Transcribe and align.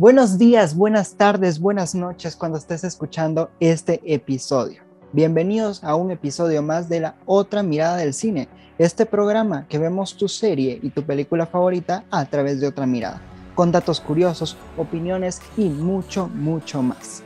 Buenos 0.00 0.38
días, 0.38 0.74
buenas 0.74 1.16
tardes, 1.16 1.60
buenas 1.60 1.94
noches 1.94 2.34
cuando 2.34 2.56
estés 2.56 2.84
escuchando 2.84 3.50
este 3.60 4.00
episodio. 4.06 4.80
Bienvenidos 5.12 5.84
a 5.84 5.94
un 5.94 6.10
episodio 6.10 6.62
más 6.62 6.88
de 6.88 7.00
la 7.00 7.16
otra 7.26 7.62
mirada 7.62 7.98
del 7.98 8.14
cine, 8.14 8.48
este 8.78 9.04
programa 9.04 9.66
que 9.68 9.78
vemos 9.78 10.16
tu 10.16 10.26
serie 10.26 10.80
y 10.82 10.88
tu 10.88 11.02
película 11.02 11.44
favorita 11.44 12.04
a 12.10 12.24
través 12.24 12.62
de 12.62 12.68
otra 12.68 12.86
mirada, 12.86 13.20
con 13.54 13.72
datos 13.72 14.00
curiosos, 14.00 14.56
opiniones 14.78 15.42
y 15.58 15.68
mucho, 15.68 16.28
mucho 16.28 16.80
más. 16.80 17.22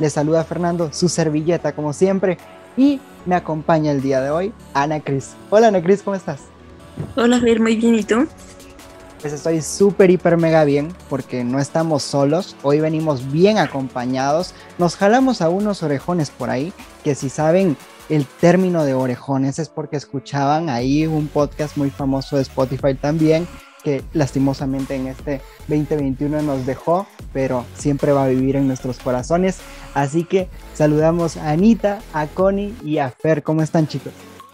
Les 0.00 0.14
saluda 0.14 0.42
Fernando, 0.42 0.92
su 0.92 1.08
servilleta 1.08 1.70
como 1.70 1.92
siempre, 1.92 2.36
y 2.76 3.00
me 3.26 3.36
acompaña 3.36 3.92
el 3.92 4.02
día 4.02 4.20
de 4.20 4.30
hoy 4.30 4.52
Ana 4.74 4.98
Cris. 4.98 5.36
Hola 5.50 5.68
Ana 5.68 5.80
Cris, 5.80 6.02
¿cómo 6.02 6.16
estás? 6.16 6.40
Hola 7.14 7.38
Javier, 7.38 7.60
muy 7.60 7.76
bien, 7.76 7.94
¿y 7.94 8.02
tú? 8.02 8.26
Pues 9.20 9.32
estoy 9.32 9.62
súper, 9.62 10.10
hiper, 10.10 10.36
mega 10.36 10.64
bien 10.64 10.94
porque 11.08 11.42
no 11.42 11.58
estamos 11.58 12.04
solos. 12.04 12.56
Hoy 12.62 12.78
venimos 12.78 13.32
bien 13.32 13.58
acompañados. 13.58 14.54
Nos 14.78 14.94
jalamos 14.96 15.42
a 15.42 15.48
unos 15.48 15.82
orejones 15.82 16.30
por 16.30 16.50
ahí 16.50 16.72
que 17.02 17.16
si 17.16 17.28
saben 17.28 17.76
el 18.08 18.26
término 18.26 18.84
de 18.84 18.94
orejones 18.94 19.58
es 19.58 19.68
porque 19.68 19.96
escuchaban 19.96 20.70
ahí 20.70 21.06
un 21.06 21.26
podcast 21.26 21.76
muy 21.76 21.90
famoso 21.90 22.36
de 22.36 22.42
Spotify 22.42 22.94
también 22.94 23.46
que 23.82 24.04
lastimosamente 24.12 24.94
en 24.94 25.08
este 25.08 25.40
2021 25.68 26.42
nos 26.42 26.66
dejó, 26.66 27.06
pero 27.32 27.64
siempre 27.74 28.12
va 28.12 28.24
a 28.24 28.28
vivir 28.28 28.56
en 28.56 28.66
nuestros 28.66 28.98
corazones. 28.98 29.58
Así 29.94 30.24
que 30.24 30.48
saludamos 30.74 31.36
a 31.36 31.50
Anita, 31.50 32.00
a 32.12 32.26
Connie 32.26 32.74
y 32.84 32.98
a 32.98 33.10
Fer. 33.10 33.42
¿Cómo 33.42 33.62
están 33.62 33.88
chicos? 33.88 34.12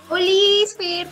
Hola 0.08 0.24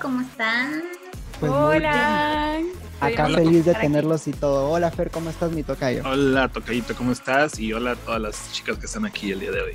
¿cómo 0.01 0.21
están? 0.21 1.02
Pues 1.43 1.51
Hola. 1.51 2.61
Acá 3.01 3.27
feliz 3.27 3.65
de 3.65 3.75
tenerlos 3.75 4.29
y 4.29 4.31
todo. 4.31 4.71
Hola 4.71 4.93
Fer, 4.93 5.11
¿cómo 5.11 5.29
estás, 5.29 5.51
mi 5.51 5.65
tocayo? 5.65 6.05
Hola 6.09 6.49
tocayito, 6.49 6.95
¿cómo 6.95 7.11
estás? 7.11 7.59
Y 7.59 7.73
hola 7.73 7.91
a 7.91 7.97
todas 7.97 8.21
las 8.21 8.53
chicas 8.53 8.79
que 8.79 8.87
están 8.87 9.05
aquí 9.05 9.33
el 9.33 9.41
día 9.41 9.51
de 9.51 9.61
hoy. 9.61 9.73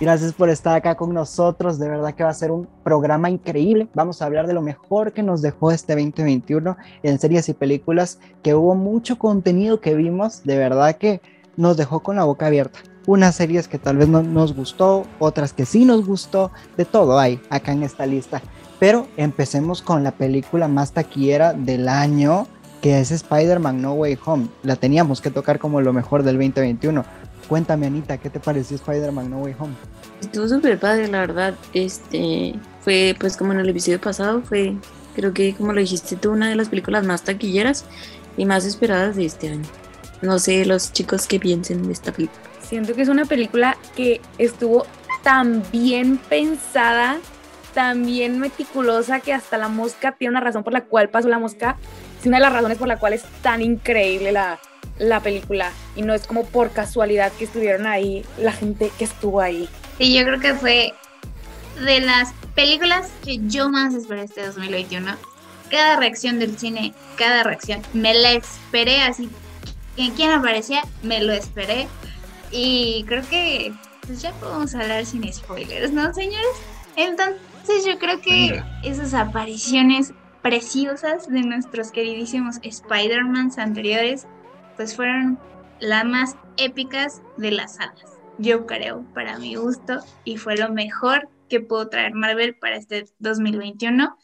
Gracias 0.00 0.32
por 0.32 0.48
estar 0.48 0.74
acá 0.74 0.94
con 0.94 1.12
nosotros. 1.12 1.78
De 1.78 1.86
verdad 1.86 2.14
que 2.14 2.24
va 2.24 2.30
a 2.30 2.32
ser 2.34 2.50
un 2.50 2.66
programa 2.82 3.28
increíble. 3.28 3.88
Vamos 3.92 4.22
a 4.22 4.24
hablar 4.24 4.46
de 4.46 4.54
lo 4.54 4.62
mejor 4.62 5.12
que 5.12 5.22
nos 5.22 5.42
dejó 5.42 5.70
este 5.70 5.92
2021 5.92 6.78
en 7.02 7.18
series 7.18 7.46
y 7.50 7.52
películas, 7.52 8.18
que 8.42 8.54
hubo 8.54 8.74
mucho 8.74 9.18
contenido 9.18 9.82
que 9.82 9.94
vimos. 9.94 10.44
De 10.44 10.56
verdad 10.56 10.96
que 10.96 11.20
nos 11.58 11.76
dejó 11.76 12.00
con 12.00 12.16
la 12.16 12.24
boca 12.24 12.46
abierta. 12.46 12.78
Unas 13.04 13.34
series 13.34 13.68
que 13.68 13.78
tal 13.78 13.98
vez 13.98 14.08
no 14.08 14.22
nos 14.22 14.54
gustó, 14.54 15.04
otras 15.18 15.52
que 15.52 15.66
sí 15.66 15.84
nos 15.84 16.06
gustó. 16.06 16.52
De 16.78 16.86
todo 16.86 17.18
hay 17.18 17.38
acá 17.50 17.72
en 17.72 17.82
esta 17.82 18.06
lista. 18.06 18.40
Pero 18.82 19.06
empecemos 19.16 19.80
con 19.80 20.02
la 20.02 20.10
película 20.10 20.66
más 20.66 20.90
taquillera 20.90 21.52
del 21.52 21.86
año 21.88 22.48
que 22.80 22.98
es 22.98 23.12
Spider-Man 23.12 23.80
No 23.80 23.92
Way 23.92 24.18
Home. 24.26 24.48
La 24.64 24.74
teníamos 24.74 25.20
que 25.20 25.30
tocar 25.30 25.60
como 25.60 25.80
lo 25.80 25.92
mejor 25.92 26.24
del 26.24 26.34
2021. 26.34 27.04
Cuéntame, 27.48 27.86
Anita, 27.86 28.18
¿qué 28.18 28.28
te 28.28 28.40
pareció 28.40 28.74
Spider-Man 28.74 29.30
No 29.30 29.38
Way 29.38 29.54
Home? 29.60 29.74
Estuvo 30.20 30.48
súper 30.48 30.80
padre, 30.80 31.06
la 31.06 31.20
verdad. 31.20 31.54
Este 31.72 32.56
fue, 32.80 33.14
pues, 33.20 33.36
como 33.36 33.52
en 33.52 33.60
el 33.60 33.68
episodio 33.68 34.00
pasado, 34.00 34.42
fue, 34.42 34.74
creo 35.14 35.32
que, 35.32 35.54
como 35.54 35.72
lo 35.72 35.80
dijiste 35.80 36.16
tú, 36.16 36.32
una 36.32 36.48
de 36.48 36.56
las 36.56 36.68
películas 36.68 37.04
más 37.04 37.22
taquilleras 37.22 37.84
y 38.36 38.46
más 38.46 38.64
esperadas 38.64 39.14
de 39.14 39.26
este 39.26 39.50
año. 39.50 39.68
No 40.22 40.40
sé 40.40 40.64
los 40.64 40.92
chicos 40.92 41.28
qué 41.28 41.38
piensen 41.38 41.86
de 41.86 41.92
esta 41.92 42.10
película. 42.10 42.40
Siento 42.60 42.94
que 42.94 43.02
es 43.02 43.08
una 43.08 43.26
película 43.26 43.76
que 43.94 44.20
estuvo 44.38 44.86
tan 45.22 45.62
bien 45.70 46.18
pensada, 46.28 47.18
tan 47.74 48.04
bien 48.04 48.38
meticulosa, 48.38 49.20
que 49.20 49.32
hasta 49.32 49.58
la 49.58 49.68
mosca 49.68 50.12
tiene 50.12 50.32
una 50.32 50.40
razón 50.40 50.64
por 50.64 50.72
la 50.72 50.84
cual 50.84 51.08
pasó 51.08 51.28
la 51.28 51.38
mosca 51.38 51.76
es 52.22 52.26
una 52.26 52.36
de 52.36 52.42
las 52.42 52.52
razones 52.52 52.78
por 52.78 52.86
la 52.86 52.98
cual 52.98 53.14
es 53.14 53.24
tan 53.42 53.62
increíble 53.62 54.30
la, 54.30 54.60
la 54.98 55.18
película 55.20 55.72
y 55.96 56.02
no 56.02 56.14
es 56.14 56.26
como 56.26 56.44
por 56.44 56.70
casualidad 56.70 57.32
que 57.32 57.44
estuvieron 57.46 57.84
ahí 57.84 58.24
la 58.38 58.52
gente 58.52 58.92
que 58.96 59.04
estuvo 59.04 59.40
ahí. 59.40 59.68
Sí, 59.98 60.14
yo 60.14 60.24
creo 60.24 60.38
que 60.38 60.54
fue 60.54 60.94
de 61.84 62.00
las 62.00 62.32
películas 62.54 63.10
que 63.24 63.40
yo 63.48 63.68
más 63.68 63.94
esperé 63.94 64.22
este 64.22 64.46
2021. 64.46 65.16
Cada 65.68 65.96
reacción 65.96 66.38
del 66.38 66.56
cine, 66.56 66.94
cada 67.16 67.42
reacción, 67.42 67.82
me 67.92 68.14
la 68.14 68.32
esperé 68.32 69.00
así. 69.02 69.28
En 69.96 70.12
quien 70.12 70.30
aparecía, 70.30 70.82
me 71.02 71.22
lo 71.22 71.32
esperé. 71.32 71.88
Y 72.52 73.04
creo 73.08 73.26
que 73.28 73.72
pues 74.06 74.22
ya 74.22 74.32
podemos 74.32 74.74
hablar 74.74 75.04
sin 75.06 75.32
spoilers, 75.32 75.90
¿no, 75.90 76.12
señores? 76.14 76.46
Entonces 76.96 77.36
yo 77.86 77.98
creo 77.98 78.20
que 78.20 78.62
esas 78.82 79.14
apariciones 79.14 80.12
preciosas 80.42 81.28
de 81.28 81.42
nuestros 81.42 81.92
queridísimos 81.92 82.58
Spider-Mans 82.62 83.58
anteriores, 83.58 84.26
pues 84.76 84.96
fueron 84.96 85.38
las 85.80 86.04
más 86.04 86.36
épicas 86.56 87.22
de 87.36 87.52
las 87.52 87.76
sagas. 87.76 88.18
Yo 88.38 88.66
creo, 88.66 89.04
para 89.14 89.38
mi 89.38 89.54
gusto, 89.54 90.00
y 90.24 90.36
fue 90.36 90.56
lo 90.56 90.72
mejor 90.72 91.28
que 91.48 91.60
pudo 91.60 91.88
traer 91.88 92.14
Marvel 92.14 92.56
para 92.56 92.76
este 92.76 93.06
2021. 93.18 94.16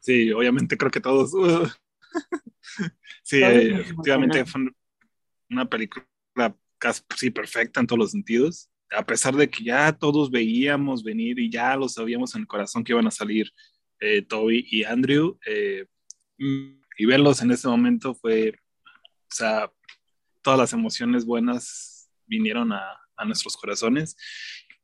Sí, 0.00 0.32
obviamente 0.32 0.76
creo 0.76 0.90
que 0.90 1.00
todos. 1.00 1.34
Uh, 1.34 1.68
sí, 3.22 3.42
efectivamente 3.42 4.44
fue 4.44 4.62
una 5.50 5.68
película 5.68 6.06
casi 6.78 7.30
perfecta 7.30 7.80
en 7.80 7.86
todos 7.86 7.98
los 7.98 8.10
sentidos. 8.12 8.70
A 8.90 9.04
pesar 9.04 9.34
de 9.34 9.48
que 9.48 9.64
ya 9.64 9.92
todos 9.92 10.30
veíamos 10.30 11.02
venir 11.02 11.38
y 11.38 11.50
ya 11.50 11.76
lo 11.76 11.88
sabíamos 11.88 12.34
en 12.34 12.42
el 12.42 12.46
corazón 12.46 12.84
que 12.84 12.92
iban 12.92 13.06
a 13.06 13.10
salir 13.10 13.52
eh, 14.00 14.22
Toby 14.22 14.66
y 14.70 14.84
Andrew. 14.84 15.38
Eh, 15.46 15.86
y 16.38 17.06
verlos 17.06 17.42
en 17.42 17.50
ese 17.50 17.68
momento 17.68 18.14
fue, 18.14 18.54
o 18.84 19.34
sea, 19.34 19.70
todas 20.42 20.58
las 20.58 20.72
emociones 20.72 21.24
buenas 21.24 22.10
vinieron 22.26 22.72
a, 22.72 22.82
a 23.16 23.24
nuestros 23.24 23.56
corazones. 23.56 24.16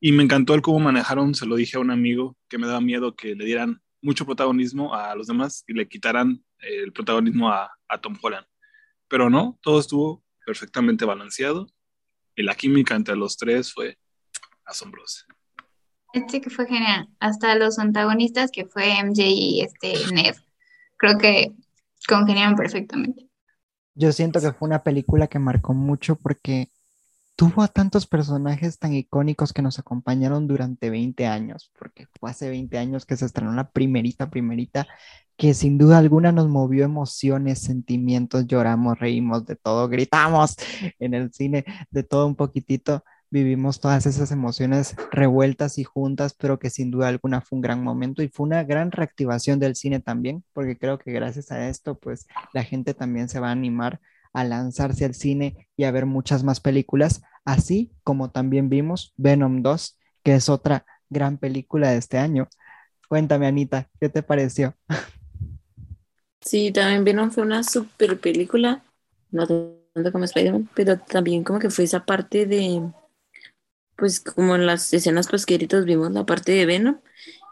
Y 0.00 0.12
me 0.12 0.24
encantó 0.24 0.54
el 0.54 0.62
cómo 0.62 0.80
manejaron, 0.80 1.34
se 1.34 1.46
lo 1.46 1.54
dije 1.54 1.76
a 1.76 1.80
un 1.80 1.90
amigo, 1.90 2.36
que 2.48 2.58
me 2.58 2.66
daba 2.66 2.80
miedo 2.80 3.14
que 3.14 3.36
le 3.36 3.44
dieran 3.44 3.80
mucho 4.00 4.26
protagonismo 4.26 4.94
a 4.94 5.14
los 5.14 5.28
demás 5.28 5.64
y 5.68 5.74
le 5.74 5.88
quitaran 5.88 6.44
el 6.58 6.92
protagonismo 6.92 7.50
a, 7.50 7.70
a 7.88 8.00
Tom 8.00 8.16
Holland. 8.20 8.46
Pero 9.06 9.30
no, 9.30 9.58
todo 9.62 9.78
estuvo 9.78 10.24
perfectamente 10.44 11.04
balanceado 11.04 11.68
y 12.36 12.42
la 12.42 12.54
química 12.54 12.94
entre 12.94 13.16
los 13.16 13.36
tres 13.36 13.72
fue 13.72 13.98
asombrosa. 14.64 15.26
Este 16.12 16.40
que 16.40 16.50
fue 16.50 16.66
genial. 16.66 17.08
Hasta 17.20 17.54
los 17.54 17.78
antagonistas 17.78 18.50
que 18.50 18.66
fue 18.66 18.92
MJ 19.02 19.22
y 19.24 19.60
este 19.62 19.94
Ned. 20.12 20.34
Creo 20.96 21.18
que 21.18 21.52
congeniaron 22.06 22.54
perfectamente. 22.54 23.28
Yo 23.94 24.12
siento 24.12 24.40
que 24.40 24.52
fue 24.52 24.66
una 24.66 24.82
película 24.82 25.26
que 25.26 25.38
marcó 25.38 25.74
mucho 25.74 26.16
porque 26.16 26.68
tuvo 27.42 27.62
a 27.64 27.68
tantos 27.68 28.06
personajes 28.06 28.78
tan 28.78 28.94
icónicos 28.94 29.52
que 29.52 29.62
nos 29.62 29.80
acompañaron 29.80 30.46
durante 30.46 30.90
20 30.90 31.26
años, 31.26 31.72
porque 31.76 32.06
fue 32.20 32.30
hace 32.30 32.48
20 32.48 32.78
años 32.78 33.04
que 33.04 33.16
se 33.16 33.26
estrenó 33.26 33.52
la 33.52 33.72
primerita, 33.72 34.30
primerita, 34.30 34.86
que 35.36 35.52
sin 35.52 35.76
duda 35.76 35.98
alguna 35.98 36.30
nos 36.30 36.46
movió 36.48 36.84
emociones, 36.84 37.58
sentimientos, 37.58 38.46
lloramos, 38.46 38.96
reímos, 39.00 39.44
de 39.44 39.56
todo, 39.56 39.88
gritamos 39.88 40.54
en 41.00 41.14
el 41.14 41.32
cine, 41.32 41.64
de 41.90 42.04
todo 42.04 42.28
un 42.28 42.36
poquitito. 42.36 43.02
Vivimos 43.28 43.80
todas 43.80 44.06
esas 44.06 44.30
emociones 44.30 44.94
revueltas 45.10 45.78
y 45.78 45.84
juntas, 45.84 46.34
pero 46.34 46.60
que 46.60 46.70
sin 46.70 46.92
duda 46.92 47.08
alguna 47.08 47.40
fue 47.40 47.56
un 47.56 47.62
gran 47.62 47.82
momento 47.82 48.22
y 48.22 48.28
fue 48.28 48.46
una 48.46 48.62
gran 48.62 48.92
reactivación 48.92 49.58
del 49.58 49.74
cine 49.74 49.98
también, 49.98 50.44
porque 50.52 50.78
creo 50.78 50.96
que 50.96 51.10
gracias 51.10 51.50
a 51.50 51.68
esto, 51.68 51.98
pues 51.98 52.28
la 52.52 52.62
gente 52.62 52.94
también 52.94 53.28
se 53.28 53.40
va 53.40 53.48
a 53.48 53.52
animar 53.52 54.00
a 54.32 54.44
lanzarse 54.44 55.04
al 55.04 55.14
cine 55.14 55.68
y 55.76 55.84
a 55.84 55.90
ver 55.90 56.06
muchas 56.06 56.44
más 56.44 56.60
películas, 56.60 57.22
así 57.44 57.92
como 58.04 58.30
también 58.30 58.68
vimos 58.68 59.12
Venom 59.16 59.62
2, 59.62 59.98
que 60.22 60.34
es 60.34 60.48
otra 60.48 60.86
gran 61.10 61.38
película 61.38 61.90
de 61.90 61.98
este 61.98 62.18
año. 62.18 62.48
Cuéntame, 63.08 63.46
Anita, 63.46 63.88
¿qué 64.00 64.08
te 64.08 64.22
pareció? 64.22 64.74
Sí, 66.40 66.72
también 66.72 67.04
Venom 67.04 67.30
fue 67.30 67.44
una 67.44 67.62
super 67.62 68.18
película, 68.18 68.82
no 69.30 69.46
tanto 69.46 70.10
como 70.10 70.24
Spider-Man, 70.24 70.68
pero 70.74 70.98
también 70.98 71.44
como 71.44 71.58
que 71.58 71.70
fue 71.70 71.84
esa 71.84 72.04
parte 72.04 72.46
de 72.46 72.82
pues 73.96 74.20
como 74.20 74.56
en 74.56 74.66
las 74.66 74.92
escenas 74.92 75.28
posqueritas 75.28 75.84
vimos 75.84 76.10
la 76.10 76.26
parte 76.26 76.52
de 76.52 76.66
Venom 76.66 76.98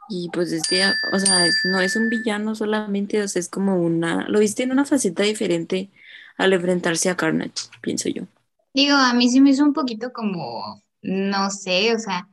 y 0.08 0.28
pues 0.32 0.50
este, 0.50 0.82
o 1.12 1.18
sea, 1.20 1.46
no 1.70 1.80
es 1.80 1.94
un 1.94 2.08
villano 2.08 2.56
solamente, 2.56 3.22
o 3.22 3.28
sea, 3.28 3.38
es 3.38 3.48
como 3.48 3.76
una, 3.80 4.28
lo 4.28 4.40
viste 4.40 4.64
en 4.64 4.72
una 4.72 4.84
faceta 4.84 5.22
diferente 5.22 5.90
al 6.40 6.52
enfrentarse 6.52 7.10
a 7.10 7.16
Carnage, 7.16 7.68
pienso 7.80 8.08
yo. 8.08 8.24
Digo, 8.74 8.96
a 8.96 9.12
mí 9.14 9.28
sí 9.28 9.40
me 9.40 9.50
hizo 9.50 9.64
un 9.64 9.72
poquito 9.72 10.12
como, 10.12 10.82
no 11.02 11.50
sé, 11.50 11.94
o 11.94 11.98
sea, 11.98 12.28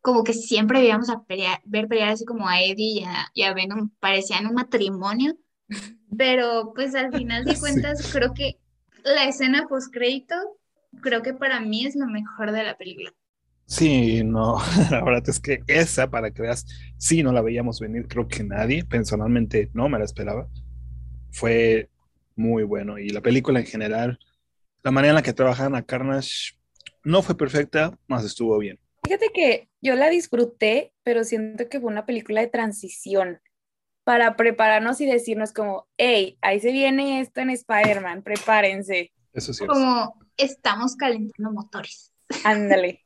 como 0.00 0.24
que 0.24 0.32
siempre 0.34 0.80
veíamos 0.80 1.10
a 1.10 1.22
ver 1.64 1.88
pelear 1.88 2.10
así 2.10 2.24
como 2.24 2.48
a 2.48 2.62
Eddie 2.62 3.00
y 3.00 3.04
a, 3.04 3.30
y 3.34 3.42
a 3.42 3.54
Venom, 3.54 3.90
parecían 4.00 4.46
un 4.46 4.54
matrimonio, 4.54 5.36
pero 6.16 6.72
pues 6.74 6.94
al 6.94 7.12
final 7.12 7.44
de 7.46 7.58
cuentas 7.58 8.08
creo 8.10 8.34
que 8.34 8.58
la 9.04 9.24
escena 9.26 9.66
post 9.68 9.92
crédito, 9.92 10.34
creo 11.02 11.22
que 11.22 11.34
para 11.34 11.60
mí 11.60 11.86
es 11.86 11.96
lo 11.96 12.06
mejor 12.06 12.52
de 12.52 12.64
la 12.64 12.76
película. 12.78 13.12
Sí, 13.66 14.22
no, 14.24 14.58
la 14.90 15.02
verdad 15.02 15.28
es 15.28 15.40
que 15.40 15.64
esa, 15.66 16.10
para 16.10 16.30
que 16.30 16.42
veas, 16.42 16.66
sí, 16.98 17.22
no 17.22 17.32
la 17.32 17.40
veíamos 17.42 17.80
venir, 17.80 18.06
creo 18.06 18.28
que 18.28 18.44
nadie, 18.44 18.84
personalmente 18.84 19.70
no 19.72 19.88
me 19.88 19.98
la 19.98 20.04
esperaba. 20.04 20.48
Fue 21.32 21.90
muy 22.36 22.62
bueno 22.62 22.98
y 22.98 23.10
la 23.10 23.20
película 23.20 23.60
en 23.60 23.66
general 23.66 24.18
La 24.82 24.90
manera 24.90 25.10
en 25.10 25.16
la 25.16 25.22
que 25.22 25.32
trabajan 25.32 25.74
a 25.74 25.82
Carnage 25.82 26.54
no 27.04 27.22
fue 27.22 27.36
perfecta, 27.36 27.98
más 28.06 28.24
estuvo 28.24 28.58
bien. 28.58 28.78
Fíjate 29.04 29.30
que 29.34 29.68
yo 29.80 29.94
la 29.96 30.08
disfruté, 30.08 30.92
pero 31.02 31.24
siento 31.24 31.68
que 31.68 31.80
fue 31.80 31.90
una 31.90 32.06
película 32.06 32.40
de 32.40 32.46
transición 32.46 33.40
para 34.04 34.36
prepararnos 34.36 35.00
y 35.00 35.06
decirnos 35.06 35.52
como, 35.52 35.86
hey, 35.96 36.38
ahí 36.40 36.60
se 36.60 36.72
viene 36.72 37.20
esto 37.20 37.40
en 37.40 37.50
Spider-Man, 37.50 38.22
prepárense. 38.22 39.12
Eso 39.32 39.52
sí. 39.52 39.66
Como 39.66 40.14
estamos 40.36 40.96
calentando 40.96 41.52
motores. 41.52 42.12
Ándale. 42.44 43.04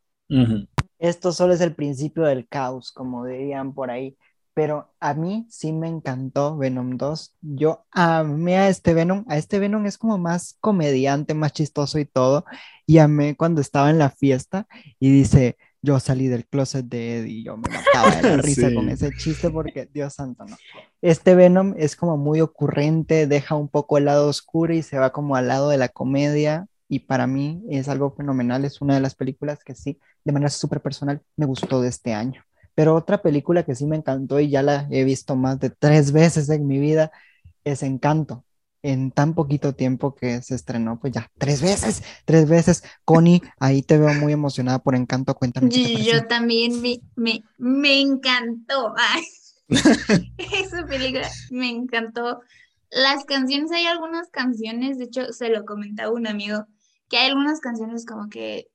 Esto 0.98 1.32
solo 1.32 1.52
es 1.52 1.60
el 1.60 1.74
principio 1.74 2.24
del 2.24 2.48
caos, 2.48 2.92
como 2.92 3.26
dirían 3.26 3.74
por 3.74 3.90
ahí. 3.90 4.16
Pero 4.56 4.94
a 5.00 5.12
mí 5.12 5.46
sí 5.50 5.70
me 5.74 5.86
encantó 5.86 6.56
Venom 6.56 6.96
2. 6.96 7.34
Yo 7.42 7.84
amé 7.90 8.56
a 8.56 8.68
este 8.70 8.94
Venom. 8.94 9.26
A 9.28 9.36
este 9.36 9.58
Venom 9.58 9.84
es 9.84 9.98
como 9.98 10.16
más 10.16 10.56
comediante, 10.60 11.34
más 11.34 11.52
chistoso 11.52 11.98
y 11.98 12.06
todo. 12.06 12.46
Y 12.86 12.96
amé 12.98 13.36
cuando 13.36 13.60
estaba 13.60 13.90
en 13.90 13.98
la 13.98 14.08
fiesta 14.08 14.66
y 14.98 15.10
dice, 15.10 15.58
yo 15.82 16.00
salí 16.00 16.28
del 16.28 16.46
closet 16.46 16.86
de 16.86 17.18
Eddie 17.18 17.32
y 17.40 17.44
yo 17.44 17.58
me 17.58 17.68
mataba 17.68 18.16
de 18.16 18.22
la 18.22 18.36
risa 18.42 18.70
Sí. 18.70 18.74
con 18.74 18.88
ese 18.88 19.10
chiste 19.18 19.50
porque, 19.50 19.90
Dios 19.92 20.14
santo, 20.14 20.46
no. 20.46 20.56
Este 21.02 21.34
Venom 21.34 21.74
es 21.76 21.94
como 21.94 22.16
muy 22.16 22.40
ocurrente, 22.40 23.26
deja 23.26 23.56
un 23.56 23.68
poco 23.68 23.98
el 23.98 24.06
lado 24.06 24.26
oscuro 24.28 24.72
y 24.72 24.82
se 24.82 24.98
va 24.98 25.12
como 25.12 25.36
al 25.36 25.48
lado 25.48 25.68
de 25.68 25.76
la 25.76 25.90
comedia. 25.90 26.66
Y 26.88 27.00
para 27.00 27.26
mí 27.26 27.62
es 27.68 27.88
algo 27.90 28.14
fenomenal. 28.16 28.64
Es 28.64 28.80
una 28.80 28.94
de 28.94 29.00
las 29.00 29.14
películas 29.14 29.62
que 29.62 29.74
sí, 29.74 29.98
de 30.24 30.32
manera 30.32 30.48
súper 30.50 30.80
personal, 30.80 31.20
me 31.36 31.44
gustó 31.44 31.82
de 31.82 31.88
este 31.90 32.14
año. 32.14 32.42
Pero 32.76 32.94
otra 32.94 33.22
película 33.22 33.64
que 33.64 33.74
sí 33.74 33.86
me 33.86 33.96
encantó 33.96 34.38
y 34.38 34.50
ya 34.50 34.62
la 34.62 34.86
he 34.90 35.02
visto 35.02 35.34
más 35.34 35.58
de 35.58 35.70
tres 35.70 36.12
veces 36.12 36.50
en 36.50 36.66
mi 36.66 36.78
vida 36.78 37.10
es 37.64 37.82
Encanto. 37.82 38.44
En 38.82 39.10
tan 39.10 39.34
poquito 39.34 39.74
tiempo 39.74 40.14
que 40.14 40.42
se 40.42 40.54
estrenó, 40.54 41.00
pues 41.00 41.14
ya, 41.14 41.30
tres 41.38 41.62
veces, 41.62 42.02
tres 42.26 42.46
veces. 42.46 42.84
Connie, 43.06 43.40
ahí 43.58 43.80
te 43.80 43.96
veo 43.96 44.12
muy 44.12 44.34
emocionada 44.34 44.78
por 44.78 44.94
Encanto. 44.94 45.34
Cuéntame 45.34 45.70
qué 45.70 45.82
te 45.82 46.04
Yo, 46.04 46.26
también 46.26 46.82
me, 46.82 47.00
me, 47.16 47.42
me 47.56 47.98
encantó. 47.98 48.94
Esa 50.36 50.86
película 50.86 51.28
me 51.50 51.70
encantó. 51.70 52.40
Las 52.90 53.24
canciones, 53.24 53.72
hay 53.72 53.86
algunas 53.86 54.28
canciones, 54.28 54.98
de 54.98 55.04
hecho 55.04 55.32
se 55.32 55.48
lo 55.48 55.64
comentaba 55.64 56.12
un 56.12 56.26
amigo, 56.26 56.66
que 57.08 57.16
hay 57.16 57.30
algunas 57.30 57.60
canciones 57.60 58.04
como 58.04 58.28
que 58.28 58.68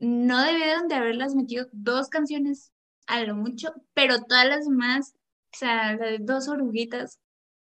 no 0.00 0.42
debieron 0.42 0.88
de 0.88 0.96
haberlas 0.96 1.36
metido 1.36 1.68
dos 1.72 2.08
canciones 2.08 2.73
a 3.06 3.22
lo 3.24 3.34
mucho, 3.34 3.72
pero 3.94 4.22
todas 4.22 4.46
las 4.46 4.66
demás, 4.66 5.14
o 5.52 5.56
sea, 5.56 5.94
la 5.96 6.06
de 6.06 6.18
dos 6.20 6.48
oruguitas, 6.48 7.20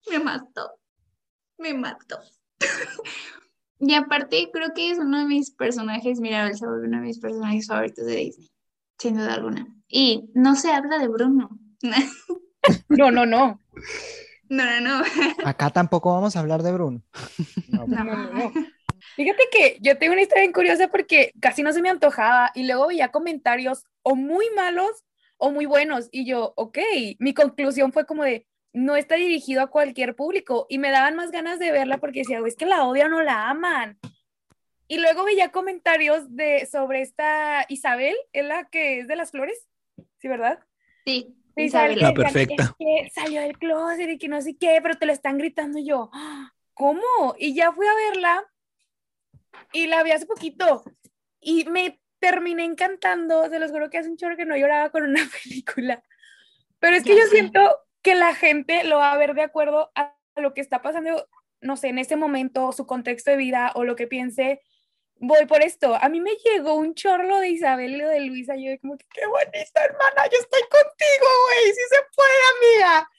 me 0.09 0.19
mató, 0.19 0.79
me 1.57 1.73
mató. 1.73 2.19
Y 3.83 3.95
aparte 3.95 4.47
creo 4.53 4.75
que 4.75 4.91
es 4.91 4.99
uno 4.99 5.17
de 5.17 5.25
mis 5.25 5.49
personajes, 5.49 6.19
mira, 6.19 6.45
él 6.45 6.55
se 6.55 6.67
vuelve 6.67 6.87
uno 6.87 6.97
de 6.97 7.07
mis 7.07 7.19
personajes 7.19 7.65
favoritos 7.65 8.05
de 8.05 8.15
Disney, 8.15 8.51
sin 8.99 9.15
duda 9.15 9.33
alguna. 9.33 9.65
Y 9.87 10.29
no 10.35 10.55
se 10.55 10.71
habla 10.71 10.99
de 10.99 11.07
Bruno. 11.07 11.49
No, 12.89 13.09
no, 13.09 13.25
no. 13.25 13.59
No, 14.49 14.65
no, 14.65 14.81
no. 14.81 15.03
Acá 15.45 15.71
tampoco 15.71 16.13
vamos 16.13 16.35
a 16.35 16.41
hablar 16.41 16.61
de 16.61 16.71
Bruno. 16.71 17.01
No, 17.69 17.87
No, 17.87 18.03
no, 18.03 18.31
no. 18.31 18.53
Fíjate 19.15 19.43
que 19.51 19.77
yo 19.81 19.97
tengo 19.97 20.13
una 20.13 20.21
historia 20.21 20.43
bien 20.43 20.53
curiosa 20.53 20.89
porque 20.89 21.31
casi 21.41 21.63
no 21.63 21.73
se 21.73 21.81
me 21.81 21.89
antojaba 21.89 22.51
y 22.53 22.67
luego 22.67 22.87
veía 22.87 23.09
comentarios 23.09 23.83
o 24.03 24.15
muy 24.15 24.45
malos 24.55 24.91
o 25.41 25.51
muy 25.51 25.65
buenos 25.65 26.07
y 26.11 26.25
yo, 26.25 26.53
ok, 26.55 26.77
mi 27.17 27.33
conclusión 27.33 27.91
fue 27.91 28.05
como 28.05 28.23
de, 28.23 28.45
no 28.73 28.95
está 28.95 29.15
dirigido 29.15 29.63
a 29.63 29.71
cualquier 29.71 30.15
público 30.15 30.67
y 30.69 30.77
me 30.77 30.91
daban 30.91 31.15
más 31.15 31.31
ganas 31.31 31.57
de 31.57 31.71
verla 31.71 31.97
porque 31.97 32.19
decía, 32.19 32.39
es 32.45 32.55
que 32.55 32.67
la 32.67 32.85
odian 32.85 33.11
o 33.13 33.23
la 33.23 33.49
aman. 33.49 33.97
Y 34.87 34.99
luego 34.99 35.23
veía 35.23 35.51
comentarios 35.51 36.35
de, 36.35 36.67
sobre 36.67 37.01
esta 37.01 37.65
Isabel, 37.69 38.15
es 38.33 38.45
la 38.45 38.65
que 38.65 38.99
es 38.99 39.07
de 39.07 39.15
las 39.15 39.31
flores, 39.31 39.67
¿sí, 40.19 40.27
verdad? 40.27 40.59
Sí, 41.05 41.35
Isabel. 41.55 41.99
Perfecta. 42.13 42.63
"Es 42.63 42.73
que 42.77 43.09
salió 43.09 43.41
del 43.41 43.57
closet 43.57 44.09
y 44.11 44.19
que 44.19 44.27
no 44.27 44.41
sé 44.41 44.55
qué, 44.57 44.79
pero 44.83 44.95
te 44.99 45.07
lo 45.07 45.11
están 45.11 45.39
gritando 45.39 45.79
y 45.79 45.85
yo, 45.85 46.11
"Ah, 46.13 46.53
¿cómo? 46.75 47.35
Y 47.39 47.55
ya 47.55 47.71
fui 47.71 47.87
a 47.87 47.95
verla 47.95 48.45
y 49.73 49.87
la 49.87 50.03
vi 50.03 50.11
hace 50.11 50.27
poquito 50.27 50.83
y 51.39 51.65
me 51.65 52.00
terminé 52.21 52.63
encantando, 52.63 53.49
se 53.49 53.59
los 53.59 53.71
juro 53.71 53.89
que 53.89 53.97
hace 53.97 54.09
un 54.09 54.15
chorro 54.15 54.37
que 54.37 54.45
no 54.45 54.55
lloraba 54.55 54.89
con 54.91 55.03
una 55.03 55.19
película. 55.43 56.01
Pero 56.79 56.95
es 56.95 57.03
que 57.03 57.09
Ya 57.15 57.23
yo 57.23 57.23
sé. 57.23 57.31
siento 57.31 57.77
que 58.01 58.15
la 58.15 58.33
gente 58.33 58.83
lo 58.85 58.97
va 58.97 59.11
a 59.11 59.17
ver 59.17 59.33
de 59.33 59.41
acuerdo 59.41 59.91
a 59.95 60.15
lo 60.37 60.53
que 60.53 60.61
está 60.61 60.81
pasando, 60.81 61.27
no 61.59 61.75
sé, 61.75 61.89
en 61.89 61.99
ese 61.99 62.15
momento, 62.15 62.71
su 62.71 62.85
contexto 62.87 63.31
de 63.31 63.37
vida 63.37 63.71
o 63.75 63.83
lo 63.83 63.95
que 63.95 64.07
piense. 64.07 64.61
Voy 65.15 65.45
por 65.45 65.61
esto. 65.61 65.95
A 66.01 66.09
mí 66.09 66.19
me 66.19 66.31
llegó 66.45 66.75
un 66.75 66.95
chorro 66.95 67.39
de 67.39 67.49
Isabel 67.49 67.95
y 67.95 68.01
de 68.01 68.19
Luisa. 68.21 68.55
Yo 68.55 68.71
como 68.81 68.97
que 68.97 69.05
qué 69.13 69.25
bonita 69.27 69.83
hermana, 69.83 70.25
yo 70.31 70.37
estoy 70.39 70.61
contigo, 70.61 71.27
güey, 71.47 71.65
si 71.73 71.95
se 71.95 72.01
puede, 72.15 72.85
amiga. 72.87 73.09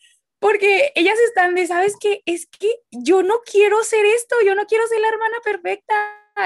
Porque 0.40 0.90
ellas 0.96 1.18
están 1.20 1.54
de, 1.54 1.66
¿sabes 1.68 1.94
qué? 2.00 2.22
Es 2.26 2.46
que 2.46 2.68
yo 2.90 3.22
no 3.22 3.42
quiero 3.48 3.84
ser 3.84 4.04
esto, 4.06 4.34
yo 4.44 4.56
no 4.56 4.66
quiero 4.66 4.84
ser 4.88 4.98
la 5.00 5.08
hermana 5.08 5.36
perfecta. 5.44 5.94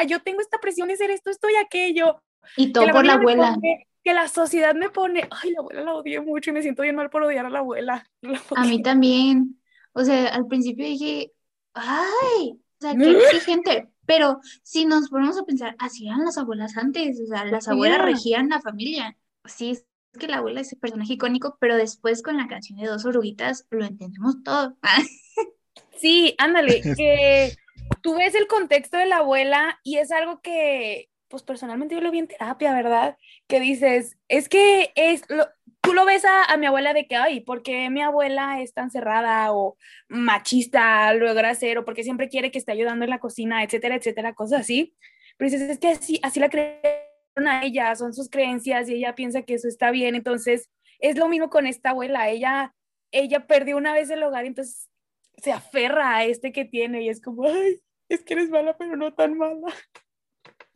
Yo 0.06 0.20
tengo 0.20 0.42
esta 0.42 0.58
presión 0.58 0.88
de 0.88 0.96
ser 0.96 1.10
esto, 1.10 1.30
esto 1.30 1.48
y 1.48 1.56
aquello 1.56 2.20
Y 2.56 2.66
que 2.66 2.72
todo 2.72 2.86
por 2.88 3.04
la 3.04 3.14
familia 3.14 3.16
me 3.16 3.42
abuela. 3.42 3.54
pone- 3.54 3.86
que 4.04 4.14
la 4.14 4.28
sociedad 4.28 4.74
me 4.76 4.88
pone, 4.90 5.26
ay, 5.42 5.50
la 5.50 5.60
abuela 5.60 5.80
la 5.82 5.94
odié 5.94 6.20
mucho 6.20 6.50
y 6.50 6.52
me 6.52 6.62
siento 6.62 6.82
bien 6.82 6.94
mal 6.94 7.10
por 7.10 7.22
odiar 7.24 7.44
a 7.46 7.50
la 7.50 7.58
abuela. 7.58 8.08
La 8.22 8.40
A 8.54 8.64
mí 8.64 8.80
también. 8.82 9.60
O 9.92 10.04
sea, 10.04 10.28
al 10.28 10.46
principio 10.46 10.86
dije, 10.86 11.32
ay, 11.74 12.52
o 12.52 12.58
sea, 12.80 12.94
qué 12.94 13.10
exigente. 13.30 13.88
Pero 14.06 14.38
si 14.62 14.84
nos 14.84 15.08
ponemos 15.08 15.36
a 15.38 15.44
pensar, 15.44 15.74
así 15.80 16.06
eran 16.06 16.24
las 16.24 16.38
abuelas 16.38 16.76
antes, 16.76 17.20
o 17.20 17.26
sea, 17.26 17.44
las 17.46 17.66
abuelas 17.66 17.98
Ya. 17.98 18.04
regían 18.04 18.48
la 18.50 18.60
familia. 18.60 19.16
Sí, 19.46 19.70
es 19.70 19.84
que 20.20 20.28
la 20.28 20.36
abuela 20.36 20.60
es 20.60 20.72
el 20.72 20.78
personaje 20.78 21.14
icónico, 21.14 21.56
pero 21.60 21.76
después 21.76 22.22
con 22.22 22.36
la 22.36 22.46
canción 22.46 22.78
de 22.78 22.86
Dos 22.86 23.04
Oruguitas 23.04 23.66
lo 23.70 23.84
entendemos 23.84 24.42
todo. 24.44 24.76
Sí, 25.98 26.34
ándale, 26.38 26.82
que 26.82 27.56
tú 28.02 28.16
ves 28.16 28.34
el 28.34 28.46
contexto 28.46 28.98
de 28.98 29.06
la 29.06 29.18
abuela 29.18 29.78
y 29.82 29.96
es 29.96 30.10
algo 30.12 30.40
que, 30.42 31.08
pues 31.28 31.42
personalmente 31.42 31.94
yo 31.94 32.00
lo 32.00 32.10
vi 32.10 32.18
en 32.20 32.28
terapia, 32.28 32.72
¿verdad? 32.72 33.16
Que 33.48 33.60
dices, 33.60 34.16
es 34.28 34.48
que 34.48 34.92
es, 34.94 35.22
lo- 35.28 35.48
tú 35.80 35.92
lo 35.92 36.04
ves 36.04 36.24
a, 36.24 36.44
a 36.44 36.56
mi 36.56 36.66
abuela 36.66 36.92
de 36.94 37.06
que, 37.06 37.16
ay, 37.16 37.40
¿por 37.40 37.62
qué 37.62 37.90
mi 37.90 38.02
abuela 38.02 38.60
es 38.60 38.72
tan 38.74 38.90
cerrada 38.90 39.52
o 39.52 39.76
machista, 40.08 41.12
luego 41.14 41.34
grosero, 41.34 41.84
porque 41.84 42.02
siempre 42.04 42.28
quiere 42.28 42.50
que 42.50 42.58
esté 42.58 42.72
ayudando 42.72 43.04
en 43.04 43.10
la 43.10 43.18
cocina, 43.18 43.62
etcétera, 43.62 43.96
etcétera, 43.96 44.34
cosas 44.34 44.60
así? 44.60 44.94
Pero 45.36 45.50
dices, 45.50 45.68
es 45.70 45.78
que 45.78 45.88
así, 45.88 46.20
así 46.22 46.40
la 46.40 46.48
crearon 46.50 47.48
a 47.48 47.62
ella, 47.64 47.94
son 47.96 48.12
sus 48.14 48.28
creencias 48.30 48.88
y 48.88 48.94
ella 48.94 49.14
piensa 49.14 49.42
que 49.42 49.54
eso 49.54 49.68
está 49.68 49.90
bien, 49.90 50.14
entonces 50.14 50.70
es 50.98 51.16
lo 51.18 51.28
mismo 51.28 51.50
con 51.50 51.66
esta 51.66 51.90
abuela, 51.90 52.28
ella, 52.30 52.74
ella 53.12 53.46
perdió 53.46 53.76
una 53.76 53.92
vez 53.92 54.08
el 54.10 54.22
hogar, 54.22 54.44
entonces 54.46 54.88
se 55.36 55.52
aferra 55.52 56.16
a 56.16 56.24
este 56.24 56.50
que 56.52 56.64
tiene 56.64 57.02
y 57.02 57.08
es 57.10 57.20
como, 57.20 57.44
ay, 57.46 57.80
es 58.08 58.22
que 58.22 58.34
eres 58.34 58.48
mala, 58.48 58.76
pero 58.78 58.96
no 58.96 59.12
tan 59.12 59.36
mala. 59.36 59.66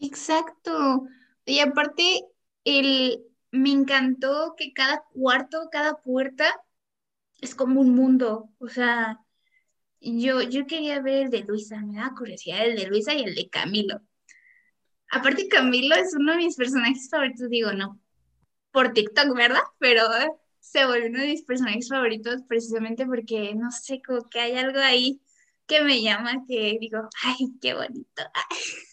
Exacto. 0.00 1.04
Y 1.44 1.60
aparte, 1.60 2.22
el, 2.64 3.22
me 3.50 3.70
encantó 3.70 4.54
que 4.56 4.72
cada 4.72 5.04
cuarto, 5.12 5.68
cada 5.70 6.00
puerta 6.02 6.46
es 7.40 7.54
como 7.54 7.80
un 7.80 7.94
mundo. 7.94 8.50
O 8.58 8.68
sea, 8.68 9.20
yo, 10.00 10.42
yo 10.42 10.66
quería 10.66 11.00
ver 11.02 11.24
el 11.26 11.30
de 11.30 11.44
Luisa, 11.44 11.80
me 11.82 11.96
da 11.98 12.14
curiosidad 12.16 12.66
el 12.66 12.76
de 12.76 12.88
Luisa 12.88 13.14
y 13.14 13.24
el 13.24 13.34
de 13.34 13.50
Camilo. 13.50 14.02
Aparte, 15.12 15.48
Camilo 15.48 15.94
es 15.96 16.14
uno 16.14 16.32
de 16.32 16.38
mis 16.38 16.56
personajes 16.56 17.08
favoritos, 17.10 17.48
digo, 17.50 17.72
no, 17.72 18.00
por 18.72 18.92
TikTok, 18.92 19.34
¿verdad? 19.36 19.62
Pero 19.78 20.04
se 20.60 20.86
volvió 20.86 21.08
uno 21.08 21.20
de 21.20 21.28
mis 21.28 21.44
personajes 21.44 21.88
favoritos 21.88 22.42
precisamente 22.48 23.06
porque, 23.06 23.54
no 23.54 23.70
sé, 23.72 24.02
como 24.02 24.28
que 24.30 24.40
hay 24.40 24.54
algo 24.56 24.80
ahí 24.80 25.20
que 25.66 25.82
me 25.82 26.02
llama 26.02 26.44
que 26.48 26.78
digo, 26.80 27.08
ay, 27.24 27.36
qué 27.60 27.74
bonito. 27.74 28.22
Ay, 28.34 28.58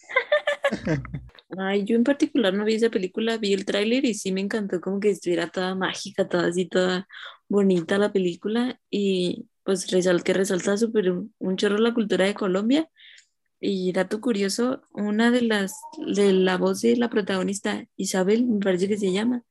yo 1.84 1.96
en 1.96 2.04
particular 2.04 2.54
no 2.54 2.64
vi 2.64 2.74
esa 2.74 2.90
película, 2.90 3.38
vi 3.38 3.52
el 3.52 3.64
tráiler 3.64 4.04
y 4.04 4.14
sí 4.14 4.32
me 4.32 4.40
encantó 4.40 4.80
como 4.80 5.00
que 5.00 5.10
estuviera 5.10 5.48
toda 5.48 5.74
mágica, 5.74 6.28
toda 6.28 6.48
así, 6.48 6.66
toda 6.66 7.08
bonita 7.48 7.98
la 7.98 8.12
película 8.12 8.80
y 8.90 9.46
pues 9.64 9.90
resal 9.90 10.22
resalta 10.24 10.76
súper 10.76 11.12
un 11.38 11.56
chorro 11.56 11.78
la 11.78 11.94
cultura 11.94 12.24
de 12.24 12.34
Colombia 12.34 12.88
y 13.60 13.92
dato 13.92 14.20
curioso, 14.20 14.82
una 14.92 15.30
de 15.30 15.42
las, 15.42 15.74
de 16.14 16.32
la 16.32 16.56
voz 16.56 16.80
de 16.82 16.96
la 16.96 17.10
protagonista, 17.10 17.86
Isabel, 17.96 18.46
me 18.46 18.60
parece 18.60 18.88
que 18.88 18.96
se 18.96 19.12
llama, 19.12 19.44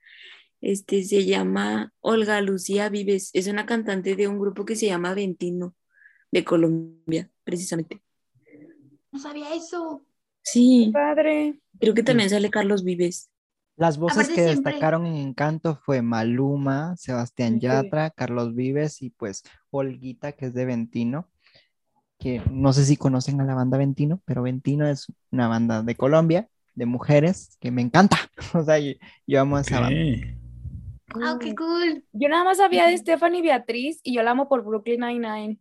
este, 0.62 1.04
se 1.04 1.26
llama 1.26 1.94
Olga 2.00 2.40
Lucía 2.42 2.90
Vives, 2.90 3.32
es 3.34 3.48
una 3.48 3.66
cantante 3.66 4.16
de 4.16 4.28
un 4.28 4.40
grupo 4.40 4.64
que 4.66 4.76
se 4.76 4.86
llama 4.86 5.14
Ventino, 5.14 5.76
de 6.32 6.44
Colombia, 6.44 7.30
precisamente. 7.44 8.02
No 9.12 9.20
sabía 9.20 9.54
eso. 9.54 10.06
Sí, 10.52 10.90
Padre. 10.94 11.60
creo 11.80 11.94
que 11.94 12.04
también 12.04 12.30
sale 12.30 12.50
Carlos 12.50 12.84
Vives. 12.84 13.30
Las 13.76 13.98
voces 14.00 14.18
Aparte 14.20 14.34
que 14.36 14.44
siempre- 14.48 14.72
destacaron 14.72 15.06
en 15.06 15.16
Encanto 15.18 15.76
fue 15.76 16.02
Maluma, 16.02 16.96
Sebastián 16.98 17.56
Sí. 17.56 17.60
Yatra, 17.62 18.10
Carlos 18.10 18.56
Vives 18.56 19.02
y 19.02 19.10
pues 19.12 19.44
Olguita, 19.70 20.32
que 20.32 20.48
es 20.48 20.54
de 20.54 20.66
Ventino, 20.66 21.30
que 22.18 22.42
no 22.52 22.74
sé 22.74 22.86
si 22.86 22.98
conocen 22.98 23.40
a 23.42 23.46
la 23.46 23.54
banda 23.54 23.78
Ventino, 23.78 24.22
pero 24.26 24.42
Ventino 24.42 24.88
es 24.88 25.06
una 25.32 25.48
banda 25.48 25.84
de 25.84 25.96
Colombia, 25.96 26.50
de 26.74 26.86
mujeres, 26.88 27.58
que 27.60 27.70
me 27.72 27.82
encanta. 27.82 28.18
O 28.62 28.64
sea, 28.64 28.80
yo, 28.80 28.94
yo 29.28 29.42
amo 29.42 29.58
a 29.58 29.62
esa 29.62 29.80
banda. 29.82 30.00
¡Ah, 31.24 31.38
qué 31.40 31.54
cool! 31.56 32.04
Yo 32.14 32.30
nada 32.30 32.44
más 32.44 32.58
sabía 32.58 32.88
de 32.88 32.98
Stephanie 32.98 33.42
Beatriz 33.42 34.00
y 34.04 34.14
yo 34.16 34.24
la 34.24 34.32
amo 34.32 34.50
por 34.50 34.64
Brooklyn 34.64 35.02
Nine-Nine. 35.02 35.60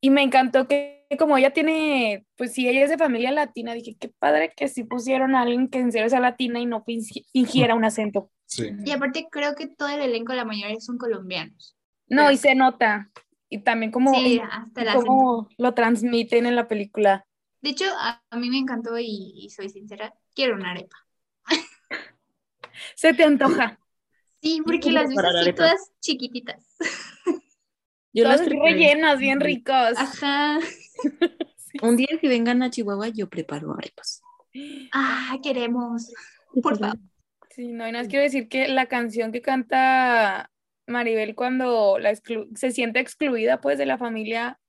Y 0.00 0.10
me 0.10 0.22
encantó 0.22 0.68
que 0.68 0.97
como 1.16 1.38
ella 1.38 1.52
tiene, 1.52 2.26
pues 2.36 2.52
si 2.52 2.68
ella 2.68 2.82
es 2.84 2.90
de 2.90 2.98
familia 2.98 3.32
latina, 3.32 3.72
dije, 3.72 3.96
qué 3.98 4.08
padre 4.18 4.52
que 4.54 4.68
sí 4.68 4.84
pusieron 4.84 5.34
a 5.34 5.42
alguien 5.42 5.68
que 5.68 5.78
en 5.78 5.90
serio 5.90 6.10
sea 6.10 6.20
latina 6.20 6.60
y 6.60 6.66
no 6.66 6.84
fingi- 6.84 7.24
fingiera 7.32 7.74
un 7.74 7.84
acento. 7.84 8.30
Sí. 8.44 8.70
Y 8.84 8.90
aparte 8.90 9.26
creo 9.30 9.54
que 9.54 9.66
todo 9.68 9.88
el 9.88 10.00
elenco, 10.00 10.34
la 10.34 10.44
mayoría 10.44 10.80
son 10.80 10.98
colombianos. 10.98 11.76
No, 12.08 12.30
y 12.30 12.36
se 12.36 12.54
nota. 12.54 13.10
Y 13.48 13.60
también 13.60 13.90
como, 13.90 14.14
Sí, 14.14 14.40
hasta 14.50 14.82
el 14.82 14.88
acento. 14.88 15.06
como 15.06 15.48
lo 15.56 15.72
transmiten 15.74 16.44
en 16.46 16.56
la 16.56 16.68
película. 16.68 17.26
De 17.62 17.70
hecho, 17.70 17.86
a, 17.98 18.22
a 18.30 18.36
mí 18.38 18.50
me 18.50 18.58
encantó 18.58 18.98
y, 18.98 19.32
y 19.36 19.50
soy 19.50 19.68
sincera, 19.70 20.14
quiero 20.34 20.54
una 20.54 20.72
arepa. 20.72 20.96
Se 22.94 23.14
te 23.14 23.24
antoja. 23.24 23.78
Sí, 24.42 24.60
porque 24.64 24.92
las 24.92 25.08
ves 25.08 25.18
así 25.18 25.52
todas 25.52 25.90
chiquititas. 26.00 26.76
Yo 28.12 28.24
Todas 28.24 28.40
las 28.40 28.48
rellenas, 28.48 29.18
bien 29.18 29.40
ricos. 29.40 29.96
Ajá. 29.96 30.58
Un 31.82 31.96
día 31.96 32.08
que 32.20 32.28
vengan 32.28 32.62
a 32.62 32.70
Chihuahua, 32.70 33.08
yo 33.08 33.28
preparo 33.28 33.72
arepas. 33.74 34.22
Ah, 34.92 35.36
queremos. 35.42 36.12
Por 36.62 36.78
favor. 36.78 36.98
Sí, 37.50 37.68
no, 37.72 37.86
y 37.88 37.92
nada 37.92 38.04
más 38.04 38.08
quiero 38.08 38.22
decir 38.22 38.48
que 38.48 38.68
la 38.68 38.86
canción 38.86 39.32
que 39.32 39.42
canta 39.42 40.50
Maribel 40.86 41.34
cuando 41.34 41.98
la 41.98 42.12
exclu- 42.12 42.48
se 42.56 42.70
siente 42.70 43.00
excluida 43.00 43.60
pues 43.60 43.78
de 43.78 43.86
la 43.86 43.98
familia, 43.98 44.60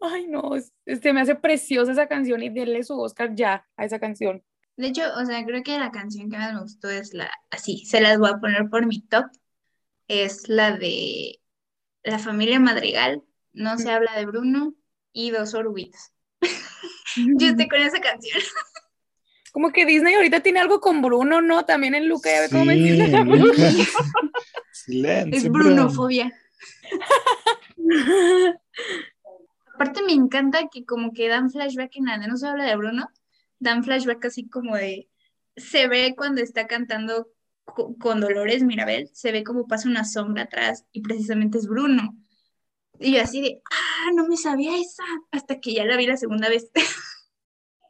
ay 0.00 0.26
no, 0.28 0.54
es- 0.54 0.72
este 0.86 1.12
me 1.12 1.20
hace 1.22 1.34
preciosa 1.34 1.92
esa 1.92 2.06
canción 2.06 2.42
y 2.42 2.50
denle 2.50 2.82
su 2.84 2.98
Oscar 3.00 3.34
ya 3.34 3.66
a 3.76 3.84
esa 3.84 3.98
canción. 3.98 4.44
De 4.76 4.88
hecho, 4.88 5.02
o 5.16 5.24
sea, 5.24 5.44
creo 5.44 5.62
que 5.62 5.78
la 5.78 5.90
canción 5.90 6.30
que 6.30 6.36
más 6.36 6.52
me 6.52 6.60
gustó 6.60 6.90
es 6.90 7.14
la, 7.14 7.30
así, 7.50 7.84
se 7.86 8.00
las 8.00 8.18
voy 8.18 8.30
a 8.30 8.38
poner 8.38 8.68
por 8.68 8.86
mi 8.86 9.00
top, 9.02 9.26
es 10.08 10.48
la 10.48 10.76
de 10.76 11.40
La 12.02 12.18
familia 12.18 12.60
Madrigal, 12.60 13.22
No 13.52 13.78
se 13.78 13.90
habla 13.90 14.14
de 14.16 14.26
Bruno 14.26 14.74
y 15.14 15.30
Dos 15.30 15.54
oruguitas. 15.54 16.12
Yo 17.16 17.46
estoy 17.48 17.68
con 17.68 17.80
esa 17.80 18.00
canción. 18.00 18.38
Como 19.52 19.70
que 19.70 19.86
Disney 19.86 20.14
ahorita 20.14 20.40
tiene 20.40 20.58
algo 20.58 20.80
con 20.80 21.00
Bruno, 21.00 21.40
¿no? 21.40 21.64
También 21.64 21.94
en 21.94 22.08
Luca, 22.08 22.28
ya 22.28 22.40
ve 22.42 22.48
cómo 22.50 22.64
Sí, 22.64 22.68
menciona 22.70 23.18
a 23.20 23.22
Bruno. 23.24 23.44
Silencio. 24.72 25.36
Es 25.38 25.44
Bruno. 25.48 25.74
brunofobia. 25.76 26.32
Aparte 29.74 30.02
me 30.02 30.12
encanta 30.12 30.68
que 30.72 30.84
como 30.84 31.12
que 31.12 31.28
dan 31.28 31.50
flashback 31.50 31.96
en 31.96 32.06
la 32.06 32.18
de 32.18 32.26
No 32.28 32.36
se 32.36 32.46
habla 32.46 32.64
de 32.64 32.76
Bruno, 32.76 33.08
dan 33.58 33.82
flashback 33.84 34.24
así 34.24 34.48
como 34.48 34.76
de, 34.76 35.08
se 35.56 35.88
ve 35.88 36.14
cuando 36.16 36.40
está 36.42 36.66
cantando 36.66 37.28
co- 37.64 37.96
con 37.98 38.20
Dolores 38.20 38.62
Mirabel, 38.62 39.08
se 39.12 39.32
ve 39.32 39.42
como 39.44 39.66
pasa 39.66 39.88
una 39.88 40.04
sombra 40.04 40.44
atrás 40.44 40.84
y 40.92 41.00
precisamente 41.02 41.58
es 41.58 41.66
Bruno. 41.66 42.16
Y 42.98 43.14
yo 43.14 43.22
así 43.22 43.40
de, 43.40 43.60
ah, 43.70 44.10
no 44.14 44.26
me 44.26 44.36
sabía 44.36 44.76
esa, 44.76 45.04
hasta 45.30 45.60
que 45.60 45.74
ya 45.74 45.84
la 45.84 45.96
vi 45.96 46.06
la 46.06 46.16
segunda 46.16 46.48
vez. 46.48 46.70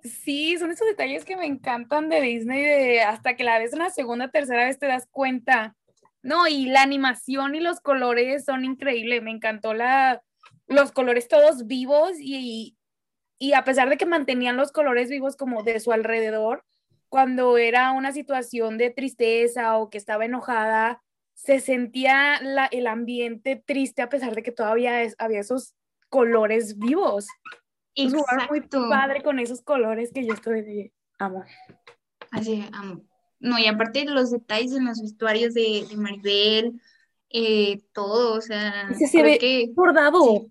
Sí, 0.04 0.58
son 0.58 0.70
esos 0.70 0.86
detalles 0.86 1.24
que 1.24 1.34
me 1.34 1.46
encantan 1.46 2.10
de 2.10 2.20
Disney, 2.20 2.62
de 2.62 3.00
hasta 3.00 3.36
que 3.36 3.42
la 3.42 3.58
ves 3.58 3.72
una 3.72 3.88
segunda, 3.88 4.28
tercera 4.28 4.66
vez 4.66 4.78
te 4.78 4.86
das 4.86 5.08
cuenta. 5.10 5.76
No, 6.20 6.46
y 6.46 6.66
la 6.66 6.82
animación 6.82 7.54
y 7.54 7.60
los 7.60 7.80
colores 7.80 8.44
son 8.44 8.66
increíbles. 8.66 9.22
Me 9.22 9.30
encantó 9.30 9.72
la, 9.72 10.22
los 10.66 10.92
colores 10.92 11.26
todos 11.26 11.66
vivos 11.66 12.12
y, 12.20 12.76
y 13.38 13.54
a 13.54 13.64
pesar 13.64 13.88
de 13.88 13.96
que 13.96 14.04
mantenían 14.04 14.58
los 14.58 14.72
colores 14.72 15.08
vivos 15.08 15.36
como 15.36 15.62
de 15.62 15.80
su 15.80 15.90
alrededor, 15.90 16.64
cuando 17.08 17.56
era 17.56 17.92
una 17.92 18.12
situación 18.12 18.76
de 18.76 18.90
tristeza 18.90 19.78
o 19.78 19.88
que 19.88 19.98
estaba 19.98 20.24
enojada, 20.24 21.02
se 21.34 21.60
sentía 21.60 22.40
la- 22.42 22.66
el 22.66 22.86
ambiente 22.86 23.62
triste 23.66 24.02
a 24.02 24.08
pesar 24.08 24.34
de 24.34 24.42
que 24.42 24.52
todavía 24.52 25.02
es- 25.02 25.14
había 25.18 25.40
esos 25.40 25.74
colores 26.08 26.78
vivos. 26.78 27.26
Jugaron 27.96 28.46
muy 28.48 28.58
Exacto. 28.58 28.88
padre 28.88 29.22
con 29.22 29.38
esos 29.38 29.62
colores 29.62 30.10
que 30.12 30.26
yo 30.26 30.32
estoy 30.34 30.62
de 30.62 30.92
amo. 31.18 31.44
Así, 32.30 32.64
amo. 32.72 33.04
No, 33.38 33.58
y 33.58 33.66
aparte 33.66 34.04
los 34.06 34.30
detalles 34.30 34.72
en 34.72 34.86
los 34.86 35.00
vestuarios 35.02 35.54
de, 35.54 35.86
de 35.88 35.96
Maribel, 35.96 36.80
eh, 37.30 37.82
todo, 37.92 38.36
o 38.36 38.40
sea, 38.40 38.88
Ese 38.90 39.06
se 39.08 39.22
ve 39.22 39.38
que, 39.38 39.68
Bordado. 39.74 40.22
sí, 40.22 40.50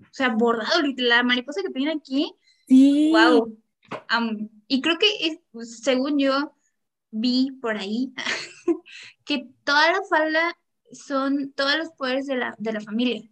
o 0.00 0.08
sea, 0.12 0.30
bordado, 0.30 0.80
la 0.96 1.22
mariposa 1.22 1.60
que 1.62 1.70
tiene 1.70 1.92
aquí, 1.92 2.32
Sí. 2.66 3.10
wow, 3.12 3.56
amo. 4.08 4.48
Y 4.68 4.80
creo 4.80 4.96
que, 4.98 5.06
es, 5.26 5.40
según 5.82 6.18
yo 6.18 6.54
vi 7.10 7.50
por 7.60 7.76
ahí, 7.76 8.12
que 9.30 9.46
toda 9.62 9.92
la 9.92 10.02
falda 10.10 10.58
son 10.90 11.52
todos 11.52 11.76
los 11.76 11.90
poderes 11.90 12.26
de 12.26 12.34
la, 12.34 12.56
de 12.58 12.72
la 12.72 12.80
familia. 12.80 13.22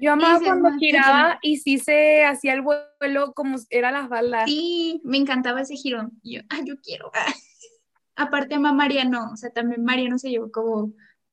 Yo 0.00 0.12
amaba 0.12 0.38
cuando 0.38 0.70
giraba 0.78 1.40
y 1.42 1.56
sí 1.56 1.78
se 1.78 2.24
hacía 2.24 2.52
el 2.52 2.62
vuelo 2.62 3.32
como 3.34 3.56
era 3.68 3.90
la 3.90 4.06
falda. 4.06 4.46
Sí, 4.46 5.00
me 5.02 5.16
encantaba 5.16 5.62
ese 5.62 5.74
giro. 5.74 6.10
Y 6.22 6.36
yo, 6.36 6.42
ah, 6.48 6.60
yo 6.64 6.76
quiero. 6.80 7.10
Aparte, 8.14 8.54
ama 8.54 8.72
Mariano, 8.72 9.30
o 9.32 9.36
sea, 9.36 9.50
también 9.50 9.82
Mariano 9.82 10.16
se 10.16 10.30
llevó 10.30 10.52
como, 10.52 10.92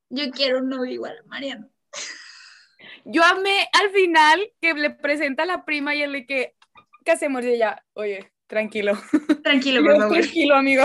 yo 0.10 0.32
quiero 0.32 0.58
un 0.58 0.70
novio 0.70 0.92
igual 0.92 1.16
a 1.20 1.28
Mariano. 1.28 1.70
Yo 3.06 3.24
amé 3.24 3.68
al 3.74 3.90
final 3.92 4.40
que 4.62 4.74
le 4.74 4.90
presenta 4.90 5.44
a 5.44 5.46
la 5.46 5.66
prima 5.66 5.96
y 5.96 6.02
él 6.02 6.12
de 6.14 6.26
que, 6.26 6.56
¿qué 7.06 7.12
hacemos? 7.12 7.44
Y 7.44 7.50
ella, 7.50 7.84
oye, 7.94 8.32
tranquilo. 8.48 8.94
Tranquilo, 9.44 9.82
por 9.84 9.98
favor. 9.98 10.18
tranquilo, 10.18 10.56
amigo. 10.56 10.84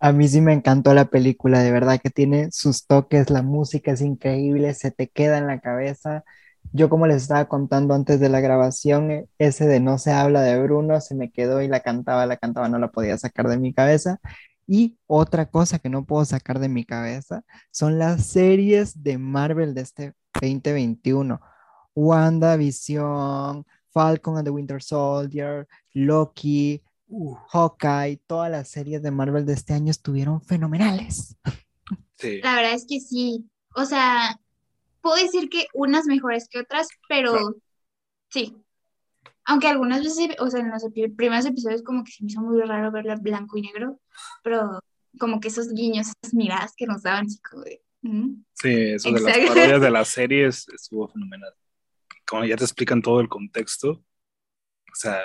A 0.00 0.12
mí 0.12 0.28
sí 0.28 0.40
me 0.40 0.52
encantó 0.54 0.94
la 0.94 1.06
película, 1.06 1.60
de 1.62 1.70
verdad 1.72 2.00
que 2.02 2.10
tiene 2.10 2.50
sus 2.52 2.86
toques, 2.86 3.28
la 3.30 3.42
música 3.42 3.92
es 3.92 4.00
increíble, 4.00 4.72
se 4.74 4.90
te 4.90 5.08
queda 5.10 5.36
en 5.38 5.46
la 5.46 5.60
cabeza. 5.60 6.24
Yo 6.72 6.88
como 6.88 7.06
les 7.06 7.22
estaba 7.22 7.48
contando 7.48 7.94
antes 7.94 8.18
de 8.20 8.30
la 8.30 8.40
grabación, 8.40 9.10
eh, 9.10 9.28
ese 9.38 9.66
de 9.66 9.80
No 9.80 9.98
se 9.98 10.12
habla 10.12 10.40
de 10.42 10.60
Bruno 10.62 11.00
se 11.00 11.14
me 11.14 11.30
quedó 11.30 11.60
y 11.62 11.68
la 11.68 11.80
cantaba, 11.80 12.24
la 12.26 12.38
cantaba, 12.38 12.68
no 12.68 12.78
la 12.78 12.90
podía 12.90 13.18
sacar 13.18 13.48
de 13.48 13.58
mi 13.58 13.74
cabeza. 13.74 14.20
Y 14.66 14.98
otra 15.06 15.46
cosa 15.50 15.78
que 15.80 15.88
no 15.90 16.04
puedo 16.06 16.24
sacar 16.24 16.60
de 16.60 16.68
mi 16.68 16.84
cabeza 16.84 17.44
son 17.70 17.98
las 17.98 18.26
series 18.26 19.02
de 19.02 19.18
Marvel 19.18 19.74
de 19.74 19.82
este 19.82 20.14
2021. 20.40 21.40
WandaVision, 21.94 23.66
Falcon 23.92 24.36
and 24.38 24.44
the 24.46 24.50
Winter 24.50 24.82
Soldier, 24.82 25.66
Loki, 25.92 26.82
Hawkeye, 27.48 28.20
todas 28.26 28.50
las 28.50 28.68
series 28.68 29.02
de 29.02 29.10
Marvel 29.10 29.44
de 29.46 29.52
este 29.54 29.72
año 29.74 29.90
estuvieron 29.90 30.40
fenomenales. 30.42 31.36
Sí. 32.16 32.40
La 32.42 32.54
verdad 32.56 32.74
es 32.74 32.86
que 32.88 33.00
sí. 33.00 33.48
O 33.74 33.84
sea, 33.84 34.38
puedo 35.00 35.16
decir 35.16 35.48
que 35.48 35.66
unas 35.74 36.06
mejores 36.06 36.48
que 36.48 36.60
otras, 36.60 36.88
pero 37.08 37.32
Claro. 37.32 37.56
sí. 38.28 38.56
Aunque 39.46 39.68
algunas 39.68 40.04
veces, 40.04 40.28
o 40.38 40.48
sea, 40.50 40.60
en 40.60 40.70
los 40.70 40.84
primeros 41.16 41.46
episodios 41.46 41.82
como 41.82 42.04
que 42.04 42.12
se 42.12 42.22
me 42.24 42.30
hizo 42.30 42.40
muy 42.40 42.60
raro 42.62 42.92
verla 42.92 43.16
blanco 43.16 43.56
y 43.58 43.62
negro, 43.62 44.00
pero 44.44 44.78
como 45.18 45.40
que 45.40 45.48
esos 45.48 45.72
guiños, 45.72 46.08
esas 46.22 46.34
miradas 46.34 46.72
que 46.76 46.86
nos 46.86 47.02
daban, 47.02 47.26
así 47.26 47.40
como 47.40 47.62
de, 47.64 47.82
"Mm". 48.02 48.44
Sí, 48.52 48.68
eso 48.92 49.10
de 49.10 49.20
las 49.20 49.36
Exacto. 49.36 49.54
parodias 49.54 49.80
de 49.80 49.90
las 49.90 50.08
series 50.08 50.68
estuvo 50.68 51.08
fenomenal. 51.08 51.52
Como 52.28 52.44
ya 52.44 52.56
te 52.56 52.64
explican 52.64 53.02
todo 53.02 53.20
el 53.20 53.28
contexto, 53.28 53.90
o 53.92 54.94
sea, 54.94 55.18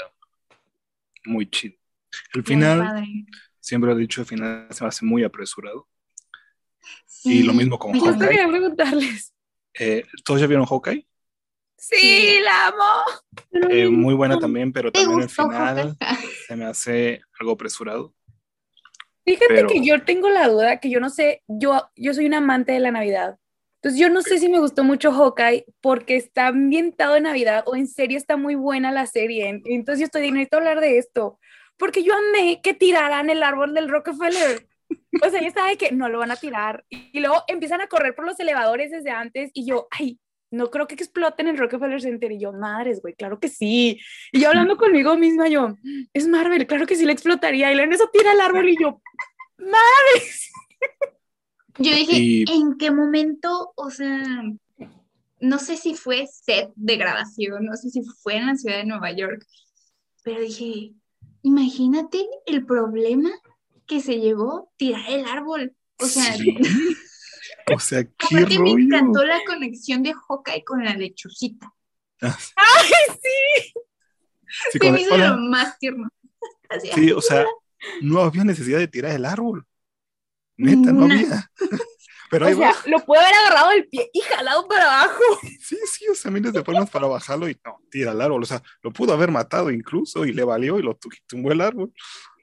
muy 1.26 1.50
chido. 1.50 1.76
El 2.34 2.44
final, 2.44 3.06
siempre 3.60 3.92
he 3.92 3.96
dicho, 3.96 4.22
el 4.22 4.28
final 4.28 4.68
se 4.72 4.84
me 4.84 4.88
hace 4.88 5.06
muy 5.06 5.24
apresurado. 5.24 5.88
Sí, 7.06 7.40
Y 7.40 7.44
lo 7.44 7.54
mismo 7.54 7.78
con 7.80 7.92
también. 7.94 8.14
Hawkeye. 8.14 8.30
quería 8.30 8.48
preguntarles. 8.48 9.34
Eh, 9.78 10.06
¿Todos 10.24 10.40
ya 10.42 10.48
vieron 10.48 10.66
Hawkeye? 10.66 11.08
Sí, 11.78 11.96
Sí. 12.00 12.38
la 12.44 12.68
amo. 12.68 13.70
Eh, 13.70 13.90
muy 13.90 14.14
buena 14.14 14.40
también, 14.40 14.72
pero 14.72 14.92
¿Te 14.92 15.02
también 15.02 15.22
el 15.24 15.30
final 15.30 15.98
Hawkeye? 16.00 16.30
se 16.48 16.56
me 16.56 16.66
hace 16.66 17.22
algo 17.40 17.52
apresurado. 17.54 18.14
Fíjate 19.26 19.46
Pero- 19.50 19.68
que 19.68 19.84
yo 19.84 20.04
tengo 20.04 20.30
la 20.30 20.48
duda, 20.48 20.80
que 20.80 20.90
yo 20.90 21.00
no 21.00 21.10
sé, 21.10 21.44
yo, 21.48 21.90
yo 21.96 22.14
soy 22.14 22.28
un 22.28 22.36
amante 22.36 22.72
de 22.74 22.80
la 22.80 22.92
Navidad. 22.92 23.38
Entonces 23.86 24.02
yo 24.02 24.10
no 24.10 24.24
sé 24.24 24.40
si 24.40 24.50
me 24.50 24.58
gustó 24.58 24.84
mucho 24.84 25.12
Hawkeye 25.12 25.64
porque 25.80 26.16
está 26.16 26.48
ambientado 26.48 27.18
en 27.18 27.24
Navidad 27.24 27.64
o 27.68 27.76
en 27.76 27.86
serio 27.86 28.18
está 28.18 28.36
muy 28.36 28.56
buena 28.56 28.92
la 28.92 29.06
serie. 29.06 29.62
Entonces 29.64 30.00
yo 30.00 30.06
estoy, 30.06 30.32
necesito 30.32 30.58
hablar 30.58 30.82
de 30.82 30.98
esto. 30.98 31.38
Porque 31.78 32.02
yo 32.02 32.16
amé 32.16 32.62
que 32.64 32.74
tiraran 32.74 33.30
el 33.30 33.44
árbol 33.44 33.76
del 33.76 33.88
Rockefeller. 33.88 34.68
O 35.24 35.30
sea, 35.30 35.40
yo 35.40 35.48
estaba 35.48 35.68
de 35.70 35.78
que 35.78 35.92
no 35.92 36.10
lo 36.10 36.18
van 36.18 36.32
a 36.32 36.36
tirar. 36.36 36.84
Y, 36.90 37.20
luego 37.20 37.44
empiezan 37.48 37.80
a 37.80 37.86
correr 37.86 38.16
por 38.16 38.26
los 38.26 38.40
elevadores 38.40 38.90
desde 38.90 39.12
antes 39.12 39.52
y 39.54 39.68
yo, 39.68 39.88
ay, 39.92 40.20
no 40.50 40.72
creo 40.72 40.88
que 40.88 40.96
exploten 40.96 41.48
el 41.48 41.60
Rockefeller 41.60 42.02
Center. 42.02 42.32
Y 42.32 42.40
yo, 42.40 42.54
madres, 42.54 43.04
güey, 43.04 43.14
claro 43.14 43.40
que 43.40 43.50
sí. 43.50 44.00
Y 44.32 44.40
yo 44.40 44.48
hablando 44.48 44.78
conmigo 44.78 45.16
misma, 45.16 45.48
yo, 45.48 45.76
es 46.12 46.28
Marvel, 46.28 46.66
claro 46.66 46.88
que 46.88 46.96
sí 46.96 47.06
le 47.06 47.12
explotaría. 47.12 47.72
Y 47.72 47.80
en 47.80 47.94
eso 47.94 48.10
tira 48.12 48.32
el 48.32 48.42
árbol 48.42 48.68
y 48.68 48.82
yo, 48.82 49.00
madres. 49.60 50.52
Yo 51.78 51.92
dije, 51.96 52.18
Y- 52.18 52.46
¿en 52.50 52.78
qué 52.78 52.92
momento? 52.92 53.74
O 53.76 53.90
sea, 53.90 54.24
no 55.40 55.60
sé 55.60 55.78
si 55.78 55.96
fue 55.96 56.28
set 56.28 56.72
de 56.76 56.98
grabación, 56.98 57.66
no 57.66 57.76
sé 57.76 57.90
si 57.90 58.02
fue 58.22 58.38
en 58.38 58.48
la 58.48 58.56
ciudad 58.56 58.78
de 58.78 58.86
Nueva 58.86 59.12
York, 59.12 59.46
pero 60.24 60.42
dije, 60.42 60.94
imagínate 61.42 62.26
el 62.46 62.66
problema 62.66 63.30
que 63.86 64.00
se 64.02 64.20
llevó 64.20 64.72
tirar 64.78 65.04
el 65.10 65.26
árbol. 65.26 65.76
O 66.00 66.06
sea, 66.06 66.34
Sí. 66.34 66.58
O 67.74 67.80
sea, 67.80 68.04
qué 68.04 68.60
me 68.60 68.72
encantó 68.72 69.24
la 69.26 69.40
conexión 69.48 70.04
de 70.04 70.14
Hawkeye 70.14 70.64
con 70.64 70.84
la 70.84 70.94
lechucita. 70.94 71.74
¡Ay, 72.22 72.32
sí! 73.22 73.74
Sí, 74.72 74.80
Se 74.80 74.92
me 74.92 75.02
hizo 75.02 75.18
lo 75.18 75.38
más 75.38 75.78
tierno. 75.80 76.08
Así, 76.70 76.90
Sí, 76.94 77.12
o 77.12 77.22
sea, 77.22 77.44
no 78.02 78.22
había 78.22 78.44
necesidad 78.44 78.78
de 78.78 78.88
tirar 78.88 79.14
el 79.16 79.26
árbol. 79.26 79.66
Neta, 80.58 80.92
no 80.92 81.06
había. 81.06 81.52
Pero 82.32 82.48
ahí 82.48 82.54
O 82.54 82.58
sea, 82.58 82.72
va. 82.72 82.76
lo 82.88 83.00
puede 83.06 83.22
haber 83.24 83.36
agarrado 83.38 83.70
del 83.72 83.88
pie 83.88 84.10
y 84.12 84.20
jalado 84.22 84.68
para 84.68 84.84
abajo. 85.04 85.22
Sí, 85.62 85.78
sí, 85.92 86.08
o 86.10 86.16
sea, 86.16 86.32
miles 86.32 86.54
de 86.54 86.64
formas 86.64 86.90
para 86.90 87.08
bajarlo 87.08 87.48
y 87.50 87.58
no, 87.66 87.78
tira 87.90 88.12
el 88.12 88.22
árbol. 88.22 88.44
O 88.44 88.46
sea, 88.46 88.62
lo 88.82 88.92
pudo 88.92 89.14
haber 89.14 89.32
matado 89.32 89.70
incluso 89.72 90.26
y 90.26 90.34
le 90.34 90.44
valió 90.44 90.80
y 90.80 90.84
lo 90.84 90.96
tu- 90.96 91.10
tumbó 91.28 91.52
el 91.52 91.62
árbol. 91.62 91.92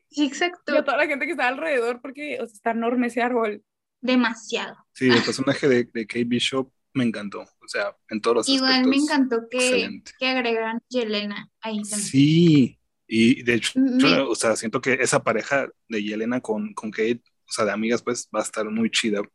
sí, 0.08 0.22
Y 0.22 0.26
exacto. 0.26 0.76
a 0.78 0.84
toda 0.84 0.96
la 0.98 1.06
gente 1.06 1.24
que 1.26 1.32
está 1.32 1.48
alrededor, 1.48 2.00
porque 2.00 2.38
o 2.40 2.46
sea, 2.46 2.54
está 2.54 2.70
enorme 2.70 3.08
ese 3.08 3.22
árbol. 3.22 3.62
Demasiado. 4.00 4.76
Sí, 4.92 5.08
el 5.08 5.22
personaje 5.22 5.68
de, 5.68 5.84
de 5.92 6.06
Kate 6.06 6.24
Bishop 6.24 6.70
me 6.94 7.04
encantó. 7.04 7.40
O 7.42 7.68
sea, 7.68 7.96
en 8.08 8.20
todos 8.20 8.36
los 8.38 8.48
Igual 8.48 8.86
me 8.86 8.96
encantó 8.96 9.48
que, 9.50 9.58
excelente. 9.58 10.12
que 10.18 10.26
agregaran 10.26 10.80
Yelena 10.88 11.48
ahí 11.60 11.80
también. 11.82 12.00
Sí, 12.10 12.78
y 13.06 13.42
de 13.44 13.54
hecho, 13.54 13.78
Me- 13.78 14.20
o 14.20 14.34
sea, 14.34 14.56
siento 14.56 14.80
que 14.80 14.94
esa 14.94 15.22
pareja 15.22 15.68
de 15.88 16.02
Yelena 16.02 16.40
con, 16.40 16.74
con 16.74 16.90
Kate, 16.90 17.22
o 17.52 17.54
sea, 17.54 17.66
de 17.66 17.72
amigas, 17.72 18.02
pues 18.02 18.28
va 18.34 18.40
a 18.40 18.42
estar 18.44 18.64
muy 18.70 18.90
chida. 18.90 19.20
O 19.20 19.26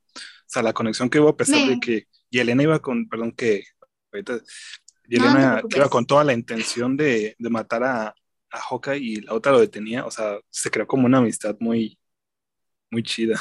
sea, 0.47 0.63
la 0.63 0.73
conexión 0.73 1.07
que 1.09 1.19
hubo, 1.19 1.29
a 1.29 1.37
pesar 1.37 1.59
Me- 1.65 1.75
de 1.75 1.79
que 1.79 2.07
Yelena 2.31 2.63
iba 2.63 2.79
con, 2.79 3.07
perdón, 3.07 3.31
que 3.33 3.63
ahorita, 4.11 4.39
Yelena 5.07 5.61
iba 5.75 5.87
con 5.89 6.05
toda 6.07 6.23
la 6.23 6.33
intención 6.33 6.97
de, 6.97 7.35
de 7.37 7.49
matar 7.49 7.83
a, 7.83 8.07
a 8.07 8.59
Hawkeye 8.69 8.97
y 8.97 9.15
la 9.21 9.33
otra 9.35 9.51
lo 9.51 9.59
detenía, 9.59 10.03
o 10.05 10.09
sea, 10.11 10.39
se 10.49 10.71
creó 10.71 10.87
como 10.87 11.05
una 11.05 11.19
amistad 11.19 11.55
muy, 11.59 11.99
muy 12.89 13.03
chida. 13.03 13.39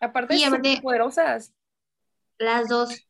Aparte, 0.00 0.36
Y 0.36 0.40
de 0.40 0.44
aparte- 0.46 0.80
poderosas. 0.80 1.52
Las 2.38 2.68
dos. 2.68 3.06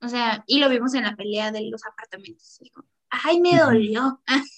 O 0.00 0.08
sea, 0.08 0.44
y 0.46 0.58
lo 0.60 0.68
vimos 0.68 0.94
en 0.94 1.04
la 1.04 1.16
pelea 1.16 1.50
de 1.50 1.68
los 1.70 1.84
apartamentos. 1.84 2.58
Dijo, 2.60 2.84
Ay, 3.10 3.40
me 3.40 3.58
dolió. 3.58 4.22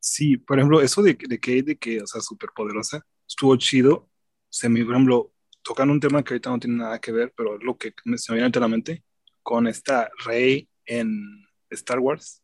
Sí, 0.00 0.36
por 0.36 0.58
ejemplo, 0.58 0.82
eso 0.82 1.02
de, 1.02 1.14
de 1.14 1.40
Kate, 1.40 1.62
de 1.62 1.78
que, 1.78 2.02
o 2.02 2.06
sea, 2.06 2.20
súper 2.20 2.50
poderosa, 2.54 3.00
estuvo 3.26 3.56
chido. 3.56 4.09
Se 4.50 4.68
me, 4.68 4.84
por 4.84 4.94
ejemplo, 4.94 5.32
tocando 5.62 5.92
un 5.94 6.00
tema 6.00 6.22
que 6.22 6.34
ahorita 6.34 6.50
no 6.50 6.58
tiene 6.58 6.76
nada 6.78 7.00
que 7.00 7.12
ver, 7.12 7.32
pero 7.36 7.56
lo 7.58 7.76
que 7.78 7.94
me- 8.04 8.18
se 8.18 8.32
me 8.32 8.38
viene 8.40 8.52
a 8.54 8.60
la 8.60 8.68
mente, 8.68 9.02
con 9.42 9.66
esta 9.66 10.10
Rey 10.24 10.68
en 10.86 11.46
Star 11.70 11.98
Wars, 12.00 12.42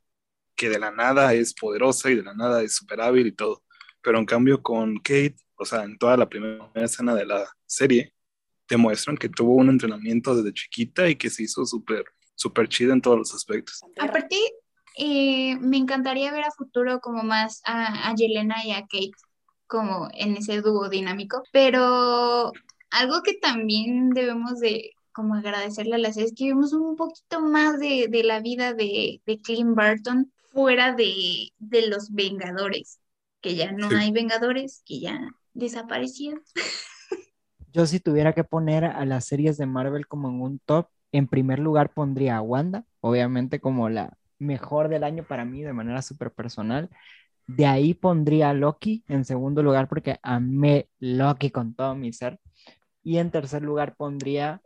que 0.54 0.68
de 0.70 0.78
la 0.78 0.90
nada 0.90 1.34
es 1.34 1.52
poderosa 1.54 2.10
y 2.10 2.14
de 2.16 2.22
la 2.22 2.34
nada 2.34 2.62
es 2.62 2.74
súper 2.76 3.00
hábil 3.00 3.26
y 3.26 3.32
todo. 3.32 3.62
Pero 4.02 4.18
en 4.18 4.24
cambio 4.26 4.62
con 4.62 4.96
Kate, 4.98 5.36
o 5.56 5.64
sea, 5.64 5.84
en 5.84 5.98
toda 5.98 6.16
la 6.16 6.28
primera 6.28 6.70
escena 6.76 7.14
de 7.14 7.26
la 7.26 7.46
serie, 7.66 8.14
te 8.66 8.76
muestran 8.76 9.16
que 9.16 9.28
tuvo 9.28 9.54
un 9.54 9.68
entrenamiento 9.68 10.34
desde 10.34 10.52
chiquita 10.52 11.08
y 11.08 11.16
que 11.16 11.30
se 11.30 11.42
hizo 11.44 11.64
súper, 11.66 12.04
súper 12.34 12.68
chida 12.68 12.92
en 12.92 13.00
todos 13.00 13.18
los 13.18 13.34
aspectos. 13.34 13.80
Aparte, 13.98 14.36
eh, 14.96 15.56
me 15.60 15.76
encantaría 15.76 16.32
ver 16.32 16.44
a 16.44 16.50
futuro 16.50 17.00
como 17.00 17.22
más 17.22 17.60
a, 17.64 18.08
a 18.08 18.14
Yelena 18.14 18.56
y 18.64 18.72
a 18.72 18.80
Kate 18.82 19.12
como 19.66 20.08
en 20.14 20.36
ese 20.36 20.60
dúo 20.62 20.88
dinámico, 20.88 21.42
pero 21.52 22.52
algo 22.90 23.22
que 23.22 23.34
también 23.34 24.10
debemos 24.10 24.60
de 24.60 24.92
como 25.12 25.34
agradecerle 25.34 25.94
a 25.96 25.98
la 25.98 26.12
serie 26.12 26.28
es 26.28 26.34
que 26.36 26.44
vimos 26.44 26.72
un 26.74 26.96
poquito 26.96 27.40
más 27.40 27.78
de, 27.80 28.08
de 28.10 28.22
la 28.24 28.40
vida 28.40 28.74
de, 28.74 29.22
de 29.26 29.40
Clint 29.40 29.74
Barton 29.74 30.32
fuera 30.52 30.92
de, 30.94 31.52
de 31.58 31.88
los 31.88 32.12
Vengadores, 32.12 33.00
que 33.40 33.54
ya 33.56 33.72
no 33.72 33.88
Sí. 33.88 33.94
hay 33.94 34.12
Vengadores, 34.12 34.82
que 34.86 35.00
ya 35.00 35.18
desaparecieron. 35.54 36.42
Yo 37.72 37.86
si 37.86 38.00
tuviera 38.00 38.32
que 38.32 38.44
poner 38.44 38.84
a 38.84 39.04
las 39.04 39.26
series 39.26 39.58
de 39.58 39.66
Marvel 39.66 40.06
como 40.06 40.28
en 40.28 40.40
un 40.40 40.58
top, 40.60 40.88
en 41.12 41.26
primer 41.28 41.58
lugar 41.58 41.92
pondría 41.92 42.36
a 42.38 42.42
Wanda, 42.42 42.84
obviamente 43.00 43.60
como 43.60 43.88
la 43.88 44.16
mejor 44.38 44.88
del 44.88 45.04
año 45.04 45.24
para 45.24 45.44
mí 45.44 45.62
de 45.62 45.72
manera 45.72 46.02
súper 46.02 46.32
personal. 46.32 46.90
De 47.46 47.66
ahí 47.66 47.94
pondría 47.94 48.50
a 48.50 48.54
Loki 48.54 49.04
en 49.08 49.24
segundo 49.24 49.62
lugar 49.62 49.88
porque 49.88 50.18
amé 50.22 50.88
Loki 50.98 51.50
con 51.50 51.74
todo 51.74 51.94
mi 51.94 52.12
ser. 52.12 52.40
Y 53.02 53.18
en 53.18 53.30
tercer 53.30 53.62
lugar 53.62 53.94
pondría 53.96 54.60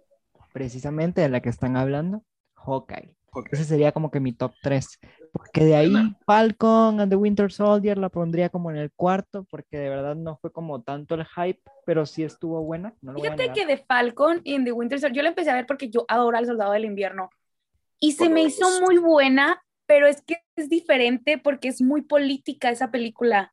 precisamente 0.53 1.21
de 1.21 1.29
la 1.29 1.41
que 1.41 1.51
están 1.51 1.77
hablando, 1.77 2.25
Hawkeye. 2.55 3.15
Ok. 3.33 3.49
Ese 3.53 3.65
sería 3.65 3.93
como 3.93 4.11
que 4.11 4.19
mi 4.19 4.33
top 4.33 4.53
3. 4.63 4.99
Porque 5.33 5.65
de 5.65 5.77
ahí. 5.77 5.93
Falcon 6.27 7.01
and 7.01 7.11
the 7.11 7.17
Winter 7.17 7.53
Soldier 7.53 7.97
la 7.99 8.09
pondría 8.09 8.49
como 8.49 8.71
en 8.71 8.77
el 8.77 8.91
cuarto, 8.93 9.47
porque 9.51 9.79
de 9.79 9.89
verdad 9.89 10.17
no 10.17 10.37
fue 10.39 10.53
como 10.53 10.83
tanto 10.83 11.15
el 11.15 11.25
hype, 11.25 11.61
pero 11.87 12.07
sí 12.07 12.25
estuvo 12.25 12.63
buena. 12.63 12.95
No 13.01 13.13
lo 13.13 13.21
Fíjate 13.21 13.53
que 13.53 13.67
de 13.67 13.77
Falcon 13.77 14.41
y 14.43 14.55
en 14.55 14.65
The 14.65 14.73
Winter 14.73 14.99
Soldier, 14.99 15.17
yo 15.17 15.23
la 15.23 15.29
empecé 15.29 15.51
a 15.51 15.55
ver 15.55 15.67
porque 15.67 15.91
yo 15.91 16.05
adoro 16.09 16.37
al 16.37 16.47
Soldado 16.47 16.73
del 16.73 16.85
Invierno. 16.85 17.31
Y 18.01 18.13
se 18.13 18.29
me 18.31 18.43
hizo 18.43 18.67
muy 18.81 18.97
buena, 18.97 19.63
pero 19.91 20.07
es 20.07 20.23
que 20.23 20.37
es 20.55 20.69
diferente 20.69 21.37
porque 21.37 21.67
es 21.67 21.83
muy 21.83 22.03
política 22.03 22.71
esa 22.71 22.93
película. 22.93 23.53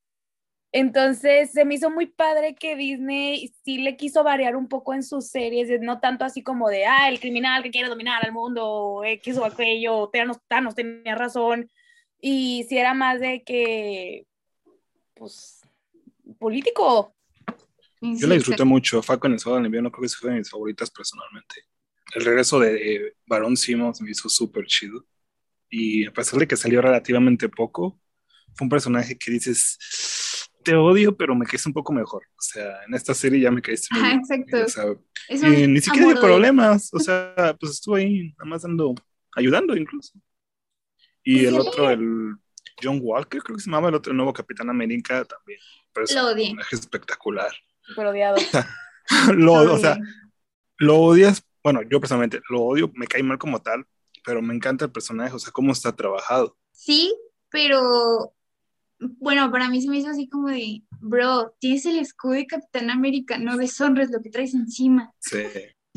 Entonces 0.72 1.52
se 1.52 1.66
me 1.66 1.74
hizo 1.74 1.90
muy 1.90 2.06
padre 2.06 2.54
que 2.54 2.76
Disney 2.76 3.52
sí 3.66 3.80
le 3.80 3.98
quiso 3.98 4.24
variar 4.24 4.56
un 4.56 4.68
poco 4.68 4.94
en 4.94 5.02
sus 5.02 5.30
series, 5.30 5.82
no 5.82 6.00
tanto 6.00 6.26
así 6.26 6.44
como 6.44 6.70
de, 6.70 6.86
ah, 6.86 7.10
el 7.10 7.20
criminal 7.20 7.64
que 7.64 7.72
quiere 7.72 7.90
dominar 7.90 8.24
al 8.24 8.34
mundo, 8.34 9.02
X 9.04 9.36
o 9.40 9.46
aquello, 9.46 10.12
Thanos, 10.14 10.38
Thanos 10.48 10.76
tenía 10.76 11.16
razón. 11.16 11.72
Y 12.22 12.68
si 12.70 12.78
era 12.78 12.94
más 12.94 13.20
de 13.20 13.42
que, 13.44 14.28
pues, 15.16 15.62
político. 16.38 17.16
Yo 18.00 18.28
la 18.28 18.36
disfruté 18.36 18.64
mucho. 18.64 19.02
Falcon 19.02 19.32
en 19.32 19.40
Soldado 19.40 19.58
del 19.58 19.66
Invierno 19.66 19.92
creo 19.92 20.04
que 20.04 20.10
sí 20.10 20.18
fue 20.22 20.30
de 20.30 20.38
mis 20.38 20.52
favoritas 20.52 20.92
personalmente. 20.92 21.64
El 22.14 22.26
regreso 22.26 22.60
de 22.60 22.96
eh, 22.96 23.14
Barón 23.26 23.58
Simons 23.58 24.02
me 24.02 24.12
hizo 24.12 24.30
súper 24.30 24.68
chido. 24.68 25.04
Y 25.70 26.06
a 26.06 26.12
pesar 26.12 26.40
de 26.40 26.48
que 26.48 26.56
salió 26.56 26.82
relativamente 26.82 27.50
poco, 27.50 28.00
fue 28.56 28.66
un 28.66 28.70
personaje 28.70 29.18
que 29.18 29.32
dices, 29.32 29.78
te 30.64 30.76
odio, 30.76 31.16
pero 31.16 31.36
me 31.36 31.46
caíste 31.46 31.70
un 31.70 31.74
poco 31.74 31.94
mejor. 31.94 32.24
O 32.38 32.42
sea, 32.42 32.84
en 32.88 32.94
esta 32.94 33.14
serie 33.14 33.40
ya 33.40 33.52
me 33.52 33.62
caíste 33.62 33.88
muy 33.94 34.04
bien. 34.04 34.20
exacto. 34.20 34.64
O 34.64 34.68
sea, 34.68 34.86
Es 35.30 35.44
y 35.44 35.64
un 35.66 35.74
ni 35.74 35.82
siquiera 35.82 36.08
amor-odio. 36.08 36.28
problemas. 36.28 36.94
O 36.94 37.00
sea, 37.00 37.56
pues 37.60 37.74
estuvo 37.74 37.96
ahí 37.96 38.34
nada 38.38 38.46
más 38.50 38.62
dando, 38.64 38.96
ayudando 39.36 39.76
incluso. 39.76 40.14
Y 41.24 41.44
Pues 41.44 41.48
el 41.54 41.60
otro, 41.60 41.90
el 41.90 42.36
John 42.82 43.00
Walker, 43.02 43.42
creo 43.42 43.56
que 43.58 43.62
se 43.64 43.70
llamaba 43.70 43.90
el 43.90 43.96
otro 43.96 44.12
el 44.12 44.18
nuevo 44.18 44.34
Capitán 44.34 44.70
América 44.70 45.26
también. 45.26 45.60
Pero 45.94 46.06
es 46.06 46.16
Lo 46.16 46.22
un 46.22 46.28
odié. 46.34 46.46
personaje 46.46 46.76
espectacular. 46.76 47.52
Pero 47.96 48.10
odiado. 48.12 48.38
Lo, 49.36 49.64
Lo 49.64 49.74
o 49.74 49.78
sea, 49.80 49.98
lo 50.80 50.98
odias, 50.98 51.42
bueno, 51.64 51.82
yo 51.90 52.00
personalmente 52.00 52.40
lo 52.50 52.62
odio, 52.62 52.92
me 52.94 53.08
cae 53.08 53.24
mal 53.24 53.38
como 53.38 53.62
tal, 53.62 53.86
pero 54.28 54.42
me 54.42 54.54
encanta 54.54 54.84
el 54.86 54.92
personaje, 54.92 55.34
o 55.34 55.40
sea, 55.40 55.54
cómo 55.54 55.72
está 55.72 55.96
trabajado. 55.96 56.58
Sí, 56.74 57.16
pero 57.50 58.34
bueno, 59.00 59.50
para 59.52 59.70
mí 59.70 59.82
se 59.82 59.90
me 59.90 59.98
hizo 59.98 60.10
así 60.10 60.28
como 60.28 60.50
de, 60.50 60.84
bro, 61.00 61.56
tienes 61.60 61.86
el 61.86 61.98
escudo 61.98 62.34
de 62.34 62.46
Capitán 62.46 62.90
América, 62.90 63.38
no 63.38 63.56
deshonres 63.56 64.12
lo 64.12 64.22
que 64.22 64.30
traes 64.30 64.54
encima. 64.54 65.14
Sí. 65.20 65.44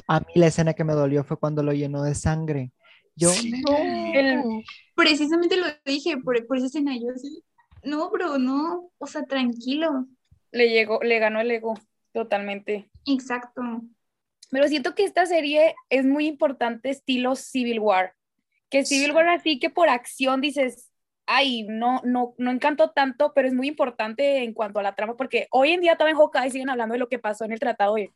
A 0.07 0.21
mí 0.21 0.27
la 0.37 0.47
escena 0.47 0.75
que 0.75 0.85
me 0.85 0.93
dolió 0.95 1.25
fue 1.25 1.39
cuando 1.39 1.65
lo 1.65 1.73
llenó 1.73 2.05
de 2.05 2.15
sangre. 2.15 2.73
Yo, 3.17 3.31
Sí. 3.31 3.51
no. 3.51 3.77
El- 4.15 4.63
Precisamente 4.95 5.57
lo 5.57 5.67
dije 5.85 6.17
por, 6.19 6.47
por 6.47 6.59
esa 6.59 6.67
escena, 6.67 6.95
yo 6.97 7.11
así, 7.15 7.43
no, 7.83 8.11
bro, 8.11 8.39
no, 8.39 8.91
o 8.99 9.07
sea, 9.09 9.25
tranquilo. 9.25 10.07
le 10.53 10.69
llegó, 10.69 11.01
le 11.03 11.19
ganó 11.19 11.41
el 11.41 11.51
ego 11.51 11.75
totalmente. 12.13 12.91
Exacto. 13.07 13.63
Pero 14.51 14.67
siento 14.69 14.95
que 14.97 15.05
esta 15.05 15.25
serie 15.27 15.75
es 15.91 16.05
muy 16.05 16.27
importante 16.27 16.91
estilo 16.91 17.37
Civil 17.37 17.79
War. 17.81 18.15
Que 18.71 18.85
Civil. 18.85 19.13
War 19.13 19.29
así 19.29 19.59
que 19.59 19.69
por 19.71 19.89
acción 19.89 20.41
dices, 20.41 20.91
ay, 21.27 21.65
no, 21.69 22.01
no, 22.05 22.35
no 22.39 22.51
encantó 22.51 22.91
tanto, 22.91 23.33
pero 23.35 23.47
es 23.49 23.55
muy 23.55 23.69
importante 23.69 24.43
en 24.43 24.53
cuanto 24.55 24.79
a 24.79 24.83
la 24.83 24.95
trama, 24.95 25.17
porque 25.17 25.47
hoy 25.51 25.73
en 25.73 25.81
día 25.81 25.97
también 25.97 26.17
en 26.17 26.21
Hawkeye 26.23 26.51
siguen 26.51 26.71
hablando 26.71 26.93
de 26.95 26.99
lo 26.99 27.09
que 27.09 27.19
pasó 27.19 27.45
en 27.45 27.53
el 27.53 27.61
tratado 27.61 27.95
de- 27.97 28.13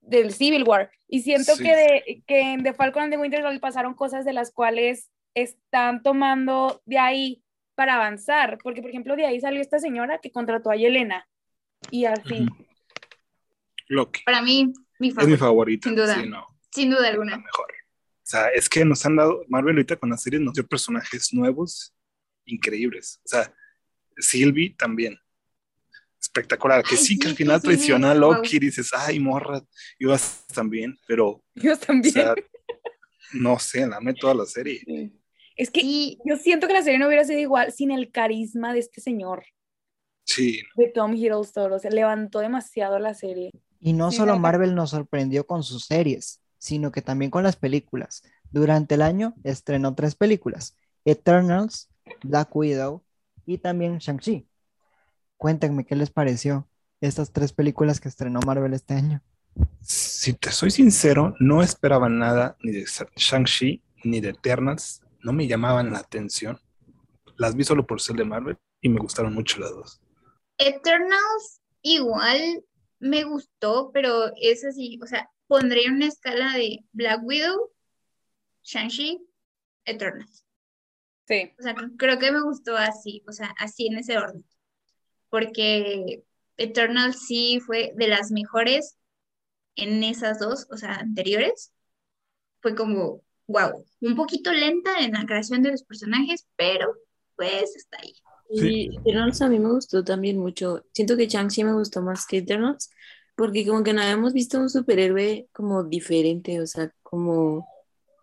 del 0.00 0.32
Civil 0.32 0.64
War. 0.64 0.90
Y 1.08 1.20
siento 1.20 1.54
Sí. 1.56 1.62
que, 1.64 1.76
de, 1.76 2.22
que 2.26 2.40
en 2.40 2.62
The 2.62 2.72
Falcon 2.74 3.04
and 3.04 3.12
the 3.12 3.18
Winter 3.18 3.40
Soldier 3.42 3.60
pasaron 3.60 3.94
cosas 3.94 4.24
de 4.24 4.32
las 4.32 4.50
cuales 4.52 5.10
están 5.34 6.02
tomando 6.02 6.80
de 6.86 6.98
ahí 6.98 7.42
para 7.74 7.94
avanzar. 7.96 8.58
Porque, 8.62 8.80
por 8.80 8.90
ejemplo, 8.90 9.14
de 9.16 9.26
ahí 9.26 9.40
salió 9.40 9.60
esta 9.60 9.78
señora 9.78 10.18
que 10.18 10.30
contrató 10.32 10.70
a 10.70 10.76
Yelena. 10.76 11.28
Y 11.90 12.06
así. 12.06 12.46
Loki. 13.88 14.22
Para 14.24 14.42
mí, 14.42 14.72
mi 14.98 15.08
Es 15.08 15.14
mi 15.14 15.20
favorito, 15.36 15.38
favorita. 15.38 15.88
Sin 15.88 15.96
duda. 15.96 16.14
Sí, 16.14 16.28
no, 16.28 16.46
sin 16.72 16.90
duda 16.90 17.02
la 17.02 17.08
alguna. 17.08 17.36
mejor. 17.36 17.66
O 18.28 18.30
sea, 18.30 18.48
es 18.48 18.68
que 18.68 18.84
nos 18.84 19.06
han 19.06 19.16
dado, 19.16 19.42
Marvel 19.48 19.76
ahorita 19.76 19.96
con 19.96 20.10
la 20.10 20.18
serie 20.18 20.38
nos 20.38 20.52
dio 20.52 20.66
personajes 20.66 21.32
nuevos, 21.32 21.94
increíbles. 22.44 23.20
O 23.24 23.28
sea, 23.28 23.54
Sylvie 24.18 24.74
también. 24.76 25.16
Espectacular. 26.20 26.82
Que 26.82 26.96
Ay, 26.96 27.00
sí, 27.02 27.18
que 27.18 27.28
al 27.28 27.34
final 27.36 27.62
traiciona 27.62 28.10
a. 28.10 28.14
Loki 28.14 28.56
y 28.56 28.60
dices, 28.60 28.90
ay, 28.92 29.18
morra, 29.18 29.62
ibas 29.98 30.44
tan 30.54 30.68
bien, 30.68 30.98
pero 31.06 31.42
Yo 31.54 31.72
O 31.72 31.76
también. 31.78 32.12
sea, 32.12 32.34
No 33.32 33.58
sé, 33.58 33.86
la 33.86 33.96
amé 33.96 34.12
toda 34.12 34.34
la 34.34 34.44
serie. 34.44 34.82
Es 35.56 35.70
que 35.70 36.18
yo 36.22 36.36
siento 36.36 36.66
que 36.66 36.74
la 36.74 36.82
serie 36.82 36.98
no 36.98 37.06
hubiera 37.06 37.24
sido 37.24 37.40
igual 37.40 37.72
sin 37.72 37.90
el 37.92 38.10
carisma 38.12 38.74
de 38.74 38.80
este 38.80 39.00
señor. 39.00 39.46
Sí. 40.26 40.60
De 40.76 40.88
Tom 40.88 41.14
Hiddleston, 41.14 41.72
o 41.72 41.78
sea, 41.78 41.90
levantó 41.90 42.40
demasiado 42.40 42.98
la 42.98 43.14
serie. 43.14 43.50
Y 43.80 43.94
no 43.94 44.10
Sí, 44.10 44.18
solo 44.18 44.38
Marvel 44.38 44.74
nos 44.74 44.90
sorprendió 44.90 45.46
con 45.46 45.62
sus 45.62 45.86
series, 45.86 46.42
sino 46.58 46.92
que 46.92 47.02
también 47.02 47.30
con 47.30 47.42
las 47.42 47.56
películas. 47.56 48.22
Durante 48.50 48.94
el 48.96 49.02
año 49.02 49.34
estrenó 49.44 49.94
tres 49.94 50.14
películas, 50.14 50.76
Eternals, 51.04 51.88
Black 52.22 52.54
Widow 52.54 53.02
y 53.46 53.58
también 53.58 53.98
Shang-Chi. 53.98 54.48
Cuéntenme 55.36 55.84
qué 55.84 55.94
les 55.96 56.10
pareció 56.10 56.68
estas 57.00 57.32
tres 57.32 57.52
películas 57.52 58.00
que 58.00 58.08
estrenó 58.08 58.40
Marvel 58.40 58.74
este 58.74 58.94
año. 58.94 59.22
Si 59.80 60.34
te 60.34 60.50
soy 60.50 60.70
sincero, 60.70 61.34
no 61.40 61.62
esperaba 61.62 62.08
nada 62.08 62.56
ni 62.62 62.72
de 62.72 62.84
Shang-Chi 62.84 63.82
ni 64.04 64.20
de 64.20 64.30
Eternals. 64.30 65.02
No 65.22 65.32
me 65.32 65.46
llamaban 65.46 65.92
la 65.92 65.98
atención. 65.98 66.58
Las 67.36 67.54
vi 67.54 67.64
solo 67.64 67.86
por 67.86 68.00
ser 68.00 68.16
de 68.16 68.24
Marvel 68.24 68.56
y 68.80 68.88
me 68.88 69.00
gustaron 69.00 69.34
mucho 69.34 69.60
las 69.60 69.70
dos. 69.70 70.00
Eternals 70.58 71.60
igual 71.82 72.64
me 73.00 73.24
gustó, 73.24 73.90
pero 73.92 74.32
es 74.40 74.64
así, 74.64 74.98
o 75.02 75.06
sea, 75.06 75.30
pondría 75.46 75.90
una 75.90 76.06
escala 76.06 76.54
de 76.54 76.84
Black 76.92 77.20
Widow, 77.22 77.70
Shang-Chi, 78.62 79.20
Eternals. 79.84 80.44
Sí. 81.26 81.52
O 81.58 81.62
sea, 81.62 81.74
creo 81.96 82.18
que 82.18 82.32
me 82.32 82.42
gustó 82.42 82.76
así, 82.76 83.22
o 83.28 83.32
sea, 83.32 83.54
así 83.58 83.86
en 83.86 83.98
ese 83.98 84.16
orden. 84.18 84.44
Porque 85.30 86.24
Eternal 86.56 87.14
sí 87.14 87.60
fue 87.60 87.92
de 87.96 88.08
las 88.08 88.30
mejores 88.30 88.96
en 89.76 90.02
esas 90.02 90.38
dos, 90.38 90.66
o 90.70 90.76
sea, 90.76 90.94
anteriores. 90.94 91.72
Fue 92.60 92.74
como, 92.74 93.22
wow, 93.46 93.84
un 94.00 94.16
poquito 94.16 94.52
lenta 94.52 95.00
en 95.00 95.12
la 95.12 95.24
creación 95.26 95.62
de 95.62 95.70
los 95.70 95.84
personajes, 95.84 96.46
pero 96.56 96.94
pues 97.36 97.76
está 97.76 97.98
ahí. 98.00 98.14
Y 98.48 98.96
Eternals 98.96 99.42
a 99.42 99.48
mí 99.48 99.58
me 99.58 99.70
gustó 99.70 100.02
también 100.02 100.38
mucho. 100.38 100.84
Siento 100.92 101.16
que 101.16 101.26
Shang-Chi 101.26 101.64
me 101.64 101.74
gustó 101.74 102.00
más 102.00 102.26
que 102.26 102.38
Eternals, 102.38 102.90
porque 103.36 103.66
como 103.66 103.82
que 103.82 103.92
no 103.92 104.00
habíamos 104.00 104.32
visto 104.32 104.58
un 104.58 104.70
superhéroe 104.70 105.48
como 105.52 105.84
diferente, 105.84 106.60
o 106.60 106.66
sea, 106.66 106.92
como 107.02 107.68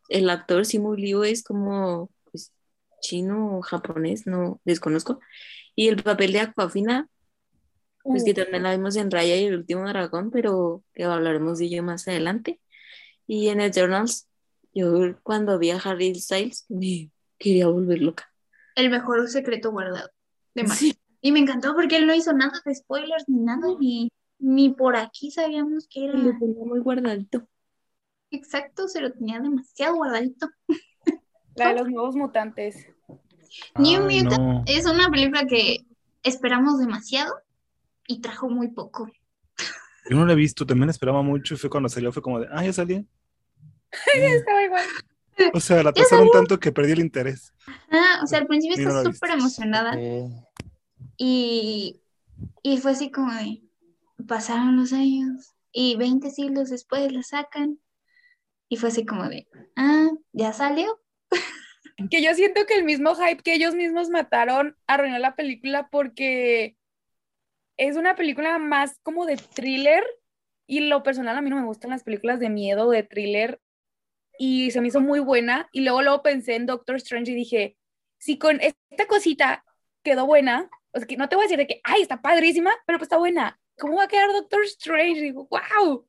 el 0.10 0.30
actor 0.30 0.66
Simu 0.66 0.96
Liu 0.96 1.24
es 1.24 1.44
como 1.44 2.10
pues, 2.32 2.52
chino 3.02 3.58
o 3.58 3.62
japonés, 3.62 4.26
no 4.26 4.60
desconozco. 4.66 5.20
Y 5.76 5.90
el 5.90 6.02
papel 6.02 6.34
de 6.34 6.40
Aquafina, 6.40 7.08
pues 8.04 8.24
que 8.24 8.34
también 8.34 8.64
la 8.64 8.72
vimos 8.72 8.96
en 8.96 9.12
Raya 9.12 9.36
y 9.36 9.46
el 9.46 9.58
último 9.58 9.88
dragón, 9.88 10.32
pero 10.32 10.84
que 10.94 11.04
hablaremos 11.04 11.60
de 11.60 11.66
ello 11.66 11.84
más 11.84 12.08
adelante. 12.08 12.60
Y 13.28 13.50
en 13.50 13.62
Eternals, 13.62 14.28
yo 14.74 15.18
cuando 15.24 15.58
vi 15.60 15.72
a 15.72 15.78
Harry 15.78 16.16
Styles 16.16 16.66
me 16.70 17.12
quería 17.38 17.68
volver 17.68 18.02
loca. 18.02 18.32
El 18.76 18.90
mejor 18.90 19.28
secreto 19.30 19.72
guardado 19.72 20.15
de 20.56 20.64
Marvel. 20.64 20.78
Sí. 20.78 20.98
Y 21.22 21.32
me 21.32 21.40
encantó 21.40 21.74
porque 21.74 21.98
él 21.98 22.08
no 22.08 22.14
hizo 22.16 22.34
nada 22.34 22.54
de 22.66 22.76
spoilers 22.76 23.26
ni 23.28 23.40
nada, 23.42 23.68
ni, 23.80 24.12
ni 24.40 24.70
por 24.70 24.96
aquí 24.96 25.32
sabíamos 25.32 25.88
que 25.90 26.06
era 26.06 26.14
Lo 26.18 26.38
tenía 26.38 26.66
muy 26.66 26.80
guardadito. 26.80 27.48
exacto, 28.32 28.88
se 28.88 29.02
lo 29.02 29.12
tenía 29.12 29.40
demasiado 29.40 29.96
guardadito. 29.96 30.50
La 31.56 31.70
de 31.70 31.76
los 31.76 31.90
nuevos 31.90 32.16
mutantes. 32.16 32.88
New 33.78 34.08
Ay, 34.08 34.24
Mutant 34.24 34.42
no. 34.42 34.64
es 34.66 34.86
una 34.86 35.10
película 35.10 35.46
que 35.48 35.86
esperamos 36.24 36.80
demasiado 36.80 37.34
y 38.08 38.20
trajo 38.20 38.50
muy 38.50 38.68
poco. 38.70 39.10
Yo 40.10 40.16
no 40.18 40.26
la 40.26 40.34
he 40.34 40.36
visto, 40.36 40.66
también 40.66 40.90
esperaba 40.90 41.22
mucho 41.24 41.56
y 41.56 41.58
fue 41.58 41.70
cuando 41.70 41.90
salió, 41.90 42.12
fue 42.12 42.22
como 42.22 42.40
de, 42.40 42.48
ah, 42.52 42.64
ya 42.64 42.74
salió. 42.74 43.04
Estaba 44.14 44.64
igual. 44.64 44.86
O 45.54 45.60
sea, 45.60 45.82
la 45.84 45.92
pasaron 45.92 46.30
tanto 46.32 46.60
que 46.60 46.72
perdí 46.72 46.92
el 46.92 47.00
interés. 47.00 47.54
Ah, 47.90 48.20
o 48.24 48.28
sea, 48.28 48.40
al 48.40 48.48
principio 48.48 48.78
Ni 48.78 48.86
no 48.86 49.04
súper 49.04 49.32
emocionada 49.32 49.94
Eh, 49.98 50.30
y, 51.18 52.02
y 52.64 52.78
fue 52.78 52.92
así 52.92 53.12
como 53.12 53.34
de, 53.34 53.62
pasaron 54.28 54.78
los 54.78 54.94
años 54.94 55.56
y 55.72 55.96
20 55.96 56.32
siglos 56.32 56.70
después 56.70 57.12
la 57.12 57.24
sacan 57.24 57.80
y 58.70 58.78
fue 58.78 58.90
así 58.90 59.06
como 59.06 59.28
de, 59.30 59.48
ah, 59.76 60.10
ya 60.34 60.54
salió. 60.54 61.02
Que 62.12 62.22
yo 62.22 62.34
siento 62.34 62.66
que 62.66 62.74
el 62.74 62.84
mismo 62.84 63.16
hype 63.16 63.42
que 63.42 63.54
ellos 63.54 63.74
mismos 63.74 64.10
mataron 64.10 64.76
arruinó 64.86 65.18
la 65.18 65.36
película 65.36 65.88
porque 65.90 66.76
es 67.78 67.96
una 67.96 68.16
película 68.16 68.58
más 68.60 69.00
como 69.02 69.26
de 69.26 69.38
thriller 69.38 70.04
y 70.68 70.82
lo 70.82 71.04
personal 71.04 71.38
a 71.38 71.42
mí 71.42 71.50
no 71.50 71.56
me 71.56 71.66
gustan 71.66 71.92
las 71.92 72.04
películas 72.04 72.42
de 72.42 72.50
miedo, 72.50 72.90
de 72.90 73.04
thriller 73.04 73.62
y 74.38 74.72
se 74.72 74.82
me 74.82 74.90
hizo 74.90 75.00
muy 75.00 75.20
buena 75.20 75.70
y 75.72 75.82
luego 75.82 76.02
luego 76.02 76.22
pensé 76.22 76.56
en 76.56 76.66
Doctor 76.66 76.98
Strange 76.98 77.32
y 77.32 77.36
dije, 77.36 77.78
si 78.18 78.38
con 78.38 78.60
esta 78.60 79.08
cosita 79.08 79.64
quedó 80.04 80.26
buena, 80.26 80.70
o 80.96 81.00
sea 81.00 81.08
que 81.08 81.18
no 81.18 81.28
te 81.28 81.36
voy 81.36 81.44
a 81.44 81.48
decir 81.48 81.58
de 81.58 81.68
que, 81.68 81.82
ay, 81.84 82.02
está 82.02 82.22
padrísima, 82.22 82.72
pero 82.86 82.98
pues 82.98 83.08
está 83.08 83.18
buena, 83.18 83.60
¿cómo 83.78 83.98
va 83.98 84.06
a 84.06 84.08
quedar 84.08 84.32
Doctor 84.32 84.64
Strange? 84.64 85.20
Y 85.20 85.22
digo, 85.22 85.48
wow, 85.50 86.08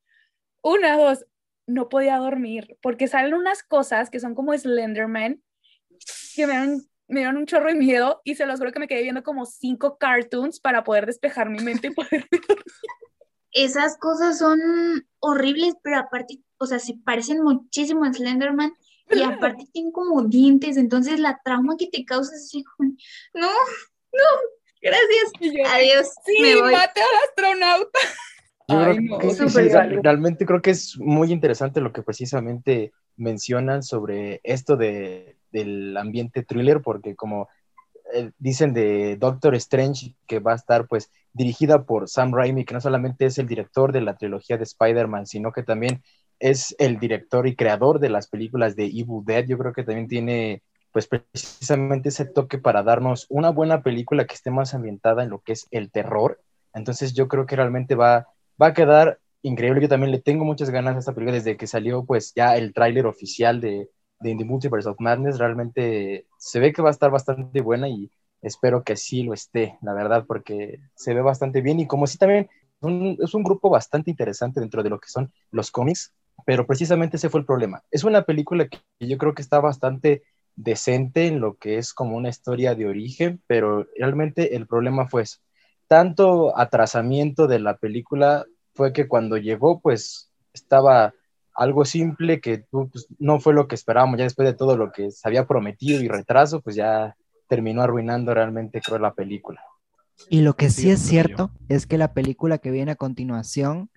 una, 0.62 0.96
dos, 0.96 1.26
no 1.66 1.88
podía 1.88 2.16
dormir 2.18 2.78
porque 2.80 3.08
salen 3.08 3.34
unas 3.34 3.62
cosas 3.64 4.10
que 4.10 4.20
son 4.20 4.34
como 4.34 4.56
Slenderman 4.56 5.42
que 6.34 6.46
me 6.46 6.52
dieron, 6.52 6.88
me 7.08 7.20
dieron 7.20 7.36
un 7.36 7.46
chorro 7.46 7.68
de 7.68 7.74
miedo 7.74 8.20
y 8.24 8.36
se 8.36 8.46
los 8.46 8.60
juro 8.60 8.72
que 8.72 8.78
me 8.78 8.86
quedé 8.86 9.02
viendo 9.02 9.24
como 9.24 9.44
cinco 9.44 9.98
cartoons 9.98 10.60
para 10.60 10.84
poder 10.84 11.06
despejar 11.06 11.50
mi 11.50 11.58
mente 11.58 11.88
y 11.88 11.94
poder 11.94 12.26
Esas 13.52 13.96
cosas 13.96 14.38
son 14.38 14.60
horribles, 15.18 15.74
pero 15.82 15.98
aparte, 15.98 16.40
o 16.58 16.66
sea, 16.66 16.78
se 16.78 16.94
parecen 17.04 17.42
muchísimo 17.42 18.04
a 18.04 18.12
Slenderman 18.12 18.74
y 19.10 19.22
aparte 19.22 19.66
tienen 19.72 19.92
como 19.92 20.22
dientes, 20.22 20.76
entonces 20.76 21.18
la 21.18 21.40
trauma 21.42 21.76
que 21.76 21.86
te 21.86 22.04
causa 22.04 22.36
es 22.36 22.52
no, 23.32 23.48
no, 23.48 24.24
gracias, 24.86 25.32
yo, 25.40 25.62
adiós, 25.68 26.08
sí, 26.24 26.42
me 26.42 26.60
voy. 26.60 26.72
mate 26.72 27.00
al 27.00 27.28
astronauta. 27.28 27.98
Yo 28.68 28.78
Ay, 28.78 28.96
creo 28.96 29.10
no, 29.10 29.18
que 29.18 29.30
sí, 29.30 29.68
realmente 30.02 30.44
creo 30.44 30.60
que 30.60 30.70
es 30.70 30.98
muy 30.98 31.32
interesante 31.32 31.80
lo 31.80 31.92
que 31.92 32.02
precisamente 32.02 32.92
mencionan 33.16 33.82
sobre 33.82 34.40
esto 34.42 34.76
de, 34.76 35.36
del 35.52 35.96
ambiente 35.96 36.42
thriller, 36.42 36.82
porque 36.82 37.14
como 37.14 37.48
eh, 38.12 38.30
dicen 38.38 38.72
de 38.72 39.16
Doctor 39.16 39.54
Strange, 39.56 40.14
que 40.26 40.40
va 40.40 40.52
a 40.52 40.56
estar 40.56 40.86
pues 40.86 41.10
dirigida 41.32 41.84
por 41.84 42.08
Sam 42.08 42.32
Raimi, 42.32 42.64
que 42.64 42.74
no 42.74 42.80
solamente 42.80 43.26
es 43.26 43.38
el 43.38 43.46
director 43.46 43.92
de 43.92 44.00
la 44.00 44.16
trilogía 44.16 44.56
de 44.56 44.64
Spider-Man, 44.64 45.26
sino 45.26 45.52
que 45.52 45.62
también 45.62 46.02
es 46.38 46.74
el 46.78 46.98
director 46.98 47.46
y 47.46 47.56
creador 47.56 47.98
de 47.98 48.10
las 48.10 48.28
películas 48.28 48.76
de 48.76 48.86
Evil 48.86 49.24
Dead, 49.24 49.46
yo 49.46 49.58
creo 49.58 49.72
que 49.72 49.84
también 49.84 50.08
tiene 50.08 50.62
pues 50.96 51.08
precisamente 51.08 52.08
ese 52.08 52.24
toque 52.24 52.56
para 52.56 52.82
darnos 52.82 53.26
una 53.28 53.50
buena 53.50 53.82
película 53.82 54.24
que 54.24 54.32
esté 54.32 54.50
más 54.50 54.72
ambientada 54.72 55.22
en 55.22 55.28
lo 55.28 55.40
que 55.40 55.52
es 55.52 55.66
el 55.70 55.90
terror. 55.90 56.40
Entonces 56.72 57.12
yo 57.12 57.28
creo 57.28 57.44
que 57.44 57.54
realmente 57.54 57.94
va, 57.94 58.28
va 58.60 58.68
a 58.68 58.72
quedar 58.72 59.20
increíble. 59.42 59.82
Yo 59.82 59.90
también 59.90 60.10
le 60.10 60.22
tengo 60.22 60.46
muchas 60.46 60.70
ganas 60.70 60.96
a 60.96 61.00
esta 61.00 61.12
película 61.12 61.34
desde 61.34 61.58
que 61.58 61.66
salió 61.66 62.06
pues 62.06 62.32
ya 62.34 62.56
el 62.56 62.72
tráiler 62.72 63.04
oficial 63.04 63.60
de, 63.60 63.90
de 64.20 64.36
the 64.36 64.44
Multiverse 64.46 64.88
of 64.88 64.98
Madness. 64.98 65.38
Realmente 65.38 66.28
se 66.38 66.60
ve 66.60 66.72
que 66.72 66.80
va 66.80 66.88
a 66.88 66.92
estar 66.92 67.10
bastante 67.10 67.60
buena 67.60 67.90
y 67.90 68.10
espero 68.40 68.82
que 68.82 68.96
sí 68.96 69.22
lo 69.22 69.34
esté, 69.34 69.76
la 69.82 69.92
verdad, 69.92 70.24
porque 70.26 70.78
se 70.94 71.12
ve 71.12 71.20
bastante 71.20 71.60
bien 71.60 71.78
y 71.78 71.86
como 71.86 72.06
sí 72.06 72.16
también 72.16 72.48
es 73.20 73.34
un 73.34 73.42
grupo 73.42 73.68
bastante 73.68 74.10
interesante 74.10 74.60
dentro 74.60 74.82
de 74.82 74.88
lo 74.88 74.98
que 74.98 75.10
son 75.10 75.30
los 75.50 75.70
cómics, 75.70 76.14
pero 76.46 76.66
precisamente 76.66 77.18
ese 77.18 77.28
fue 77.28 77.40
el 77.40 77.46
problema. 77.46 77.82
Es 77.90 78.02
una 78.02 78.22
película 78.22 78.66
que 78.66 78.80
yo 78.98 79.18
creo 79.18 79.34
que 79.34 79.42
está 79.42 79.60
bastante 79.60 80.22
decente 80.56 81.26
en 81.26 81.40
lo 81.40 81.56
que 81.56 81.78
es 81.78 81.92
como 81.92 82.16
una 82.16 82.30
historia 82.30 82.74
de 82.74 82.86
origen, 82.86 83.42
pero 83.46 83.86
realmente 83.96 84.56
el 84.56 84.66
problema 84.66 85.08
fue 85.08 85.22
eso. 85.22 85.38
Tanto 85.86 86.58
atrasamiento 86.58 87.46
de 87.46 87.60
la 87.60 87.76
película 87.76 88.46
fue 88.74 88.92
que 88.92 89.06
cuando 89.06 89.36
llegó, 89.36 89.80
pues 89.80 90.32
estaba 90.52 91.14
algo 91.54 91.84
simple 91.84 92.40
que 92.40 92.64
pues, 92.70 93.06
no 93.18 93.40
fue 93.40 93.54
lo 93.54 93.68
que 93.68 93.74
esperábamos, 93.74 94.18
ya 94.18 94.24
después 94.24 94.46
de 94.46 94.54
todo 94.54 94.76
lo 94.76 94.92
que 94.92 95.10
se 95.10 95.26
había 95.28 95.46
prometido 95.46 96.02
y 96.02 96.08
retraso, 96.08 96.60
pues 96.60 96.76
ya 96.76 97.16
terminó 97.48 97.82
arruinando 97.82 98.34
realmente, 98.34 98.80
creo, 98.80 98.98
la 98.98 99.14
película. 99.14 99.62
Y 100.28 100.40
lo 100.40 100.54
que 100.54 100.70
Sí, 100.70 100.90
es 100.90 101.00
cierto 101.00 101.50
es 101.68 101.86
que 101.86 101.98
la 101.98 102.12
película 102.12 102.58
que 102.58 102.70
viene 102.70 102.92
a 102.92 102.96
continuación, 102.96 103.90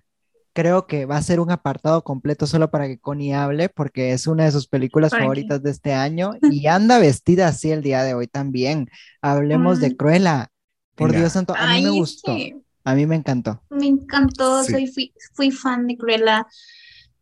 creo 0.53 0.87
que 0.87 1.05
va 1.05 1.17
a 1.17 1.21
ser 1.21 1.39
un 1.39 1.51
apartado 1.51 2.03
completo 2.03 2.47
solo 2.47 2.71
para 2.71 2.87
que 2.87 2.99
Connie 2.99 3.33
hable, 3.33 3.69
porque 3.69 4.13
es 4.13 4.27
una 4.27 4.45
de 4.45 4.51
sus 4.51 4.67
películas 4.67 5.11
favoritas 5.11 5.61
de 5.63 5.71
este 5.71 5.93
año 5.93 6.31
y 6.41 6.67
anda 6.67 6.99
vestida 6.99 7.47
así 7.47 7.71
el 7.71 7.81
día 7.83 8.03
de 8.03 8.13
hoy 8.13 8.27
también. 8.27 8.89
Hablemos 9.21 9.79
de. 9.79 9.95
Cruella. 9.95 10.51
Por 10.95 11.09
Venga. 11.11 11.19
Dios 11.21 11.33
santo, 11.33 11.55
a 11.57 11.67
mí 11.67 11.81
me 11.83 11.89
Ay, 11.89 11.99
gustó, 11.99 12.35
a 12.83 12.95
mí 12.95 13.05
me 13.05 13.15
encantó. 13.15 13.63
me 13.69 13.87
encantó, 13.87 14.63
Sí. 14.63 14.71
soy, 14.73 14.87
fui, 14.87 15.13
fui 15.33 15.51
fan 15.51 15.87
de 15.87 15.97
Cruella. 15.97 16.45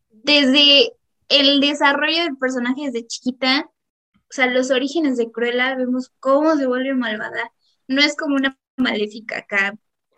Desde 0.10 0.94
el 1.30 1.60
desarrollo 1.62 2.24
del 2.24 2.38
personaje 2.38 2.86
desde 2.92 3.06
chiquita, 3.08 3.70
o 4.14 4.32
sea, 4.34 4.48
los 4.48 4.72
orígenes 4.72 5.18
de 5.18 5.32
Cruella, 5.32 5.76
vemos 5.76 6.12
cómo 6.20 6.56
se 6.58 6.66
vuelve 6.68 6.94
malvada. 6.94 7.52
No 7.88 8.02
es 8.02 8.16
como 8.16 8.36
una 8.36 8.58
maléfica 8.78 9.40
acá, 9.40 9.76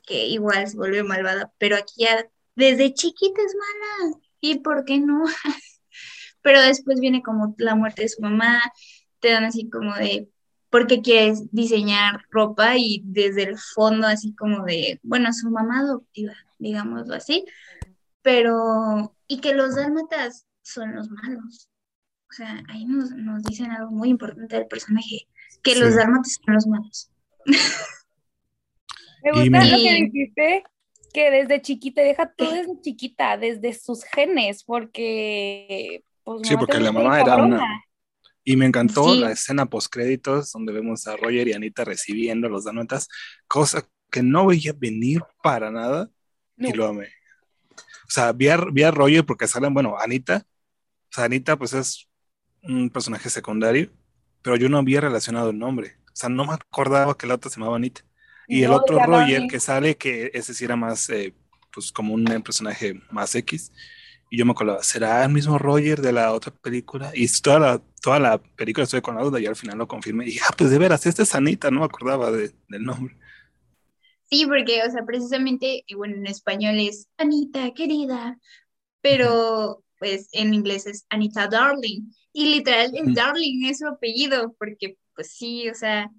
que 0.08 0.28
igual 0.28 0.68
se 0.68 0.78
vuelve 0.78 1.04
malvada, 1.04 1.52
pero 1.60 1.76
aquí 1.76 1.94
ya 2.04 2.26
desde 2.60 2.94
chiquita 2.94 3.42
es 3.42 3.56
mala. 3.56 4.20
¿Y 4.42 4.60
por 4.60 4.86
qué 4.86 5.00
no? 5.00 5.24
pero 6.42 6.62
después 6.62 7.00
viene 7.00 7.22
como 7.24 7.56
la 7.58 7.76
muerte 7.76 8.04
de 8.04 8.10
su 8.10 8.22
mamá, 8.22 8.62
te 9.20 9.32
dan 9.32 9.44
así 9.46 9.70
como 9.70 9.96
de, 9.96 10.30
¿por 10.70 10.88
qué 10.88 11.02
quieres 11.02 11.52
diseñar 11.52 12.26
ropa? 12.32 12.78
Y 12.78 13.02
desde 13.06 13.44
el 13.44 13.58
fondo 13.58 14.08
así 14.08 14.34
como 14.36 14.64
de, 14.66 15.00
bueno, 15.04 15.34
su 15.34 15.50
mamá 15.52 15.80
adoptiva, 15.82 16.34
digámoslo 16.60 17.16
así, 17.16 17.46
pero, 18.22 19.16
y 19.28 19.42
que 19.42 19.54
los 19.54 19.76
dálmatas 19.76 20.46
son 20.62 20.96
los 20.96 21.10
malos. 21.10 21.70
O 22.30 22.34
sea, 22.34 22.64
ahí 22.70 22.86
nos, 22.86 23.12
nos 23.12 23.44
dicen 23.44 23.72
algo 23.72 23.92
muy 23.92 24.10
importante 24.10 24.56
del 24.56 24.68
personaje, 24.68 25.28
que 25.64 25.76
los 25.76 25.96
dálmatas 25.96 26.38
son 26.46 26.56
los 26.56 26.68
malos. 26.68 27.12
Me 29.24 29.32
Y 29.32 29.50
gusta 29.50 29.50
me- 29.50 29.72
lo 29.72 29.78
que 29.78 29.94
dijiste, 30.04 30.64
que 31.14 31.32
desde 31.32 31.62
chiquita, 31.62 32.02
deja 32.02 32.32
todo 32.32 32.52
desde 32.54 32.82
chiquita, 32.82 33.38
desde 33.38 33.74
sus 33.74 34.04
genes, 34.04 34.64
porque... 34.64 36.04
Pues, 36.24 36.48
Sí, 36.48 36.56
porque 36.58 36.80
la 36.80 36.92
mamá 36.92 37.20
era 37.22 37.38
una-. 37.38 37.84
Y 38.44 38.56
me 38.56 38.66
encantó 38.66 39.14
Sí. 39.14 39.20
la 39.20 39.32
escena 39.32 39.66
postcréditos 39.68 40.52
donde 40.52 40.74
vemos 40.74 41.08
a 41.08 41.16
Roger 41.18 41.48
y 41.48 41.54
Anita 41.54 41.84
recibiendo 41.86 42.50
los 42.50 42.64
dálmatas, 42.66 43.08
cosa 43.48 43.88
que 44.12 44.24
no 44.24 44.48
veía 44.48 44.74
venir 44.76 45.22
para 45.44 45.70
nada 45.70 46.10
y 46.58 46.74
lo 46.74 46.88
amé. 46.88 47.10
O 47.76 48.12
sea, 48.12 48.32
vi 48.32 48.48
a, 48.48 48.58
vi 48.58 48.82
a 48.84 48.92
Roger 48.92 49.24
porque 49.26 49.48
salen, 49.48 49.74
bueno, 49.74 49.96
Anita. 50.00 50.46
O 51.12 51.14
sea, 51.14 51.26
Anita 51.26 51.58
pues 51.58 51.74
es 51.74 52.10
un 52.64 52.90
personaje 52.90 53.30
secundario, 53.30 53.92
pero 54.42 54.56
yo 54.56 54.68
no 54.68 54.80
había 54.80 55.02
relacionado 55.02 55.52
el 55.52 55.60
nombre. 55.60 55.98
O 56.08 56.16
sea, 56.16 56.30
no 56.30 56.46
me 56.46 56.54
acordaba 56.54 57.16
que 57.16 57.28
la 57.28 57.36
otra 57.36 57.52
se 57.52 57.60
llamaba 57.60 57.76
Anita. 57.78 58.02
Y 58.50 58.64
el 58.64 58.74
No, 58.74 58.74
otro 58.74 59.00
decía 59.00 59.02
Roger 59.02 59.48
que 59.48 59.62
sale, 59.62 59.98
que 59.98 60.32
ese 60.36 60.54
sí 60.56 60.66
era 60.66 60.78
más, 60.78 61.10
eh, 61.12 61.36
pues 61.74 61.92
como 61.94 62.16
un 62.16 62.32
eh, 62.32 62.42
personaje 62.42 63.02
más 63.12 63.36
X. 63.36 63.72
Y 64.32 64.38
yo 64.40 64.46
me 64.46 64.52
acordaba, 64.54 64.84
¿será 64.84 65.24
el 65.26 65.32
mismo 65.32 65.58
Roger 65.60 66.02
de 66.02 66.14
la 66.14 66.34
otra 66.34 66.54
película? 66.54 67.12
Y 67.16 67.28
toda 67.42 67.60
la, 67.60 67.82
toda 68.02 68.20
la 68.20 68.40
película 68.40 68.86
estuve 68.86 69.02
con 69.04 69.16
la 69.16 69.24
duda 69.24 69.40
y 69.42 69.48
al 69.48 69.56
final 69.58 69.78
lo 69.80 69.88
confirmé. 69.88 70.26
Y 70.26 70.28
dije, 70.30 70.42
ah, 70.50 70.54
pues 70.58 70.72
de 70.72 70.80
veras, 70.80 71.06
esta 71.08 71.24
es 71.24 71.36
Anita, 71.36 71.72
no 71.72 71.82
me 71.82 71.86
acordaba 71.88 72.32
de- 72.32 72.54
del 72.70 72.84
nombre. 72.86 73.16
Sí, 74.30 74.46
porque, 74.46 74.82
o 74.88 74.92
sea, 74.92 75.06
precisamente, 75.06 75.84
bueno, 75.98 76.16
en 76.18 76.28
español 76.28 76.76
es 76.80 77.08
Anita, 77.18 77.72
querida, 77.74 78.38
pero 79.02 79.84
pues 80.00 80.30
en 80.34 80.54
inglés 80.54 80.88
es 80.88 81.06
Anita 81.10 81.48
Darling. 81.48 82.12
Y 82.34 82.56
literal, 82.56 82.92
el 82.96 83.12
Ujú. 83.12 83.14
Darling 83.14 83.66
es 83.68 83.80
su 83.80 83.88
apellido, 83.88 84.54
porque 84.60 84.98
pues 85.16 85.34
sí, 85.34 85.70
o 85.70 85.76
sea, 85.76 86.12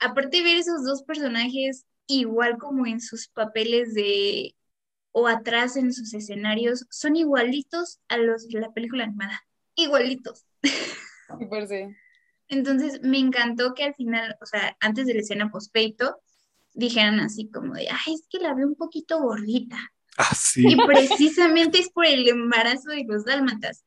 aparte 0.00 0.38
de 0.38 0.42
ver 0.42 0.56
esos 0.56 0.84
dos 0.84 1.02
personajes 1.02 1.86
igual 2.06 2.58
como 2.58 2.86
en 2.86 3.00
sus 3.00 3.28
papeles 3.28 3.94
de, 3.94 4.56
o 5.12 5.28
atrás 5.28 5.76
en 5.76 5.92
sus 5.92 6.12
escenarios, 6.14 6.86
son 6.90 7.16
igualitos 7.16 8.00
a 8.08 8.16
los 8.18 8.48
de 8.48 8.60
la 8.60 8.72
película 8.72 9.04
animada, 9.04 9.44
igualitos. 9.74 10.44
Sí. 11.68 11.86
Entonces 12.48 13.00
me 13.02 13.18
encantó 13.18 13.74
que 13.74 13.84
al 13.84 13.94
final, 13.94 14.36
o 14.40 14.46
sea, 14.46 14.76
antes 14.80 15.06
de 15.06 15.14
la 15.14 15.20
escena 15.20 15.50
postpeito, 15.50 16.20
dijeran 16.74 17.20
así 17.20 17.48
como 17.48 17.74
de, 17.74 17.88
ay, 17.88 18.14
es 18.14 18.26
que 18.28 18.38
la 18.38 18.54
veo 18.54 18.66
un 18.66 18.74
poquito 18.74 19.20
gordita. 19.20 19.78
Ah, 20.16 20.34
sí. 20.34 20.64
Y 20.66 20.76
precisamente 20.86 21.78
es 21.78 21.90
por 21.90 22.06
el 22.06 22.28
embarazo 22.28 22.90
de 22.90 23.04
los 23.06 23.24
dálmatas. 23.24 23.84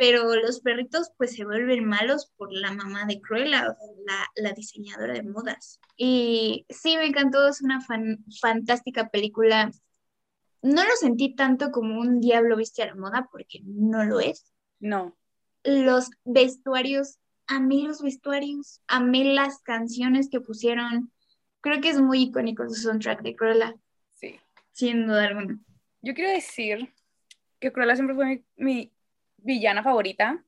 Pero 0.00 0.34
los 0.34 0.60
perritos 0.60 1.12
pues 1.18 1.34
se 1.36 1.44
vuelven 1.44 1.84
malos 1.84 2.32
por 2.38 2.50
la 2.54 2.72
mamá 2.72 3.04
de 3.04 3.20
Cruella, 3.20 3.76
la, 4.06 4.26
la 4.34 4.52
diseñadora 4.52 5.12
de 5.12 5.22
modas. 5.22 5.78
Y 5.94 6.64
sí, 6.70 6.96
me 6.96 7.04
encantó, 7.04 7.46
es 7.46 7.60
una 7.60 7.82
fan- 7.82 8.24
fantástica 8.40 9.10
película. 9.10 9.70
No 10.62 10.82
lo 10.84 10.90
sentí 10.98 11.34
tanto 11.34 11.70
como 11.70 12.00
un 12.00 12.18
diablo 12.18 12.56
viste 12.56 12.82
a 12.82 12.86
la 12.86 12.94
moda, 12.94 13.28
porque 13.30 13.60
no 13.62 14.02
lo 14.04 14.20
es. 14.20 14.54
No. 14.78 15.18
Los 15.64 16.08
vestuarios, 16.24 17.18
amé 17.46 17.82
los 17.82 18.00
vestuarios, 18.00 18.80
amé 18.88 19.24
las 19.34 19.58
canciones 19.60 20.30
que 20.30 20.40
pusieron. 20.40 21.12
Creo 21.60 21.82
que 21.82 21.90
es 21.90 22.00
muy 22.00 22.22
icónico 22.22 22.66
su 22.70 22.76
soundtrack 22.76 23.20
de 23.20 23.36
Cruella, 23.36 23.74
Sí. 24.14 24.40
sin 24.72 25.06
duda 25.06 25.26
alguna. 25.26 25.60
Yo 26.00 26.14
quiero 26.14 26.30
decir 26.30 26.90
que 27.58 27.70
Cruella 27.70 27.96
siempre 27.96 28.16
fue 28.16 28.24
mi, 28.26 28.44
mi 28.64 28.92
villana 29.42 29.82
favorita. 29.82 30.44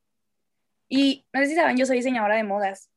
Y 0.89 1.27
no 1.33 1.41
sé 1.41 1.47
si 1.47 1.55
saben, 1.55 1.77
yo 1.77 1.87
soy 1.87 1.97
diseñadora 1.97 2.37
de 2.37 2.45
modas. 2.45 2.91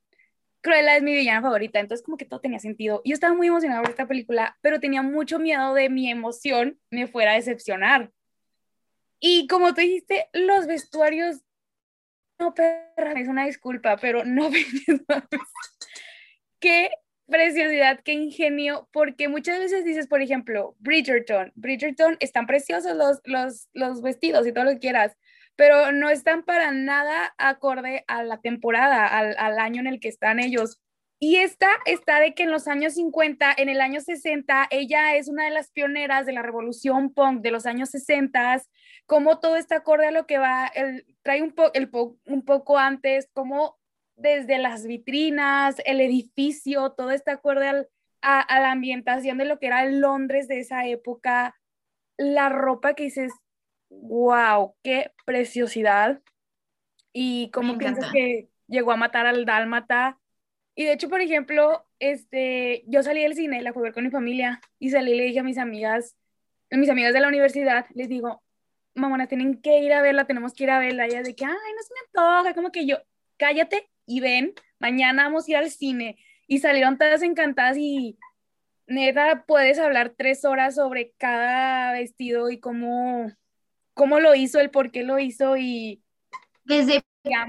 Cruella 0.61 0.97
es 0.97 1.03
mi 1.03 1.13
villana 1.13 1.41
favorita, 1.41 1.79
entonces 1.79 2.03
como 2.03 2.17
que 2.17 2.25
todo 2.25 2.39
tenía 2.41 2.59
sentido. 2.59 3.01
Yo 3.05 3.13
estaba 3.13 3.35
muy 3.35 3.47
emocionada 3.47 3.81
por 3.81 3.91
esta 3.91 4.07
película, 4.07 4.57
pero 4.61 4.79
tenía 4.79 5.01
mucho 5.03 5.37
miedo 5.37 5.73
de 5.75 5.89
mi 5.89 6.09
emoción 6.09 6.79
me 6.89 7.07
fuera 7.07 7.33
a 7.33 7.35
decepcionar. 7.35 8.11
Y 9.19 9.47
como 9.47 9.73
tú 9.73 9.81
dijiste, 9.81 10.27
los 10.33 10.67
vestuarios, 10.67 11.41
no, 12.39 12.53
perra, 12.53 13.13
es 13.15 13.27
una 13.27 13.45
disculpa, 13.45 13.97
pero 13.97 14.25
no 14.25 14.49
Qué 16.59 16.89
preciosidad, 17.27 18.01
qué 18.03 18.13
ingenio, 18.13 18.89
porque 18.91 19.27
muchas 19.27 19.59
veces 19.59 19.85
dices, 19.85 20.07
por 20.07 20.21
ejemplo, 20.21 20.75
Bridgerton, 20.79 21.51
Bridgerton, 21.55 22.17
están 22.19 22.45
preciosos 22.45 22.95
los, 22.95 23.21
los, 23.23 23.69
los 23.73 24.01
vestidos 24.01 24.47
y 24.47 24.51
todo 24.51 24.65
lo 24.65 24.71
que 24.71 24.79
quieras, 24.79 25.15
pero 25.55 25.91
no 25.91 26.09
están 26.09 26.43
para 26.43 26.71
nada 26.71 27.33
acorde 27.37 28.03
a 28.07 28.23
la 28.23 28.41
temporada, 28.41 29.07
al, 29.07 29.59
año 29.59 29.81
en 29.81 29.87
el 29.87 29.99
que 29.99 30.09
están 30.09 30.39
ellos. 30.39 30.81
Y 31.17 31.37
esta 31.37 31.69
está 31.85 32.19
de 32.19 32.33
que 32.33 32.43
en 32.43 32.51
los 32.51 32.67
años 32.67 32.95
50, 32.95 33.53
en 33.57 33.69
el 33.69 33.79
año 33.79 34.01
60, 34.01 34.67
ella 34.69 35.15
es 35.15 35.29
una 35.29 35.45
de 35.45 35.51
las 35.51 35.71
pioneras 35.71 36.25
de 36.25 36.33
la 36.33 36.41
revolución 36.41 37.13
punk 37.13 37.41
de 37.41 37.51
los 37.51 37.65
años 37.65 37.89
60, 37.89 38.61
como 39.05 39.39
todo 39.39 39.55
está 39.55 39.77
acorde 39.77 40.07
a 40.07 40.11
lo 40.11 40.27
que 40.27 40.37
va, 40.39 40.67
el, 40.67 41.05
trae 41.23 41.41
un, 41.41 41.55
el 41.73 41.89
poco 41.89 42.77
antes, 42.77 43.29
como 43.33 43.77
desde 44.17 44.57
las 44.57 44.85
vitrinas, 44.85 45.75
el 45.85 46.01
edificio, 46.01 46.91
todo 46.91 47.11
está 47.11 47.33
acorde 47.33 47.87
a, 48.21 48.41
a, 48.41 48.59
la 48.59 48.71
ambientación 48.71 49.37
de 49.37 49.45
lo 49.45 49.59
que 49.59 49.67
era 49.67 49.85
Londres 49.85 50.47
de 50.47 50.59
esa 50.59 50.85
época, 50.85 51.55
la 52.17 52.49
ropa 52.49 52.93
que 52.93 53.03
dices, 53.03 53.31
wow, 54.01 54.75
qué 54.83 55.11
preciosidad. 55.25 56.21
Y 57.13 57.49
cómo 57.51 57.77
piensas 57.77 58.11
que 58.11 58.49
llegó 58.67 58.91
a 58.91 58.97
matar 58.97 59.25
al 59.25 59.45
dálmata. 59.45 60.19
Y 60.75 60.83
de 60.83 60.93
hecho, 60.93 61.09
por 61.09 61.21
ejemplo, 61.21 61.85
este, 61.99 62.83
yo 62.87 63.03
salí 63.03 63.21
del 63.21 63.35
cine, 63.35 63.61
la 63.61 63.71
fui 63.71 63.81
a 63.81 63.83
ver 63.85 63.93
con 63.93 64.03
mi 64.03 64.09
familia 64.09 64.59
y 64.79 64.89
salí 64.89 65.13
y 65.13 65.15
le 65.15 65.23
dije 65.23 65.39
a 65.39 65.43
mis 65.43 65.57
amigas, 65.57 66.17
a 66.69 66.77
mis 66.77 66.89
amigas 66.89 67.13
de 67.13 67.21
la 67.21 67.29
universidad, 67.29 67.85
les 67.93 68.09
digo, 68.09 68.43
mamona, 68.95 69.27
tienen 69.27 69.61
que 69.61 69.79
ir 69.79 69.93
a 69.93 70.01
verla, 70.01 70.25
tenemos 70.25 70.53
que 70.53 70.65
ir 70.65 70.71
a 70.71 70.79
verla. 70.79 71.07
Y 71.07 71.11
ella 71.11 71.23
de 71.23 71.35
que, 71.35 71.45
ay, 71.45 71.51
no 71.51 71.83
se 71.83 71.93
me 71.93 72.21
antoja, 72.21 72.53
como 72.53 72.71
que 72.71 72.85
yo, 72.85 72.97
cállate 73.37 73.89
y 74.05 74.19
ven, 74.19 74.53
mañana 74.79 75.23
vamos 75.23 75.47
a 75.47 75.51
ir 75.51 75.57
al 75.57 75.71
cine. 75.71 76.17
Y 76.47 76.59
salieron 76.59 76.97
todas 76.97 77.21
encantadas 77.21 77.77
y 77.77 78.17
neta, 78.87 79.45
puedes 79.47 79.79
hablar 79.79 80.13
tres 80.17 80.45
horas 80.45 80.75
sobre 80.75 81.13
cada 81.17 81.93
vestido 81.93 82.49
y 82.49 82.59
cómo, 82.59 83.31
cómo 83.95 84.19
lo 84.19 84.35
hizo, 84.35 84.59
el 84.59 84.69
por 84.69 84.91
qué 84.91 85.03
lo 85.03 85.17
hizo 85.17 85.57
y... 85.57 86.03
Desde 86.65 87.03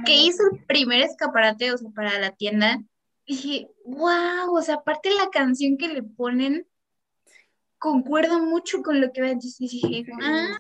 que 0.06 0.16
hizo 0.16 0.42
el 0.50 0.64
primer 0.64 1.02
escaparate, 1.02 1.72
o 1.72 1.76
sea, 1.76 1.90
para 1.90 2.18
la 2.18 2.30
tienda, 2.30 2.82
dije, 3.26 3.68
wow, 3.84 4.54
o 4.54 4.62
sea, 4.62 4.76
aparte 4.76 5.10
la 5.10 5.28
canción 5.30 5.76
que 5.76 5.88
le 5.88 6.02
ponen 6.02 6.66
concuerda 7.78 8.38
mucho 8.38 8.82
con 8.82 9.00
lo 9.00 9.12
que 9.12 9.20
va. 9.20 9.28
Entonces 9.28 9.58
dije, 9.58 10.06
ah, 10.22 10.58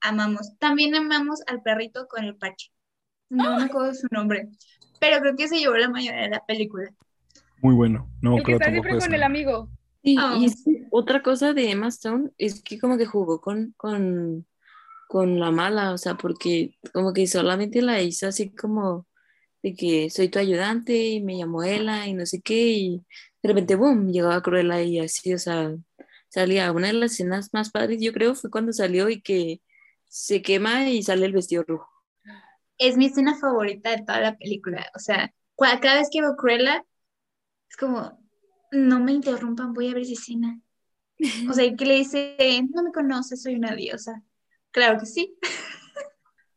amamos. 0.00 0.56
También 0.58 0.94
amamos 0.94 1.42
al 1.46 1.62
perrito 1.62 2.06
con 2.08 2.24
el 2.24 2.36
parche. 2.36 2.70
No 3.28 3.56
me 3.56 3.64
acuerdo 3.64 3.94
su 3.94 4.08
nombre, 4.10 4.50
pero 5.00 5.20
creo 5.20 5.34
que 5.36 5.48
se 5.48 5.58
llevó 5.58 5.74
la 5.76 5.88
mayoría 5.88 6.22
de 6.22 6.28
la 6.28 6.44
película. 6.44 6.92
Muy 7.62 7.74
bueno. 7.74 8.10
No, 8.20 8.36
el 8.36 8.44
que 8.44 8.52
está 8.52 8.70
siempre 8.70 8.98
con 8.98 9.14
el 9.14 9.22
amigo. 9.22 9.68
Sí, 10.04 10.16
oh. 10.18 10.36
y 10.36 10.46
es, 10.46 10.64
otra 10.90 11.22
cosa 11.22 11.54
de 11.54 11.70
Emma 11.70 11.88
Stone 11.88 12.30
es 12.36 12.62
que 12.62 12.78
como 12.78 12.98
que 12.98 13.06
jugó 13.06 13.40
con, 13.40 13.72
con, 13.76 14.46
con 15.12 15.38
la 15.38 15.50
mala, 15.50 15.92
o 15.92 15.98
sea, 15.98 16.16
porque 16.16 16.78
como 16.94 17.12
que 17.12 17.26
solamente 17.26 17.82
la 17.82 18.00
hizo 18.00 18.26
así 18.28 18.48
como 18.54 19.06
de 19.62 19.74
que 19.74 20.08
soy 20.08 20.30
tu 20.30 20.38
ayudante 20.38 20.96
y 20.96 21.22
me 21.22 21.34
llamo 21.34 21.62
Ella 21.62 22.06
y 22.06 22.14
no 22.14 22.24
sé 22.24 22.40
qué, 22.40 22.68
y 22.68 23.04
de 23.42 23.48
repente, 23.50 23.74
boom, 23.76 24.10
llegaba 24.10 24.42
Cruella 24.42 24.80
y 24.80 25.00
así, 25.00 25.34
o 25.34 25.38
sea, 25.38 25.76
salía. 26.30 26.72
Una 26.72 26.86
de 26.86 26.94
las 26.94 27.12
escenas 27.12 27.50
más 27.52 27.70
padres, 27.70 27.98
yo 28.00 28.14
creo, 28.14 28.34
fue 28.34 28.50
cuando 28.50 28.72
salió 28.72 29.10
y 29.10 29.20
que 29.20 29.60
se 30.08 30.40
quema 30.40 30.88
y 30.88 31.02
sale 31.02 31.26
el 31.26 31.34
vestido 31.34 31.62
rojo. 31.64 31.90
Es 32.78 32.96
mi 32.96 33.04
escena 33.04 33.36
favorita 33.38 33.90
de 33.90 34.04
toda 34.06 34.20
la 34.20 34.38
película, 34.38 34.90
o 34.96 34.98
sea, 34.98 35.30
cada 35.58 35.96
vez 35.96 36.08
que 36.10 36.22
veo 36.22 36.36
Cruella, 36.36 36.86
es 37.68 37.76
como, 37.76 38.18
no 38.70 38.98
me 38.98 39.12
interrumpan, 39.12 39.74
voy 39.74 39.88
a 39.88 39.94
ver 39.94 40.04
esa 40.04 40.14
escena. 40.14 40.58
O 41.50 41.52
sea, 41.52 41.70
que 41.76 41.84
le 41.84 41.96
dice, 41.96 42.34
no 42.74 42.82
me 42.82 42.92
conoces, 42.92 43.42
soy 43.42 43.56
una 43.56 43.76
diosa. 43.76 44.24
Claro 44.72 44.98
que 44.98 45.06
sí. 45.06 45.38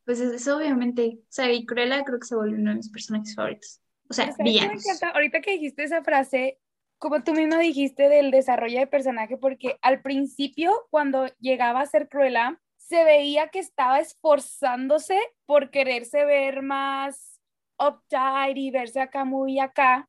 pues 0.06 0.20
es, 0.20 0.34
es, 0.34 0.48
obviamente, 0.48 1.20
o 1.22 1.26
sea, 1.30 1.52
y 1.52 1.66
Cruella 1.66 2.04
creo 2.04 2.20
que 2.20 2.28
se 2.28 2.36
volvió 2.36 2.58
uno 2.58 2.72
de 2.72 2.78
mis 2.78 2.90
personajes 2.90 3.36
favoritos. 3.36 3.82
O 4.10 4.14
sea, 4.14 4.34
villanos. 4.40 4.84
Me 4.84 4.92
encanta? 4.92 5.10
Ahorita 5.10 5.42
que 5.42 5.52
dijiste 5.52 5.84
esa 5.84 6.04
frase, 6.04 6.60
como 6.98 7.24
tú 7.24 7.34
misma 7.34 7.60
dijiste 7.60 8.10
del 8.10 8.32
desarrollo 8.32 8.80
de 8.80 8.88
personaje, 8.88 9.38
porque 9.38 9.78
al 9.82 10.02
principio, 10.02 10.88
cuando 10.90 11.28
llegaba 11.40 11.82
a 11.82 11.86
ser 11.86 12.08
Cruella, 12.08 12.60
se 12.78 13.04
veía 13.04 13.50
que 13.50 13.60
estaba 13.60 14.00
esforzándose 14.00 15.20
por 15.46 15.72
quererse 15.72 16.24
ver 16.26 16.62
más 16.62 17.42
uptight 17.80 18.58
y 18.58 18.72
verse 18.72 19.02
acá 19.02 19.26
muy 19.26 19.60
acá, 19.60 20.08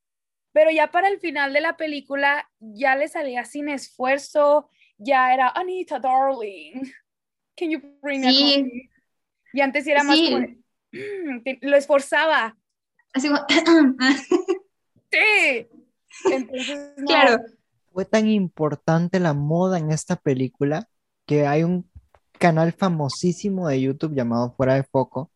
pero 0.53 0.71
ya 0.71 0.91
para 0.91 1.09
el 1.09 1.19
final 1.19 1.53
de 1.53 1.61
la 1.61 1.77
película 1.77 2.49
ya 2.61 2.97
le 2.97 3.09
salía 3.09 3.45
sin 3.45 3.69
esfuerzo, 3.69 4.71
ya 4.99 5.33
era 5.35 5.49
Anita, 5.51 5.99
darling, 5.99 6.83
can 7.57 7.71
you 7.71 7.81
bring 8.03 8.25
a 8.25 8.31
Sí. 8.31 8.41
coffee?" 8.43 8.91
Y 9.53 9.61
antes 9.61 9.87
era 9.87 10.03
más 10.05 10.17
Sí. 10.17 10.31
como, 10.33 10.47
"Mm", 10.93 11.59
lo 11.63 11.77
esforzaba. 11.77 12.57
Así 13.15 13.29
como, 13.29 13.41
Sí. 15.11 15.67
Entonces, 16.31 16.93
no. 16.99 17.07
claro. 17.07 17.43
Fue 17.93 18.05
tan 18.05 18.29
importante 18.29 19.21
la 19.21 19.33
moda 19.33 19.79
en 19.79 19.91
esta 19.91 20.17
película 20.17 20.89
que 21.25 21.47
hay 21.47 21.63
un 21.63 21.91
canal 22.39 22.73
famosísimo 22.73 23.69
de 23.69 23.81
YouTube 23.81 24.15
llamado 24.15 24.53
Fuera 24.55 24.75
de 24.75 24.83
Foco 24.83 25.31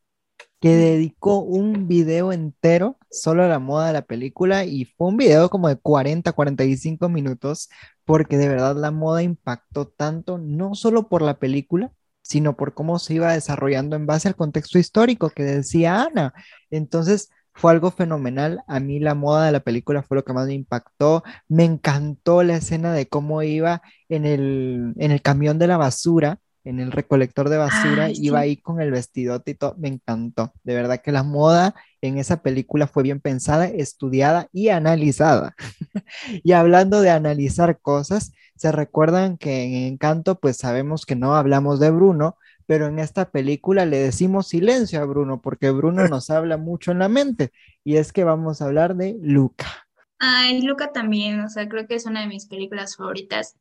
que 0.61 0.69
dedicó 0.75 1.39
un 1.41 1.89
video 1.89 2.33
entero 2.33 2.99
solo 3.11 3.43
a 3.45 3.49
la 3.49 3.59
moda 3.59 3.87
de 3.87 3.93
la 3.95 4.03
película 4.03 4.67
y 4.67 4.85
fue 4.85 5.09
un 5.09 5.17
video 5.17 5.49
como 5.49 5.69
de 5.69 5.77
40, 5.77 6.33
45 6.33 7.09
minutos 7.09 7.71
porque 8.05 8.37
de 8.37 8.49
verdad 8.49 8.77
la 8.77 8.91
moda 8.91 9.23
impactó 9.23 9.89
tanto, 9.89 10.37
no 10.37 10.75
solo 10.75 11.09
por 11.09 11.23
la 11.23 11.39
película, 11.39 11.93
sino 12.23 12.57
por 12.57 12.75
cómo 12.75 12.99
se 12.99 13.15
iba 13.15 13.33
desarrollando 13.33 13.97
en 13.97 14.07
base 14.07 14.29
al 14.29 14.37
contexto 14.37 14.79
histórico 14.79 15.31
que 15.31 15.43
decía 15.43 16.03
Ana. 16.05 16.33
Entonces 16.71 17.31
fue 17.55 17.73
algo 17.73 17.91
fenomenal. 17.91 18.63
A 18.67 18.81
mí 18.81 19.01
la 19.01 19.15
moda 19.15 19.47
de 19.47 19.53
la 19.53 19.61
película 19.61 20.03
fue 20.03 20.17
lo 20.17 20.25
que 20.25 20.33
más 20.33 20.47
me 20.47 20.55
impactó. 20.55 21.23
Me 21.49 21.65
encantó 21.65 22.43
la 22.43 22.57
escena 22.57 22.93
de 22.93 23.07
cómo 23.09 23.43
iba 23.43 23.83
en 24.09 24.25
el, 24.27 24.95
en 24.99 25.11
el 25.11 25.23
camión 25.23 25.59
de 25.59 25.67
la 25.67 25.77
basura, 25.77 26.39
en 26.65 26.79
el 26.79 26.93
recolector 26.93 27.49
de 27.49 27.57
basura, 27.57 28.05
Ay, 28.07 28.15
iba 28.19 28.41
sí. 28.41 28.45
ahí 28.45 28.57
con 28.57 28.81
el 28.81 28.91
vestidote 28.91 29.53
y 29.53 29.55
todo. 29.55 29.75
Me 29.79 29.89
encantó. 29.89 30.53
De 30.63 30.75
verdad 30.75 31.01
que 31.03 31.13
la 31.13 31.23
moda 31.23 31.75
en 32.01 32.19
esa 32.19 32.43
película 32.43 32.87
fue 32.87 33.03
bien 33.03 33.21
pensada, 33.21 33.67
estudiada 33.67 34.49
y 34.53 34.69
analizada. 34.69 35.55
Y 36.45 36.53
hablando 36.53 37.01
de 37.01 37.11
analizar 37.11 37.79
cosas, 37.81 38.33
se 38.61 38.73
recuerdan 38.73 39.39
que 39.39 39.63
en 39.63 39.95
Encanto, 39.95 40.39
pues 40.39 40.59
sabemos 40.59 41.07
que 41.07 41.17
no 41.17 41.35
hablamos 41.35 41.81
de 41.81 41.91
Bruno, 41.91 42.37
pero 42.67 42.89
en 42.89 42.99
esta 42.99 43.31
película 43.31 43.87
le 43.87 43.97
decimos 43.97 44.49
silencio 44.49 45.01
a 45.01 45.07
Bruno, 45.07 45.41
porque 45.41 45.71
Bruno 45.71 46.07
nos 46.09 46.29
habla 46.29 46.59
mucho 46.59 46.91
en 46.93 46.99
la 46.99 47.09
mente. 47.09 47.53
Y 47.85 47.97
es 47.97 48.13
que 48.13 48.23
vamos 48.23 48.61
a 48.61 48.67
hablar 48.67 48.97
de 48.97 49.17
Luca. 49.19 49.89
Ay, 50.19 50.61
Luca 50.61 50.93
también, 50.93 51.41
o 51.41 51.49
sea, 51.49 51.71
creo 51.71 51.87
que 51.87 51.95
es 51.95 52.05
una 52.05 52.21
de 52.21 52.27
mis 52.27 52.49
películas 52.49 52.97
favoritas 52.97 53.57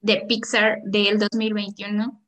de 0.00 0.24
Pixar 0.26 0.78
del 0.82 1.18
2021, 1.18 2.18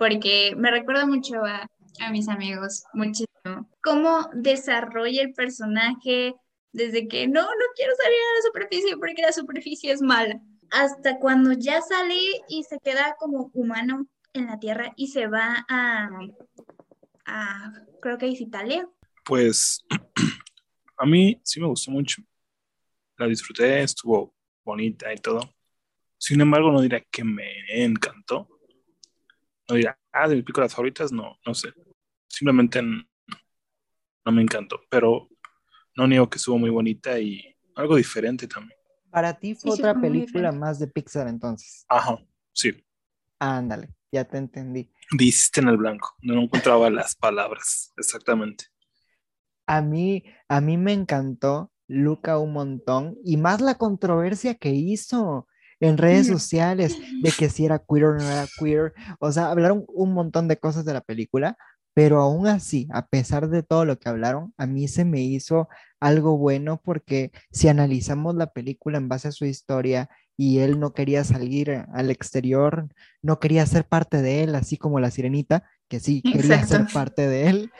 porque 0.00 0.54
me 0.56 0.72
recuerda 0.72 1.06
mucho 1.06 1.44
a, 1.44 1.68
a 2.00 2.10
mis 2.10 2.28
amigos, 2.28 2.82
muchísimo. 2.92 3.68
Cómo 3.84 4.28
desarrolla 4.34 5.22
el 5.22 5.32
personaje 5.32 6.34
desde 6.72 7.06
que 7.06 7.28
no, 7.28 7.42
no 7.42 7.64
quiero 7.76 7.92
salir 7.94 8.18
a 8.18 8.34
la 8.34 8.46
superficie 8.48 8.96
porque 8.96 9.22
la 9.22 9.32
superficie 9.32 9.92
es 9.92 10.02
mala, 10.02 10.40
hasta 10.70 11.18
cuando 11.18 11.52
ya 11.52 11.80
sale 11.80 12.18
y 12.48 12.64
se 12.64 12.78
queda 12.78 13.16
como 13.18 13.50
humano 13.54 14.06
en 14.32 14.46
la 14.46 14.58
Tierra 14.58 14.92
y 14.96 15.08
se 15.08 15.26
va 15.26 15.64
a, 15.68 16.08
creo 18.00 18.18
que 18.18 18.28
es 18.28 18.40
Italia. 18.40 18.88
Pues 19.24 19.84
a 20.96 21.06
mí 21.06 21.40
sí 21.44 21.60
me 21.60 21.66
gustó 21.66 21.90
mucho. 21.90 22.22
La 23.16 23.26
disfruté, 23.26 23.82
estuvo 23.82 24.34
bonita 24.64 25.12
y 25.12 25.16
todo. 25.16 25.40
Sin 26.16 26.40
embargo, 26.40 26.72
no 26.72 26.80
diría 26.80 27.04
que 27.10 27.24
me 27.24 27.50
encantó. 27.68 28.48
No 29.68 29.74
diría, 29.74 29.98
ah, 30.12 30.28
de 30.28 30.36
mis 30.36 30.44
películas 30.44 30.72
favoritas, 30.72 31.12
no, 31.12 31.38
no 31.44 31.54
sé. 31.54 31.72
Simplemente 32.26 32.82
no 32.82 34.32
me 34.32 34.42
encantó, 34.42 34.80
pero 34.88 35.28
no 35.96 36.06
niego 36.06 36.30
que 36.30 36.38
estuvo 36.38 36.58
muy 36.58 36.70
bonita 36.70 37.18
y 37.18 37.56
algo 37.74 37.96
diferente 37.96 38.46
también. 38.46 38.77
Para 39.10 39.34
ti 39.38 39.54
fue 39.54 39.72
Sí, 39.72 39.80
otra 39.80 40.00
película 40.00 40.52
más 40.52 40.78
de 40.78 40.86
Pixar 40.86 41.28
entonces. 41.28 41.84
Ajá, 41.88 42.18
sí. 42.52 42.72
Ándale, 43.38 43.88
ya 44.12 44.24
te 44.24 44.38
entendí. 44.38 44.90
Diste 45.16 45.60
en 45.60 45.68
el 45.68 45.76
blanco. 45.76 46.14
No 46.20 46.40
encontraba 46.42 46.90
las 46.90 47.14
palabras 47.14 47.92
exactamente. 47.96 48.66
A 49.66 49.82
mí, 49.82 50.24
a 50.48 50.60
mí 50.60 50.76
me 50.76 50.92
encantó 50.92 51.70
Luca 51.86 52.38
un 52.38 52.52
montón 52.52 53.16
y 53.24 53.36
más 53.36 53.60
la 53.60 53.76
controversia 53.76 54.54
que 54.54 54.70
hizo 54.70 55.46
en 55.80 55.96
redes 55.96 56.26
sociales 56.26 56.96
de 57.22 57.30
que 57.32 57.48
si 57.48 57.64
era 57.64 57.78
queer 57.78 58.04
o 58.04 58.14
no 58.14 58.22
era 58.24 58.46
queer. 58.58 58.92
O 59.20 59.30
sea, 59.32 59.50
hablaron 59.50 59.84
un 59.88 60.12
montón 60.12 60.48
de 60.48 60.58
cosas 60.58 60.84
de 60.84 60.92
la 60.92 61.00
película, 61.00 61.56
pero 61.98 62.20
aún 62.20 62.46
así, 62.46 62.86
a 62.92 63.08
pesar 63.08 63.48
de 63.48 63.64
todo 63.64 63.84
lo 63.84 63.98
que 63.98 64.08
hablaron, 64.08 64.54
a 64.56 64.68
mí 64.68 64.86
se 64.86 65.04
me 65.04 65.20
hizo 65.20 65.68
algo 65.98 66.38
bueno 66.38 66.80
porque 66.80 67.32
si 67.50 67.66
analizamos 67.66 68.36
la 68.36 68.52
película 68.52 68.98
en 68.98 69.08
base 69.08 69.26
a 69.26 69.32
su 69.32 69.46
historia 69.46 70.08
y 70.36 70.60
él 70.60 70.78
no 70.78 70.94
quería 70.94 71.24
salir 71.24 71.86
al 71.92 72.12
exterior, 72.12 72.88
no 73.20 73.40
quería 73.40 73.66
ser 73.66 73.84
parte 73.84 74.22
de 74.22 74.44
él, 74.44 74.54
así 74.54 74.76
como 74.76 75.00
la 75.00 75.10
sirenita, 75.10 75.64
que 75.88 75.98
sí 75.98 76.22
quería 76.22 76.64
ser 76.64 76.86
parte 76.92 77.26
de 77.26 77.48
él 77.48 77.72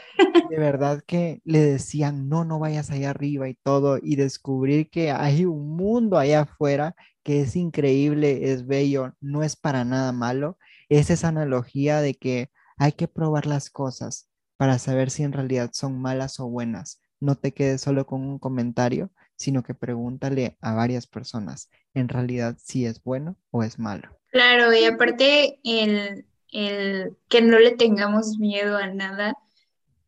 de 0.51 0.59
verdad 0.59 1.01
que 1.07 1.41
le 1.45 1.61
decían, 1.61 2.29
no, 2.29 2.45
no 2.45 2.59
vayas 2.59 2.91
allá 2.91 3.11
arriba 3.11 3.49
y 3.49 3.55
todo, 3.55 4.01
y 4.03 4.17
descubrir 4.17 4.91
que 4.91 5.13
hay 5.13 5.45
un 5.45 5.77
mundo 5.77 6.19
allá 6.19 6.41
afuera 6.41 6.97
que 7.23 7.43
es 7.43 7.55
increíble, 7.55 8.51
es 8.51 8.67
bello, 8.67 9.15
no 9.21 9.45
es 9.45 9.55
para 9.55 9.85
nada 9.85 10.11
malo, 10.11 10.59
es 10.89 11.09
esa 11.11 11.29
analogía 11.29 12.01
de 12.01 12.15
que 12.15 12.51
hay 12.79 12.93
que 12.93 13.09
probar 13.09 13.47
las 13.47 13.71
cosas 13.71 14.29
para 14.57 14.79
saber 14.79 15.11
si 15.11 15.23
en 15.23 15.33
realidad 15.33 15.71
son 15.73 16.01
malas 16.01 16.41
o 16.41 16.49
buenas. 16.49 17.01
No 17.21 17.37
te 17.37 17.53
quedes 17.53 17.81
solo 17.81 18.07
con 18.07 18.23
un 18.23 18.39
comentario, 18.39 19.11
sino 19.37 19.63
que 19.63 19.75
pregúntale 19.75 20.57
a 20.61 20.75
varias 20.75 21.07
personas, 21.07 21.71
en 21.95 22.09
realidad 22.09 22.57
si 22.61 22.87
es 22.87 23.03
bueno 23.03 23.37
o 23.51 23.63
es 23.63 23.79
malo. 23.79 24.09
Claro, 24.31 24.73
y 24.75 24.85
aparte 24.85 25.61
el, 25.65 26.27
el 26.53 27.17
que 27.29 27.41
no 27.43 27.59
le 27.59 27.73
tengamos 27.77 28.39
miedo 28.39 28.77
a 28.77 28.89
nada, 28.89 29.35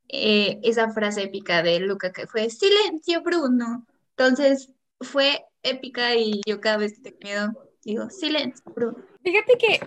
eh, 0.09 0.59
esa 0.63 0.91
frase 0.91 1.23
épica 1.25 1.63
de 1.63 1.81
Luca 1.81 2.13
que 2.13 2.27
fue 2.27 2.51
silencio, 2.51 3.23
Bruno. 3.23 3.87
Entonces 4.11 4.71
fue 5.01 5.45
épica 5.63 6.15
y 6.17 6.41
yo 6.47 6.61
cada 6.61 6.79
vez 6.79 7.01
tengo 7.03 7.19
miedo 7.23 7.70
digo 7.85 8.11
silencio, 8.11 8.63
Bruno. 8.75 8.99
Fíjate 9.23 9.59
que 9.59 9.81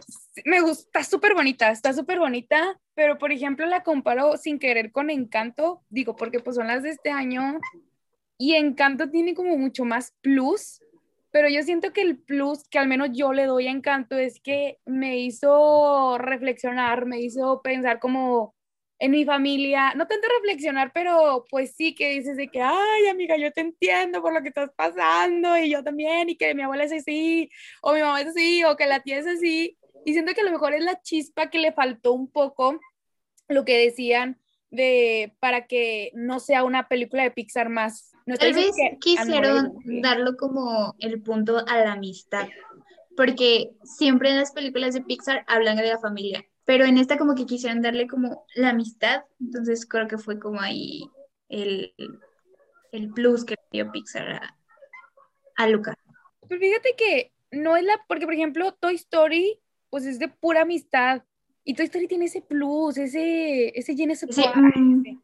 me 0.45 0.61
gusta, 0.61 0.99
está 0.99 1.03
súper 1.03 1.33
bonita, 1.33 1.71
está 1.71 1.93
súper 1.93 2.19
bonita, 2.19 2.79
pero 2.93 3.17
por 3.17 3.31
ejemplo 3.31 3.65
la 3.65 3.83
comparo 3.83 4.37
sin 4.37 4.59
querer 4.59 4.91
con 4.91 5.09
Encanto, 5.09 5.81
digo, 5.89 6.15
porque 6.15 6.39
pues 6.39 6.55
son 6.55 6.67
las 6.67 6.83
de 6.83 6.91
este 6.91 7.09
año 7.09 7.59
y 8.37 8.55
Encanto 8.55 9.09
tiene 9.09 9.33
como 9.33 9.57
mucho 9.57 9.85
más 9.85 10.13
plus, 10.21 10.81
pero 11.31 11.49
yo 11.49 11.63
siento 11.63 11.93
que 11.93 12.01
el 12.01 12.17
plus 12.17 12.67
que 12.69 12.77
al 12.77 12.87
menos 12.87 13.09
yo 13.13 13.33
le 13.33 13.45
doy 13.45 13.67
a 13.67 13.71
Encanto 13.71 14.17
es 14.17 14.39
que 14.39 14.77
me 14.85 15.19
hizo 15.19 16.17
reflexionar, 16.17 17.05
me 17.05 17.19
hizo 17.19 17.61
pensar 17.63 17.99
como 17.99 18.53
en 19.03 19.11
mi 19.11 19.25
familia, 19.25 19.93
no 19.95 20.07
tanto 20.07 20.29
reflexionar, 20.39 20.93
pero 20.93 21.43
pues 21.49 21.75
sí 21.75 21.93
que 21.93 22.11
dices 22.11 22.37
de 22.37 22.47
que, 22.47 22.61
ay 22.61 23.07
amiga, 23.11 23.35
yo 23.35 23.51
te 23.51 23.59
entiendo 23.59 24.21
por 24.21 24.33
lo 24.33 24.41
que 24.41 24.47
estás 24.47 24.71
pasando 24.77 25.57
y 25.57 25.69
yo 25.69 25.83
también, 25.83 26.29
y 26.29 26.37
que 26.37 26.55
mi 26.55 26.61
abuela 26.61 26.85
es 26.85 26.93
así, 26.93 27.49
o 27.81 27.93
mi 27.93 27.99
mamá 27.99 28.21
es 28.21 28.27
así, 28.27 28.63
o 28.63 28.77
que 28.77 28.87
la 28.87 29.01
tía 29.01 29.19
es 29.19 29.27
así. 29.27 29.77
Y 30.05 30.13
siento 30.13 30.33
que 30.33 30.39
a 30.39 30.45
lo 30.45 30.51
mejor 30.51 30.73
es 30.73 30.85
la 30.85 31.01
chispa 31.01 31.49
que 31.49 31.59
le 31.59 31.73
faltó 31.73 32.13
un 32.13 32.31
poco 32.31 32.79
lo 33.49 33.65
que 33.65 33.77
decían 33.77 34.39
de 34.71 35.35
para 35.41 35.67
que 35.67 36.11
no 36.13 36.39
sea 36.39 36.63
una 36.63 36.87
película 36.87 37.23
de 37.23 37.31
Pixar 37.31 37.67
más. 37.67 38.13
No 38.25 38.37
Tal 38.37 38.53
vez 38.53 38.71
que 38.73 38.99
quisieron 39.01 39.73
darlo 40.01 40.37
como 40.37 40.95
el 40.99 41.21
punto 41.21 41.57
a 41.67 41.77
la 41.77 41.91
amistad, 41.91 42.47
porque 43.17 43.71
siempre 43.83 44.29
en 44.29 44.37
las 44.37 44.53
películas 44.53 44.93
de 44.93 45.01
Pixar 45.01 45.43
hablan 45.49 45.75
de 45.75 45.87
la 45.87 45.99
familia, 45.99 46.45
pero 46.65 46.85
en 46.85 46.97
esta 46.97 47.17
como 47.17 47.35
que 47.35 47.45
quisieron 47.45 47.81
darle 47.81 48.07
como 48.07 48.45
la 48.55 48.69
amistad, 48.69 49.23
entonces 49.39 49.85
creo 49.85 50.07
que 50.07 50.17
fue 50.17 50.39
como 50.39 50.61
ahí 50.61 51.03
el, 51.49 51.93
el 52.91 53.09
plus 53.11 53.43
que 53.43 53.55
le 53.55 53.83
dio 53.83 53.91
Pixar 53.91 54.29
a, 54.29 54.57
a 55.55 55.67
Luca. 55.67 55.97
Pero 56.47 56.59
fíjate 56.59 56.95
que 56.97 57.31
no 57.51 57.75
es 57.75 57.83
la, 57.83 57.99
porque 58.07 58.25
por 58.25 58.33
ejemplo 58.33 58.73
Toy 58.73 58.95
Story, 58.95 59.59
pues 59.89 60.05
es 60.05 60.19
de 60.19 60.27
pura 60.27 60.61
amistad. 60.61 61.23
Y 61.65 61.75
Toy 61.75 61.85
Story 61.85 62.07
tiene 62.07 62.25
ese 62.25 62.41
plus, 62.41 62.97
ese, 62.97 63.77
ese 63.77 63.93
mm. 63.93 64.11
ese. 64.11 65.19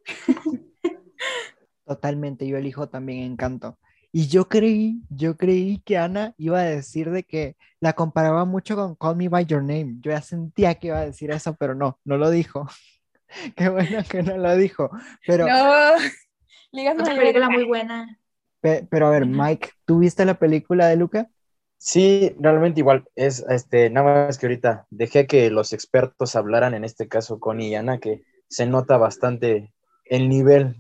Totalmente, 1.86 2.48
yo 2.48 2.58
elijo 2.58 2.88
también 2.88 3.32
Encanto. 3.32 3.78
Y 4.12 4.28
yo 4.28 4.50
creí, 4.50 5.02
yo 5.10 5.38
creí 5.38 5.80
que 5.86 5.98
Ana 5.98 6.34
iba 6.38 6.60
a 6.60 6.64
decir 6.64 7.12
de 7.12 7.24
que 7.24 7.56
la 7.80 7.94
comparaba 7.94 8.44
mucho 8.46 8.76
con 8.76 8.96
Call 8.96 9.16
Me 9.16 9.30
By 9.30 9.46
Your 9.46 9.62
Name. 9.62 9.98
Yo 10.02 10.12
ya 10.12 10.22
sentía 10.22 10.76
que 10.76 10.88
iba 10.88 10.98
a 11.00 11.06
decir 11.06 11.30
eso, 11.32 11.56
pero 11.56 11.76
no, 11.76 12.00
no 12.06 12.18
lo 12.18 12.30
dijo. 12.32 12.68
Qué 13.56 13.70
bueno 13.70 14.00
que 14.10 14.24
no 14.24 14.38
lo 14.38 14.56
dijo. 14.56 14.90
Pero, 15.28 15.48
No, 15.48 15.94
ligas 16.72 16.94
Otra 16.96 17.06
mayores. 17.06 17.20
película 17.20 17.50
muy 17.50 17.64
buena. 17.66 18.20
pe- 18.62 18.88
pero 18.90 19.08
a 19.08 19.12
ver. 19.12 19.26
Mike, 19.28 19.70
¿tú 19.86 20.00
viste 20.00 20.26
la 20.26 20.40
película 20.40 20.88
de 20.88 20.96
Luca? 20.96 21.30
Sí, 21.78 22.36
realmente 22.40 22.80
igual. 22.82 23.06
Es 23.16 23.46
este, 23.50 23.90
nada 23.90 24.26
más 24.28 24.38
que 24.38 24.48
ahorita 24.48 24.86
dejé 24.90 25.28
que 25.28 25.50
los 25.50 25.72
expertos 25.72 26.36
hablaran, 26.36 26.74
en 26.74 26.84
este 26.84 27.08
caso 27.08 27.40
Connie 27.40 27.70
y 27.70 27.76
Ana, 27.76 28.00
que 28.00 28.24
se 28.50 28.66
nota 28.66 28.98
bastante 28.98 29.72
el 30.06 30.28
nivel 30.28 30.76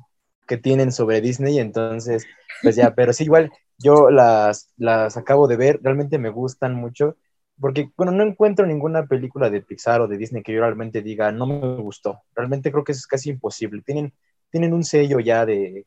que 0.50 0.58
tienen 0.58 0.92
sobre 0.92 1.22
Disney, 1.22 1.60
entonces, 1.60 2.26
pues 2.62 2.76
ya, 2.76 2.94
pero 2.96 3.14
sí, 3.14 3.24
igual 3.24 3.52
yo 3.78 4.10
las, 4.10 4.74
las 4.78 5.16
acabo 5.16 5.48
de 5.48 5.56
ver, 5.56 5.80
realmente 5.82 6.18
me 6.18 6.30
gustan 6.30 6.76
mucho, 6.76 7.16
porque, 7.62 7.92
bueno, 7.96 8.12
no 8.12 8.24
encuentro 8.24 8.66
ninguna 8.66 9.06
película 9.06 9.50
de 9.50 9.62
Pixar 9.62 10.02
o 10.02 10.08
de 10.08 10.18
Disney 10.18 10.44
que 10.44 10.52
yo 10.52 10.60
realmente 10.60 11.02
diga, 11.02 11.32
no 11.32 11.46
me 11.46 11.78
gustó, 11.78 12.24
realmente 12.36 12.72
creo 12.72 12.84
que 12.84 12.94
es 12.94 13.08
casi 13.08 13.30
imposible, 13.30 13.82
tienen, 13.84 14.12
tienen 14.50 14.74
un 14.74 14.84
sello 14.84 15.20
ya 15.22 15.46
de, 15.46 15.86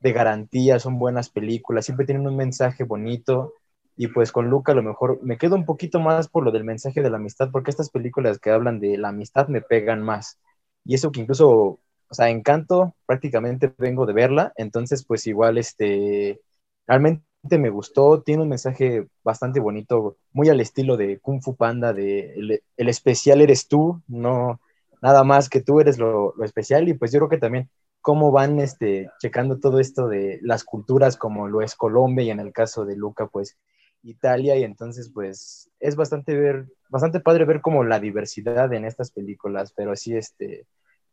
de 0.00 0.12
garantía, 0.12 0.78
son 0.78 0.98
buenas 0.98 1.30
películas, 1.30 1.86
siempre 1.86 2.06
tienen 2.06 2.28
un 2.28 2.36
mensaje 2.36 2.84
bonito, 2.84 3.54
y 3.96 4.08
pues 4.08 4.30
con 4.30 4.50
Luca 4.50 4.72
a 4.72 4.74
lo 4.74 4.82
mejor 4.82 5.20
me 5.22 5.38
quedo 5.38 5.56
un 5.56 5.64
poquito 5.64 6.00
más 6.00 6.28
por 6.28 6.44
lo 6.44 6.52
del 6.52 6.64
mensaje 6.64 7.00
de 7.00 7.10
la 7.10 7.16
amistad, 7.16 7.48
porque 7.50 7.70
estas 7.70 7.90
películas 7.90 8.38
que 8.38 8.50
hablan 8.50 8.78
de 8.78 8.98
la 8.98 9.08
amistad 9.08 9.48
me 9.48 9.62
pegan 9.62 10.02
más. 10.02 10.38
Y 10.84 10.94
eso 10.94 11.10
que 11.10 11.20
incluso, 11.20 11.80
o 12.08 12.14
sea, 12.14 12.30
Encanto 12.30 12.94
prácticamente 13.06 13.72
vengo 13.78 14.06
de 14.06 14.12
verla, 14.12 14.52
entonces 14.56 15.04
pues 15.04 15.26
igual 15.26 15.58
este, 15.58 16.40
realmente 16.86 17.24
me 17.58 17.70
gustó, 17.70 18.22
tiene 18.22 18.42
un 18.42 18.48
mensaje 18.48 19.06
bastante 19.22 19.60
bonito, 19.60 20.16
muy 20.32 20.48
al 20.48 20.60
estilo 20.60 20.96
de 20.96 21.18
Kung 21.20 21.42
Fu 21.42 21.56
Panda, 21.56 21.92
de 21.92 22.60
el, 22.76 22.88
especial 22.88 23.40
eres 23.40 23.68
tú, 23.68 24.02
no 24.08 24.60
nada 25.02 25.24
más 25.24 25.48
que 25.48 25.60
tú 25.60 25.80
eres 25.80 25.98
lo, 25.98 26.34
lo, 26.36 26.44
especial 26.44 26.88
y 26.88 26.94
pues 26.94 27.12
yo 27.12 27.18
creo 27.20 27.28
que 27.28 27.38
también 27.38 27.70
cómo 28.00 28.32
van 28.32 28.60
este, 28.60 29.10
checando 29.20 29.58
todo 29.58 29.78
esto 29.80 30.08
de 30.08 30.38
las 30.42 30.64
culturas 30.64 31.16
como 31.16 31.48
lo 31.48 31.60
es 31.62 31.74
Colombia 31.74 32.24
y 32.24 32.30
en 32.30 32.40
el 32.40 32.52
caso 32.52 32.84
de 32.84 32.96
Luca 32.96 33.26
pues 33.26 33.56
Italia 34.02 34.56
y 34.56 34.62
entonces 34.62 35.10
pues 35.12 35.70
es 35.80 35.96
bastante 35.96 36.34
ver, 36.34 36.66
bastante 36.88 37.20
padre 37.20 37.44
ver 37.44 37.60
como 37.60 37.84
la 37.84 38.00
diversidad 38.00 38.72
en 38.72 38.84
estas 38.84 39.10
películas, 39.10 39.72
pero 39.76 39.96
sí 39.96 40.16
este 40.16 40.66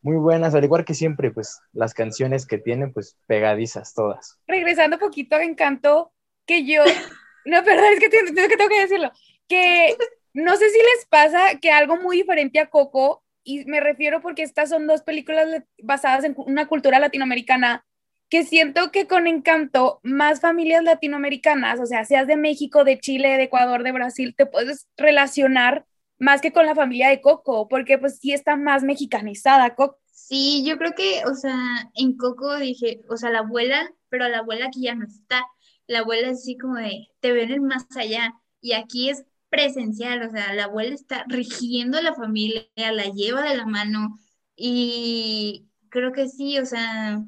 muy 0.03 0.17
buenas, 0.17 0.53
al 0.53 0.63
igual 0.63 0.85
que 0.85 0.93
siempre 0.93 1.31
pues 1.31 1.61
las 1.71 1.93
canciones 1.93 2.45
que 2.45 2.57
tienen 2.57 2.93
pues 2.93 3.17
pegadizas 3.25 3.93
todas. 3.93 4.37
Regresando 4.47 4.97
un 4.97 5.01
poquito 5.01 5.35
a 5.35 5.43
Encanto, 5.43 6.11
que 6.45 6.65
yo 6.65 6.83
no, 7.45 7.63
perdón, 7.63 7.93
es 7.93 7.99
que 7.99 8.09
tengo, 8.09 8.25
que 8.25 8.57
tengo 8.57 8.69
que 8.69 8.81
decirlo, 8.81 9.11
que 9.47 9.95
no 10.33 10.55
sé 10.57 10.69
si 10.69 10.77
les 10.77 11.05
pasa 11.09 11.59
que 11.61 11.71
algo 11.71 11.97
muy 11.97 12.17
diferente 12.17 12.59
a 12.59 12.69
Coco 12.69 13.23
y 13.43 13.65
me 13.65 13.79
refiero 13.79 14.21
porque 14.21 14.43
estas 14.43 14.69
son 14.69 14.87
dos 14.87 15.03
películas 15.03 15.63
basadas 15.81 16.23
en 16.25 16.35
una 16.37 16.67
cultura 16.67 16.99
latinoamericana 16.99 17.85
que 18.29 18.43
siento 18.43 18.91
que 18.91 19.05
con 19.05 19.27
Encanto 19.27 19.99
más 20.01 20.41
familias 20.41 20.83
latinoamericanas, 20.83 21.79
o 21.79 21.85
sea, 21.85 22.03
seas 22.03 22.25
de 22.25 22.35
México, 22.35 22.83
de 22.83 22.99
Chile, 22.99 23.37
de 23.37 23.43
Ecuador, 23.43 23.83
de 23.83 23.91
Brasil, 23.91 24.33
te 24.35 24.45
puedes 24.47 24.87
relacionar 24.97 25.85
más 26.23 26.39
que 26.39 26.53
con 26.53 26.65
la 26.65 26.73
familia 26.73 27.09
de 27.09 27.19
Coco, 27.19 27.67
porque 27.67 27.97
pues 27.97 28.17
sí 28.19 28.31
está 28.31 28.55
más 28.55 28.83
mexicanizada 28.83 29.75
Coco. 29.75 29.99
Sí, 30.11 30.63
yo 30.65 30.77
creo 30.77 30.93
que, 30.95 31.21
o 31.25 31.35
sea, 31.35 31.57
en 31.95 32.15
Coco 32.15 32.57
dije, 32.57 33.01
o 33.09 33.17
sea, 33.17 33.29
la 33.29 33.39
abuela, 33.39 33.91
pero 34.07 34.29
la 34.29 34.39
abuela 34.39 34.67
aquí 34.67 34.83
ya 34.83 34.95
no 34.95 35.05
está. 35.05 35.45
La 35.85 35.99
abuela 35.99 36.29
es 36.29 36.39
así 36.39 36.57
como 36.57 36.75
de, 36.75 37.09
te 37.19 37.33
ven 37.33 37.51
el 37.51 37.59
más 37.59 37.85
allá. 37.97 38.33
Y 38.61 38.71
aquí 38.71 39.09
es 39.09 39.25
presencial, 39.49 40.23
o 40.23 40.31
sea, 40.31 40.53
la 40.53 40.63
abuela 40.63 40.95
está 40.95 41.25
rigiendo 41.27 41.97
a 41.97 42.01
la 42.01 42.15
familia, 42.15 42.63
la 42.77 43.03
lleva 43.03 43.41
de 43.41 43.57
la 43.57 43.65
mano. 43.65 44.17
Y 44.55 45.67
creo 45.89 46.13
que 46.13 46.29
sí, 46.29 46.57
o 46.57 46.65
sea, 46.65 47.21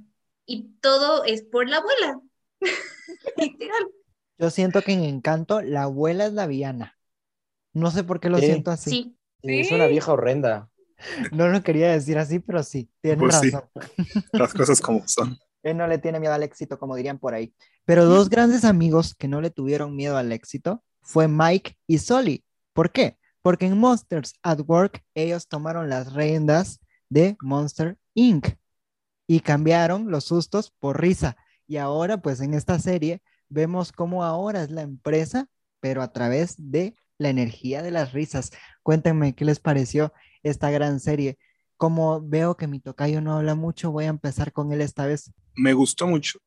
y 0.45 0.69
todo 0.79 1.25
es 1.25 1.43
por 1.43 1.67
la 1.67 1.77
abuela. 1.77 2.21
Yo 4.37 4.49
siento 4.49 4.81
que 4.81 4.93
en 4.93 5.03
Encanto 5.03 5.61
la 5.61 5.83
abuela 5.83 6.27
es 6.27 6.33
la 6.33 6.47
villana. 6.47 6.94
No 7.75 7.91
sé 7.91 8.05
por 8.05 8.19
qué 8.19 8.29
lo 8.29 8.39
siento 8.39 8.71
así. 8.71 8.89
Sí. 8.89 9.17
Es 9.43 9.71
una 9.71 9.85
vieja 9.85 10.11
horrenda. 10.11 10.69
No 11.31 11.49
lo 11.49 11.61
quería 11.61 11.91
decir 11.91 12.17
así, 12.17 12.39
pero 12.39 12.63
sí, 12.63 12.89
tiene 13.01 13.17
pues 13.17 13.35
razón. 13.35 13.63
Las 14.31 14.53
cosas 14.53 14.81
como 14.81 15.03
son. 15.07 15.37
Él 15.61 15.77
no 15.77 15.85
le 15.85 15.97
tiene 15.97 16.19
miedo 16.19 16.33
al 16.33 16.43
éxito, 16.43 16.79
como 16.79 16.95
dirían 16.95 17.19
por 17.19 17.33
ahí. 17.33 17.53
Pero 17.83 18.05
dos 18.05 18.29
grandes 18.29 18.63
amigos 18.63 19.13
que 19.13 19.27
no 19.27 19.41
le 19.41 19.49
tuvieron 19.49 19.95
miedo 19.95 20.17
al 20.17 20.31
éxito 20.31 20.83
fue 21.01 21.27
Mike 21.27 21.77
y 21.85 21.97
Solly. 21.97 22.45
¿Por 22.71 22.91
qué? 22.91 23.17
Porque 23.41 23.65
en 23.65 23.77
Monsters 23.77 24.33
at 24.41 24.61
Work 24.65 25.03
ellos 25.13 25.47
tomaron 25.47 25.89
las 25.89 26.13
riendas 26.13 26.79
de 27.09 27.35
Monster 27.41 27.97
Inc 28.13 28.55
y 29.27 29.41
cambiaron 29.41 30.09
los 30.09 30.23
sustos 30.23 30.71
por 30.79 31.01
risa. 31.01 31.35
Y 31.67 31.77
ahora, 31.77 32.21
pues 32.21 32.39
en 32.39 32.53
esta 32.53 32.79
serie, 32.79 33.21
vemos 33.49 33.91
cómo 33.91 34.23
ahora 34.23 34.63
es 34.63 34.71
la 34.71 34.81
empresa, 34.81 35.49
pero 35.81 36.01
a 36.01 36.13
través 36.13 36.55
de 36.57 36.95
la 37.17 37.29
energía 37.29 37.81
de 37.81 37.91
las 37.91 38.13
risas. 38.13 38.51
Cuéntenme 38.83 39.35
qué 39.35 39.45
les 39.45 39.59
pareció 39.59 40.13
esta 40.43 40.71
gran 40.71 40.99
serie. 40.99 41.37
Como 41.77 42.21
veo 42.21 42.55
que 42.55 42.67
mi 42.67 42.79
tocayo 42.79 43.21
no 43.21 43.37
habla 43.37 43.55
mucho, 43.55 43.91
voy 43.91 44.05
a 44.05 44.09
empezar 44.09 44.51
con 44.53 44.71
él 44.71 44.81
esta 44.81 45.05
vez. 45.05 45.31
Me 45.55 45.73
gustó 45.73 46.07
mucho. 46.07 46.39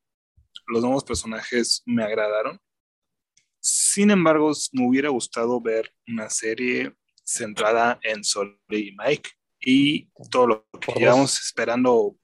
Los 0.67 0.81
nuevos 0.83 1.03
personajes 1.03 1.83
me 1.85 2.03
agradaron. 2.03 2.59
Sin 3.59 4.09
embargo, 4.11 4.51
me 4.71 4.87
hubiera 4.87 5.09
gustado 5.09 5.59
ver 5.59 5.91
una 6.07 6.29
serie 6.29 6.95
centrada 7.23 7.99
en 8.03 8.23
Sol 8.23 8.59
y 8.69 8.95
Mike 8.97 9.29
y 9.59 10.09
todo 10.31 10.47
lo 10.47 10.67
que 10.79 10.93
llevamos 10.99 11.39
esperando 11.39 12.17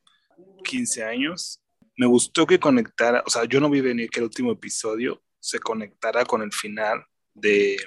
15 0.64 1.04
años. 1.04 1.62
Me 1.98 2.08
gustó 2.08 2.48
que 2.48 2.60
conectara, 2.60 3.24
o 3.26 3.30
sea, 3.30 3.46
yo 3.46 3.60
no 3.60 3.70
vi 3.70 3.82
venir 3.82 4.10
que 4.10 4.20
el 4.20 4.26
último 4.26 4.52
episodio 4.52 5.22
se 5.40 5.60
conectara 5.60 6.26
con 6.26 6.42
el 6.42 6.52
final 6.52 7.06
de, 7.34 7.78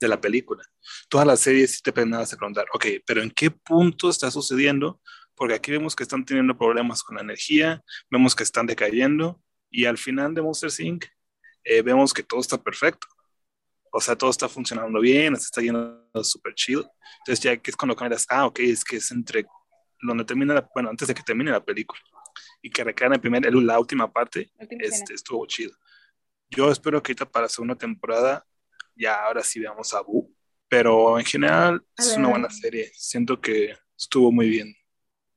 de 0.00 0.08
la 0.08 0.20
película. 0.20 0.62
Todas 1.08 1.26
las 1.26 1.40
series 1.40 1.76
sí 1.76 1.82
te 1.82 2.06
nada 2.06 2.24
a 2.24 2.36
preguntar, 2.36 2.66
ok, 2.72 2.86
pero 3.06 3.22
¿en 3.22 3.30
qué 3.30 3.50
punto 3.50 4.10
está 4.10 4.30
sucediendo? 4.30 5.00
Porque 5.34 5.54
aquí 5.54 5.70
vemos 5.70 5.94
que 5.94 6.02
están 6.02 6.24
teniendo 6.24 6.56
problemas 6.56 7.02
con 7.02 7.16
la 7.16 7.22
energía, 7.22 7.82
vemos 8.10 8.34
que 8.34 8.42
están 8.42 8.66
decayendo 8.66 9.40
y 9.70 9.84
al 9.84 9.98
final 9.98 10.34
de 10.34 10.42
Monster 10.42 10.70
Inc. 10.78 11.04
Eh, 11.64 11.82
vemos 11.82 12.12
que 12.12 12.22
todo 12.22 12.40
está 12.40 12.62
perfecto. 12.62 13.06
O 13.92 14.00
sea, 14.00 14.16
todo 14.16 14.30
está 14.30 14.48
funcionando 14.48 15.00
bien, 15.00 15.36
se 15.36 15.44
está 15.44 15.60
yendo 15.60 16.08
súper 16.22 16.54
chill. 16.54 16.84
Entonces 17.20 17.40
ya 17.40 17.56
que 17.56 17.70
es 17.70 17.76
cuando 17.76 17.96
cambias, 17.96 18.26
ah, 18.28 18.46
ok, 18.46 18.60
es 18.60 18.84
que 18.84 18.96
es 18.96 19.10
entre 19.10 19.46
donde 20.00 20.24
termina, 20.24 20.68
bueno, 20.74 20.90
antes 20.90 21.08
de 21.08 21.14
que 21.14 21.22
termine 21.22 21.50
la 21.50 21.64
película 21.64 22.00
y 22.62 22.70
que 22.70 22.84
recae 22.84 23.08
en 23.08 23.20
primer, 23.20 23.52
la 23.52 23.78
última 23.78 24.12
parte, 24.12 24.50
este, 24.58 25.14
estuvo 25.14 25.44
chido. 25.46 25.76
Yo 26.50 26.70
espero 26.70 27.02
que 27.02 27.12
ahorita 27.12 27.30
para 27.30 27.44
la 27.44 27.48
segunda 27.48 27.74
temporada 27.74 28.46
ya 28.98 29.24
ahora 29.24 29.42
sí 29.42 29.60
veamos 29.60 29.94
a 29.94 30.00
Boo, 30.00 30.30
pero 30.68 31.18
en 31.18 31.24
general 31.24 31.82
es 31.96 32.16
una 32.16 32.28
buena 32.28 32.50
serie. 32.50 32.90
Siento 32.94 33.40
que 33.40 33.74
estuvo 33.96 34.32
muy 34.32 34.48
bien 34.48 34.74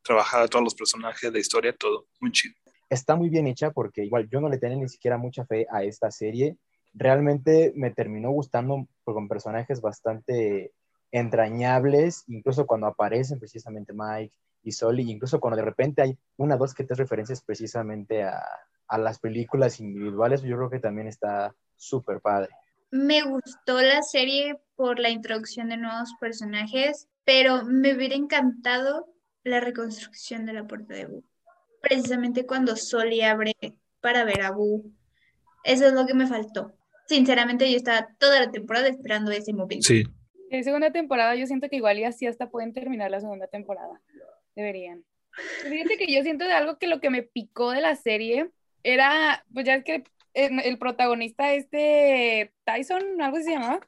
trabajada, 0.04 0.48
todos 0.48 0.64
los 0.64 0.76
personajes, 0.76 1.32
la 1.32 1.40
historia, 1.40 1.76
todo, 1.76 2.08
muy 2.20 2.32
chido. 2.32 2.56
Está 2.90 3.16
muy 3.16 3.30
bien 3.30 3.48
hecha 3.48 3.72
porque 3.72 4.04
igual 4.04 4.28
yo 4.30 4.42
no 4.42 4.50
le 4.50 4.58
tenía 4.58 4.78
ni 4.78 4.90
siquiera 4.90 5.18
mucha 5.18 5.46
fe 5.46 5.66
a 5.72 5.84
esta 5.84 6.12
serie. 6.12 6.58
Realmente 6.94 7.72
me 7.76 7.92
terminó 7.92 8.32
gustando 8.32 8.88
con 9.04 9.28
personajes 9.30 9.80
bastante 9.80 10.74
entrañables, 11.12 12.24
incluso 12.28 12.66
cuando 12.66 12.88
aparecen 12.88 13.40
precisamente 13.40 13.94
Mike, 13.94 14.36
y 14.64 14.72
Soli, 14.72 15.10
incluso 15.10 15.40
cuando 15.40 15.58
de 15.58 15.66
repente 15.66 16.02
hay 16.02 16.18
una, 16.38 16.58
dos, 16.58 16.74
que 16.74 16.84
tres 16.84 17.00
referencias 17.00 17.42
precisamente 17.42 18.24
a, 18.24 18.44
a 18.88 18.98
las 18.98 19.20
películas 19.20 19.80
individuales, 19.80 20.42
yo 20.42 20.58
creo 20.58 20.70
que 20.70 20.80
también 20.80 21.08
está 21.08 21.56
súper 21.76 22.22
padre. 22.22 22.50
Me 22.92 23.22
gustó 23.24 23.82
la 23.82 24.02
serie 24.04 24.60
por 24.76 25.00
la 25.00 25.10
introducción 25.10 25.70
de 25.70 25.78
nuevos 25.78 26.14
personajes, 26.20 27.08
pero 27.24 27.64
me 27.64 27.94
hubiera 27.94 28.16
encantado 28.16 29.08
la 29.44 29.60
reconstrucción 29.60 30.46
de 30.46 30.54
la 30.54 30.68
puerta 30.68 30.94
de 30.94 31.06
Boo. 31.06 31.24
Precisamente 31.82 32.46
cuando 32.46 32.76
Soli 32.76 33.22
abre 33.22 33.56
para 34.02 34.24
ver 34.26 34.42
a 34.42 34.52
Boo. 34.52 34.84
Eso 35.64 35.88
es 35.88 35.94
lo 35.94 36.06
que 36.06 36.14
me 36.14 36.28
faltó. 36.28 36.74
Sinceramente, 37.08 37.70
yo 37.70 37.78
estaba 37.78 38.10
toda 38.20 38.40
la 38.40 38.52
temporada 38.52 38.88
esperando 38.88 39.32
ese 39.32 39.54
momento. 39.54 39.88
Sí. 39.88 40.04
En 40.50 40.64
segunda 40.64 40.92
temporada, 40.92 41.36
yo 41.36 41.46
siento 41.46 41.70
que 41.70 41.78
igual 41.78 42.00
y 42.00 42.04
así 42.04 42.28
hasta 42.28 42.50
pueden 42.50 42.74
terminar 42.74 43.10
la 43.10 43.22
segunda 43.22 43.48
temporada. 43.48 44.02
Deberían. 44.56 45.06
Fíjate 45.64 45.98
que 45.98 46.12
yo 46.12 46.24
siento 46.24 46.46
de 46.46 46.52
algo 46.52 46.78
que 46.78 46.88
lo 46.88 47.00
que 47.00 47.10
me 47.10 47.24
picó 47.24 47.72
de 47.72 47.82
la 47.82 47.96
serie 47.96 48.52
era, 48.84 49.46
pues 49.54 49.66
ya 49.66 49.76
es 49.76 49.84
que 49.86 50.04
el 50.34 50.78
protagonista 50.78 51.54
este 51.54 52.54
Tyson, 52.66 53.22
algo 53.22 53.38
se 53.38 53.52
llamaba, 53.52 53.80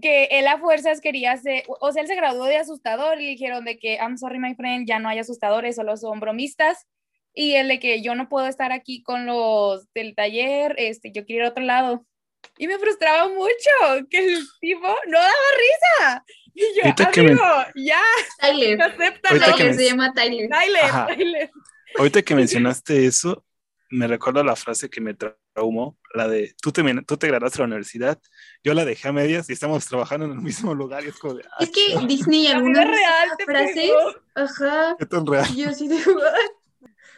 que 0.00 0.24
él 0.24 0.46
a 0.48 0.58
fuerzas 0.58 1.00
quería 1.00 1.36
ser, 1.36 1.64
o 1.68 1.92
sea, 1.92 2.02
él 2.02 2.08
se 2.08 2.16
graduó 2.16 2.44
de 2.44 2.56
asustador 2.56 3.20
y 3.20 3.24
le 3.24 3.30
dijeron 3.30 3.64
de 3.64 3.78
que, 3.78 3.96
I'm 3.96 4.16
sorry 4.16 4.38
my 4.38 4.54
friend, 4.54 4.86
ya 4.86 4.98
no 4.98 5.08
hay 5.08 5.18
asustadores, 5.18 5.76
solo 5.76 5.96
son 5.96 6.20
bromistas, 6.20 6.86
y 7.34 7.54
él 7.54 7.68
de 7.68 7.78
que 7.78 8.02
yo 8.02 8.14
no 8.14 8.28
puedo 8.28 8.46
estar 8.46 8.72
aquí 8.72 9.02
con 9.02 9.26
los 9.26 9.92
del 9.94 10.14
taller, 10.14 10.74
este, 10.78 11.12
yo 11.12 11.24
quiero 11.24 11.44
ir 11.44 11.46
a 11.46 11.50
otro 11.50 11.64
lado. 11.64 12.06
Y 12.58 12.66
me 12.66 12.78
frustraba 12.78 13.28
mucho 13.28 14.08
que 14.10 14.18
el 14.18 14.44
tipo 14.60 14.88
no 15.06 15.18
daba 15.18 15.32
risa. 15.58 16.24
Y 16.54 16.62
yo, 16.76 16.84
Ahorita 16.84 17.20
amigo, 17.20 17.44
ya. 17.76 18.02
Tyler. 18.40 18.82
Acéptalo. 18.82 19.56
que, 19.56 19.74
se 19.74 19.88
llama 19.88 20.12
Tyler. 20.12 20.50
Tyler, 20.50 21.06
Tyler. 21.16 21.50
Ahorita 21.96 22.22
que 22.22 22.34
mencionaste 22.34 23.06
eso, 23.06 23.44
me 23.92 24.06
recuerdo 24.06 24.42
la 24.42 24.56
frase 24.56 24.88
que 24.88 25.00
me 25.00 25.14
traumó, 25.14 25.98
la 26.14 26.26
de, 26.26 26.54
tú 26.60 26.72
te, 26.72 26.82
tú 27.06 27.16
te 27.16 27.28
graduaste 27.28 27.58
de 27.58 27.62
la 27.62 27.66
universidad, 27.66 28.18
yo 28.64 28.72
la 28.74 28.84
dejé 28.84 29.08
a 29.08 29.12
medias 29.12 29.48
y 29.50 29.52
estamos 29.52 29.86
trabajando 29.86 30.26
en 30.26 30.32
el 30.32 30.40
mismo 30.40 30.74
lugar 30.74 31.04
y 31.04 31.08
es 31.08 31.18
como 31.18 31.34
de, 31.34 31.44
Es 31.60 31.70
que 31.70 32.06
Disney 32.06 32.46
algunas 32.46 32.86
real 32.86 33.28
frases, 33.44 33.90
ajá, 34.34 34.96
¿qué 34.98 35.06
tan 35.06 35.26
real? 35.26 35.46
yo 35.54 35.72
sí 35.72 35.88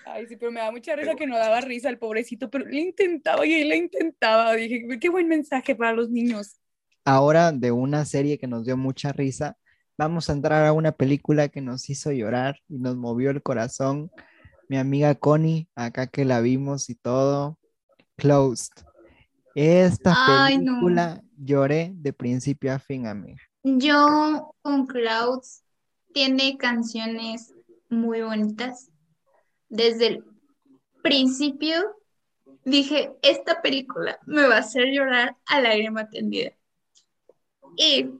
Ay, 0.07 0.27
sí, 0.27 0.37
pero 0.37 0.53
me 0.53 0.61
da 0.61 0.71
mucha 0.71 0.95
risa 0.95 1.15
que 1.15 1.27
no 1.27 1.37
daba 1.37 1.61
risa 1.63 1.89
el 1.89 1.99
pobrecito, 1.99 2.51
pero 2.51 2.67
le 2.67 2.79
intentaba 2.79 3.47
y 3.47 3.55
él 3.55 3.71
le 3.71 3.77
intentaba. 3.77 4.53
Dije, 4.53 4.87
qué 5.01 5.09
buen 5.09 5.29
mensaje 5.29 5.75
para 5.75 5.95
los 5.95 6.11
niños. 6.11 6.61
Ahora 7.07 7.53
de 7.53 7.73
una 7.73 8.05
serie 8.05 8.39
que 8.39 8.47
nos 8.47 8.67
dio 8.67 8.77
mucha 8.77 9.13
risa, 9.13 9.57
vamos 9.97 10.29
a 10.29 10.35
entrar 10.35 10.67
a 10.67 10.73
una 10.73 10.93
película 10.93 11.49
que 11.49 11.63
nos 11.63 11.89
hizo 11.89 12.13
llorar 12.13 12.61
y 12.69 12.79
nos 12.79 12.97
movió 12.97 13.31
el 13.31 13.43
corazón. 13.43 14.11
Mi 14.75 14.81
amiga 14.81 15.15
Connie, 15.15 15.69
acá 15.77 16.09
que 16.09 16.25
la 16.25 16.41
vimos 16.41 16.91
y 16.91 16.97
todo, 16.97 17.61
Closed. 18.17 18.73
Esta 19.55 20.13
Ay, 20.17 20.59
no. 20.59 20.65
película 20.65 21.23
lloré 21.37 21.93
de 21.95 22.13
principio 22.13 22.73
a 22.73 22.81
fin, 22.81 23.07
amiga. 23.07 23.41
Yo 23.63 24.53
con 24.63 24.89
Clouds 24.89 25.63
tiene 26.13 26.59
canciones 26.59 27.55
muy 27.89 28.23
bonitas. 28.23 28.91
Desde 29.69 30.09
el 30.09 30.25
principio 31.05 31.95
dije, 32.65 33.13
esta 33.23 33.63
película 33.63 34.19
me 34.27 34.43
va 34.43 34.57
a 34.57 34.59
hacer 34.59 34.87
llorar 34.87 35.37
a 35.47 35.61
lágrima 35.61 36.09
tendida. 36.09 36.51
Y 37.77 38.11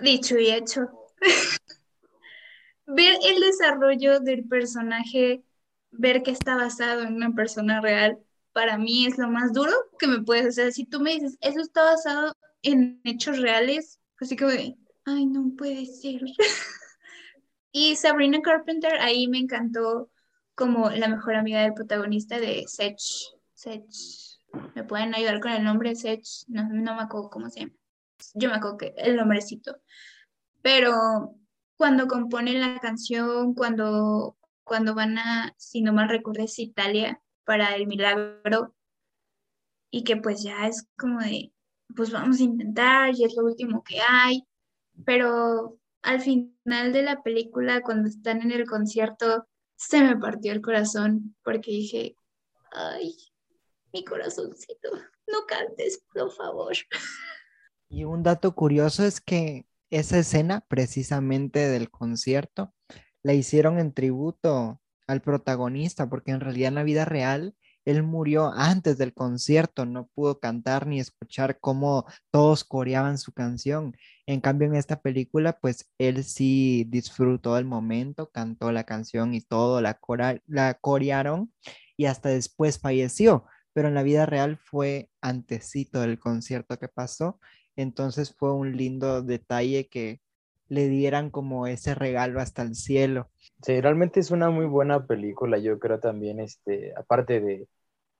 dicho 0.00 0.38
y 0.38 0.48
hecho, 0.48 0.88
ver 2.86 3.18
el 3.22 3.38
desarrollo 3.42 4.20
del 4.20 4.48
personaje, 4.48 5.44
ver 5.90 6.22
que 6.22 6.30
está 6.30 6.56
basado 6.56 7.02
en 7.02 7.14
una 7.14 7.32
persona 7.34 7.80
real, 7.80 8.18
para 8.52 8.78
mí 8.78 9.06
es 9.06 9.18
lo 9.18 9.28
más 9.28 9.52
duro 9.52 9.72
que 9.98 10.06
me 10.06 10.22
puedes 10.22 10.46
hacer. 10.46 10.72
Si 10.72 10.84
tú 10.84 11.00
me 11.00 11.14
dices, 11.14 11.38
eso 11.40 11.60
está 11.60 11.84
basado 11.84 12.36
en 12.62 13.00
hechos 13.04 13.38
reales, 13.38 14.00
así 14.20 14.36
que, 14.36 14.44
de, 14.44 14.76
ay, 15.04 15.26
no 15.26 15.52
puede 15.56 15.86
ser. 15.86 16.20
y 17.72 17.96
Sabrina 17.96 18.40
Carpenter, 18.42 19.00
ahí 19.00 19.28
me 19.28 19.38
encantó 19.38 20.10
como 20.54 20.90
la 20.90 21.08
mejor 21.08 21.36
amiga 21.36 21.62
del 21.62 21.74
protagonista 21.74 22.38
de 22.38 22.64
Sech. 22.66 22.98
Sech. 23.54 23.84
¿Me 24.74 24.84
pueden 24.84 25.14
ayudar 25.14 25.40
con 25.40 25.52
el 25.52 25.64
nombre? 25.64 25.94
Sech. 25.94 26.22
No, 26.48 26.68
no 26.68 26.96
me 26.96 27.02
acuerdo 27.02 27.30
cómo 27.30 27.48
se 27.48 27.60
llama. 27.60 27.72
Yo 28.34 28.50
me 28.50 28.56
acuerdo 28.56 28.76
que 28.76 28.94
el 28.98 29.16
nombrecito. 29.16 29.76
Pero 30.60 31.34
cuando 31.76 32.06
componen 32.06 32.60
la 32.60 32.78
canción, 32.78 33.54
cuando, 33.54 34.36
cuando 34.70 34.94
van 34.94 35.18
a, 35.18 35.52
si 35.58 35.82
no 35.82 35.92
mal 35.92 36.08
recuerdo, 36.08 36.44
es 36.44 36.56
Italia 36.60 37.20
para 37.44 37.74
el 37.74 37.88
milagro, 37.88 38.72
y 39.90 40.04
que 40.04 40.16
pues 40.16 40.44
ya 40.44 40.68
es 40.68 40.86
como 40.96 41.18
de, 41.18 41.52
pues 41.96 42.12
vamos 42.12 42.38
a 42.38 42.44
intentar, 42.44 43.12
y 43.12 43.24
es 43.24 43.34
lo 43.34 43.46
último 43.46 43.82
que 43.82 43.98
hay, 44.00 44.46
pero 45.04 45.76
al 46.02 46.20
final 46.20 46.92
de 46.92 47.02
la 47.02 47.20
película, 47.24 47.80
cuando 47.80 48.08
están 48.08 48.42
en 48.42 48.52
el 48.52 48.64
concierto, 48.64 49.48
se 49.74 50.04
me 50.04 50.16
partió 50.16 50.52
el 50.52 50.60
corazón 50.60 51.34
porque 51.42 51.72
dije, 51.72 52.14
ay, 52.70 53.16
mi 53.92 54.04
corazoncito, 54.04 54.92
no 55.26 55.46
cantes, 55.48 56.00
por 56.14 56.30
favor. 56.30 56.76
Y 57.88 58.04
un 58.04 58.22
dato 58.22 58.54
curioso 58.54 59.04
es 59.04 59.20
que 59.20 59.66
esa 59.90 60.18
escena, 60.18 60.64
precisamente 60.68 61.58
del 61.58 61.90
concierto, 61.90 62.72
la 63.22 63.34
hicieron 63.34 63.78
en 63.78 63.92
tributo 63.92 64.80
al 65.06 65.22
protagonista, 65.22 66.08
porque 66.08 66.30
en 66.32 66.40
realidad 66.40 66.68
en 66.68 66.74
la 66.76 66.82
vida 66.84 67.04
real 67.04 67.54
él 67.84 68.02
murió 68.02 68.52
antes 68.54 68.98
del 68.98 69.14
concierto, 69.14 69.86
no 69.86 70.06
pudo 70.14 70.38
cantar 70.38 70.86
ni 70.86 71.00
escuchar 71.00 71.58
cómo 71.60 72.04
todos 72.30 72.62
coreaban 72.64 73.18
su 73.18 73.32
canción. 73.32 73.96
En 74.26 74.40
cambio, 74.40 74.68
en 74.68 74.76
esta 74.76 75.00
película, 75.00 75.58
pues 75.60 75.88
él 75.98 76.22
sí 76.24 76.84
disfrutó 76.88 77.54
del 77.56 77.64
momento, 77.64 78.30
cantó 78.30 78.70
la 78.70 78.84
canción 78.84 79.34
y 79.34 79.40
todo, 79.40 79.80
la, 79.80 79.94
cora- 79.94 80.40
la 80.46 80.74
corearon 80.74 81.52
y 81.96 82.06
hasta 82.06 82.28
después 82.28 82.78
falleció, 82.78 83.44
pero 83.72 83.88
en 83.88 83.94
la 83.94 84.02
vida 84.02 84.26
real 84.26 84.56
fue 84.58 85.10
antecito 85.20 86.00
del 86.00 86.18
concierto 86.18 86.78
que 86.78 86.88
pasó, 86.88 87.40
entonces 87.76 88.34
fue 88.36 88.52
un 88.54 88.76
lindo 88.76 89.22
detalle 89.22 89.88
que 89.88 90.20
le 90.70 90.88
dieran 90.88 91.30
como 91.30 91.66
ese 91.66 91.94
regalo 91.94 92.40
hasta 92.40 92.62
el 92.62 92.74
cielo. 92.74 93.28
Sí, 93.62 93.80
realmente 93.80 94.20
es 94.20 94.30
una 94.30 94.50
muy 94.50 94.66
buena 94.66 95.04
película, 95.04 95.58
yo 95.58 95.78
creo 95.78 95.98
también, 95.98 96.40
este, 96.40 96.94
aparte 96.96 97.40
de 97.40 97.68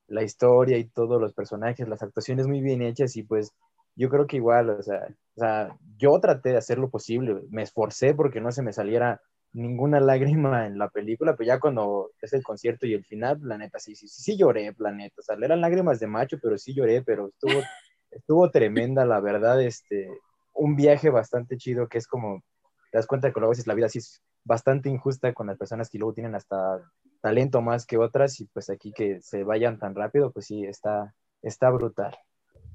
la 0.09 0.25
historia 0.25 0.77
y 0.77 0.85
todos 0.85 1.21
los 1.21 1.33
personajes, 1.33 1.89
las 1.89 2.03
actuaciones 2.03 2.49
muy 2.49 2.61
bien 2.61 2.83
hechas 2.83 3.17
y 3.17 3.23
pues 3.23 3.53
yo 3.95 4.09
creo 4.09 4.27
que 4.27 4.37
igual, 4.37 4.71
o 4.71 4.83
sea, 4.83 5.07
o 5.37 5.41
sea, 5.41 5.77
yo 5.97 6.19
traté 6.21 6.51
de 6.51 6.59
hacer 6.59 6.79
lo 6.79 6.91
posible, 6.91 7.41
me 7.51 7.63
esforcé 7.63 8.15
porque 8.15 8.41
no 8.41 8.51
se 8.51 8.63
me 8.63 8.73
saliera 8.73 9.21
ninguna 9.53 10.01
lágrima 10.01 10.67
en 10.67 10.77
la 10.77 10.89
película, 10.89 11.37
pero 11.37 11.47
ya 11.47 11.61
cuando 11.61 12.11
es 12.21 12.33
el 12.33 12.43
concierto 12.43 12.85
y 12.87 12.95
el 12.95 13.05
final, 13.05 13.39
la 13.43 13.59
neta, 13.59 13.79
sí, 13.79 13.95
sí, 13.95 14.09
sí, 14.09 14.23
sí 14.23 14.37
lloré, 14.37 14.73
planeta, 14.73 15.15
o 15.19 15.23
sea, 15.23 15.37
eran 15.41 15.61
lágrimas 15.61 16.01
de 16.01 16.09
macho, 16.09 16.37
pero 16.43 16.59
sí 16.59 16.75
lloré, 16.75 17.03
pero 17.03 17.29
estuvo, 17.29 17.63
estuvo 18.11 18.51
tremenda, 18.51 19.05
la 19.05 19.21
verdad, 19.21 19.63
este, 19.63 20.09
un 20.53 20.77
viaje 20.77 21.11
bastante 21.11 21.57
chido 21.57 21.89
que 21.89 21.99
es 21.99 22.07
como, 22.07 22.43
te 22.91 22.99
das 22.99 23.07
cuenta 23.07 23.33
que 23.33 23.41
luego 23.41 23.51
a 23.51 23.57
veces 23.57 23.67
la 23.67 23.75
vida 23.75 23.89
sí 23.89 23.99
es 23.99 24.23
bastante 24.45 24.89
injusta 24.89 25.33
con 25.33 25.47
las 25.47 25.59
personas 25.59 25.89
que 25.89 25.99
luego 25.99 26.15
tienen 26.15 26.35
hasta 26.35 26.81
talento 27.21 27.61
más 27.61 27.87
que 27.87 27.99
otras 27.99 28.41
y 28.41 28.47
pues 28.47 28.71
aquí 28.71 28.93
que 28.93 29.21
se 29.21 29.45
vayan 29.45 29.79
tan 29.79 29.95
rápido, 29.95 30.33
pues 30.33 30.47
sí, 30.47 30.65
está, 30.65 31.15
está 31.43 31.71
brutal. 31.71 32.17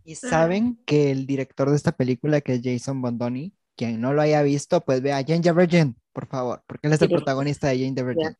Y 0.03 0.15
saben 0.15 0.79
que 0.85 1.11
el 1.11 1.25
director 1.25 1.69
de 1.69 1.75
esta 1.75 1.91
película, 1.91 2.41
que 2.41 2.53
es 2.53 2.61
Jason 2.63 3.01
Bondoni, 3.01 3.55
quien 3.75 3.99
no 3.99 4.13
lo 4.13 4.21
haya 4.21 4.41
visto, 4.43 4.81
pues 4.81 5.01
vea 5.01 5.23
Jane 5.25 5.41
the 5.41 5.51
Virgin, 5.51 5.95
por 6.13 6.27
favor, 6.27 6.63
porque 6.67 6.87
él 6.87 6.93
es 6.93 7.01
el 7.01 7.09
protagonista 7.09 7.67
de 7.67 7.79
Jane 7.79 7.95
the 7.95 8.03
Virgin. 8.03 8.37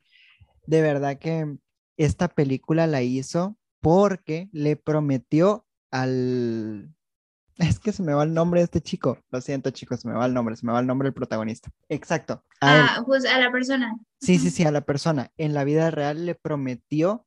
De 0.68 0.82
verdad 0.82 1.18
que 1.18 1.58
esta 1.98 2.28
película 2.28 2.88
la 2.88 3.02
hizo 3.02 3.58
porque 3.82 4.50
le 4.52 4.76
prometió 4.76 5.66
al... 5.92 6.95
Es 7.58 7.80
que 7.80 7.91
se 7.91 8.03
me 8.03 8.14
va 8.14 8.24
el 8.24 8.34
nombre 8.34 8.60
de 8.60 8.66
este 8.66 8.82
chico. 8.82 9.20
Lo 9.32 9.39
siento, 9.39 9.70
chicos, 9.72 10.01
se 10.01 10.08
me 10.08 10.14
va 10.14 10.26
el 10.26 10.34
nombre, 10.34 10.56
se 10.56 10.66
me 10.66 10.74
va 10.74 10.80
el 10.80 10.88
nombre 10.88 11.08
del 11.08 11.14
protagonista. 11.14 11.72
Exacto. 11.88 12.43
A 12.60 12.76
él. 12.76 12.86
Ah, 12.88 13.03
pues 13.06 13.26
a 13.26 13.39
la 13.39 13.51
persona. 13.51 13.95
Sí, 14.20 14.38
sí, 14.38 14.49
sí, 14.49 14.64
a 14.64 14.72
la 14.72 14.82
persona. 14.82 15.32
En 15.38 15.53
la 15.53 15.64
vida 15.64 15.89
real 15.89 16.26
le 16.26 16.36
prometió 16.36 17.26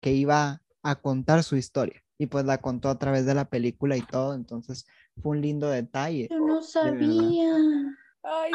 que 0.00 0.12
iba 0.12 0.62
a 0.82 0.94
contar 0.96 1.42
su 1.44 1.56
historia 1.56 2.02
y 2.20 2.26
pues 2.26 2.44
la 2.44 2.58
contó 2.58 2.90
a 2.90 2.98
través 2.98 3.24
de 3.24 3.34
la 3.34 3.46
película 3.46 3.96
y 3.96 4.02
todo, 4.02 4.34
entonces 4.34 4.86
fue 5.22 5.32
un 5.32 5.40
lindo 5.40 5.70
detalle. 5.70 6.28
Yo 6.30 6.38
no 6.38 6.62
sabía. 6.62 7.48
Ay, 8.22 8.50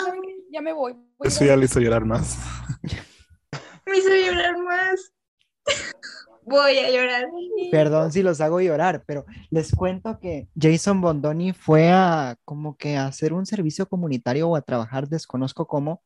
ya 0.51 0.61
me 0.61 0.71
voy. 0.71 0.93
Voy 1.17 1.27
Eso 1.27 1.45
ya 1.45 1.55
le 1.55 1.65
hizo 1.65 1.79
llorar 1.79 2.05
más. 2.05 2.37
Me 3.87 3.97
hizo 3.97 4.09
llorar 4.09 4.57
más. 4.57 5.13
Voy 6.45 6.77
a 6.77 6.91
llorar. 6.91 7.25
Perdón 7.71 8.11
si 8.11 8.21
los 8.21 8.39
hago 8.39 8.61
llorar, 8.61 9.03
pero 9.05 9.25
les 9.49 9.73
cuento 9.73 10.19
que 10.19 10.47
Jason 10.59 11.01
Bondoni 11.01 11.53
fue 11.53 11.89
a 11.89 12.37
como 12.45 12.77
que 12.77 12.97
a 12.97 13.07
hacer 13.07 13.33
un 13.33 13.45
servicio 13.45 13.87
comunitario 13.87 14.49
o 14.49 14.55
a 14.55 14.61
trabajar, 14.61 15.07
desconozco 15.07 15.67
cómo, 15.67 16.03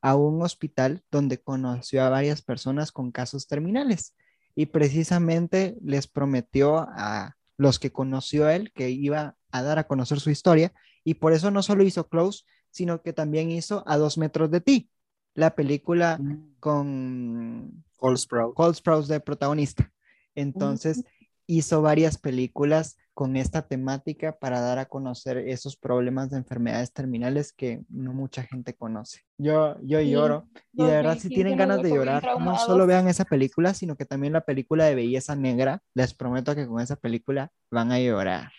a 0.00 0.16
un 0.16 0.42
hospital 0.42 1.02
donde 1.10 1.38
conoció 1.38 2.02
a 2.02 2.08
varias 2.10 2.42
personas 2.42 2.90
con 2.90 3.12
casos 3.12 3.46
terminales. 3.46 4.14
Y 4.54 4.66
precisamente 4.66 5.76
les 5.82 6.06
prometió 6.06 6.78
a 6.78 7.36
los 7.56 7.78
que 7.78 7.92
conoció 7.92 8.48
él 8.48 8.72
que 8.72 8.90
iba 8.90 9.36
a 9.50 9.62
dar 9.62 9.78
a 9.78 9.86
conocer 9.86 10.20
su 10.20 10.30
historia. 10.30 10.72
Y 11.04 11.14
por 11.14 11.32
eso 11.32 11.50
no 11.50 11.62
solo 11.62 11.84
hizo 11.84 12.08
Close, 12.08 12.44
sino 12.70 13.02
que 13.02 13.12
también 13.12 13.50
hizo 13.50 13.84
A 13.86 13.98
dos 13.98 14.18
metros 14.18 14.50
de 14.50 14.60
ti, 14.60 14.90
la 15.34 15.54
película 15.54 16.18
con 16.58 17.84
Cole 18.02 18.16
Sprout. 18.16 18.54
Cole 18.54 18.74
Sprouse 18.74 19.06
de 19.06 19.20
protagonista. 19.20 19.88
Entonces 20.34 21.04
hizo 21.46 21.82
varias 21.82 22.18
películas 22.18 22.96
con 23.14 23.36
esta 23.36 23.62
temática 23.62 24.38
para 24.40 24.60
dar 24.60 24.80
a 24.80 24.86
conocer 24.86 25.36
esos 25.36 25.76
problemas 25.76 26.30
de 26.30 26.38
enfermedades 26.38 26.92
terminales 26.92 27.52
que 27.52 27.82
no 27.88 28.12
mucha 28.12 28.42
gente 28.42 28.74
conoce. 28.74 29.20
Yo, 29.38 29.76
yo 29.82 30.00
Sí, 30.00 30.10
lloro 30.10 30.48
y 30.72 30.82
de 30.82 30.90
verdad 30.90 31.12
si 31.12 31.28
2015 31.28 31.28
tienen 31.28 31.56
ganas 31.56 31.82
de 31.82 31.90
llorar, 31.90 32.24
no 32.40 32.58
solo 32.58 32.88
vean 32.88 33.06
esa 33.06 33.24
película, 33.24 33.72
sino 33.72 33.94
que 33.94 34.04
también 34.04 34.32
la 34.32 34.40
película 34.40 34.86
de 34.86 34.96
Belleza 34.96 35.36
Negra. 35.36 35.80
Les 35.94 36.12
prometo 36.12 36.56
que 36.56 36.66
con 36.66 36.80
esa 36.80 36.96
película 36.96 37.52
van 37.70 37.92
a 37.92 38.00
llorar. 38.00 38.50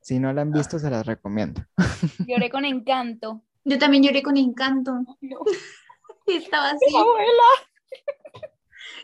Si 0.00 0.20
no 0.20 0.32
la 0.32 0.42
han 0.42 0.52
visto, 0.52 0.78
se 0.78 0.88
las 0.88 1.04
recomiendo. 1.04 1.62
Lloré 2.28 2.48
con 2.48 2.64
encanto. 2.64 3.42
Yo 3.64 3.76
también 3.78 4.04
lloré 4.04 4.22
con 4.22 4.36
encanto. 4.36 4.92
No. 5.20 5.38
Y 6.26 6.36
estaba 6.36 6.70
así. 6.70 6.96
Abuela. 6.96 7.42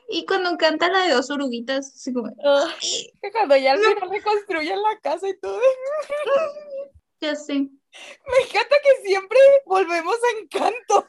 Y 0.08 0.26
cuando 0.26 0.56
canta 0.56 0.88
la 0.90 1.04
de 1.06 1.14
dos 1.14 1.30
oruguitas, 1.30 1.94
así 1.94 2.12
como, 2.12 2.28
Ay, 2.28 3.12
que 3.22 3.30
cuando 3.32 3.56
ya 3.56 3.72
al 3.72 3.78
final 3.78 4.10
reconstruyen 4.10 4.82
la 4.82 4.98
casa 5.02 5.28
y 5.28 5.38
todo. 5.38 5.58
ya 7.20 7.34
sé. 7.36 7.54
Me 7.54 8.48
encanta 8.48 8.76
que 8.82 9.08
siempre 9.08 9.38
volvemos 9.66 10.14
a 10.14 10.40
encanto. 10.42 11.08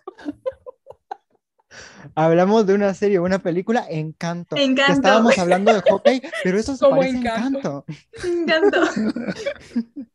Hablamos 2.15 2.65
de 2.65 2.74
una 2.74 2.93
serie, 2.93 3.19
una 3.19 3.39
película, 3.39 3.86
Encanto. 3.89 4.55
que 4.55 4.63
Encanto. 4.63 4.93
estábamos 4.93 5.38
hablando 5.38 5.74
de 5.74 5.82
hockey, 5.82 6.22
pero 6.43 6.59
eso 6.59 6.76
se 6.76 6.84
Como 6.84 6.97
parece 6.97 7.17
Encanto. 7.17 7.86
Encanto. 8.24 8.82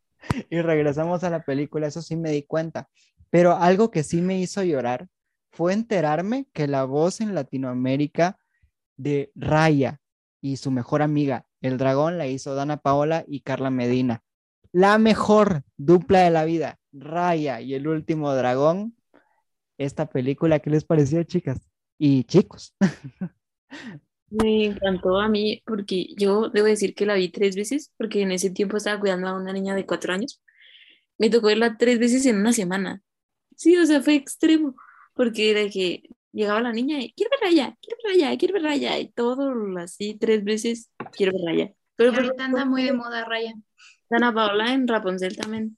Y 0.50 0.60
regresamos 0.60 1.22
a 1.22 1.30
la 1.30 1.44
película, 1.44 1.86
eso 1.86 2.02
sí 2.02 2.16
me 2.16 2.32
di 2.32 2.42
cuenta. 2.42 2.88
Pero 3.30 3.52
algo 3.56 3.92
que 3.92 4.02
sí 4.02 4.20
me 4.22 4.38
hizo 4.38 4.62
llorar 4.64 5.08
fue 5.52 5.72
enterarme 5.72 6.46
que 6.52 6.66
la 6.66 6.84
voz 6.84 7.20
en 7.20 7.32
Latinoamérica 7.34 8.36
de 8.96 9.30
Raya 9.34 10.00
y 10.40 10.56
su 10.56 10.70
mejor 10.70 11.02
amiga, 11.02 11.46
el 11.60 11.78
dragón, 11.78 12.18
la 12.18 12.26
hizo 12.26 12.54
Dana 12.54 12.76
Paola 12.76 13.24
y 13.26 13.40
Carla 13.40 13.70
Medina. 13.70 14.22
La 14.72 14.98
mejor 14.98 15.62
dupla 15.76 16.20
de 16.20 16.30
la 16.30 16.44
vida, 16.44 16.78
Raya 16.92 17.60
y 17.60 17.74
el 17.74 17.88
último 17.88 18.34
dragón. 18.34 18.96
Esta 19.78 20.08
película, 20.08 20.58
¿qué 20.60 20.70
les 20.70 20.84
pareció, 20.84 21.22
chicas? 21.24 21.60
Y 21.98 22.24
chicos. 22.24 22.74
Me 24.28 24.66
encantó 24.66 25.20
a 25.20 25.28
mí 25.28 25.62
porque 25.64 26.08
yo 26.16 26.50
debo 26.50 26.66
decir 26.66 26.94
que 26.94 27.06
la 27.06 27.14
vi 27.14 27.28
tres 27.28 27.54
veces 27.54 27.92
porque 27.96 28.22
en 28.22 28.32
ese 28.32 28.50
tiempo 28.50 28.76
estaba 28.76 28.98
cuidando 28.98 29.28
a 29.28 29.36
una 29.36 29.52
niña 29.52 29.74
de 29.74 29.86
cuatro 29.86 30.12
años. 30.12 30.42
Me 31.18 31.30
tocó 31.30 31.46
verla 31.46 31.76
tres 31.78 31.98
veces 31.98 32.26
en 32.26 32.36
una 32.38 32.52
semana. 32.52 33.02
Sí, 33.56 33.76
o 33.76 33.86
sea, 33.86 34.02
fue 34.02 34.16
extremo 34.16 34.74
porque 35.14 35.50
era 35.50 35.68
que 35.70 36.02
llegaba 36.36 36.60
la 36.60 36.72
niña 36.72 37.00
y 37.00 37.12
quiero 37.14 37.30
ver 37.30 37.40
Raya, 37.40 37.76
quiero 37.80 37.98
ver 38.04 38.12
Raya, 38.16 38.38
quiero 38.38 38.54
ver 38.54 38.62
Raya 38.62 38.98
y 38.98 39.08
todo 39.08 39.54
así 39.78 40.16
tres 40.18 40.44
veces 40.44 40.90
quiero 41.12 41.32
ver 41.32 41.42
Raya. 41.46 41.72
Pero 41.96 42.12
Y 42.12 42.16
ahorita 42.16 42.44
anda 42.44 42.64
muy 42.64 42.84
de 42.84 42.92
moda 42.92 43.24
Raya. 43.24 43.54
Dana 44.10 44.32
Paola 44.32 44.72
en 44.72 44.86
Rapunzel 44.86 45.36
también 45.36 45.76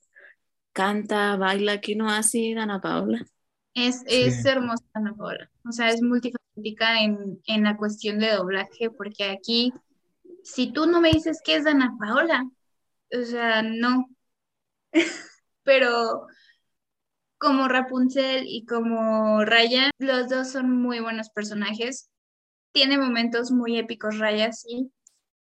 canta, 0.73 1.37
baila, 1.37 1.81
¿qué 1.81 1.97
no 1.97 2.11
hace 2.11 2.55
Dana 2.55 2.81
Paola? 2.81 3.25
Es, 3.75 4.03
es 4.07 4.45
hermosa 4.45 4.85
Ana 4.93 5.15
Paola. 5.15 5.51
O 5.69 5.73
sea, 5.73 5.91
es 5.91 6.03
multifacética 6.03 7.03
en, 7.03 7.41
en 7.47 7.65
la 7.65 7.77
cuestión 7.77 8.19
de 8.19 8.33
doblaje, 8.33 8.91
porque 8.91 9.25
aquí, 9.25 9.73
si 10.43 10.73
tú 10.73 10.87
no 10.87 11.01
me 11.01 11.11
dices 11.11 11.41
que 11.45 11.57
es 11.57 11.67
Ana 11.67 11.97
Paola, 11.99 12.49
o 13.13 13.25
sea, 13.25 13.63
no. 13.63 14.09
Pero 15.63 16.27
como 17.39 17.69
Rapunzel 17.69 18.45
y 18.47 18.65
como 18.65 19.45
Raya, 19.45 19.91
los 19.99 20.29
dos 20.29 20.51
son 20.51 20.71
muy 20.83 21.01
buenos 21.01 21.31
personajes. 21.31 22.11
Tiene 22.73 22.99
momentos 22.99 23.51
muy 23.51 23.79
épicos 23.79 24.19
Raya, 24.19 24.53
sí, 24.53 24.91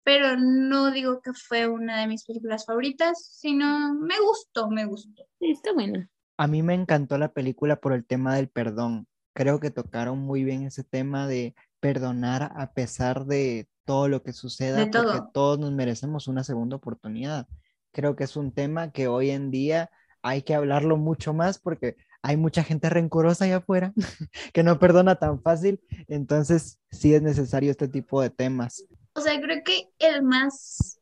pero 0.04 0.36
no 0.36 0.90
digo 0.90 1.20
que 1.20 1.32
fue 1.32 1.68
una 1.68 2.00
de 2.00 2.06
mis 2.08 2.24
películas 2.24 2.64
favoritas, 2.66 3.36
sino 3.38 3.94
me 3.94 4.14
gustó, 4.20 4.68
me 4.70 4.84
gustó. 4.84 5.24
Sí, 5.38 5.50
está 5.50 5.72
buena. 5.72 6.08
A 6.36 6.46
mí 6.46 6.62
me 6.62 6.74
encantó 6.74 7.18
la 7.18 7.32
película 7.32 7.76
por 7.76 7.92
el 7.92 8.04
tema 8.04 8.34
del 8.34 8.48
perdón. 8.48 9.06
Creo 9.34 9.60
que 9.60 9.70
tocaron 9.70 10.18
muy 10.18 10.44
bien 10.44 10.64
ese 10.64 10.84
tema 10.84 11.26
de 11.26 11.54
perdonar 11.80 12.52
a 12.56 12.72
pesar 12.72 13.26
de 13.26 13.68
todo 13.84 14.08
lo 14.08 14.22
que 14.22 14.32
suceda, 14.32 14.78
De 14.78 14.86
porque 14.86 15.18
todo. 15.18 15.30
todos 15.32 15.58
nos 15.58 15.72
merecemos 15.72 16.28
una 16.28 16.44
segunda 16.44 16.76
oportunidad. 16.76 17.46
Creo 17.92 18.16
que 18.16 18.24
es 18.24 18.36
un 18.36 18.52
tema 18.52 18.90
que 18.90 19.06
hoy 19.08 19.30
en 19.30 19.50
día 19.50 19.90
hay 20.22 20.42
que 20.42 20.54
hablarlo 20.54 20.96
mucho 20.96 21.34
más 21.34 21.58
porque 21.58 21.96
hay 22.22 22.36
mucha 22.36 22.62
gente 22.62 22.88
rencorosa 22.88 23.44
allá 23.44 23.56
afuera 23.56 23.92
que 24.54 24.62
no 24.62 24.78
perdona 24.78 25.16
tan 25.16 25.42
fácil. 25.42 25.80
Entonces, 26.08 26.78
sí 26.90 27.14
es 27.14 27.22
necesario 27.22 27.70
este 27.70 27.88
tipo 27.88 28.22
de 28.22 28.30
temas. 28.30 28.84
O 29.14 29.20
sea, 29.20 29.38
creo 29.40 29.62
que 29.64 29.90
el 29.98 30.22
más 30.22 31.00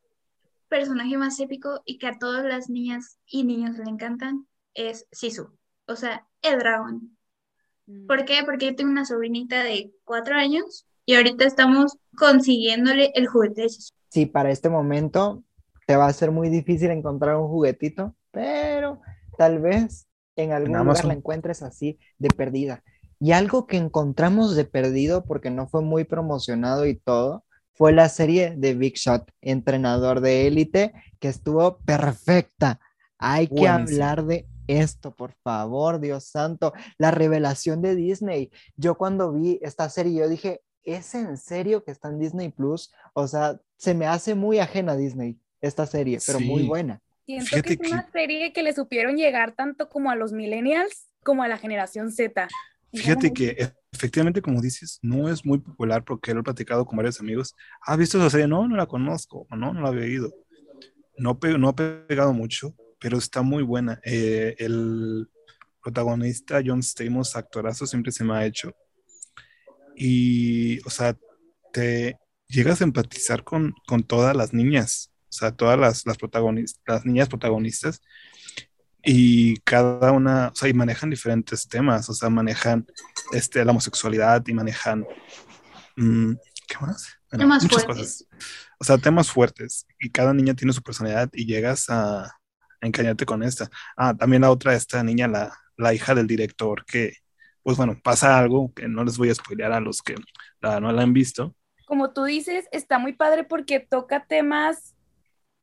personaje 0.68 1.18
más 1.18 1.38
épico 1.40 1.82
y 1.84 1.98
que 1.98 2.06
a 2.06 2.18
todas 2.18 2.44
las 2.44 2.70
niñas 2.70 3.18
y 3.26 3.44
niños 3.44 3.76
le 3.76 3.90
encantan 3.90 4.46
es 4.74 5.06
Sisu. 5.12 5.50
O 5.86 5.96
sea, 5.96 6.26
el 6.42 6.58
dragón. 6.58 7.16
¿Por 8.06 8.24
qué? 8.24 8.42
Porque 8.44 8.66
yo 8.66 8.76
tengo 8.76 8.90
una 8.90 9.04
sobrinita 9.04 9.64
de 9.64 9.92
cuatro 10.04 10.36
años 10.36 10.86
y 11.04 11.16
ahorita 11.16 11.44
estamos 11.44 11.98
consiguiéndole 12.16 13.10
el 13.14 13.26
juguete 13.26 13.62
de 13.62 13.68
Sisu. 13.68 13.92
Sí, 14.08 14.26
para 14.26 14.50
este 14.50 14.70
momento 14.70 15.42
te 15.86 15.96
va 15.96 16.06
a 16.06 16.12
ser 16.12 16.30
muy 16.30 16.48
difícil 16.48 16.90
encontrar 16.90 17.36
un 17.36 17.48
juguetito, 17.48 18.14
pero 18.30 18.69
tal 19.41 19.59
vez 19.59 20.07
en 20.36 20.53
algún 20.53 20.68
lugar 20.68 20.82
Amazon. 20.82 21.09
la 21.09 21.14
encuentres 21.14 21.62
así 21.62 21.99
de 22.18 22.28
perdida. 22.28 22.84
Y 23.18 23.32
algo 23.32 23.66
que 23.66 23.78
encontramos 23.78 24.55
de 24.55 24.66
perdido, 24.66 25.24
porque 25.24 25.51
no 25.51 25.66
fue 25.66 25.80
muy 25.80 26.05
promocionado 26.05 26.84
y 26.84 26.97
todo, 26.97 27.47
fue 27.72 27.93
la 27.93 28.11
serie 28.11 28.55
de 28.55 28.74
Big 28.74 28.97
Shot, 28.97 29.30
entrenador 29.41 30.20
de 30.20 30.47
élite, 30.47 30.93
que 31.20 31.28
estuvo 31.28 31.78
perfecta. 31.86 32.80
Hay 33.16 33.49
que 33.49 33.66
hablar 33.66 34.26
de 34.26 34.47
esto, 34.66 35.14
por 35.16 35.32
favor, 35.43 36.01
Dios 36.01 36.24
santo. 36.24 36.74
La 36.99 37.11
revelación 37.11 37.80
de 37.80 37.95
Disney. 37.95 38.51
Yo 38.76 38.99
cuando 38.99 39.32
vi 39.32 39.59
esta 39.62 39.88
serie, 39.88 40.20
yo 40.20 40.28
dije, 40.28 40.61
¿es 40.82 41.14
en 41.14 41.38
serio 41.38 41.82
que 41.82 41.93
está 41.93 42.11
en 42.11 42.18
Disney 42.18 42.51
Plus? 42.51 42.93
O 43.14 43.26
sea, 43.26 43.59
se 43.78 43.95
me 43.95 44.07
hace 44.07 44.34
muy 44.34 44.59
ajena 44.59 44.93
a 44.93 44.97
Disney 44.97 45.41
esta 45.62 45.86
serie, 45.86 46.18
pero 46.26 46.41
muy 46.41 46.66
buena. 46.66 47.01
Siento 47.33 47.47
Fíjate 47.51 47.76
que 47.76 47.83
es 47.87 47.93
una 47.93 48.05
que- 48.07 48.12
serie 48.12 48.53
que 48.53 48.62
le 48.62 48.72
supieron 48.72 49.16
llegar 49.16 49.53
tanto 49.55 49.89
como 49.89 50.11
a 50.11 50.16
los 50.16 50.33
millennials 50.33 51.09
como 51.22 51.43
a 51.43 51.49
la 51.49 51.59
generación 51.59 52.11
Z. 52.11 52.49
Fíjate 52.93 53.33
que 53.33 53.72
efectivamente, 53.93 54.43
como 54.43 54.61
dices, 54.61 54.99
no 55.03 55.28
es 55.28 55.45
muy 55.45 55.59
popular 55.59 56.05
porque 56.05 56.35
lo 56.35 56.41
he 56.41 56.45
platicado 56.45 56.85
con 56.85 56.97
varios 56.97 57.20
amigos. 57.20 57.55
¿Has 57.83 57.99
visto 57.99 58.18
esa 58.18 58.31
serie? 58.31 58.49
No, 58.49 58.66
no 58.66 58.76
la 58.76 58.87
conozco, 58.87 59.47
no, 59.51 59.72
no 59.72 59.81
la 59.83 59.89
había 59.89 60.03
oído. 60.03 60.33
No, 61.16 61.39
no 61.59 61.68
ha 61.68 61.76
pegado 61.76 62.33
mucho, 62.33 62.74
pero 62.99 63.18
está 63.18 63.43
muy 63.43 63.62
buena. 63.62 64.01
Eh, 64.05 64.55
el 64.59 65.28
protagonista, 65.83 66.61
John 66.64 66.83
Stamos, 66.83 67.37
actorazo, 67.37 67.87
siempre 67.87 68.11
se 68.12 68.24
me 68.24 68.35
ha 68.35 68.45
hecho. 68.47 68.74
Y, 69.97 70.81
o 70.87 70.91
sea, 70.91 71.16
te 71.72 72.16
llegas 72.49 72.81
a 72.81 72.85
empatizar 72.85 73.45
con, 73.45 73.74
con 73.87 74.03
todas 74.03 74.35
las 74.37 74.53
niñas, 74.53 75.09
o 75.31 75.33
sea, 75.33 75.53
todas 75.53 75.78
las, 75.78 76.05
las, 76.07 76.18
protagonistas, 76.18 76.83
las 76.87 77.07
niñas 77.07 77.28
protagonistas. 77.28 78.03
Y 79.03 79.57
cada 79.59 80.12
una, 80.12 80.49
o 80.49 80.55
sea, 80.55 80.68
y 80.68 80.74
manejan 80.74 81.09
diferentes 81.09 81.66
temas, 81.68 82.09
o 82.11 82.14
sea, 82.14 82.28
manejan 82.28 82.87
este, 83.33 83.64
la 83.64 83.70
homosexualidad 83.70 84.45
y 84.47 84.53
manejan, 84.53 85.07
mm, 85.97 86.33
¿qué 86.68 86.76
más? 86.81 87.09
Bueno, 87.31 87.45
Temas 87.45 87.62
muchas 87.62 87.85
fuertes. 87.85 88.26
cosas. 88.28 88.45
O 88.78 88.85
sea, 88.85 88.99
temas 88.99 89.31
fuertes. 89.31 89.87
Y 89.99 90.11
cada 90.11 90.35
niña 90.35 90.55
tiene 90.55 90.72
su 90.72 90.83
personalidad 90.83 91.31
y 91.33 91.47
llegas 91.47 91.89
a, 91.89 92.24
a 92.24 92.33
encariñarte 92.83 93.24
con 93.24 93.43
esta. 93.43 93.70
Ah, 93.97 94.14
también 94.14 94.43
la 94.43 94.51
otra, 94.51 94.74
esta 94.74 95.03
niña, 95.03 95.28
la, 95.28 95.57
la 95.76 95.95
hija 95.95 96.14
del 96.14 96.26
director, 96.26 96.85
que, 96.85 97.14
pues 97.62 97.76
bueno, 97.76 97.99
pasa 98.03 98.39
algo 98.39 98.72
que 98.74 98.89
no 98.89 99.05
les 99.05 99.16
voy 99.16 99.31
a 99.31 99.35
spoilear 99.35 99.72
a 99.72 99.81
los 99.81 100.03
que 100.03 100.16
la, 100.61 100.81
no 100.81 100.93
la 100.93 101.03
han 101.03 101.12
visto. 101.12 101.55
Como 101.87 102.12
tú 102.12 102.24
dices, 102.24 102.66
está 102.72 102.99
muy 102.99 103.12
padre 103.14 103.45
porque 103.45 103.81
toca 103.81 104.24
temas, 104.26 104.95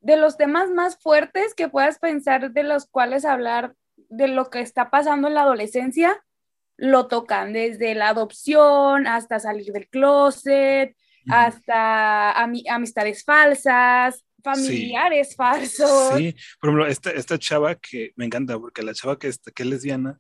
de 0.07 0.15
los 0.15 0.37
temas 0.37 0.69
más 0.71 0.97
fuertes 0.97 1.53
que 1.53 1.67
puedas 1.67 1.99
pensar, 1.99 2.51
de 2.51 2.63
los 2.63 2.85
cuales 2.85 3.25
hablar 3.25 3.75
de 4.09 4.29
lo 4.29 4.49
que 4.49 4.61
está 4.61 4.89
pasando 4.89 5.27
en 5.27 5.33
la 5.33 5.41
adolescencia, 5.41 6.23
lo 6.77 7.07
tocan, 7.07 7.51
desde 7.51 7.93
la 7.93 8.07
adopción 8.09 9.05
hasta 9.05 9.39
salir 9.39 9.73
del 9.73 9.89
closet, 9.89 10.95
hasta 11.29 12.31
ami- 12.41 12.63
amistades 12.69 13.25
falsas, 13.25 14.23
familiares 14.41 15.35
falsos. 15.35 16.15
Sí, 16.15 16.33
por 16.61 16.69
ejemplo, 16.69 16.87
esta, 16.87 17.11
esta 17.11 17.37
chava 17.37 17.75
que 17.75 18.13
me 18.15 18.23
encanta, 18.23 18.57
porque 18.57 18.83
la 18.83 18.93
chava 18.93 19.19
que, 19.19 19.27
está, 19.27 19.51
que 19.51 19.63
es 19.63 19.69
lesbiana, 19.69 20.19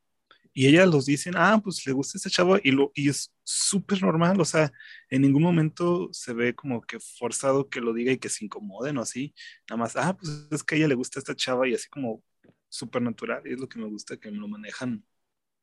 y 0.57 0.65
ellas 0.65 0.87
los 0.87 1.05
dicen, 1.05 1.35
ah, 1.37 1.61
pues 1.63 1.85
le 1.85 1.93
gusta 1.93 2.17
esta 2.17 2.31
chava, 2.31 2.59
y, 2.63 2.71
lo, 2.71 2.91
y 2.95 3.09
es 3.09 3.31
súper 3.43 4.01
normal, 4.01 4.41
o 4.41 4.43
sea, 4.43 4.71
en 5.07 5.21
ningún 5.21 5.43
momento 5.43 6.09
se 6.11 6.33
ve 6.33 6.55
como 6.55 6.81
que 6.81 6.99
forzado 6.99 7.69
que 7.69 7.79
lo 7.79 7.93
diga 7.93 8.11
y 8.11 8.17
que 8.17 8.27
se 8.27 8.43
incomoden 8.43 8.97
o 8.97 9.01
así, 9.03 9.35
nada 9.69 9.77
más, 9.77 9.95
ah, 9.95 10.17
pues 10.19 10.47
es 10.49 10.63
que 10.63 10.73
a 10.73 10.77
ella 10.79 10.87
le 10.87 10.95
gusta 10.95 11.19
esta 11.19 11.35
chava, 11.35 11.67
y 11.67 11.75
así 11.75 11.87
como 11.89 12.23
súper 12.69 13.03
natural, 13.03 13.43
y 13.45 13.53
es 13.53 13.59
lo 13.59 13.69
que 13.69 13.77
me 13.77 13.85
gusta, 13.85 14.17
que 14.17 14.31
me 14.31 14.39
lo 14.39 14.47
manejan 14.47 15.05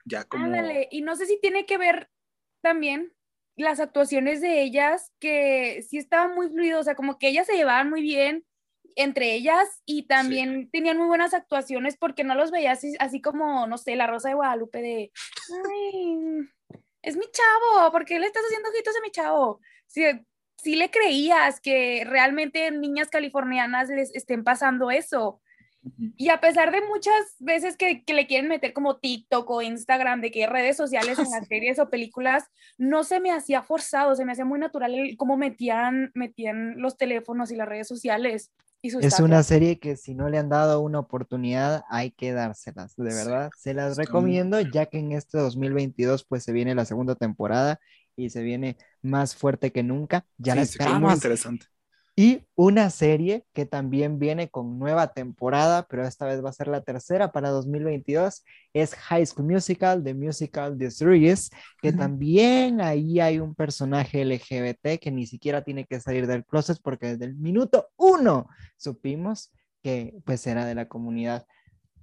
ya 0.05 0.23
como... 0.23 0.47
Y 0.93 1.03
no 1.03 1.17
sé 1.17 1.27
si 1.27 1.41
tiene 1.41 1.67
que 1.67 1.77
ver 1.77 2.09
también 2.63 3.13
las 3.57 3.81
actuaciones 3.81 4.41
de 4.41 4.63
ellas, 4.63 5.13
que 5.19 5.85
sí 5.89 5.99
estaban 5.99 6.37
muy 6.37 6.51
fluidos, 6.51 6.83
o 6.83 6.85
sea, 6.85 6.95
como 6.95 7.19
que 7.19 7.27
ellas 7.27 7.49
se 7.49 7.57
llevaban 7.57 7.91
muy 7.91 8.03
bien 8.03 8.47
entre 8.97 9.35
ellas 9.35 9.83
y 9.85 10.07
también 10.07 10.71
tenían 10.71 10.99
muy 10.99 11.07
buenas 11.07 11.35
actuaciones 11.35 11.97
porque 11.97 12.25
no 12.25 12.35
los 12.35 12.51
veías 12.51 12.79
así, 12.79 12.95
así 12.99 13.21
como, 13.21 13.67
no 13.67 13.79
sé, 13.79 13.97
la 13.97 14.07
Rosa 14.07 14.29
de 14.29 14.35
Guadalupe 14.35 14.81
de, 14.83 15.13
ay, 15.69 16.49
es 17.03 17.17
mi 17.17 17.25
chavo, 17.31 17.93
¿por 17.93 18.05
qué 18.05 18.19
le 18.19 18.27
estás 18.27 18.45
haciendo 18.45 18.71
ojitos 18.71 18.97
a 18.97 19.01
mi 19.03 19.11
chavo? 19.11 19.61
Sí, 19.87 20.05
sí 20.57 20.77
le 20.77 20.91
creías 20.91 21.61
que 21.61 22.05
realmente 22.07 22.71
niñas 22.71 23.09
californianas 23.11 23.89
les 23.89 24.15
estén 24.15 24.45
pasando 24.45 24.91
eso. 24.91 25.41
Y 26.17 26.31
a 26.31 26.41
pesar 26.41 26.73
de 26.73 26.81
muchas 26.81 27.37
veces 27.39 27.77
que, 27.77 28.05
que, 28.05 28.15
le 28.15 28.27
quieren 28.27 28.49
meter 28.49 28.73
como 28.73 28.97
TikTok 28.97 29.51
o 29.51 29.61
Instagram, 29.61 30.23
de 30.23 30.31
que 30.31 30.47
redes 30.47 30.79
sociales 30.79 31.19
en 31.19 31.31
las 31.31 31.47
series 31.47 31.79
o 31.79 31.91
películas, 31.91 32.45
no 32.79 33.05
se 33.05 33.21
me 33.21 33.31
hacía 33.31 33.63
forzado, 33.63 34.17
se 34.17 34.25
me 34.25 34.33
hacía 34.33 34.47
muy 34.47 34.59
natural 34.59 34.95
el, 34.95 35.17
cómo 35.19 35.37
metían, 35.37 36.11
metían 36.15 36.81
los 36.81 36.97
teléfonos 36.97 37.51
y 37.51 37.57
las 37.57 37.69
redes 37.69 37.87
sociales. 37.87 38.51
Y 38.85 38.89
Es 39.07 39.19
una 39.19 39.43
serie 39.43 39.79
que 39.79 39.97
si 39.97 40.15
no 40.15 40.29
le 40.29 40.37
han 40.39 40.51
dado 40.51 40.81
una 40.81 40.99
oportunidad, 40.99 41.85
hay 41.89 42.11
que 42.11 42.33
dárselas, 42.33 42.95
de 42.97 43.11
Sí. 43.11 43.17
verdad. 43.17 43.51
Se 43.57 43.73
las 43.73 43.97
recomiendo, 43.97 44.61
ya 44.61 44.87
que 44.87 44.99
en 44.99 45.13
este 45.13 45.39
2022 45.39 46.25
pues 46.25 46.45
se 46.45 46.53
viene 46.53 46.75
la 46.75 46.85
segunda 46.85 47.15
temporada 47.15 47.81
y 48.15 48.29
se 48.31 48.43
viene 48.43 48.77
más 49.03 49.35
fuerte 49.35 49.73
que 49.73 49.83
nunca. 49.83 50.27
Ya 50.37 50.55
la 50.55 50.67
Sí, 50.67 50.73
se 50.75 50.79
quedó 50.81 51.01
muy 51.01 51.13
esperamos. 51.13 51.15
interesante. 51.15 51.67
Y 52.17 52.47
una 52.55 52.91
serie 52.91 53.45
que 53.53 53.67
también 53.67 54.21
viene 54.21 54.49
con 54.49 54.79
nueva 54.79 55.13
temporada, 55.13 55.87
pero 55.89 56.07
esta 56.07 56.27
vez 56.27 56.45
va 56.45 56.51
a 56.51 56.53
ser 56.53 56.69
la 56.69 56.83
tercera 56.83 57.33
para 57.33 57.51
2022, 57.51 58.45
es 58.73 58.95
High 58.95 59.27
School 59.27 59.49
Musical, 59.49 60.05
The 60.05 60.15
Musical 60.15 60.79
The 60.79 60.93
Series, 60.93 61.51
que 61.83 61.93
también 61.93 62.81
ahí 62.81 63.19
hay 63.19 63.41
un 63.41 63.57
personaje 63.57 64.25
LGBT 64.25 65.01
que 65.01 65.11
ni 65.11 65.27
siquiera 65.27 65.65
tiene 65.65 65.87
que 65.87 65.99
salir 65.99 66.29
del 66.29 66.45
closet 66.45 66.79
porque 66.83 67.09
desde 67.09 67.25
el 67.25 67.35
minuto 67.35 67.89
uno 67.97 68.49
supimos 68.77 69.53
que 69.83 70.15
pues 70.25 70.47
era 70.47 70.65
de 70.67 70.77
la 70.77 70.87
comunidad. 70.87 71.47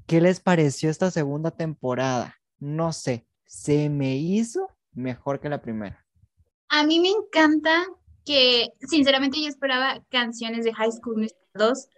¿Qué 0.07 0.19
les 0.19 0.41
pareció 0.41 0.89
esta 0.89 1.09
segunda 1.09 1.51
temporada? 1.51 2.35
No 2.59 2.91
sé, 2.91 3.25
se 3.45 3.89
me 3.89 4.17
hizo 4.17 4.67
mejor 4.91 5.39
que 5.39 5.47
la 5.47 5.61
primera. 5.61 6.05
A 6.67 6.85
mí 6.85 6.99
me 6.99 7.09
encanta 7.09 7.85
que, 8.25 8.69
sinceramente, 8.81 9.41
yo 9.41 9.47
esperaba 9.47 10.03
canciones 10.09 10.65
de 10.65 10.73
High 10.73 10.91
School 10.91 11.17
Musical 11.17 11.41
2, 11.53 11.89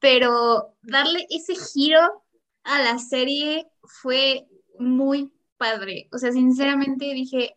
pero 0.00 0.74
darle 0.82 1.26
ese 1.30 1.54
giro 1.54 2.24
a 2.64 2.82
la 2.82 2.98
serie 2.98 3.66
fue 3.84 4.46
muy 4.78 5.32
padre. 5.56 6.08
O 6.12 6.18
sea, 6.18 6.32
sinceramente 6.32 7.04
dije, 7.06 7.56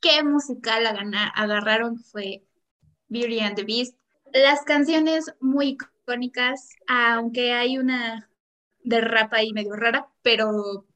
qué 0.00 0.22
musical 0.22 0.86
agarraron 0.86 1.98
fue 1.98 2.44
Beauty 3.08 3.40
and 3.40 3.56
the 3.56 3.64
Beast. 3.64 3.96
Las 4.32 4.62
canciones 4.64 5.32
muy 5.40 5.78
icónicas, 5.78 6.70
aunque 6.86 7.52
hay 7.52 7.78
una 7.78 8.28
de 8.84 9.00
rap 9.00 9.32
ahí 9.34 9.52
medio 9.52 9.74
rara, 9.74 10.08
pero 10.22 10.86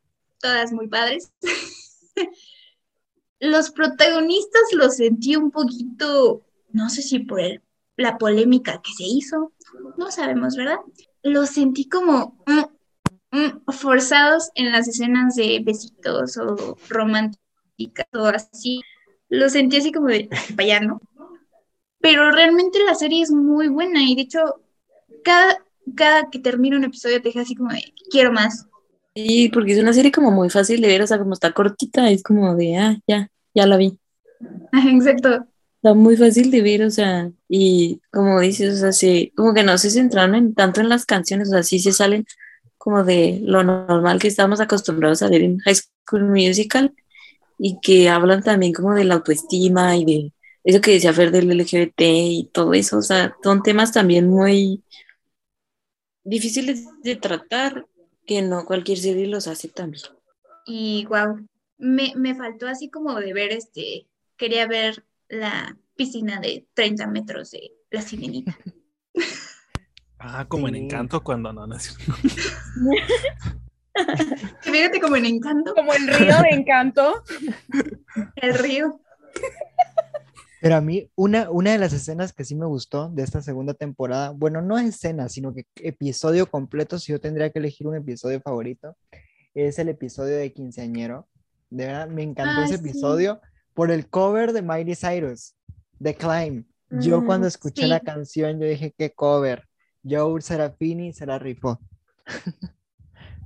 todas 0.40 0.72
muy 0.72 0.88
padres. 0.88 1.32
Los 3.40 3.70
protagonistas 3.70 4.62
los 4.72 4.96
sentí 4.96 5.36
un 5.36 5.50
poquito, 5.50 6.42
no 6.70 6.88
sé 6.88 7.02
si 7.02 7.18
por 7.20 7.40
el- 7.40 7.62
la 7.96 8.18
polémica 8.18 8.80
que 8.82 8.92
se 8.92 9.04
hizo, 9.04 9.52
no 9.96 10.10
sabemos, 10.10 10.56
¿verdad? 10.56 10.78
Los 11.22 11.50
sentí 11.50 11.88
como 11.88 12.38
mm, 12.46 13.36
mm, 13.38 13.72
forzados 13.72 14.50
en 14.54 14.72
las 14.72 14.88
escenas 14.88 15.34
de 15.36 15.60
besitos 15.64 16.36
o 16.38 16.76
románticas 16.88 18.06
o 18.14 18.26
así. 18.26 18.80
Los 19.28 19.52
sentí 19.52 19.78
así 19.78 19.92
como 19.92 20.08
de 20.08 20.28
vaya, 20.54 20.80
¿no? 20.80 21.00
Pero 22.00 22.30
realmente 22.30 22.78
la 22.84 22.94
serie 22.94 23.22
es 23.22 23.30
muy 23.30 23.68
buena 23.68 24.02
y 24.02 24.14
de 24.14 24.22
hecho, 24.22 24.40
cada, 25.24 25.58
cada 25.96 26.30
que 26.30 26.38
termina 26.38 26.76
un 26.76 26.84
episodio 26.84 27.20
te 27.22 27.28
deja 27.28 27.42
así 27.42 27.54
como 27.54 27.72
de 27.72 27.94
quiero 28.10 28.32
más. 28.32 28.66
Sí, 29.16 29.48
porque 29.50 29.72
es 29.72 29.78
una 29.78 29.94
serie 29.94 30.12
como 30.12 30.30
muy 30.30 30.50
fácil 30.50 30.82
de 30.82 30.88
ver, 30.88 31.00
o 31.00 31.06
sea, 31.06 31.18
como 31.18 31.32
está 31.32 31.52
cortita, 31.52 32.10
es 32.10 32.22
como 32.22 32.54
de, 32.54 32.76
ah, 32.76 32.98
ya, 33.06 33.30
ya 33.54 33.66
la 33.66 33.78
vi. 33.78 33.98
Exacto. 34.72 35.46
Está 35.76 35.94
muy 35.94 36.18
fácil 36.18 36.50
de 36.50 36.60
ver, 36.60 36.82
o 36.82 36.90
sea, 36.90 37.30
y 37.48 38.02
como 38.12 38.40
dices, 38.40 38.74
o 38.74 38.78
sea, 38.78 38.92
sí, 38.92 39.32
como 39.34 39.54
que 39.54 39.62
no 39.62 39.78
se 39.78 39.88
centraron 39.90 40.34
en, 40.34 40.54
tanto 40.54 40.82
en 40.82 40.90
las 40.90 41.06
canciones, 41.06 41.48
o 41.48 41.52
sea, 41.52 41.62
sí 41.62 41.78
se 41.78 41.92
salen 41.92 42.26
como 42.76 43.04
de 43.04 43.40
lo 43.42 43.62
normal 43.64 44.18
que 44.18 44.28
estamos 44.28 44.60
acostumbrados 44.60 45.22
a 45.22 45.30
ver 45.30 45.42
en 45.42 45.58
High 45.60 45.76
School 45.76 46.24
Musical 46.24 46.94
y 47.58 47.80
que 47.80 48.10
hablan 48.10 48.42
también 48.42 48.74
como 48.74 48.94
de 48.94 49.04
la 49.04 49.14
autoestima 49.14 49.96
y 49.96 50.04
de 50.04 50.32
eso 50.64 50.80
que 50.82 50.92
decía 50.92 51.14
Fer 51.14 51.30
del 51.30 51.48
LGBT 51.48 52.00
y 52.00 52.50
todo 52.52 52.74
eso, 52.74 52.98
o 52.98 53.02
sea, 53.02 53.34
son 53.42 53.62
temas 53.62 53.92
también 53.92 54.28
muy 54.28 54.82
difíciles 56.22 56.84
de 57.02 57.16
tratar 57.16 57.86
que 58.26 58.42
no 58.42 58.64
cualquier 58.64 58.98
serie 58.98 59.26
los 59.26 59.46
hace 59.46 59.68
también. 59.68 60.02
Y 60.66 61.06
wow, 61.06 61.46
me, 61.78 62.12
me 62.16 62.34
faltó 62.34 62.66
así 62.68 62.90
como 62.90 63.14
de 63.20 63.32
ver 63.32 63.52
este, 63.52 64.06
quería 64.36 64.66
ver 64.66 65.04
la 65.28 65.76
piscina 65.94 66.40
de 66.40 66.66
30 66.74 67.06
metros 67.06 67.50
de 67.52 67.72
la 67.90 68.02
sirenita. 68.02 68.56
Ah, 70.18 70.46
como 70.48 70.68
en 70.68 70.74
Sí. 70.74 70.80
Encanto 70.80 71.22
cuando 71.22 71.52
no, 71.52 71.66
no 71.66 71.76
es. 71.76 71.96
Fíjate 74.60 75.00
como 75.00 75.16
en 75.16 75.26
Encanto, 75.26 75.74
Como 75.74 75.92
el 75.94 76.06
río 76.06 76.36
de 76.42 76.48
encanto. 76.50 77.22
el 78.36 78.54
río. 78.58 79.00
Pero 80.66 80.78
a 80.78 80.80
mí, 80.80 81.08
una, 81.14 81.48
una 81.48 81.70
de 81.70 81.78
las 81.78 81.92
escenas 81.92 82.32
que 82.32 82.44
sí 82.44 82.56
me 82.56 82.66
gustó 82.66 83.08
de 83.08 83.22
esta 83.22 83.40
segunda 83.40 83.72
temporada, 83.72 84.30
bueno, 84.30 84.62
no 84.62 84.76
escena, 84.78 85.28
sino 85.28 85.54
que 85.54 85.64
episodio 85.76 86.50
completo, 86.50 86.98
si 86.98 87.12
yo 87.12 87.20
tendría 87.20 87.50
que 87.50 87.60
elegir 87.60 87.86
un 87.86 87.94
episodio 87.94 88.40
favorito, 88.40 88.96
es 89.54 89.78
el 89.78 89.90
episodio 89.90 90.36
de 90.36 90.52
Quinceañero. 90.52 91.28
De 91.70 91.86
verdad, 91.86 92.08
me 92.08 92.24
encantó 92.24 92.62
Ay, 92.62 92.64
ese 92.64 92.78
sí. 92.78 92.80
episodio 92.80 93.40
por 93.74 93.92
el 93.92 94.08
cover 94.08 94.52
de 94.52 94.62
Miley 94.62 94.96
Cyrus, 94.96 95.54
The 96.02 96.16
Climb. 96.16 96.64
Yo 96.90 97.20
Mm, 97.20 97.26
cuando 97.26 97.46
escuché 97.46 97.86
la 97.86 98.00
sí. 98.00 98.04
canción, 98.04 98.58
yo 98.58 98.66
dije, 98.66 98.92
qué 98.98 99.12
cover. 99.12 99.68
Joe 100.02 100.42
Serafini 100.42 101.12
se 101.12 101.26
la 101.26 101.38
rifó. 101.38 101.78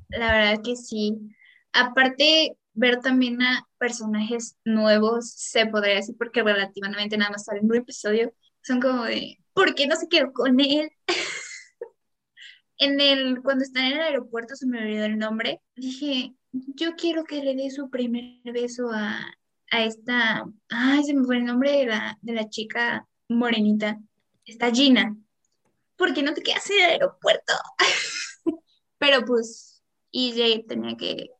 La 0.08 0.32
verdad 0.32 0.62
que 0.64 0.74
sí. 0.74 1.18
Aparte, 1.74 2.56
ver 2.80 3.00
también 3.00 3.42
a 3.42 3.68
personajes 3.78 4.56
nuevos, 4.64 5.30
se 5.30 5.66
podría 5.66 5.96
decir, 5.96 6.16
porque 6.18 6.42
relativamente 6.42 7.18
nada 7.18 7.32
más 7.32 7.44
salen 7.44 7.66
un 7.66 7.76
episodio, 7.76 8.32
son 8.62 8.80
como 8.80 9.04
de, 9.04 9.38
¿por 9.52 9.74
qué 9.74 9.86
no 9.86 9.96
se 9.96 10.08
quedó 10.08 10.32
con 10.32 10.58
él? 10.58 10.90
En 12.82 12.98
el, 12.98 13.42
cuando 13.42 13.62
están 13.62 13.84
en 13.84 13.92
el 13.92 14.00
aeropuerto, 14.00 14.56
se 14.56 14.66
me 14.66 14.78
olvidó 14.78 15.04
el 15.04 15.18
nombre, 15.18 15.60
dije, 15.76 16.34
yo 16.50 16.96
quiero 16.96 17.24
que 17.24 17.44
le 17.44 17.54
dé 17.54 17.70
su 17.70 17.90
primer 17.90 18.40
beso 18.54 18.90
a, 18.90 19.34
a 19.70 19.84
esta, 19.84 20.46
ay, 20.70 21.04
se 21.04 21.12
me 21.12 21.26
fue 21.26 21.36
el 21.36 21.44
nombre 21.44 21.72
de 21.72 21.84
la, 21.84 22.16
de 22.22 22.32
la 22.32 22.48
chica 22.48 23.06
morenita, 23.28 24.00
esta 24.46 24.70
Gina. 24.70 25.14
¿Por 25.96 26.14
qué 26.14 26.22
no 26.22 26.32
te 26.32 26.42
quedas 26.42 26.70
en 26.70 26.78
el 26.78 26.90
aeropuerto? 26.92 27.52
Pero 28.98 29.26
pues 29.26 29.82
EJ 30.10 30.64
tenía 30.66 30.96
que, 30.96 31.32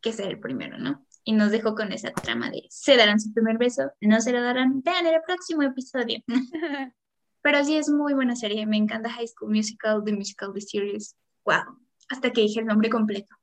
que 0.00 0.12
ser 0.12 0.28
el 0.28 0.40
primero, 0.40 0.78
¿no? 0.78 1.04
Y 1.24 1.32
nos 1.32 1.50
dejó 1.50 1.74
con 1.74 1.92
esa 1.92 2.10
trama 2.12 2.50
de 2.50 2.66
se 2.70 2.96
darán 2.96 3.20
su 3.20 3.32
primer 3.32 3.58
beso, 3.58 3.90
no 4.00 4.20
se 4.20 4.32
lo 4.32 4.42
darán, 4.42 4.82
vean 4.82 5.06
el 5.06 5.20
próximo 5.26 5.62
episodio. 5.62 6.22
Pero 7.42 7.64
sí 7.64 7.76
es 7.76 7.88
muy 7.88 8.14
buena 8.14 8.34
serie, 8.34 8.66
me 8.66 8.76
encanta 8.76 9.10
High 9.10 9.28
School 9.28 9.54
Musical, 9.54 10.02
The 10.04 10.12
Musical, 10.12 10.52
The 10.52 10.60
Series. 10.60 11.16
Wow, 11.44 11.78
hasta 12.08 12.30
que 12.30 12.42
dije 12.42 12.60
el 12.60 12.66
nombre 12.66 12.90
completo. 12.90 13.34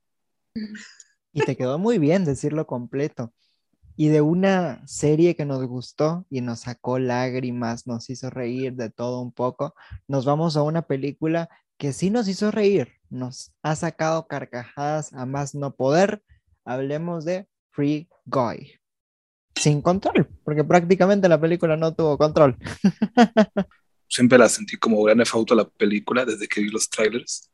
Y 1.31 1.41
te 1.41 1.55
quedó 1.55 1.77
muy 1.77 1.97
bien 1.97 2.25
decirlo 2.25 2.65
completo. 2.65 3.33
Y 3.97 4.09
de 4.09 4.21
una 4.21 4.85
serie 4.87 5.35
que 5.35 5.45
nos 5.45 5.65
gustó 5.65 6.25
y 6.29 6.41
nos 6.41 6.61
sacó 6.61 6.99
lágrimas, 6.99 7.87
nos 7.87 8.09
hizo 8.09 8.29
reír 8.29 8.73
de 8.73 8.89
todo 8.89 9.21
un 9.21 9.31
poco, 9.31 9.73
nos 10.07 10.25
vamos 10.25 10.57
a 10.57 10.63
una 10.63 10.81
película 10.81 11.49
que 11.77 11.93
sí 11.93 12.09
nos 12.09 12.27
hizo 12.27 12.51
reír, 12.51 12.93
nos 13.09 13.53
ha 13.63 13.75
sacado 13.75 14.27
carcajadas 14.27 15.13
a 15.13 15.25
más 15.25 15.55
no 15.55 15.75
poder. 15.75 16.23
Hablemos 16.65 17.25
de 17.25 17.47
Free 17.71 18.09
Guy. 18.25 18.79
Sin 19.55 19.81
control, 19.81 20.27
porque 20.43 20.63
prácticamente 20.63 21.29
la 21.29 21.39
película 21.39 21.77
no 21.77 21.93
tuvo 21.93 22.17
control. 22.17 22.57
Siempre 24.09 24.37
la 24.37 24.49
sentí 24.49 24.75
como 24.77 25.01
gran 25.03 25.21
efecto 25.21 25.55
la 25.55 25.67
película 25.67 26.25
desde 26.25 26.47
que 26.47 26.61
vi 26.61 26.69
los 26.69 26.89
trailers. 26.89 27.49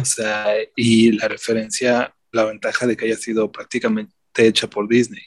O 0.00 0.04
sea, 0.04 0.54
y 0.76 1.12
la 1.12 1.28
referencia, 1.28 2.14
la 2.32 2.44
ventaja 2.44 2.86
de 2.86 2.96
que 2.96 3.06
haya 3.06 3.16
sido 3.16 3.50
prácticamente 3.50 4.12
hecha 4.36 4.68
por 4.68 4.88
Disney 4.88 5.22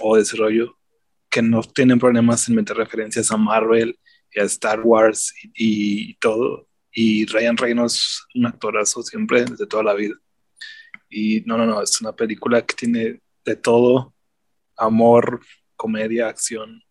o 0.00 0.16
ese 0.16 0.36
rollo, 0.36 0.78
que 1.28 1.42
no 1.42 1.62
tienen 1.62 1.98
problemas 1.98 2.48
en 2.48 2.54
meter 2.54 2.76
referencias 2.76 3.30
a 3.30 3.36
Marvel 3.36 3.98
y 4.32 4.40
a 4.40 4.44
Star 4.44 4.80
Wars 4.80 5.34
y, 5.54 6.10
y 6.10 6.14
todo. 6.14 6.68
Y 6.92 7.26
Ryan 7.26 7.56
Reynolds, 7.56 8.26
un 8.34 8.46
actorazo 8.46 9.02
siempre, 9.02 9.44
desde 9.44 9.66
toda 9.66 9.82
la 9.82 9.94
vida. 9.94 10.14
Y 11.10 11.42
no, 11.44 11.58
no, 11.58 11.66
no, 11.66 11.82
es 11.82 12.00
una 12.00 12.12
película 12.12 12.62
que 12.62 12.74
tiene 12.74 13.20
de 13.44 13.56
todo, 13.56 14.14
amor, 14.76 15.40
comedia, 15.74 16.28
acción. 16.28 16.82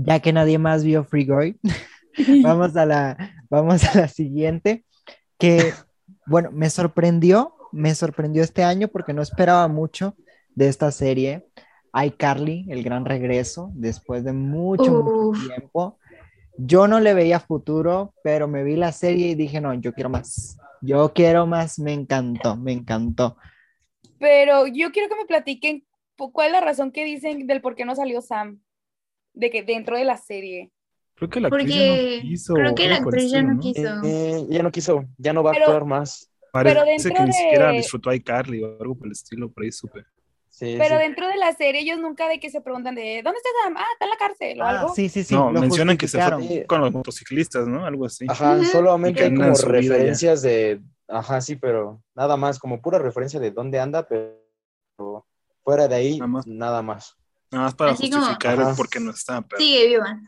Ya 0.00 0.20
que 0.20 0.32
nadie 0.32 0.58
más 0.58 0.84
vio 0.84 1.02
Free 1.02 1.24
Guy, 1.26 1.58
vamos 2.42 2.76
a 2.76 2.84
la, 2.84 3.34
vamos 3.48 3.82
a 3.84 4.00
la 4.00 4.08
siguiente, 4.08 4.84
que, 5.38 5.72
bueno, 6.26 6.50
me 6.52 6.68
sorprendió, 6.68 7.54
me 7.72 7.94
sorprendió 7.94 8.42
este 8.42 8.64
año 8.64 8.88
porque 8.88 9.14
no 9.14 9.22
esperaba 9.22 9.66
mucho 9.66 10.14
de 10.54 10.68
esta 10.68 10.90
serie. 10.90 11.48
iCarly, 11.94 12.66
el 12.68 12.82
gran 12.82 13.06
regreso, 13.06 13.70
después 13.74 14.24
de 14.24 14.32
mucho, 14.32 15.02
mucho 15.02 15.46
tiempo. 15.46 15.98
Yo 16.58 16.86
no 16.86 17.00
le 17.00 17.14
veía 17.14 17.40
futuro, 17.40 18.12
pero 18.22 18.46
me 18.46 18.62
vi 18.62 18.76
la 18.76 18.92
serie 18.92 19.28
y 19.28 19.34
dije, 19.34 19.60
no, 19.60 19.72
yo 19.74 19.94
quiero 19.94 20.10
más. 20.10 20.58
Yo 20.80 21.12
quiero 21.12 21.46
más, 21.46 21.78
me 21.78 21.92
encantó, 21.92 22.56
me 22.56 22.72
encantó. 22.72 23.36
Pero 24.18 24.66
yo 24.66 24.90
quiero 24.92 25.08
que 25.08 25.16
me 25.16 25.26
platiquen 25.26 25.84
cu- 26.16 26.32
cuál 26.32 26.48
es 26.48 26.52
la 26.52 26.60
razón 26.60 26.92
que 26.92 27.04
dicen 27.04 27.46
del 27.46 27.60
por 27.60 27.74
qué 27.76 27.84
no 27.84 27.94
salió 27.94 28.20
Sam 28.20 28.60
de 29.34 29.50
que 29.50 29.62
dentro 29.62 29.96
de 29.96 30.04
la 30.04 30.16
serie. 30.16 30.70
Creo 31.14 31.30
que 31.30 31.40
la 31.40 31.48
actriz 31.48 31.68
ya 31.68 31.76
Porque 31.76 32.16
no 32.16 32.22
quiso. 32.28 32.54
creo 32.54 32.74
que 32.74 32.88
la 32.88 32.96
actriz 32.96 33.30
ya 33.30 33.42
no 33.42 33.58
quiso. 33.60 34.02
Eh, 34.04 34.46
ya 34.48 34.62
no 34.62 34.70
quiso, 34.70 35.04
ya 35.16 35.32
no 35.32 35.42
va 35.42 35.50
a 35.50 35.54
Pero- 35.54 35.66
actuar 35.66 35.84
más. 35.84 36.30
Parece 36.50 36.82
dentro 36.84 37.14
que 37.14 37.22
ni 37.24 37.32
siquiera 37.32 37.68
de- 37.70 37.76
disfrutó 37.78 38.10
a 38.10 38.14
iCarly 38.16 38.62
o 38.62 38.80
algo 38.80 38.96
por 38.96 39.06
el 39.06 39.12
estilo, 39.12 39.50
por 39.52 39.64
ahí 39.64 39.70
supe. 39.72 40.04
Sí, 40.58 40.74
Pero 40.76 40.96
sí. 40.96 41.02
dentro 41.02 41.28
de 41.28 41.36
la 41.36 41.52
serie 41.52 41.82
ellos 41.82 42.00
nunca 42.00 42.26
de 42.28 42.40
que 42.40 42.50
se 42.50 42.60
preguntan 42.60 42.96
de 42.96 43.20
¿dónde 43.22 43.38
está 43.38 43.48
Sam? 43.62 43.76
Ah, 43.76 43.84
está 43.92 44.06
en 44.06 44.10
la 44.10 44.16
cárcel 44.16 44.60
o 44.60 44.64
Ah, 44.64 44.70
algo. 44.80 44.94
sí, 44.94 45.08
sí, 45.08 45.22
sí. 45.22 45.32
no, 45.34 45.52
mencionan 45.52 45.96
que 45.96 46.08
se 46.08 46.18
justificaron. 46.18 46.42
Sí. 46.48 46.48
fue 46.58 46.66
con 46.66 46.80
los 46.80 46.92
motociclistas, 46.92 47.68
¿no? 47.68 47.84
Algo 47.86 48.06
así. 48.06 48.26
Ajá, 48.28 48.54
Ujú. 48.56 48.64
solamente 48.64 49.20
Y 49.20 49.24
hay 49.24 49.34
como 49.36 49.54
ya. 49.54 49.68
referencias 49.68 50.42
de, 50.42 50.80
ajá, 51.06 51.40
sí, 51.40 51.54
pero 51.54 52.02
nada 52.16 52.36
más, 52.36 52.58
como 52.58 52.82
pura 52.82 52.98
referencia 52.98 53.38
de 53.38 53.52
dónde 53.52 53.78
anda, 53.78 54.06
pero 54.08 55.24
fuera 55.62 55.86
de 55.86 55.94
ahí, 55.94 56.18
Nada 56.18 56.26
más. 56.28 56.46
nada 56.48 56.82
más. 56.82 57.14
Nada 57.52 57.64
más 57.66 57.74
para 57.74 57.92
Así 57.92 58.10
como- 58.10 58.22
justificar 58.24 58.58
el 58.60 58.74
por 58.76 58.88
qué 58.88 58.98
no 58.98 59.12
está. 59.12 59.40
Pero... 59.42 59.60
Sigue 59.60 59.86
viva. 59.86 60.20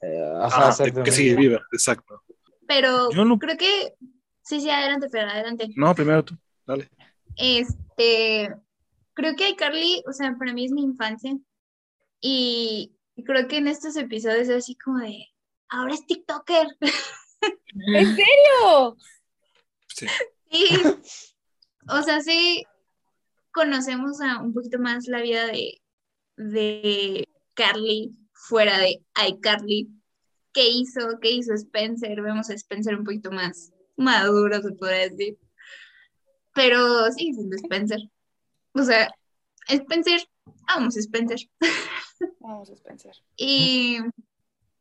Eh, 0.00 0.32
ajá, 0.42 0.68
Ah, 0.68 1.02
que 1.02 1.10
sigue 1.10 1.34
viva, 1.34 1.60
exacto. 1.72 2.22
Pero 2.68 3.10
Yo 3.10 3.24
no- 3.24 3.36
creo 3.36 3.56
que. 3.56 3.94
Sí, 4.42 4.60
sí, 4.60 4.70
adelante, 4.70 5.08
Fer, 5.08 5.28
adelante. 5.28 5.66
No, 5.74 5.92
primero 5.92 6.24
tú, 6.24 6.36
dale. 6.64 6.88
Este. 7.36 8.54
Creo 9.14 9.36
que 9.36 9.50
iCarly, 9.50 10.02
o 10.08 10.12
sea, 10.12 10.34
para 10.38 10.52
mí 10.52 10.64
es 10.64 10.72
mi 10.72 10.82
infancia. 10.82 11.36
Y 12.20 12.94
creo 13.24 13.48
que 13.48 13.58
en 13.58 13.68
estos 13.68 13.96
episodios 13.96 14.48
es 14.48 14.56
así 14.56 14.76
como 14.76 14.98
de. 14.98 15.26
Ahora 15.68 15.94
es 15.94 16.06
TikToker. 16.06 16.68
¿En 17.94 18.16
serio? 18.16 18.96
Sí. 19.88 20.06
Sí. 20.50 20.68
O 21.88 22.02
sea, 22.02 22.20
sí 22.20 22.64
conocemos 23.52 24.20
a 24.20 24.40
un 24.40 24.52
poquito 24.52 24.78
más 24.78 25.06
la 25.06 25.20
vida 25.20 25.46
de, 25.46 25.80
de 26.36 27.28
Carly 27.54 28.14
fuera 28.32 28.78
de 28.78 29.02
iCarly. 29.28 29.88
¿Qué 30.52 30.68
hizo? 30.68 31.18
¿Qué 31.20 31.30
hizo 31.30 31.54
Spencer? 31.54 32.20
Vemos 32.20 32.50
a 32.50 32.54
Spencer 32.54 32.94
un 32.94 33.04
poquito 33.04 33.30
más 33.30 33.72
maduro, 33.96 34.60
se 34.60 34.72
podría 34.72 35.08
decir. 35.08 35.38
Pero 36.54 37.10
sigue 37.12 37.34
siendo 37.34 37.56
Spencer. 37.56 38.00
O 38.74 38.82
sea, 38.82 39.14
Spencer, 39.68 40.20
vamos 40.66 40.96
Spencer. 40.96 41.38
Vamos 42.40 42.70
a 42.70 42.74
Spencer. 42.74 43.16
Y 43.36 43.98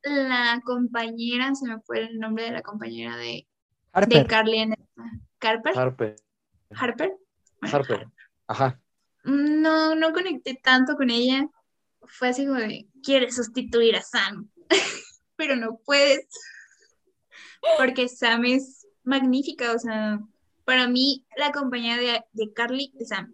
la 0.03 0.61
compañera, 0.63 1.53
se 1.55 1.67
me 1.67 1.79
fue 1.81 1.99
el 1.99 2.19
nombre 2.19 2.45
de 2.45 2.51
la 2.51 2.61
compañera 2.61 3.17
de, 3.17 3.23
de 3.23 3.47
Harper. 3.93 4.27
Carly 4.27 4.57
en 4.57 4.73
esta. 4.73 5.03
¿Carper? 5.39 5.77
Harper. 5.77 6.15
¿Harper? 6.71 7.17
Bueno, 7.59 7.77
Harper. 7.77 8.07
Ajá. 8.47 8.79
No, 9.23 9.95
no 9.95 10.13
conecté 10.13 10.59
tanto 10.61 10.95
con 10.95 11.09
ella. 11.09 11.47
Fue 12.03 12.29
así 12.29 12.45
como 12.45 12.59
de, 12.59 12.87
quieres 13.03 13.35
sustituir 13.35 13.95
a 13.95 14.01
Sam, 14.01 14.49
pero 15.35 15.55
no 15.55 15.79
puedes. 15.85 16.27
Porque 17.77 18.07
Sam 18.07 18.45
es 18.45 18.87
magnífica, 19.03 19.71
o 19.73 19.79
sea, 19.79 20.19
para 20.65 20.87
mí 20.87 21.25
la 21.37 21.51
compañía 21.51 21.97
de, 21.97 22.23
de 22.33 22.53
Carly 22.53 22.91
es 22.99 23.09
Sam. 23.09 23.33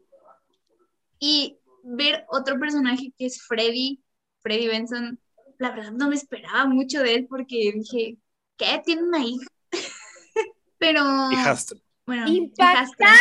Y 1.20 1.58
ver 1.84 2.26
otro 2.30 2.60
personaje 2.60 3.14
que 3.18 3.26
es 3.26 3.42
Freddy, 3.42 4.02
Freddy 4.42 4.68
Benson, 4.68 5.20
la 5.58 5.72
verdad 5.72 5.92
no 5.92 6.10
me 6.10 6.16
esperaba 6.16 6.66
mucho 6.66 7.02
de 7.02 7.16
él 7.16 7.28
porque 7.28 7.72
dije, 7.74 8.18
¿qué? 8.58 8.82
¿Tiene 8.86 9.04
una 9.04 9.20
hija? 9.20 9.48
pero, 10.78 11.02
Hijastra. 11.32 11.80
bueno, 12.06 12.28
¡Impactada! 12.28 13.16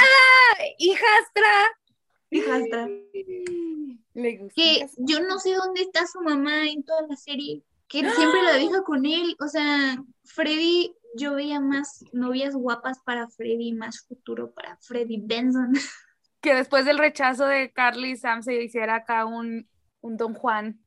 ¡Hijastra! 0.79 1.77
hijastra. 2.31 2.89
Le 4.15 4.39
gusta. 4.39 4.55
que 4.55 4.87
yo 4.99 5.21
no 5.21 5.39
sé 5.39 5.55
dónde 5.55 5.83
está 5.83 6.07
su 6.07 6.21
mamá 6.21 6.69
en 6.69 6.83
toda 6.83 7.03
la 7.09 7.17
serie, 7.17 7.63
que 7.89 8.01
él 8.01 8.11
siempre 8.13 8.43
la 8.43 8.55
deja 8.55 8.83
con 8.83 9.07
él, 9.07 9.37
o 9.41 9.49
sea, 9.49 10.03
Freddy, 10.25 10.95
yo 11.15 11.35
veía 11.35 11.61
más 11.61 12.05
novias 12.13 12.55
guapas 12.55 12.99
para 13.05 13.29
Freddy, 13.29 13.73
más 13.73 14.07
futuro 14.07 14.51
para 14.53 14.77
Freddy 14.79 15.21
Benson. 15.23 15.73
Que 16.47 16.55
después 16.55 16.85
del 16.85 16.99
rechazo 16.99 17.45
de 17.45 17.73
Carly 17.73 18.13
y 18.13 18.17
Sam 18.17 18.41
se 18.41 18.63
hiciera 18.63 18.95
acá 18.95 19.25
un, 19.25 19.69
un 20.01 20.17
Don 20.17 20.33
Juan. 20.33 20.79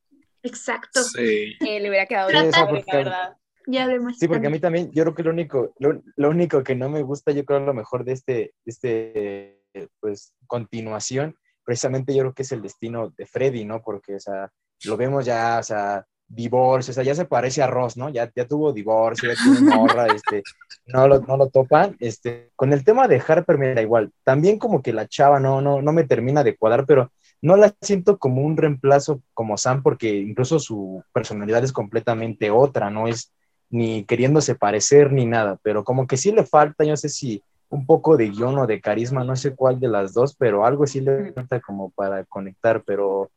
Exacto. 0.41 1.03
Sí. 1.03 1.57
Que 1.59 1.81
le 1.81 1.89
hubiera 1.89 2.05
quedado 2.05 2.29
Sí, 2.29 2.35
bien 2.37 2.49
padre, 2.49 2.65
porque- 2.69 2.83
la 2.93 2.97
verdad. 2.97 3.37
Ya 3.67 3.83
además. 3.83 4.15
Sí, 4.17 4.29
porque 4.29 4.47
a 4.47 4.49
mí 4.49 4.59
también, 4.59 4.89
yo 4.93 5.03
creo 5.03 5.15
que 5.15 5.23
lo 5.23 5.31
único, 5.31 5.73
lo, 5.79 6.01
lo 6.15 6.29
único 6.29 6.63
que 6.63 6.75
no 6.75 6.87
me 6.87 7.01
gusta, 7.03 7.33
yo 7.33 7.43
creo 7.43 7.59
lo 7.59 7.73
mejor 7.73 8.05
de 8.05 8.13
este, 8.13 8.53
este, 8.65 9.61
pues, 9.99 10.33
continuación, 10.47 11.35
precisamente 11.65 12.15
yo 12.15 12.21
creo 12.21 12.33
que 12.33 12.43
es 12.43 12.51
el 12.53 12.61
destino 12.61 13.09
de 13.17 13.25
Freddy, 13.25 13.65
¿no? 13.65 13.81
Porque, 13.81 14.15
o 14.15 14.19
sea, 14.21 14.49
lo 14.85 14.95
vemos 14.95 15.25
ya, 15.25 15.57
o 15.59 15.63
sea, 15.63 16.07
divorcio, 16.29 16.91
o 16.91 16.93
sea, 16.93 17.03
ya 17.03 17.15
se 17.15 17.25
parece 17.25 17.61
a 17.61 17.67
Ross, 17.67 17.97
¿no? 17.97 18.09
Ya, 18.09 18.31
ya 18.33 18.47
tuvo 18.47 18.71
divorcio, 18.71 19.33
ya 19.33 19.35
tiene 19.35 19.75
morra, 19.75 20.07
este, 20.15 20.43
no 20.85 21.07
lo, 21.07 21.19
no 21.21 21.35
lo 21.35 21.49
topan, 21.49 21.97
este, 21.99 22.51
con 22.55 22.71
el 22.71 22.83
tema 22.83 23.07
de 23.07 23.21
Harper, 23.25 23.57
mira, 23.57 23.81
igual, 23.81 24.11
también 24.23 24.59
como 24.59 24.81
que 24.81 24.93
la 24.93 25.07
chava 25.07 25.39
no, 25.39 25.59
no, 25.59 25.81
no 25.81 25.91
me 25.91 26.03
termina 26.03 26.43
de 26.43 26.55
cuadrar, 26.55 26.85
pero 26.85 27.11
no 27.41 27.57
la 27.57 27.73
siento 27.81 28.17
como 28.17 28.43
un 28.43 28.57
reemplazo 28.57 29.21
como 29.33 29.57
Sam, 29.57 29.81
porque 29.81 30.15
incluso 30.15 30.59
su 30.59 31.03
personalidad 31.11 31.63
es 31.63 31.73
completamente 31.73 32.51
otra, 32.51 32.89
no 32.89 33.07
es 33.07 33.33
ni 33.71 34.03
queriéndose 34.03 34.55
parecer 34.55 35.11
ni 35.11 35.25
nada, 35.25 35.59
pero 35.63 35.83
como 35.83 36.07
que 36.07 36.17
sí 36.17 36.31
le 36.31 36.45
falta, 36.45 36.83
yo 36.83 36.91
no 36.91 36.97
sé 36.97 37.09
si 37.09 37.43
un 37.69 37.85
poco 37.85 38.17
de 38.17 38.29
guion 38.29 38.57
o 38.57 38.67
de 38.67 38.81
carisma, 38.81 39.23
no 39.23 39.35
sé 39.35 39.55
cuál 39.55 39.79
de 39.79 39.87
las 39.87 40.13
dos, 40.13 40.35
pero 40.35 40.65
algo 40.65 40.87
sí 40.87 41.01
le 41.01 41.31
falta 41.33 41.59
como 41.59 41.91
para 41.91 42.23
conectar, 42.25 42.83
pero 42.83 43.29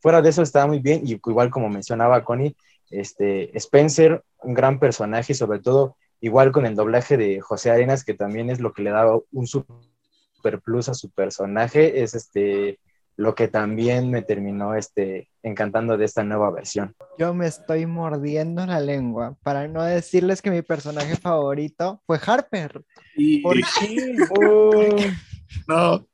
fuera 0.00 0.22
de 0.22 0.30
eso 0.30 0.42
estaba 0.42 0.66
muy 0.66 0.80
bien 0.80 1.02
y 1.04 1.12
igual 1.12 1.50
como 1.50 1.68
mencionaba 1.68 2.24
Connie, 2.24 2.56
este 2.90 3.56
Spencer, 3.56 4.22
un 4.42 4.54
gran 4.54 4.78
personaje, 4.78 5.34
sobre 5.34 5.60
todo 5.60 5.96
igual 6.20 6.52
con 6.52 6.66
el 6.66 6.74
doblaje 6.74 7.16
de 7.16 7.40
José 7.40 7.70
Arenas, 7.70 8.04
que 8.04 8.14
también 8.14 8.50
es 8.50 8.60
lo 8.60 8.72
que 8.72 8.82
le 8.82 8.90
da 8.90 9.06
un 9.32 9.46
super 9.46 10.60
plus 10.64 10.88
a 10.88 10.94
su 10.94 11.10
personaje, 11.10 12.02
es 12.02 12.14
este 12.14 12.78
lo 13.16 13.34
que 13.34 13.48
también 13.48 14.10
me 14.10 14.22
terminó 14.22 14.74
este 14.74 15.28
encantando 15.42 15.96
de 15.96 16.04
esta 16.04 16.22
nueva 16.22 16.52
versión. 16.52 16.94
Yo 17.18 17.34
me 17.34 17.48
estoy 17.48 17.84
mordiendo 17.84 18.64
la 18.64 18.78
lengua 18.78 19.36
para 19.42 19.66
no 19.66 19.82
decirles 19.82 20.40
que 20.40 20.52
mi 20.52 20.62
personaje 20.62 21.16
favorito 21.16 22.00
fue 22.06 22.20
Harper. 22.24 22.84
Y, 23.16 23.42
¿Por 23.42 23.58
y- 23.58 23.62
qué? 23.78 24.16
no. 25.68 26.07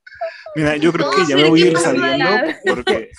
Mira, 0.57 0.77
yo 0.77 0.93
creo 0.93 1.11
que 1.11 1.27
ya 1.29 1.37
me 1.37 1.49
voy 1.49 1.63
a 1.63 1.67
ir 1.71 1.79
saliendo 1.79 2.31
porque 2.69 3.11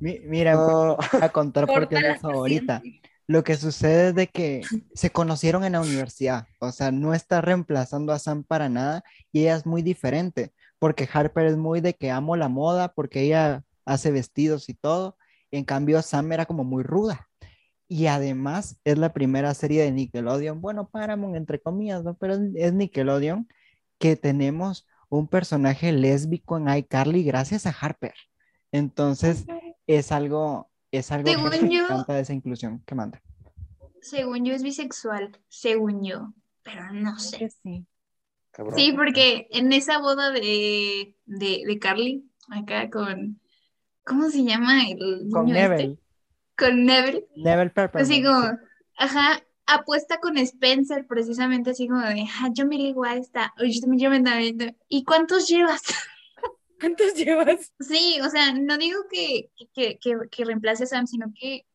Mi- 0.00 0.20
mira, 0.20 0.52
no. 0.54 0.96
voy 0.96 1.20
a 1.20 1.28
contar 1.30 1.66
por 1.66 1.88
qué 1.88 1.96
es 1.96 2.20
favorita. 2.20 2.82
Lo 3.26 3.44
que 3.44 3.56
sucede 3.56 4.08
es 4.08 4.14
de 4.14 4.26
que 4.26 4.62
se 4.94 5.10
conocieron 5.10 5.62
en 5.64 5.72
la 5.72 5.80
universidad, 5.82 6.46
o 6.60 6.72
sea, 6.72 6.90
no 6.90 7.12
está 7.12 7.42
reemplazando 7.42 8.12
a 8.12 8.18
Sam 8.18 8.42
para 8.42 8.70
nada 8.70 9.04
y 9.32 9.42
ella 9.42 9.56
es 9.56 9.66
muy 9.66 9.82
diferente, 9.82 10.52
porque 10.78 11.06
Harper 11.12 11.46
es 11.46 11.56
muy 11.58 11.82
de 11.82 11.92
que 11.92 12.10
amo 12.10 12.36
la 12.36 12.48
moda, 12.48 12.94
porque 12.94 13.20
ella 13.20 13.64
hace 13.84 14.10
vestidos 14.12 14.70
y 14.70 14.74
todo, 14.74 15.18
en 15.50 15.64
cambio 15.64 16.00
Sam 16.00 16.32
era 16.32 16.46
como 16.46 16.64
muy 16.64 16.82
ruda. 16.82 17.28
Y 17.86 18.06
además 18.06 18.80
es 18.84 18.96
la 18.96 19.12
primera 19.12 19.52
serie 19.52 19.82
de 19.82 19.92
Nickelodeon, 19.92 20.62
bueno, 20.62 20.88
Paramount 20.88 21.36
entre 21.36 21.60
comillas, 21.60 22.04
¿no? 22.04 22.14
Pero 22.14 22.34
es 22.54 22.72
Nickelodeon 22.72 23.46
que 23.98 24.16
tenemos 24.16 24.86
un 25.08 25.26
personaje 25.28 25.92
lésbico 25.92 26.58
en 26.58 26.68
iCarly 26.68 27.22
gracias 27.24 27.66
a 27.66 27.70
Harper. 27.70 28.14
Entonces 28.72 29.46
es 29.86 30.12
algo, 30.12 30.70
es 30.90 31.10
algo 31.12 31.28
Según 31.28 31.50
que 31.50 31.62
me 31.62 31.76
encanta 31.78 32.14
de 32.14 32.20
esa 32.20 32.32
inclusión 32.34 32.82
que 32.84 32.94
manda. 32.94 33.22
Según 34.00 34.44
yo 34.44 34.54
es 34.54 34.62
bisexual, 34.62 35.38
según 35.48 36.04
yo, 36.04 36.32
pero 36.62 36.92
no 36.92 37.18
sé. 37.18 37.50
sí. 37.62 37.86
Cabrón. 38.50 38.78
Sí, 38.78 38.92
porque 38.92 39.48
en 39.50 39.72
esa 39.72 39.98
boda 39.98 40.30
de, 40.30 41.16
de, 41.26 41.62
de 41.66 41.78
Carly, 41.78 42.28
acá 42.50 42.90
con, 42.90 43.40
¿cómo 44.04 44.28
se 44.30 44.44
llama 44.44 44.88
el 44.88 45.28
Con 45.32 45.48
este? 45.48 45.68
Neville, 45.68 45.98
Con 46.56 46.84
Neville. 46.84 47.26
Neville 47.36 47.70
Peppermint. 47.70 48.10
Así 48.10 48.22
como, 48.22 48.58
ajá, 48.96 49.42
apuesta 49.68 50.18
con 50.18 50.36
Spencer, 50.38 51.06
precisamente 51.06 51.70
así 51.70 51.86
como 51.86 52.00
de, 52.00 52.26
ah, 52.40 52.48
yo 52.52 52.66
me 52.66 52.76
ligo 52.76 53.04
a 53.04 53.16
esta, 53.16 53.52
yo 53.58 53.80
también 53.80 53.98
yo 53.98 54.10
me. 54.10 54.76
¿Y 54.88 55.04
cuántos 55.04 55.46
llevas? 55.46 55.82
¿Cuántos 56.80 57.14
llevas? 57.14 57.72
Sí, 57.78 58.18
o 58.22 58.30
sea, 58.30 58.54
no 58.54 58.78
digo 58.78 59.00
que, 59.10 59.50
que, 59.74 59.98
que, 59.98 60.16
que 60.30 60.44
reemplace 60.44 60.84
a 60.84 60.86
Sam, 60.86 61.06
sino 61.06 61.32
que 61.38 61.66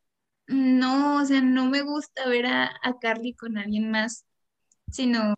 no, 0.47 1.21
o 1.21 1.25
sea, 1.25 1.41
no 1.41 1.67
me 1.67 1.81
gusta 1.81 2.27
ver 2.27 2.47
a, 2.47 2.71
a 2.81 2.99
Carly 2.99 3.33
con 3.33 3.57
alguien 3.57 3.91
más, 3.91 4.25
sino 4.89 5.35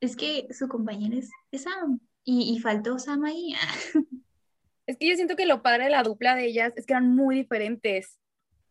es 0.00 0.16
que 0.16 0.48
su 0.52 0.68
compañera 0.68 1.16
es, 1.16 1.30
es 1.52 1.62
Sam 1.62 2.00
y, 2.24 2.52
y 2.52 2.58
faltó 2.58 2.98
Sam 2.98 3.24
ahí. 3.24 3.54
Es 4.84 4.96
que 4.96 5.08
yo 5.08 5.14
siento 5.14 5.36
que 5.36 5.46
lo 5.46 5.62
padre 5.62 5.84
de 5.84 5.90
la 5.90 6.02
dupla 6.02 6.34
de 6.34 6.46
ellas 6.46 6.72
es 6.76 6.86
que 6.86 6.92
eran 6.92 7.14
muy 7.14 7.36
diferentes. 7.36 8.18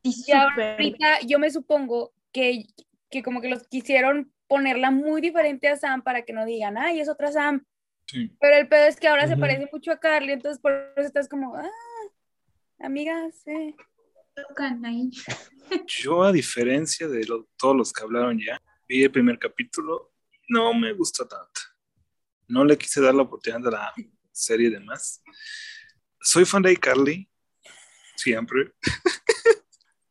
Y 0.04 0.14
Y 0.28 0.32
ahorita 0.34 1.22
yo 1.26 1.40
me 1.40 1.50
supongo 1.50 2.12
que, 2.34 2.66
que 3.12 3.22
como 3.22 3.42
que 3.42 3.50
los 3.50 3.68
quisieron 3.68 4.34
ponerla 4.48 4.90
muy 4.92 5.22
diferente 5.22 5.68
a 5.68 5.76
Sam 5.78 6.02
para 6.02 6.24
que 6.24 6.34
no 6.34 6.46
digan, 6.46 6.78
ay, 6.78 7.00
es 7.02 7.10
otra 7.10 7.32
Sam. 7.32 7.66
sí. 8.08 8.32
Pero 8.40 8.56
el 8.58 8.68
pedo 8.68 8.86
es 8.88 8.98
que 9.00 9.08
ahora 9.08 9.28
se 9.28 9.34
Ujú. 9.34 9.42
parece 9.42 9.70
mucho 9.72 9.92
a 9.92 10.00
Carly, 10.00 10.32
entonces 10.32 10.60
por 10.62 10.72
eso 10.96 11.06
estás 11.08 11.28
como, 11.30 11.56
ah, 11.56 11.70
amigas, 12.80 13.46
eh. 13.48 13.76
Yo, 15.88 16.24
a 16.24 16.32
diferencia 16.32 17.08
de 17.08 17.26
lo- 17.26 17.48
todos 17.58 17.76
los 17.76 17.94
que 17.94 18.04
hablaron 18.04 18.40
ya, 18.40 18.60
vi 18.88 19.04
el 19.04 19.12
primer 19.12 19.38
capítulo, 19.40 20.14
no 20.50 20.74
me 20.74 20.94
gustó 20.94 21.28
tanto. 21.28 21.62
No 22.48 22.66
le 22.66 22.78
quise 22.78 23.02
dar 23.02 23.14
la 23.14 23.24
oportunidad 23.24 23.62
de 23.62 23.72
la 23.72 23.94
serie 24.32 24.70
de 24.70 24.80
más. 24.80 25.22
Soy 26.22 26.46
fan 26.46 26.62
de 26.62 26.74
iCarly, 26.74 27.30
siempre, 28.16 28.74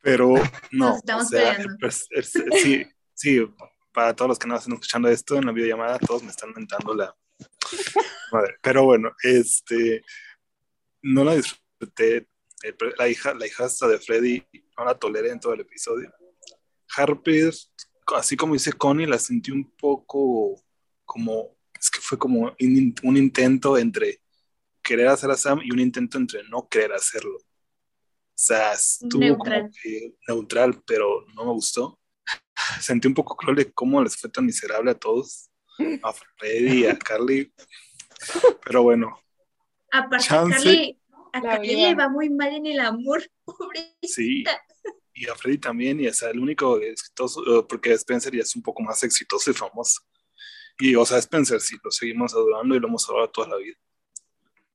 pero 0.00 0.34
no. 0.72 0.96
Estamos 0.96 1.26
o 1.26 1.28
sea, 1.28 1.58
pues, 1.80 2.06
es- 2.10 2.32
sí, 2.62 2.86
sí, 3.14 3.40
para 3.92 4.14
todos 4.14 4.30
los 4.30 4.38
que 4.38 4.48
no 4.48 4.56
están 4.56 4.74
escuchando 4.74 5.08
esto 5.08 5.36
en 5.36 5.46
la 5.46 5.52
videollamada, 5.52 5.98
todos 5.98 6.22
me 6.22 6.30
están 6.30 6.52
mentando 6.54 6.94
la 6.94 7.14
madre. 8.32 8.56
Pero 8.62 8.84
bueno, 8.84 9.10
este, 9.22 10.02
no 11.02 11.24
la 11.24 11.34
disfruté. 11.36 12.28
El 12.62 12.76
la 12.98 13.08
hija, 13.08 13.32
la 13.34 13.46
hijastra 13.46 13.88
de 13.88 13.98
Freddy, 13.98 14.46
no 14.76 14.84
la 14.84 14.94
toleré 14.94 15.30
en 15.30 15.40
todo 15.40 15.54
el 15.54 15.60
episodio. 15.60 16.12
Harper, 16.94 17.54
así 18.16 18.36
como 18.36 18.52
dice 18.52 18.72
Connie, 18.74 19.06
la 19.06 19.18
sentí 19.18 19.50
un 19.50 19.70
poco 19.76 20.62
como, 21.06 21.56
es 21.78 21.90
que 21.90 22.00
fue 22.00 22.18
como 22.18 22.54
un 22.58 23.16
intento 23.16 23.78
entre 23.78 24.20
querer 24.82 25.08
hacer 25.08 25.30
a 25.30 25.36
Sam 25.36 25.60
y 25.62 25.72
un 25.72 25.80
intento 25.80 26.18
entre 26.18 26.42
no 26.48 26.68
querer 26.68 26.92
hacerlo. 26.92 27.38
O 28.40 28.42
sea, 28.42 28.72
estuvo 28.72 29.20
Neutral. 29.20 29.60
como 29.60 29.72
que 29.82 30.14
neutral, 30.26 30.82
pero 30.86 31.26
no 31.34 31.44
me 31.44 31.52
gustó. 31.52 32.00
Sentí 32.80 33.06
un 33.06 33.12
poco 33.12 33.36
cruel 33.36 33.56
de 33.56 33.70
cómo 33.70 34.02
les 34.02 34.16
fue 34.16 34.30
tan 34.30 34.46
miserable 34.46 34.92
a 34.92 34.94
todos, 34.94 35.50
a 36.02 36.10
Freddy, 36.38 36.86
a 36.86 36.98
Carly. 36.98 37.52
Pero 38.64 38.82
bueno, 38.82 39.20
Aparte, 39.92 40.24
Chance. 40.24 40.64
Carly, 40.64 41.00
a 41.34 41.42
Carly 41.42 41.76
le 41.76 41.94
va 41.94 42.08
muy 42.08 42.30
mal 42.30 42.54
en 42.54 42.64
el 42.64 42.80
amor, 42.80 43.22
pobre. 43.44 43.94
Sí, 44.02 44.42
y 45.12 45.28
a 45.28 45.34
Freddy 45.34 45.58
también, 45.58 46.00
y 46.00 46.08
o 46.08 46.14
sea, 46.14 46.30
el 46.30 46.40
único 46.40 46.78
exitoso, 46.80 47.42
eh, 47.58 47.66
porque 47.68 47.92
Spencer 47.92 48.34
ya 48.34 48.40
es 48.40 48.56
un 48.56 48.62
poco 48.62 48.82
más 48.82 49.02
exitoso 49.04 49.50
y 49.50 49.54
famoso. 49.54 50.00
Y, 50.78 50.94
o 50.94 51.04
sea, 51.04 51.18
Spencer 51.18 51.60
sí, 51.60 51.76
lo 51.84 51.90
seguimos 51.90 52.32
adorando 52.32 52.74
y 52.74 52.80
lo 52.80 52.88
hemos 52.88 53.06
adorado 53.06 53.28
toda 53.28 53.48
la 53.48 53.56
vida. 53.56 53.76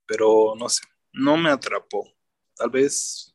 Pero 0.06 0.54
no 0.56 0.70
sé, 0.70 0.84
no 1.14 1.36
me 1.36 1.50
atrapó. 1.50 2.08
Tal 2.56 2.70
vez 2.70 3.35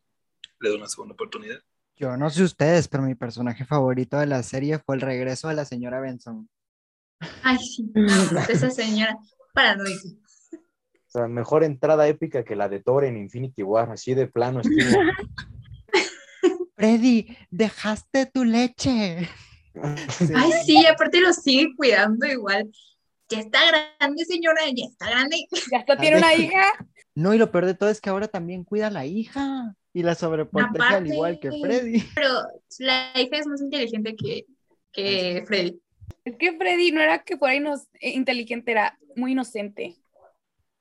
le 0.61 0.69
doy 0.69 0.79
una 0.79 0.89
segunda 0.89 1.15
oportunidad. 1.15 1.59
Yo 1.97 2.17
no 2.17 2.31
sé 2.31 2.43
ustedes, 2.43 2.89
pero 2.89 3.03
mi 3.03 3.15
personaje 3.15 3.65
favorito 3.65 4.19
de 4.19 4.27
la 4.27 4.43
serie 4.43 4.79
fue 4.79 4.95
el 4.95 5.03
regreso 5.03 5.49
de 5.49 5.55
la 5.55 5.65
señora 5.65 6.01
Benson. 6.01 6.49
Ay, 7.43 7.59
sí, 7.59 7.91
esa 8.49 8.71
señora 8.71 9.19
paranoica. 9.53 10.09
O 10.53 11.13
sea, 11.13 11.27
mejor 11.27 11.65
entrada 11.65 12.07
épica 12.07 12.45
que 12.45 12.57
la 12.57 12.69
de 12.69 12.81
Thor 12.81 13.05
en 13.05 13.17
Infinity 13.17 13.63
War, 13.63 13.91
así 13.91 14.15
de 14.15 14.29
plano 14.29 14.61
estuvo. 14.61 15.01
Freddy, 16.77 17.37
dejaste 17.51 18.27
tu 18.27 18.45
leche. 18.45 19.29
Sí. 20.09 20.33
Ay, 20.35 20.53
sí, 20.65 20.87
aparte 20.87 21.21
lo 21.21 21.33
sigue 21.33 21.75
cuidando 21.77 22.27
igual. 22.27 22.71
Ya 23.29 23.41
está 23.41 23.61
grande, 23.99 24.25
señora, 24.25 24.63
ya 24.75 24.87
está 24.87 25.11
grande. 25.11 25.37
Ya 25.71 25.79
hasta 25.79 25.97
tiene 25.97 26.19
una 26.19 26.35
hija. 26.35 26.63
No, 27.15 27.35
y 27.35 27.39
lo 27.39 27.51
peor 27.51 27.67
de 27.67 27.75
todo 27.75 27.91
es 27.91 28.01
que 28.01 28.09
ahora 28.09 28.29
también 28.29 28.65
cuida 28.65 28.87
a 28.87 28.91
la 28.91 29.05
hija 29.05 29.77
y 29.93 30.03
la 30.03 30.15
sobreprotege 30.15 30.83
al 30.83 30.89
Aparte. 30.95 31.15
igual 31.15 31.41
que 31.41 31.51
Freddy. 31.51 32.03
Pero 32.15 32.43
la 32.79 33.13
hija 33.17 33.37
es 33.39 33.47
más 33.47 33.61
inteligente 33.61 34.17
que, 34.17 34.47
que 34.93 35.43
Freddy. 35.47 35.81
Es 36.25 36.37
que 36.37 36.57
Freddy 36.57 36.93
no 36.93 37.01
era 37.01 37.23
que 37.23 37.37
fuera 37.37 37.55
eh, 38.01 38.11
inteligente, 38.11 38.73
era 38.73 38.99
muy 39.17 39.33
inocente. 39.33 39.97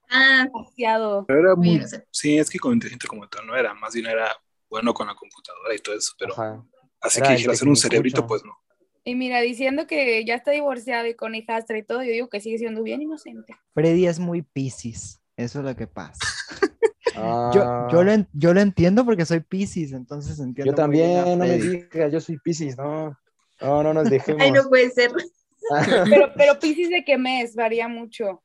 Ah, 0.08 0.44
Demasiado. 0.44 1.24
Era 1.28 1.54
muy 1.54 1.80
sí, 2.10 2.38
es 2.38 2.50
que 2.50 2.58
con 2.58 2.72
inteligente 2.72 3.06
como 3.06 3.28
tal 3.28 3.46
no 3.46 3.56
era, 3.56 3.74
más 3.74 3.94
bien 3.94 4.06
era 4.06 4.36
bueno 4.68 4.92
con 4.92 5.06
la 5.06 5.14
computadora 5.14 5.74
y 5.74 5.78
todo 5.78 5.96
eso, 5.96 6.12
pero 6.18 6.32
Ajá. 6.32 6.64
así 7.00 7.18
Era 7.20 7.28
que 7.28 7.34
dijera 7.36 7.54
ser 7.54 7.68
un 7.68 7.76
cerebrito, 7.76 8.26
pues 8.26 8.44
no. 8.44 8.56
Y 9.02 9.14
mira, 9.14 9.40
diciendo 9.40 9.86
que 9.86 10.24
ya 10.24 10.34
está 10.34 10.50
divorciado 10.50 11.06
y 11.06 11.14
con 11.14 11.34
hijastra 11.34 11.78
y 11.78 11.82
todo, 11.82 12.02
yo 12.02 12.10
digo 12.10 12.28
que 12.28 12.40
sigue 12.40 12.58
siendo 12.58 12.82
bien 12.82 13.00
inocente. 13.00 13.56
Freddy 13.72 14.06
es 14.06 14.18
muy 14.18 14.42
Piscis, 14.42 15.20
eso 15.36 15.60
es 15.60 15.64
lo 15.64 15.74
que 15.74 15.86
pasa. 15.86 16.18
Ah, 17.22 17.50
Yo, 17.54 17.88
yo, 17.90 18.02
lo, 18.04 18.12
en- 18.12 18.28
yo 18.32 18.54
lo 18.54 18.60
entiendo 18.60 19.04
porque 19.04 19.24
soy 19.26 19.40
Piscis, 19.40 19.92
entonces 19.92 20.38
entiendo. 20.40 20.74
yo 20.74 20.86
muy 20.88 20.96
bien 20.96 21.10
a 21.18 21.24
también, 21.24 21.38
no 21.38 21.44
me 21.44 21.58
digas, 21.58 22.12
yo 22.12 22.20
soy 22.20 22.38
Pisces, 22.38 22.76
no. 22.76 23.16
No, 23.60 23.82
no 23.82 23.92
nos 23.94 24.04
dejemos. 24.10 24.42
ay, 24.42 24.52
no 24.52 24.62
puede 24.68 24.90
ser. 24.90 25.10
Pero, 26.08 26.30
pero 26.36 26.58
Pisces 26.58 26.88
de 26.90 27.04
qué 27.04 27.18
mes 27.18 27.54
varía 27.54 27.86
mucho. 27.88 28.42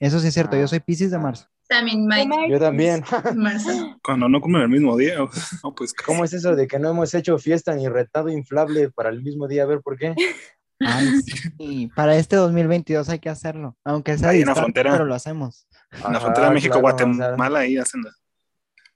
Eso 0.00 0.18
sí 0.20 0.28
es 0.28 0.34
cierto, 0.34 0.56
yo 0.56 0.64
Ah. 0.64 0.68
soy 0.68 0.80
Piscis 0.80 1.10
de 1.10 1.18
marzo. 1.18 1.46
También 1.66 2.06
Mike. 2.06 2.50
Yo 2.50 2.58
también. 2.58 3.02
Marzo. 3.36 3.96
Cuando 4.04 4.28
no 4.28 4.38
comen 4.40 4.62
el 4.62 4.68
mismo 4.68 4.96
día, 4.98 5.14
no, 5.62 5.74
pues 5.74 5.94
¿Cómo 5.94 6.22
es 6.24 6.32
eso 6.34 6.54
de 6.54 6.66
que 6.66 6.78
no 6.78 6.90
hemos 6.90 7.14
hecho 7.14 7.38
fiesta 7.38 7.74
ni 7.74 7.88
retado 7.88 8.28
inflable 8.28 8.90
para 8.90 9.08
el 9.08 9.22
mismo 9.22 9.48
día? 9.48 9.62
A 9.62 9.66
ver 9.66 9.80
por 9.80 9.96
qué. 9.98 10.14
Ay, 10.80 11.08
sí, 11.58 11.90
para 11.94 12.16
este 12.16 12.36
2022 12.36 13.08
hay 13.08 13.18
que 13.18 13.30
hacerlo, 13.30 13.76
aunque 13.84 14.18
sea 14.18 14.30
Ahí 14.30 14.40
en 14.40 14.46
la 14.46 14.52
distante, 14.52 14.60
frontera. 14.60 14.92
pero 14.92 15.04
lo 15.06 15.14
hacemos. 15.14 15.66
en 15.92 16.12
la 16.12 16.20
frontera 16.20 16.48
de 16.48 16.54
México, 16.54 16.80
claro, 16.80 16.94
o 16.94 16.98
sea, 16.98 17.06
Guatemala, 17.06 17.58
ahí 17.60 17.76
hacen 17.78 18.02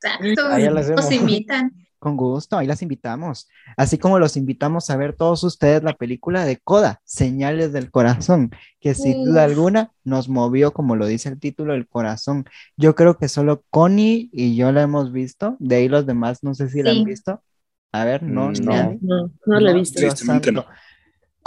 Exacto. 0.01 0.47
Hacemos. 0.47 0.91
Nos 0.91 1.13
invitan. 1.13 1.73
Con 2.01 2.17
gusto, 2.17 2.57
ahí 2.57 2.69
las 2.69 2.81
invitamos. 2.83 3.49
Así 3.77 3.99
como 3.99 4.21
los 4.21 4.37
invitamos 4.37 4.89
a 4.89 4.97
ver 4.97 5.15
todos 5.17 5.43
ustedes 5.43 5.83
la 5.83 5.95
película 5.95 6.45
de 6.45 6.59
Coda, 6.59 7.01
Señales 7.05 7.73
del 7.73 7.91
Corazón, 7.91 8.53
que 8.79 8.95
sin 8.95 9.25
duda 9.25 9.43
alguna 9.43 9.91
nos 10.05 10.29
movió, 10.29 10.73
como 10.73 10.95
lo 10.95 11.07
dice 11.07 11.29
el 11.29 11.41
título, 11.41 11.75
el 11.75 11.89
corazón. 11.89 12.45
Yo 12.77 12.95
creo 12.95 13.19
que 13.19 13.27
solo 13.29 13.65
Connie 13.71 14.31
y 14.33 14.55
yo 14.55 14.71
la 14.71 14.83
hemos 14.83 15.11
visto, 15.11 15.57
de 15.59 15.75
ahí 15.75 15.89
los 15.89 16.07
demás 16.07 16.45
no 16.45 16.55
sé 16.55 16.69
si 16.69 16.85
la 16.85 16.93
han 16.93 17.03
visto. 17.03 17.43
A 17.91 18.05
ver, 18.05 18.23
no, 18.23 18.51
Mm, 18.51 18.53
no. 18.63 18.73
nadie. 18.73 18.99
No, 19.01 19.31
no 19.47 19.59
la 19.61 19.71
he 19.71 19.75
No, 19.75 19.81
visto. 19.81 19.99
Tristemente 19.99 20.53
santo. 20.53 20.67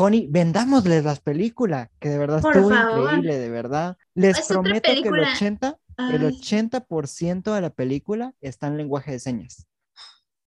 Connie, 0.02 0.28
vendámosles 0.30 1.04
las 1.04 1.20
películas, 1.20 1.90
que 2.00 2.10
de 2.10 2.18
verdad 2.18 2.42
Por 2.42 2.56
estuvo 2.56 2.70
favor. 2.74 3.00
increíble, 3.02 3.38
de 3.38 3.50
verdad. 3.50 3.98
Les 4.16 4.40
Es 4.40 4.48
prometo 4.48 4.82
que 4.84 4.92
el 4.94 4.98
película. 5.02 5.34
80, 5.36 5.78
el 5.98 6.26
Ay, 6.26 6.40
80% 6.42 7.54
de 7.54 7.62
la 7.62 7.70
película 7.70 8.34
está 8.42 8.68
en 8.68 8.78
lenguaje 8.78 9.12
de 9.12 9.20
señas. 9.20 9.68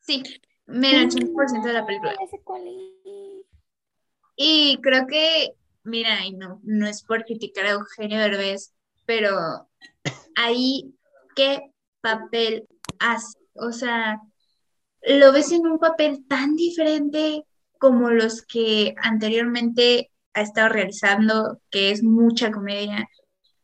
sí, 0.00 0.22
menos 0.66 1.14
el 1.14 1.28
80% 1.28 1.66
de 1.68 1.72
la 1.72 1.86
película. 1.86 2.14
Y 4.36 4.78
creo 4.82 5.06
que, 5.06 5.50
mira, 5.84 6.24
y 6.26 6.32
no, 6.32 6.60
no 6.64 6.86
es 6.88 7.04
por 7.04 7.24
criticar 7.24 7.66
a 7.66 7.70
Eugenio 7.70 8.18
Derbez, 8.18 8.72
pero 9.06 9.68
ahí, 10.34 10.94
¿qué 11.36 11.60
papel 12.00 12.66
hace? 12.98 13.38
O 13.54 13.70
sea, 13.70 14.20
lo 15.06 15.32
ves 15.32 15.52
en 15.52 15.66
un 15.66 15.78
papel 15.78 16.24
tan 16.26 16.56
diferente 16.56 17.44
como 17.84 18.08
los 18.08 18.40
que 18.40 18.94
anteriormente 19.02 20.10
ha 20.32 20.40
estado 20.40 20.70
realizando, 20.70 21.60
que 21.70 21.90
es 21.90 22.02
mucha 22.02 22.50
comedia, 22.50 23.06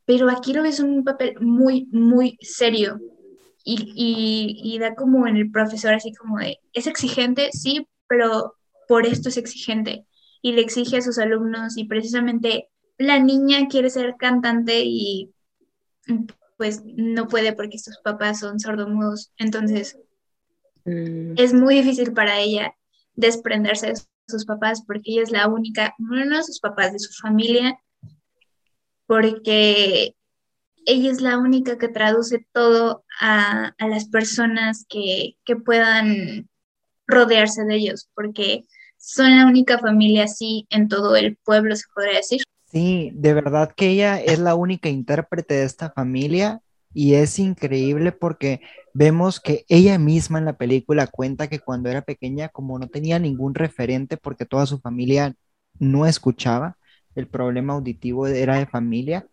pero 0.05 0.29
aquí 0.29 0.53
lo 0.53 0.63
ves 0.63 0.81
un 0.81 1.05
papel 1.05 1.41
muy, 1.41 1.89
muy 1.91 2.37
serio. 2.43 3.01
Y, 3.65 3.93
y, 3.95 4.75
y 4.75 4.79
da 4.79 4.95
como 4.95 5.27
en 5.27 5.37
el 5.39 5.51
profesor 5.51 5.95
así 5.95 6.13
como 6.13 6.39
de, 6.39 6.59
es 6.75 6.87
exigente, 6.87 7.49
sí, 7.53 7.89
pero 8.09 8.57
por 8.89 9.07
esto 9.07 9.31
es 9.31 9.39
exigente 9.39 10.05
y 10.43 10.53
le 10.53 10.61
exige 10.61 10.99
a 10.99 11.03
sus 11.03 11.19
alumnos 11.19 11.79
y 11.79 11.85
precisamente 11.85 12.69
la 12.99 13.19
niña 13.19 13.69
quiere 13.69 13.89
ser 13.89 14.17
cantante 14.19 14.83
y 14.85 15.31
pues 16.59 16.83
no 16.85 17.27
puede 17.27 17.55
porque 17.55 17.79
sus 17.79 17.99
papás 17.99 18.41
son 18.41 18.61
sordomudos, 18.61 19.33
entonces 19.39 19.99
Mm, 20.85 21.35
es 21.37 21.53
muy 21.53 21.77
difícil 21.77 22.13
para 22.13 22.39
ella 22.39 22.75
desprenderse 23.15 23.89
de 23.89 23.97
sus 24.31 24.45
papás 24.45 24.83
porque 24.87 25.13
ella 25.13 25.23
es 25.23 25.31
la 25.31 25.49
única, 25.49 25.95
no, 25.99 26.17
de 26.17 26.43
sus 26.43 26.61
papás, 26.61 26.93
de 26.93 26.99
su 26.99 27.13
familia, 27.21 27.79
porque 29.07 30.15
ella 30.87 31.11
es 31.11 31.21
la 31.21 31.39
única 31.39 31.79
que 31.79 31.89
traduce 31.89 32.47
todo 32.53 33.05
a, 33.21 33.75
a 33.79 33.89
las 33.89 34.09
personas 34.09 34.87
que, 34.89 35.37
que 35.45 35.57
puedan 35.57 36.49
rodearse 37.07 37.65
de 37.65 37.75
ellos, 37.77 38.09
porque 38.15 38.65
son 38.97 39.37
la 39.37 39.47
única 39.47 39.79
familia 39.79 40.25
así 40.25 40.67
en 40.71 40.89
todo 40.89 41.17
el 41.17 41.37
pueblo, 41.37 41.75
se 41.75 41.85
podría 41.95 42.19
decir. 42.19 42.43
Sí, 42.71 43.11
de 43.15 43.35
verdad 43.35 43.73
que 43.75 43.89
ella 43.89 44.21
es 44.21 44.39
la 44.39 44.55
única 44.55 44.89
intérprete 44.89 45.55
de 45.55 45.65
esta 45.65 45.91
familia 45.91 46.63
y 46.95 47.15
es 47.15 47.39
increíble 47.39 48.13
porque 48.13 48.61
vemos 48.95 49.41
que 49.41 49.65
ella 49.69 49.99
misma 49.99 50.39
en 50.39 50.45
la 50.47 50.57
película 50.57 51.07
cuenta 51.07 51.49
que 51.49 51.61
cuando 51.61 51.89
era 51.89 52.03
pequeña, 52.03 52.49
como 52.49 52.79
no 52.79 52.89
tenía 52.89 53.19
ningún 53.19 53.55
referente 53.55 54.17
porque 54.17 54.47
toda 54.47 54.67
su 54.67 54.81
familia 54.81 55.35
no 55.79 56.07
escuchaba, 56.07 56.77
el 57.15 57.29
problema 57.29 57.75
auditivo 57.75 58.27
era 58.27 58.59
de 58.59 58.67
familia, 58.67 59.27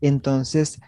entonces 0.00 0.80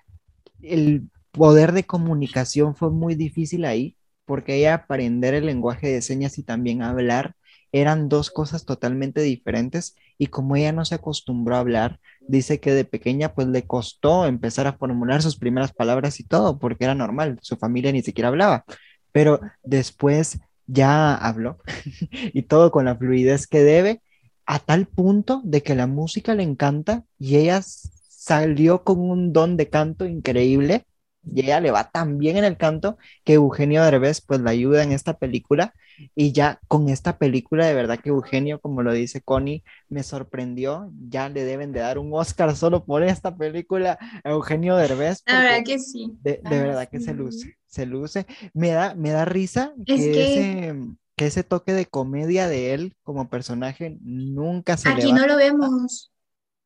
el 0.63 1.11
poder 1.33 1.73
de 1.73 1.85
comunicación 1.85 2.75
fue 2.75 2.91
muy 2.91 3.15
difícil 3.15 3.65
ahí 3.65 3.97
porque 4.25 4.57
ella 4.57 4.75
aprender 4.75 5.35
el 5.35 5.47
lenguaje 5.47 5.89
de 5.89 6.03
señas 6.03 6.39
y 6.39 6.43
también 6.43 6.83
hablar 6.83 7.36
eran 7.81 8.09
dos 8.09 8.31
cosas 8.31 8.65
totalmente 8.65 9.21
diferentes 9.21 9.97
y 10.19 10.29
como 10.29 10.57
ella 10.57 10.73
no 10.73 10.85
se 10.85 10.95
acostumbró 10.95 11.57
a 11.57 11.61
hablar, 11.61 12.01
dice 12.27 12.59
que 12.61 12.73
de 12.73 12.85
pequeña 12.85 13.35
pues 13.35 13.49
le 13.49 13.67
costó 13.67 14.27
empezar 14.27 14.67
a 14.67 14.73
formular 14.73 15.23
sus 15.23 15.37
primeras 15.37 15.73
palabras 15.73 16.19
y 16.21 16.25
todo, 16.25 16.59
porque 16.59 16.85
era 16.85 16.95
normal, 16.95 17.39
su 17.43 17.57
familia 17.57 17.93
ni 17.93 18.03
siquiera 18.03 18.29
hablaba, 18.29 18.65
pero 19.13 19.41
después 19.63 20.39
ya 20.67 21.15
habló 21.15 21.59
y 22.11 22.43
todo 22.43 22.71
con 22.71 22.87
la 22.87 22.97
fluidez 22.97 23.47
que 23.47 23.63
debe, 23.63 24.03
a 24.47 24.59
tal 24.59 24.87
punto 24.87 25.43
de 25.45 25.63
que 25.63 25.75
la 25.75 25.87
música 25.87 26.35
le 26.35 26.45
encanta 26.45 27.05
y 27.19 27.37
ella 27.37 27.61
salió 27.63 28.85
con 28.85 29.01
un 29.01 29.33
don 29.33 29.57
de 29.57 29.69
canto 29.69 30.07
increíble 30.07 30.87
y 31.25 31.41
ella 31.43 31.61
le 31.61 31.73
va 31.73 31.91
tan 31.91 32.19
bien 32.19 32.37
en 32.37 32.45
el 32.45 32.57
canto 32.57 32.97
que 33.25 33.35
Eugenio 33.35 33.83
Derbez 33.85 34.21
pues 34.21 34.41
la 34.41 34.51
ayuda 34.51 34.83
en 34.83 34.93
esta 34.93 35.19
película 35.19 35.75
y 36.15 36.33
ya 36.33 36.61
con 36.69 36.89
esta 36.89 37.19
película 37.19 37.67
de 37.67 37.75
verdad 37.75 37.99
que 38.01 38.11
Eugenio 38.11 38.61
como 38.61 38.83
lo 38.83 38.93
dice 38.93 39.21
Connie 39.23 39.65
me 39.89 40.03
sorprendió 40.03 40.91
ya 41.09 41.29
le 41.29 41.45
deben 41.45 41.73
de 41.73 41.81
dar 41.81 41.99
un 41.99 42.13
Oscar 42.15 42.57
solo 42.57 42.85
por 42.85 43.03
esta 43.03 43.37
película 43.37 43.99
a 44.25 44.31
Eugenio 44.31 44.77
Derbez 44.77 45.25
La 45.27 45.41
verdad 45.43 45.65
que 45.65 45.79
sí. 45.79 46.19
de, 46.21 46.41
de 46.43 46.61
verdad 46.61 46.89
que 46.91 47.01
se 47.01 47.13
sí. 47.13 47.15
luce 47.15 47.57
se 47.67 47.87
luce 47.87 48.27
me 48.55 48.71
da 48.71 48.95
me 48.95 49.11
da 49.11 49.25
risa 49.25 49.73
que, 49.93 50.03
Es 50.03 50.09
que- 50.09 50.23
ese 50.23 50.75
que 51.17 51.27
ese 51.27 51.45
toque 51.45 51.73
de 51.73 51.87
comedia 51.87 52.49
de 52.49 52.75
él 52.75 52.97
como 53.03 53.29
personaje 53.31 53.99
nunca 54.03 54.77
se 54.77 54.93
le 54.93 55.03
Aquí 55.03 55.13
no 55.13 55.27
lo 55.27 55.37
vemos 55.37 56.11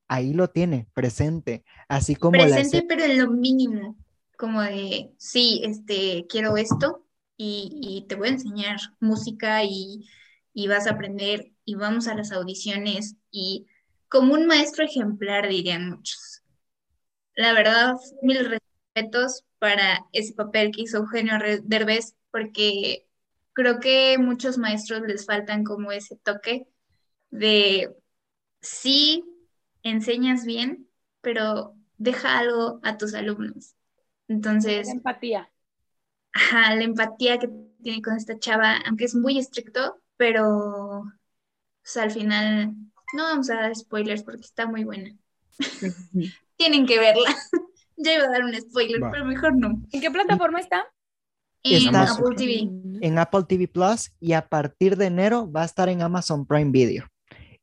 ahí 0.09 0.35
lo 0.35 0.49
tiene 0.51 0.89
presente 0.95 1.65
así 1.89 2.15
como 2.17 2.45
la 2.47 2.59
presente, 2.59 2.83
escena- 2.83 2.85
pero 2.89 3.05
en 3.05 3.19
lo 3.19 3.31
mínimo, 3.31 3.97
como 4.39 4.63
de, 4.63 5.13
sí, 5.19 5.61
este, 5.65 6.27
quiero 6.29 6.57
esto 6.57 7.05
y, 7.43 8.05
te 8.09 8.17
voy 8.17 8.29
a 8.29 8.33
enseñar 8.33 8.79
música 9.01 9.65
y, 9.65 10.07
y 10.53 10.69
vas 10.69 10.87
a 10.87 10.93
aprender 10.93 11.53
y 11.65 11.75
vamos 11.75 12.07
a 12.07 12.15
las 12.15 12.33
audiciones 12.33 13.17
y 13.31 13.67
como 14.09 14.35
un 14.35 14.47
maestro 14.47 14.85
ejemplar, 14.85 15.49
dirían 15.49 15.89
muchos. 15.89 16.43
La 17.35 17.53
verdad, 17.53 17.95
mil 18.23 18.61
respetos 18.95 19.45
para 19.59 20.05
ese 20.13 20.35
papel 20.35 20.73
que 20.73 20.83
hizo 20.83 20.99
Eugenio 20.99 21.35
Derbez, 21.63 22.17
porque 22.31 23.07
creo 23.53 23.81
que 23.81 24.19
muchos 24.19 24.59
maestros 24.59 25.03
les 25.03 25.25
faltan 25.25 25.65
como 25.65 25.93
ese 25.93 26.17
toque 26.17 26.67
de 27.31 27.95
sí 28.61 29.25
enseñas 29.83 30.45
bien, 30.45 30.89
pero 31.21 31.75
deja 31.97 32.39
algo 32.39 32.81
a 32.83 32.99
tus 32.99 33.15
alumnos. 33.15 33.77
Entonces, 34.29 34.89
empatía. 34.89 35.50
Ajá, 36.33 36.75
la 36.75 36.85
empatía 36.85 37.39
que 37.39 37.49
tiene 37.83 38.03
con 38.03 38.17
esta 38.17 38.39
chava, 38.39 38.77
aunque 38.87 39.05
es 39.05 39.15
muy 39.15 39.39
estricto, 39.39 40.01
pero 40.17 41.05
pues, 41.83 41.97
al 41.97 42.11
final 42.11 42.75
no 43.15 43.23
vamos 43.25 43.51
a 43.51 43.57
dar 43.57 43.75
spoilers 43.75 44.23
porque 44.23 44.43
está 44.43 44.67
muy 44.67 44.85
buena. 44.85 45.17
Tienen 46.57 46.87
que 46.87 46.99
verla. 46.99 47.35
Ya 48.03 48.15
iba 48.15 48.25
a 48.25 48.31
dar 48.31 48.43
un 48.45 48.55
spoiler, 48.59 49.03
Va. 49.03 49.11
pero 49.11 49.27
mejor 49.27 49.55
no. 49.55 49.83
¿En 49.93 50.01
qué 50.01 50.11
plataforma 50.11 50.59
está? 50.59 50.87
En 51.63 51.95
Apple 51.95 52.35
TV. 52.35 52.71
en 53.03 53.19
Apple 53.19 53.45
TV 53.47 53.69
Plus 53.69 54.11
y 54.19 54.33
a 54.33 54.49
partir 54.49 54.97
de 54.97 55.05
enero 55.05 55.53
va 55.53 55.61
a 55.61 55.67
estar 55.67 55.91
en 55.91 56.01
Amazon 56.01 56.47
Prime 56.47 56.71
Video. 56.71 57.05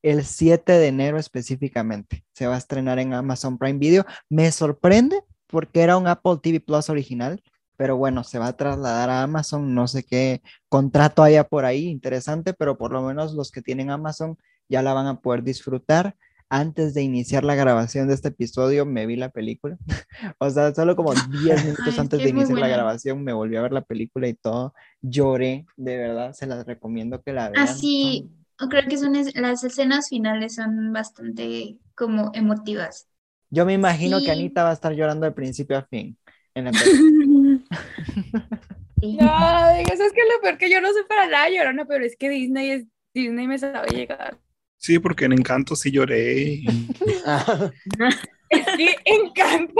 El 0.03 0.23
7 0.23 0.73
de 0.73 0.87
enero 0.87 1.17
específicamente 1.17 2.23
se 2.33 2.45
va 2.45 2.53
a 2.53 2.59
estrenar 2.59 2.99
en 2.99 3.15
Amazon 3.15 3.57
Prime 3.57 3.79
Video. 3.79 4.05
Me 4.29 4.51
sorprende 4.51 5.23
porque 5.47 5.81
era 5.81 5.97
un 5.97 6.05
Apple 6.05 6.37
TV 6.39 6.59
Plus 6.59 6.87
original, 6.91 7.41
pero 7.77 7.95
bueno, 7.95 8.23
se 8.23 8.39
va 8.39 8.47
a 8.47 8.57
trasladar 8.57 9.09
a 9.09 9.23
Amazon. 9.23 9.73
No 9.73 9.87
sé 9.87 10.03
qué 10.03 10.41
contrato 10.67 11.23
haya 11.23 11.45
por 11.45 11.63
ahí 11.63 11.87
interesante, 11.87 12.53
pero 12.53 12.77
por 12.77 12.91
lo 12.91 13.01
menos 13.03 13.33
los 13.33 13.51
que 13.51 13.61
tienen 13.61 13.91
Amazon 13.91 14.37
ya 14.67 14.81
la 14.81 14.93
van 14.93 15.07
a 15.07 15.21
poder 15.21 15.43
disfrutar. 15.43 16.15
Antes 16.49 16.93
de 16.93 17.01
iniciar 17.01 17.43
la 17.43 17.55
grabación 17.55 18.07
de 18.07 18.13
este 18.13 18.29
episodio, 18.29 18.85
me 18.85 19.05
vi 19.05 19.17
la 19.17 19.29
película. 19.29 19.77
o 20.39 20.49
sea, 20.49 20.73
solo 20.73 20.95
como 20.95 21.13
10 21.43 21.63
minutos 21.65 21.85
Ay, 21.85 21.93
es 21.93 21.99
antes 21.99 22.19
que 22.19 22.23
de 22.25 22.29
iniciar 22.31 22.57
la 22.57 22.67
grabación, 22.69 23.23
me 23.23 23.33
volví 23.33 23.57
a 23.57 23.61
ver 23.61 23.73
la 23.73 23.81
película 23.81 24.27
y 24.27 24.33
todo. 24.33 24.73
Lloré, 25.01 25.65
de 25.75 25.97
verdad, 25.97 26.33
se 26.33 26.47
las 26.47 26.65
recomiendo 26.65 27.21
que 27.21 27.33
la 27.33 27.49
vean. 27.49 27.63
Así, 27.63 28.29
creo 28.69 28.87
que 28.87 28.97
son 28.97 29.13
las 29.35 29.63
escenas 29.63 30.09
finales 30.09 30.55
son 30.55 30.93
bastante 30.93 31.77
como 31.95 32.31
emotivas. 32.33 33.07
Yo 33.49 33.65
me 33.65 33.73
imagino 33.73 34.19
que 34.19 34.25
Sí. 34.25 34.31
Anita 34.31 34.63
va 34.63 34.71
a 34.71 34.73
estar 34.73 34.93
llorando 34.93 35.25
de 35.25 35.31
principio 35.31 35.77
a 35.77 35.83
fin 35.83 36.17
en 36.53 36.65
la 36.65 36.71
película. 36.71 37.56
No, 38.99 39.69
eso 39.69 40.03
es 40.05 40.11
que 40.11 40.21
lo 40.33 40.41
peor 40.41 40.57
que 40.57 40.71
yo 40.71 40.81
no 40.81 40.91
soy 40.91 41.03
para 41.07 41.27
nada 41.27 41.49
llorona, 41.49 41.85
pero 41.85 42.03
es 42.03 42.15
que 42.17 42.29
Disney 42.29 42.71
es 42.71 42.85
Disney 43.13 43.45
me 43.47 43.59
sabe 43.59 43.89
llegar. 43.95 44.39
Sí, 44.77 44.97
porque 44.97 45.25
en 45.25 45.33
Encanto 45.33 45.75
sí 45.75 45.91
lloré. 45.91 46.41
y- 46.41 46.65
Es 48.49 48.65
que 48.77 48.95
encanto. 49.05 49.73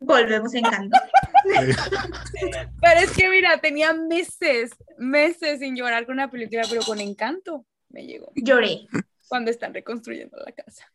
Volvemos 0.00 0.52
en 0.54 0.66
Encanto. 0.66 0.98
Pero 2.80 3.00
es 3.00 3.10
que 3.12 3.28
mira, 3.30 3.58
tenía 3.58 3.92
meses, 3.94 4.72
meses 4.98 5.60
sin 5.60 5.76
llorar 5.76 6.04
con 6.06 6.14
una 6.16 6.30
película, 6.30 6.62
pero 6.68 6.82
con 6.82 7.00
encanto 7.00 7.64
me 7.88 8.04
llegó 8.06 8.32
Lloré. 8.34 8.86
cuando 9.28 9.50
están 9.50 9.72
reconstruyendo 9.74 10.36
la 10.44 10.52
casa. 10.52 10.90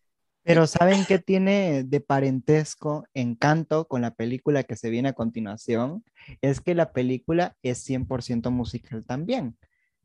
Pero 0.46 0.68
¿saben 0.68 1.06
qué 1.06 1.18
tiene 1.18 1.84
de 1.84 2.02
parentesco 2.02 3.04
Encanto 3.16 3.88
con 3.88 4.04
la 4.04 4.14
película 4.14 4.62
que 4.62 4.76
se 4.76 4.92
viene 4.92 5.10
a 5.10 5.14
continuación? 5.14 6.06
Es 6.40 6.62
que 6.62 6.76
la 6.76 6.94
película 6.94 7.58
es 7.64 7.84
100% 7.90 8.52
musical 8.52 9.04
también. 9.08 9.58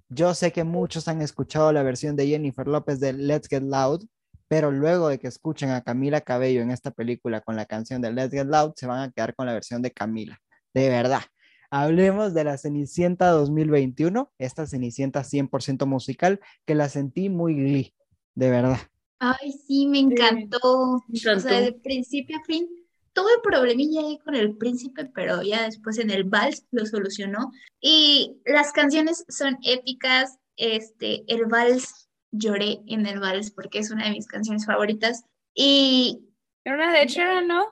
Yo 0.09 0.32
sé 0.32 0.51
que 0.51 0.64
muchos 0.64 1.09
han 1.09 1.20
escuchado 1.20 1.74
la 1.74 1.82
versión 1.82 2.16
de 2.16 2.26
Jennifer 2.26 2.66
López 2.66 3.01
de 3.01 3.12
Let's 3.12 3.49
Get 3.49 3.64
Loud, 3.64 4.07
pero 4.49 4.70
luego 4.70 5.09
de 5.09 5.18
que 5.18 5.28
escuchen 5.28 5.70
a 5.70 5.82
Camila 5.82 6.22
Cabello 6.22 6.62
en 6.62 6.70
esta 6.70 6.91
película 6.91 7.43
con 7.43 7.55
la 7.55 7.66
canción 7.66 8.01
de 8.01 8.11
Let's 8.11 8.32
Get 8.32 8.47
Loud, 8.47 8.72
se 8.76 8.86
van 8.86 9.03
a 9.03 9.12
quedar 9.12 9.34
con 9.34 9.45
la 9.45 9.53
versión 9.53 9.82
de 9.82 9.91
Camila. 9.91 10.41
De 10.72 10.88
verdad. 10.88 11.22
Hablemos 11.70 12.32
de 12.32 12.45
la 12.45 12.57
Cenicienta 12.57 13.28
2021, 13.28 14.32
esta 14.38 14.66
Cenicienta 14.66 15.22
100% 15.22 15.84
musical, 15.84 16.41
que 16.64 16.74
la 16.74 16.88
sentí 16.88 17.28
muy 17.28 17.55
glee, 17.55 17.95
de 18.34 18.51
verdad. 18.51 18.78
Ay, 19.21 19.53
sí, 19.53 19.87
me 19.87 19.99
encantó. 19.99 21.05
Me 21.07 21.33
O 21.35 21.41
sea, 21.41 21.61
de 21.61 21.73
principio 21.75 22.39
a 22.39 22.45
fin, 22.45 22.66
tuve 23.12 23.31
problemilla 23.43 24.01
ahí 24.01 24.18
con 24.18 24.35
el 24.35 24.57
príncipe, 24.57 25.05
pero 25.14 25.43
ya 25.43 25.64
después 25.64 25.99
en 25.99 26.11
el 26.11 26.25
vals 26.25 26.64
lo 26.71 26.87
solucionó. 26.87 27.53
Y 27.81 28.41
las 28.47 28.73
canciones 28.73 29.27
son 29.29 29.59
épicas. 29.62 30.39
Este, 30.57 31.23
el 31.33 31.45
vals, 31.47 32.09
lloré 32.31 32.81
en 32.87 33.07
el 33.07 33.21
vals 33.21 33.51
porque 33.51 33.79
es 33.81 33.91
una 33.91 34.07
de 34.07 34.12
mis 34.12 34.27
canciones 34.27 34.64
favoritas. 34.64 35.23
Y 35.55 36.21
Era 36.64 36.77
una 36.77 36.93
de 36.99 37.07
Sharon, 37.07 37.47
¿no? 37.47 37.66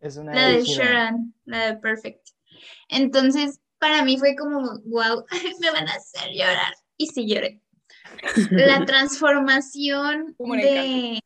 Es 0.00 0.16
una 0.16 0.32
la 0.32 0.48
de. 0.48 0.62
Sharon, 0.62 1.34
la 1.44 1.66
de 1.66 1.76
Perfect. 1.78 2.24
Entonces, 2.88 3.60
para 3.78 4.04
mí 4.04 4.16
fue 4.16 4.36
como, 4.36 4.60
wow, 4.84 5.24
me 5.60 5.70
van 5.72 5.88
a 5.88 5.94
hacer 5.94 6.30
llorar. 6.32 6.72
Y 6.96 7.08
sí 7.08 7.26
lloré. 7.26 7.60
La 8.50 8.84
transformación 8.86 10.34
Como 10.36 10.54
en 10.54 10.60
de... 10.60 11.20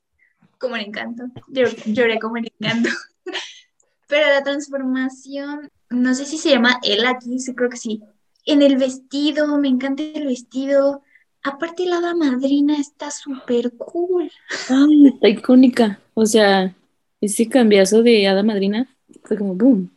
Como 0.58 0.76
en 0.76 0.82
encanto. 0.88 1.24
Llor- 1.48 1.82
Lloré 1.86 2.18
como 2.18 2.36
en 2.36 2.46
encanto. 2.46 2.90
Pero 4.08 4.26
la 4.28 4.42
transformación, 4.42 5.70
no 5.88 6.14
sé 6.14 6.24
si 6.26 6.36
se 6.36 6.50
llama 6.50 6.78
él 6.82 7.06
aquí, 7.06 7.38
sí 7.38 7.54
creo 7.54 7.70
que 7.70 7.76
sí. 7.76 8.02
En 8.44 8.60
el 8.60 8.76
vestido, 8.76 9.56
me 9.58 9.68
encanta 9.68 10.02
el 10.02 10.26
vestido. 10.26 11.02
Aparte 11.42 11.86
la 11.86 11.98
hada 11.98 12.14
madrina 12.14 12.76
está 12.78 13.10
súper 13.10 13.72
cool. 13.78 14.30
Ay, 14.68 15.06
está 15.14 15.28
icónica. 15.28 16.00
O 16.14 16.26
sea, 16.26 16.74
ese 17.20 17.48
cambiazo 17.48 18.02
de 18.02 18.26
Hada 18.26 18.42
Madrina 18.42 18.88
fue 19.24 19.38
como 19.38 19.54
boom. 19.54 19.90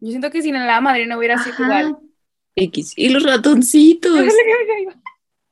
Yo 0.00 0.08
siento 0.10 0.30
que 0.30 0.42
sin 0.42 0.54
la 0.54 0.80
madre 0.80 1.06
no 1.06 1.18
hubiera 1.18 1.38
sido 1.42 1.62
igual. 1.62 1.98
X. 2.56 2.94
Y 2.96 3.10
los 3.10 3.22
ratoncitos. 3.22 4.12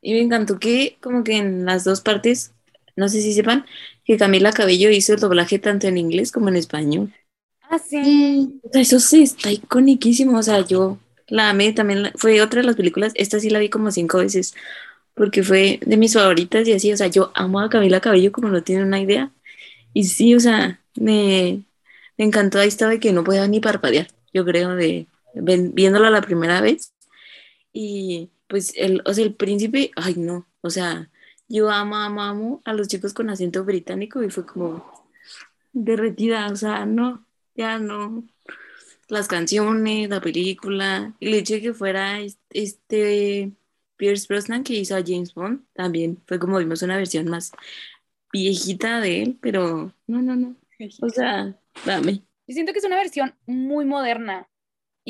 Y 0.03 0.13
me 0.15 0.21
encantó 0.21 0.59
que 0.59 0.99
como 1.03 1.25
que 1.25 1.37
en 1.37 1.65
las 1.65 1.85
dos 1.85 2.01
partes, 2.01 2.55
no 2.97 3.09
sé 3.09 3.21
si 3.23 3.33
sepan, 3.35 3.67
que 4.05 4.17
Camila 4.19 4.53
Cabello 4.53 4.91
hizo 4.91 5.15
el 5.15 5.21
doblaje 5.21 5.59
tanto 5.59 5.87
en 5.89 5.99
inglés 5.99 6.33
como 6.33 6.49
en 6.49 6.57
español. 6.57 7.13
Ah, 7.63 7.79
sí. 7.79 8.61
O 8.63 8.69
sea, 8.73 8.83
eso 8.83 9.01
sí 9.01 9.23
está 9.23 9.51
iconiquísimo. 9.53 10.39
O 10.39 10.43
sea, 10.43 10.61
yo 10.67 10.99
la 11.29 11.51
amé 11.51 11.73
también. 11.73 12.03
la- 12.05 12.13
fue 12.17 12.41
otra 12.43 12.61
de 12.61 12.67
las 12.67 12.77
películas. 12.77 13.13
Esta 13.17 13.41
sí 13.41 13.51
la 13.51 13.59
vi 13.59 13.69
como 13.71 13.91
cinco 13.91 14.19
veces 14.19 14.55
porque 15.15 15.43
fue 15.43 15.81
de 15.87 15.97
mis 15.97 16.15
favoritas 16.15 16.67
y 16.69 16.73
así. 16.73 16.93
O 16.93 16.97
sea, 16.97 17.09
yo 17.09 17.33
amo 17.35 17.61
a 17.61 17.71
Camila 17.71 18.01
Cabello 18.01 18.33
como 18.33 18.49
no 18.49 18.63
tienen 18.63 18.87
una 18.87 19.01
idea. 19.01 19.33
Y 19.95 20.05
sí, 20.05 20.35
o 20.35 20.41
sea, 20.41 20.81
me, 20.97 21.65
me 22.19 22.25
encantó. 22.27 22.59
Ahí 22.61 22.69
estaba 22.69 22.99
que 22.99 23.13
no 23.13 23.25
podía 23.25 23.49
ni 23.49 23.61
parpadear, 23.61 24.09
yo 24.35 24.45
creo, 24.47 24.77
de 24.77 25.07
ven- 25.35 25.75
viéndola 25.75 26.11
la 26.11 26.23
primera 26.23 26.61
vez. 26.61 26.93
Y 27.73 28.31
pues 28.51 28.75
el, 28.77 29.03
o 29.07 29.15
sea, 29.15 29.25
el 29.25 29.37
príncipe, 29.37 29.93
ay 29.97 30.17
no, 30.17 30.49
o 30.63 30.71
sea, 30.71 31.11
yo 31.49 31.71
amo, 31.71 31.97
amo, 31.97 32.23
amo 32.23 32.63
a 32.67 32.75
los 32.75 32.89
chicos 32.89 33.15
con 33.15 33.31
acento 33.31 33.65
británico 33.65 34.23
y 34.25 34.31
fue 34.31 34.47
como 34.47 34.85
derretida, 35.73 36.49
o 36.53 36.57
sea, 36.57 36.87
no, 36.87 37.27
ya 37.57 37.79
no. 37.79 38.25
Las 39.09 39.29
canciones, 39.29 40.09
la 40.11 40.21
película, 40.21 41.15
y 41.21 41.29
el 41.29 41.35
hecho 41.35 41.55
de 41.55 41.63
que 41.63 41.75
fuera 41.75 42.21
es- 42.21 42.39
este 42.51 43.53
Pierce 43.97 44.27
Brosnan 44.29 44.65
que 44.65 44.75
hizo 44.75 44.97
a 44.97 45.03
James 45.07 45.35
Bond, 45.35 45.65
también 45.75 46.23
fue 46.27 46.39
como 46.39 46.59
vimos 46.59 46.83
una 46.83 46.97
versión 46.97 47.29
más 47.29 47.53
viejita 48.33 49.01
de 49.01 49.23
él, 49.23 49.39
pero 49.43 49.95
no, 50.09 50.23
no, 50.23 50.37
no, 50.37 50.57
o 51.03 51.09
sea, 51.11 51.59
dame. 51.87 52.25
Yo 52.47 52.55
siento 52.55 52.73
que 52.73 52.81
es 52.81 52.85
una 52.85 52.97
versión 52.97 53.35
muy 53.47 53.85
moderna 53.87 54.49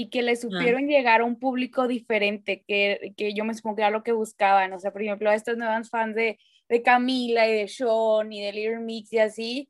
y 0.03 0.09
que 0.11 0.23
le 0.23 0.37
supieron 0.37 0.87
llegar 0.89 1.21
a 1.21 1.25
un 1.25 1.39
público 1.39 1.87
diferente, 1.89 2.65
que, 2.67 3.13
que 3.17 3.35
yo 3.35 3.45
me 3.45 3.55
supongo 3.55 3.77
que 3.77 3.83
era 3.83 3.91
lo 3.91 4.03
que 4.03 4.13
buscaban. 4.13 4.73
O 4.73 4.79
sea, 4.79 4.93
por 4.93 5.03
ejemplo, 5.03 5.31
a 5.31 5.35
estos 5.35 5.57
nuevos 5.57 5.91
fans 5.91 6.15
de, 6.15 6.39
de 6.69 6.83
Camila 6.83 7.47
y 7.49 7.53
de 7.55 7.69
Sean 7.69 8.33
y 8.33 8.43
de 8.45 8.53
Little 8.53 8.81
Mix 8.81 9.13
y 9.13 9.19
así, 9.19 9.69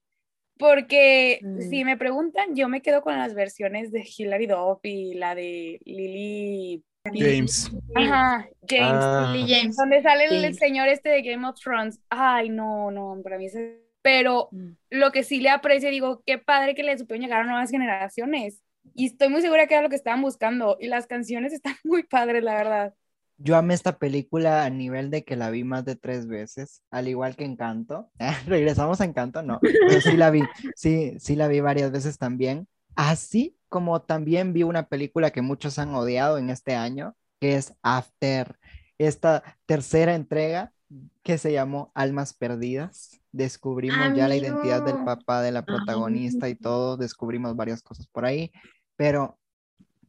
porque 0.59 1.40
Mm. 1.43 1.61
si 1.70 1.85
me 1.85 1.97
preguntan, 1.97 2.55
yo 2.55 2.69
me 2.69 2.82
quedo 2.82 3.02
con 3.02 3.16
las 3.19 3.35
versiones 3.35 3.90
de 3.93 4.05
Hilary 4.16 4.47
Duff 4.47 4.81
y 4.85 5.15
la 5.15 5.35
de 5.35 5.81
Lily. 5.85 6.85
James. 7.05 7.70
Ajá, 7.94 8.47
James. 8.69 8.93
Ah, 9.02 9.32
Lily 9.35 9.52
James. 9.55 9.77
Donde 9.77 10.02
sale 10.02 10.24
el, 10.27 10.32
el 10.35 10.43
James. 10.43 10.57
señor 10.59 10.89
este 10.89 11.09
de 11.09 11.23
Game 11.23 11.48
of 11.48 11.59
Thrones. 11.59 11.98
Ay, 12.11 12.51
no, 12.51 12.90
no, 12.90 13.19
para 13.24 13.39
mí 13.39 13.47
es... 13.47 13.57
Pero 14.02 14.48
Mm. 14.52 14.73
lo 14.90 15.11
que 15.12 15.23
sí 15.24 15.40
le 15.40 15.48
aprecio, 15.51 15.90
digo, 15.90 16.23
qué 16.27 16.39
padre 16.39 16.74
que 16.74 16.82
le 16.82 16.97
supieron 16.98 17.23
llegar 17.24 17.40
a 17.40 17.44
nuevas 17.44 17.70
generaciones. 17.70 18.62
Y 18.94 19.07
estoy 19.07 19.28
muy 19.28 19.43
segura 19.43 19.66
que 19.66 19.74
era 19.74 19.82
lo 19.82 19.89
que 19.89 19.97
estaban 19.97 20.23
buscando. 20.23 20.77
Y 20.81 20.89
las 20.89 21.07
canciones 21.07 21.52
están 21.52 21.74
muy 21.85 22.02
padres, 22.05 22.43
la 22.43 22.55
verdad. 22.55 22.94
Yo 23.43 23.57
amé 23.57 23.73
esta 23.73 23.98
película 23.98 24.65
a 24.65 24.70
nivel 24.70 25.11
de 25.11 25.24
que 25.24 25.35
la 25.35 25.48
vi 25.51 25.65
más 25.65 25.86
de 25.86 25.97
tres 25.97 26.27
veces, 26.27 26.82
al 26.90 27.09
igual 27.09 27.36
que 27.36 27.44
Encanto. 27.44 28.11
Regresamos 28.47 29.01
a 29.01 29.05
Encanto, 29.05 29.43
no, 29.43 29.59
pero 29.62 30.01
sí 30.02 30.15
la 30.16 30.31
vi, 30.31 30.43
sí, 30.77 31.15
sí 31.19 31.36
la 31.36 31.48
vi 31.48 31.61
varias 31.61 31.90
veces 31.90 32.19
también. 32.19 32.69
Así 32.97 33.57
como 33.70 34.02
también 34.02 34.52
vi 34.52 34.62
una 34.62 34.89
película 34.89 35.31
que 35.31 35.40
muchos 35.40 35.78
han 35.78 35.94
odiado 35.94 36.36
en 36.36 36.51
este 36.51 36.74
año, 36.74 37.16
que 37.40 37.55
es 37.55 37.73
After, 37.82 38.59
esta 38.98 39.43
tercera 39.65 40.15
entrega 40.15 40.74
que 41.23 41.39
se 41.39 41.53
llamó 41.53 41.91
Almas 41.95 42.35
Perdidas. 42.35 43.21
Descubrimos 43.33 44.17
ya 44.17 44.27
la 44.29 44.37
identidad 44.37 44.85
del 44.85 45.05
papá 45.05 45.41
de 45.43 45.53
la 45.53 45.65
protagonista 45.65 46.49
y 46.49 46.57
todo, 46.57 46.97
descubrimos 46.97 47.55
varias 47.55 47.83
cosas 47.83 48.09
por 48.09 48.25
ahí, 48.25 48.51
pero 48.97 49.39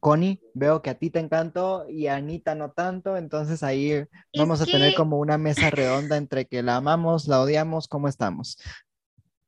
Connie, 0.01 0.41
veo 0.55 0.81
que 0.81 0.89
a 0.89 0.95
ti 0.95 1.11
te 1.11 1.19
encantó 1.19 1.87
y 1.87 2.07
a 2.07 2.15
Anita 2.15 2.55
no 2.55 2.71
tanto, 2.71 3.17
entonces 3.17 3.61
ahí 3.61 4.03
vamos 4.35 4.59
a 4.59 4.65
tener 4.65 4.95
como 4.95 5.19
una 5.19 5.37
mesa 5.37 5.69
redonda 5.69 6.17
entre 6.17 6.45
que 6.45 6.63
la 6.63 6.77
amamos, 6.77 7.27
la 7.27 7.39
odiamos, 7.39 7.87
¿cómo 7.87 8.07
estamos? 8.07 8.57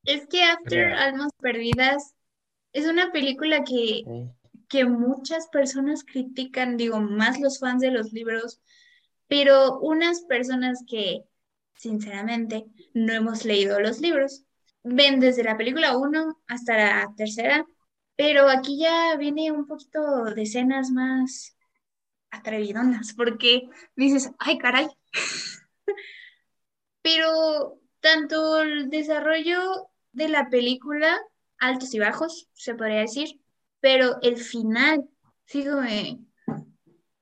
Es 0.03 0.27
que 0.27 0.43
After 0.43 0.89
Real. 0.89 0.99
Almas 0.99 1.31
Perdidas 1.41 2.13
es 2.71 2.85
una 2.85 3.11
película 3.11 3.63
que, 3.63 4.03
sí. 4.05 4.29
que 4.69 4.85
muchas 4.85 5.47
personas 5.47 6.03
critican, 6.03 6.77
digo, 6.77 6.99
más 6.99 7.39
los 7.39 7.57
fans 7.57 7.81
de 7.81 7.89
los 7.89 8.13
libros, 8.13 8.61
pero 9.27 9.79
unas 9.79 10.21
personas 10.21 10.83
que, 10.87 11.23
sinceramente, 11.75 12.65
no 12.93 13.13
hemos 13.13 13.45
leído 13.45 13.79
los 13.79 13.99
libros, 13.99 14.43
ven 14.83 15.19
desde 15.19 15.43
la 15.43 15.57
película 15.57 15.97
1 15.97 16.41
hasta 16.47 16.77
la 16.77 17.13
tercera, 17.15 17.65
pero 18.15 18.49
aquí 18.49 18.79
ya 18.79 19.15
viene 19.17 19.51
un 19.51 19.65
poquito 19.65 20.25
de 20.25 20.41
escenas 20.43 20.91
más 20.91 21.55
atrevidonas, 22.29 23.13
porque 23.15 23.69
dices, 23.95 24.31
ay, 24.39 24.57
caray. 24.57 24.87
Pero 27.01 27.79
tanto 27.99 28.61
el 28.61 28.89
desarrollo 28.89 29.89
de 30.11 30.29
la 30.29 30.49
película, 30.49 31.19
altos 31.57 31.93
y 31.93 31.99
bajos, 31.99 32.49
se 32.53 32.75
podría 32.75 32.99
decir, 32.99 33.39
pero 33.79 34.17
el 34.21 34.37
final, 34.37 35.09
de, 35.51 36.17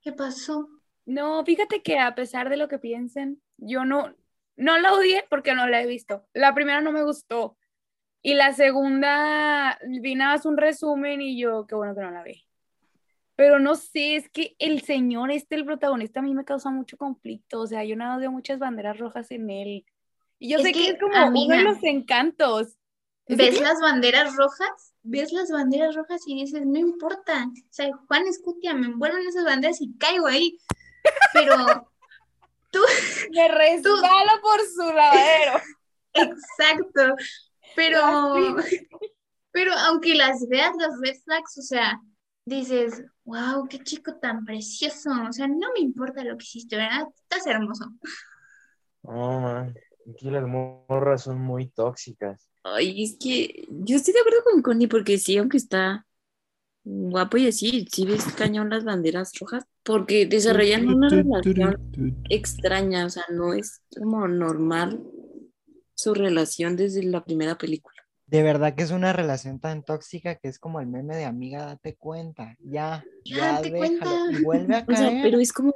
¿qué 0.02 0.12
pasó? 0.12 0.70
No, 1.06 1.44
fíjate 1.46 1.82
que 1.82 2.00
a 2.00 2.14
pesar 2.16 2.50
de 2.50 2.58
lo 2.58 2.68
que 2.68 2.80
piensen, 2.80 3.42
yo 3.58 3.86
no, 3.86 4.14
no 4.56 4.78
la 4.78 4.94
odié 4.94 5.26
porque 5.30 5.54
no 5.56 5.68
la 5.68 5.82
he 5.82 5.88
visto. 5.88 6.26
La 6.34 6.54
primera 6.54 6.82
no 6.82 6.92
me 6.92 7.04
gustó. 7.04 7.58
Y 8.22 8.36
la 8.36 8.54
segunda, 8.54 9.80
vi 9.88 10.16
nada 10.16 10.36
más 10.36 10.46
un 10.46 10.58
resumen 10.58 11.22
y 11.22 11.40
yo, 11.40 11.66
qué 11.66 11.74
bueno 11.76 11.96
que 11.96 12.02
no 12.02 12.12
la 12.12 12.24
vi. 12.24 12.46
Pero 13.36 13.58
no 13.60 13.74
sé, 13.76 14.16
es 14.16 14.30
que 14.30 14.56
el 14.60 14.82
señor 14.82 15.32
este, 15.32 15.56
el 15.56 15.66
protagonista, 15.66 16.20
a 16.20 16.24
mí 16.24 16.36
me 16.36 16.46
causa 16.46 16.70
mucho 16.70 16.98
conflicto. 16.98 17.62
O 17.62 17.68
sea, 17.68 17.84
yo 17.84 17.96
nada 17.96 18.18
veo 18.18 18.32
muchas 18.32 18.60
banderas 18.60 19.00
rojas 19.00 19.32
en 19.32 19.50
él. 19.50 19.86
Y 20.38 20.50
yo 20.50 20.58
Es 20.58 20.64
sé 20.64 20.72
que, 20.74 20.80
que, 20.80 20.88
es 20.92 21.00
como 21.00 21.28
uno 21.30 21.56
de 21.56 21.64
los 21.64 21.84
encantos. 21.84 22.78
Es 23.26 23.38
¿Ves 23.38 23.58
que- 23.58 23.64
las 23.64 23.80
banderas 23.82 24.36
rojas? 24.36 24.94
¿Ves 25.04 25.32
las 25.32 25.50
banderas 25.50 25.96
rojas 25.96 26.22
y 26.28 26.36
dices, 26.36 26.64
no 26.64 26.78
importa? 26.78 27.48
O 27.48 27.74
sea, 27.74 27.90
Juan 28.08 28.28
Escutia, 28.28 28.76
me 28.76 28.86
envuelven 28.86 29.28
esas 29.28 29.46
banderas 29.46 29.82
y 29.82 29.98
caigo 29.98 30.28
ahí. 30.28 30.60
Pero, 31.34 31.56
Me 33.32 33.48
resbalo 33.48 34.42
por 34.42 34.60
su 34.62 34.94
lavadero. 34.94 35.62
exacto. 36.14 37.16
Pero, 37.76 38.58
pero 39.52 39.74
aunque 39.74 40.16
las 40.16 40.48
veas, 40.48 40.72
las 40.78 41.00
red 41.02 41.16
flags, 41.24 41.58
o 41.58 41.62
sea, 41.62 42.00
dices, 42.46 43.04
wow, 43.24 43.68
qué 43.70 43.80
chico 43.80 44.16
tan 44.16 44.46
precioso. 44.46 45.10
O 45.28 45.32
sea, 45.34 45.48
no 45.48 45.72
me 45.74 45.80
importa 45.80 46.24
lo 46.24 46.38
que 46.38 46.44
hiciste, 46.44 46.78
¿verdad? 46.78 47.08
Estás 47.24 47.48
hermoso. 47.48 47.86
No, 49.04 49.42
man. 49.42 49.76
Aquí 50.10 50.30
las 50.30 50.46
morras 50.48 51.24
son 51.24 51.40
muy 51.40 51.68
tóxicas. 51.68 52.50
Ay, 52.64 53.04
es 53.04 53.18
que 53.20 53.66
yo 53.70 53.96
estoy 53.96 54.14
de 54.14 54.20
acuerdo 54.20 54.44
con 54.44 54.62
Connie 54.62 54.88
porque 54.88 55.18
sí, 55.18 55.38
aunque 55.38 55.58
está 55.58 56.06
guapo 56.84 57.38
y 57.38 57.48
así, 57.48 57.88
sí 57.92 58.06
ves 58.06 58.26
cañón 58.38 58.70
las 58.70 58.84
banderas 58.84 59.32
rojas, 59.40 59.64
porque 59.84 60.26
desarrollan 60.26 60.88
una 60.88 61.10
relación 61.10 61.78
extraña, 62.30 63.06
o 63.06 63.10
sea, 63.10 63.24
no 63.32 63.54
es 63.54 63.82
como 63.98 64.28
normal 64.28 65.02
su 65.94 66.14
relación 66.14 66.76
desde 66.76 67.04
la 67.04 67.24
primera 67.24 67.58
película. 67.58 67.96
De 68.26 68.44
verdad 68.44 68.76
que 68.76 68.84
es 68.84 68.92
una 68.92 69.12
relación 69.12 69.60
tan 69.60 69.84
tóxica 69.84 70.36
que 70.36 70.48
es 70.48 70.58
como 70.58 70.80
el 70.80 70.88
meme 70.88 71.16
de 71.18 71.26
amiga, 71.26 71.66
date 71.66 71.96
cuenta, 71.98 72.56
ya, 72.60 73.04
Ya, 73.26 73.36
ya 73.36 73.52
date 73.54 73.72
déjalo, 73.72 73.78
cuenta. 74.00 74.10
y 74.32 74.44
vuelve 74.44 74.76
a 74.76 74.80
O 74.88 74.96
sea, 74.96 75.10
caer, 75.10 75.24
pero 75.24 75.40
es 75.40 75.52
como, 75.52 75.74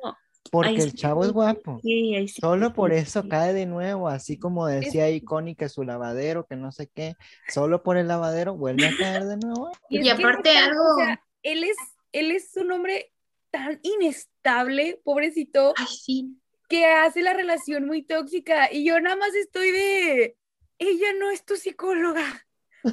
porque 0.52 0.82
el 0.82 0.92
sí, 0.92 0.98
chavo 0.98 1.24
es 1.26 1.32
guapo. 1.32 1.80
sí, 1.82 2.28
sí, 2.28 2.42
Solo 2.42 2.68
sí, 2.68 2.74
por 2.74 2.92
sí, 2.92 2.98
eso 2.98 3.22
sí. 3.24 3.30
cae 3.30 3.54
de 3.54 3.66
nuevo, 3.66 4.08
así 4.08 4.38
como 4.38 4.68
decía 4.68 5.10
Iconi 5.10 5.56
que 5.56 5.70
su 5.70 5.84
lavadero, 5.84 6.46
que 6.46 6.56
no 6.56 6.72
sé 6.72 6.88
qué, 6.88 7.16
solo 7.50 7.84
por 7.84 7.98
el 7.98 8.08
lavadero 8.08 8.56
vuelve 8.56 8.88
a 8.88 8.96
caer 8.98 9.26
de 9.26 9.38
nuevo. 9.38 9.72
Y 9.90 10.08
aparte 10.10 10.58
algo- 10.58 10.94
o 10.96 10.98
sea, 10.98 11.22
él 11.44 11.64
es, 11.64 11.78
él 12.12 12.32
es 12.32 12.56
un 12.58 12.72
hombre 12.72 13.12
tan 13.52 13.80
inestable, 13.84 15.00
pobrecito, 15.04 15.74
Ay, 15.78 15.86
sí. 15.88 16.38
que 16.68 16.86
hace 16.86 17.22
la 17.22 17.34
relación 17.34 17.86
muy 17.86 18.04
tóxica 18.04 18.72
y 18.72 18.86
yo 18.86 19.00
nada 19.00 19.16
más 19.16 19.34
estoy 19.36 19.72
de, 19.72 20.38
ella 20.80 21.14
no 21.20 21.30
es 21.32 21.46
tu 21.46 21.56
psicóloga. 21.56 22.24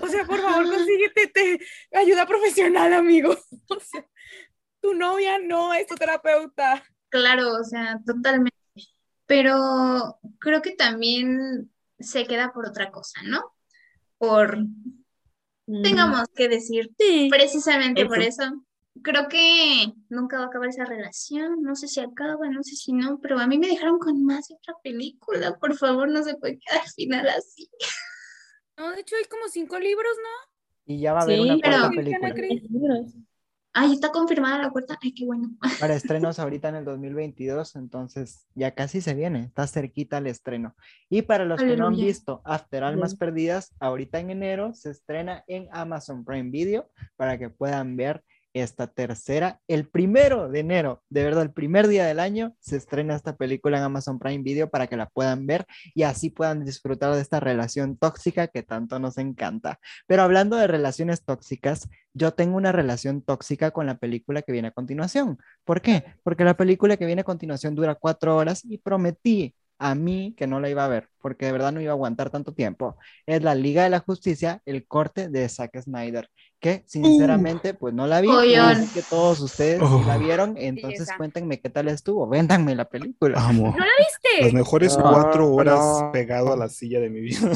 O 0.01 0.07
sea, 0.09 0.25
por 0.25 0.41
favor, 0.41 0.65
consíguete 0.89 1.27
te- 1.29 1.61
ayuda 1.97 2.27
profesional, 2.27 2.93
amigo. 2.95 3.37
O 3.69 3.81
sea, 3.81 4.07
tu 4.81 4.95
novia 4.95 5.39
no 5.39 5.73
es 5.75 5.87
tu 5.87 5.95
terapeuta. 5.95 6.83
Claro, 7.13 7.53
o 7.61 7.63
sea, 7.65 8.01
totalmente. 8.05 8.57
Pero 9.27 10.19
creo 10.41 10.63
que 10.63 10.73
también 10.75 11.71
se 12.01 12.27
queda 12.27 12.53
por 12.53 12.67
otra 12.67 12.91
cosa, 12.91 13.21
¿no? 13.25 13.41
Por, 14.19 14.59
Mm, 15.65 15.83
tengamos 15.83 16.27
que 16.35 16.49
decir, 16.49 16.91
sí. 16.99 17.29
precisamente 17.31 18.05
por 18.07 18.21
Eso. 18.21 18.43
Creo 19.03 19.29
que 19.29 19.93
nunca 20.11 20.39
va 20.39 20.45
a 20.45 20.47
acabar 20.49 20.69
esa 20.69 20.85
relación, 20.85 21.63
no 21.63 21.77
sé 21.77 21.87
si 21.89 22.01
acaba, 22.01 22.49
no 22.51 22.63
sé 22.65 22.75
si 22.77 22.93
no, 22.93 23.21
pero 23.21 23.39
a 23.39 23.47
mí 23.47 23.59
me 23.59 23.69
dejaron 23.69 23.99
con 24.01 24.25
más 24.25 24.49
de 24.49 24.57
otra 24.57 24.75
película, 24.83 25.57
por 25.59 25.77
favor, 25.79 26.09
no 26.11 26.23
se 26.25 26.35
puede 26.37 26.59
quedar 26.59 26.83
al 26.83 26.91
final 26.91 27.29
así. 27.29 27.71
No, 28.77 28.91
de 28.93 29.01
hecho 29.03 29.17
hay 29.17 29.25
como 29.27 29.49
cinco 29.49 29.79
libros, 29.79 30.13
¿no? 30.23 30.53
Y 30.95 31.01
ya 31.01 31.13
va 31.13 31.21
a 31.21 31.23
haber 31.23 31.37
Sí, 31.37 31.43
una 31.43 31.57
pero- 31.63 31.79
cuarta 31.79 31.91
Sí, 31.91 31.97
película. 31.97 33.01
Ay, 33.75 33.95
está 33.95 34.11
confirmada 34.11 34.59
la 34.59 34.71
cuarta, 34.71 34.99
ay, 35.03 35.15
qué 35.15 35.25
bueno. 35.25 35.51
Para 35.81 35.95
estrenos 35.95 36.39
ahorita 36.39 36.69
en 36.69 36.77
el 36.77 36.85
2022, 36.85 37.77
entonces 37.77 38.47
ya 38.55 38.75
casi 38.75 39.01
se 39.01 39.15
viene, 39.15 39.45
está 39.45 39.67
cerquita 39.67 40.19
el 40.19 40.27
estreno. 40.27 40.77
Y 41.09 41.23
para 41.23 41.47
los 41.47 41.59
que 41.59 41.77
no 41.77 41.87
han 41.87 41.95
Aleluya. 41.95 42.07
visto 42.07 42.43
After 42.45 42.85
Almas. 42.85 43.15
Perdidas, 43.15 43.75
ahorita 43.81 44.21
en 44.21 44.31
enero 44.31 44.75
se 44.75 44.91
estrena 44.91 45.45
en 45.47 45.69
Amazon 45.73 46.25
Prime 46.25 46.51
Video 46.51 46.91
para 47.17 47.39
que 47.39 47.49
puedan 47.49 47.97
ver 47.97 48.23
esta 48.55 48.87
tercera, 48.87 49.61
el 49.69 49.89
primero 49.89 50.49
de 50.49 50.61
enero, 50.61 51.03
de 51.09 51.25
verdad, 51.25 51.43
el 51.43 51.53
primer 51.53 51.89
día 51.89 52.07
del 52.07 52.21
año, 52.21 52.55
se 52.61 52.77
estrena 52.77 53.15
esta 53.15 53.37
película 53.37 53.79
en 53.79 53.85
Amazon 53.85 54.19
Prime 54.19 54.43
Video 54.43 54.69
para 54.71 54.87
que 54.87 54.97
la 54.97 55.09
puedan 55.09 55.47
ver 55.47 55.67
y 55.95 56.03
así 56.03 56.31
puedan 56.31 56.65
disfrutar 56.65 57.15
de 57.15 57.21
esta 57.21 57.41
relación 57.41 57.97
tóxica 57.97 58.49
que 58.49 58.63
tanto 58.63 58.99
nos 58.99 59.19
encanta. 59.19 59.79
Pero 60.07 60.23
hablando 60.23 60.57
de 60.57 60.67
relaciones 60.67 61.25
tóxicas, 61.25 61.89
yo 62.15 62.33
tengo 62.33 62.57
una 62.57 62.73
relación 62.73 63.23
tóxica 63.23 63.71
con 63.71 63.87
la 63.87 63.99
película 63.99 64.43
que 64.43 64.53
viene 64.53 64.69
a 64.69 64.73
continuación. 64.73 65.39
¿Por 65.65 65.81
qué? 65.81 66.05
Porque 66.23 66.45
la 66.45 66.57
película 66.57 66.97
que 66.97 67.07
viene 67.07 67.23
a 67.23 67.25
continuación 67.25 67.75
dura 67.75 67.95
cuatro 67.95 68.37
horas 68.37 68.65
y 68.65 68.79
prometí 68.79 69.55
a 69.91 69.95
mí 69.95 70.35
que 70.37 70.47
no 70.47 70.61
la 70.61 70.71
iba 70.71 70.85
a 70.85 70.89
ver, 70.89 71.09
porque 71.21 71.47
de 71.47 71.53
verdad 71.53 71.73
no 71.73 71.81
iba 71.81 71.93
a 71.93 71.95
aguantar 71.95 72.31
tanto 72.31 72.53
tiempo. 72.55 72.97
Es 73.27 73.43
la 73.43 73.55
Liga 73.55 73.83
de 73.85 73.91
la 73.91 74.01
Justicia, 74.01 74.63
el 74.65 74.87
corte 74.87 75.29
de 75.29 75.49
Zack 75.49 75.81
Snyder, 75.83 76.29
que 76.61 76.85
sinceramente 76.87 77.75
pues 77.75 77.93
no 77.95 78.07
la 78.07 78.21
vi, 78.21 78.29
así 78.55 78.87
que 78.95 79.03
todos 79.03 79.41
ustedes 79.41 79.81
sí 79.81 80.05
la 80.07 80.17
Oh. 80.17 80.19
vieron, 80.19 80.55
entonces 80.57 81.01
Belleza. 81.01 81.17
cuéntenme 81.17 81.61
qué 81.61 81.69
tal 81.71 81.89
estuvo, 81.89 82.29
véndanme 82.29 82.75
la 82.75 82.85
película. 82.89 83.39
Amo. 83.47 83.75
¿No 83.77 83.85
la 83.85 83.93
viste? 83.99 84.45
Las 84.45 84.53
mejores 84.53 84.97
No, 84.97 85.03
cuatro 85.11 85.53
horas 85.53 85.79
no. 85.81 86.11
pegado 86.13 86.53
a 86.53 86.57
la 86.57 86.69
silla 86.69 87.01
de 87.01 87.11
mi 87.11 87.21
vida. 87.21 87.53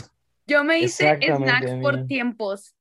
Yo 0.46 0.62
me 0.64 0.78
hice 0.80 1.18
snacks 1.20 1.72
por 1.82 2.06
tiempos. 2.06 2.74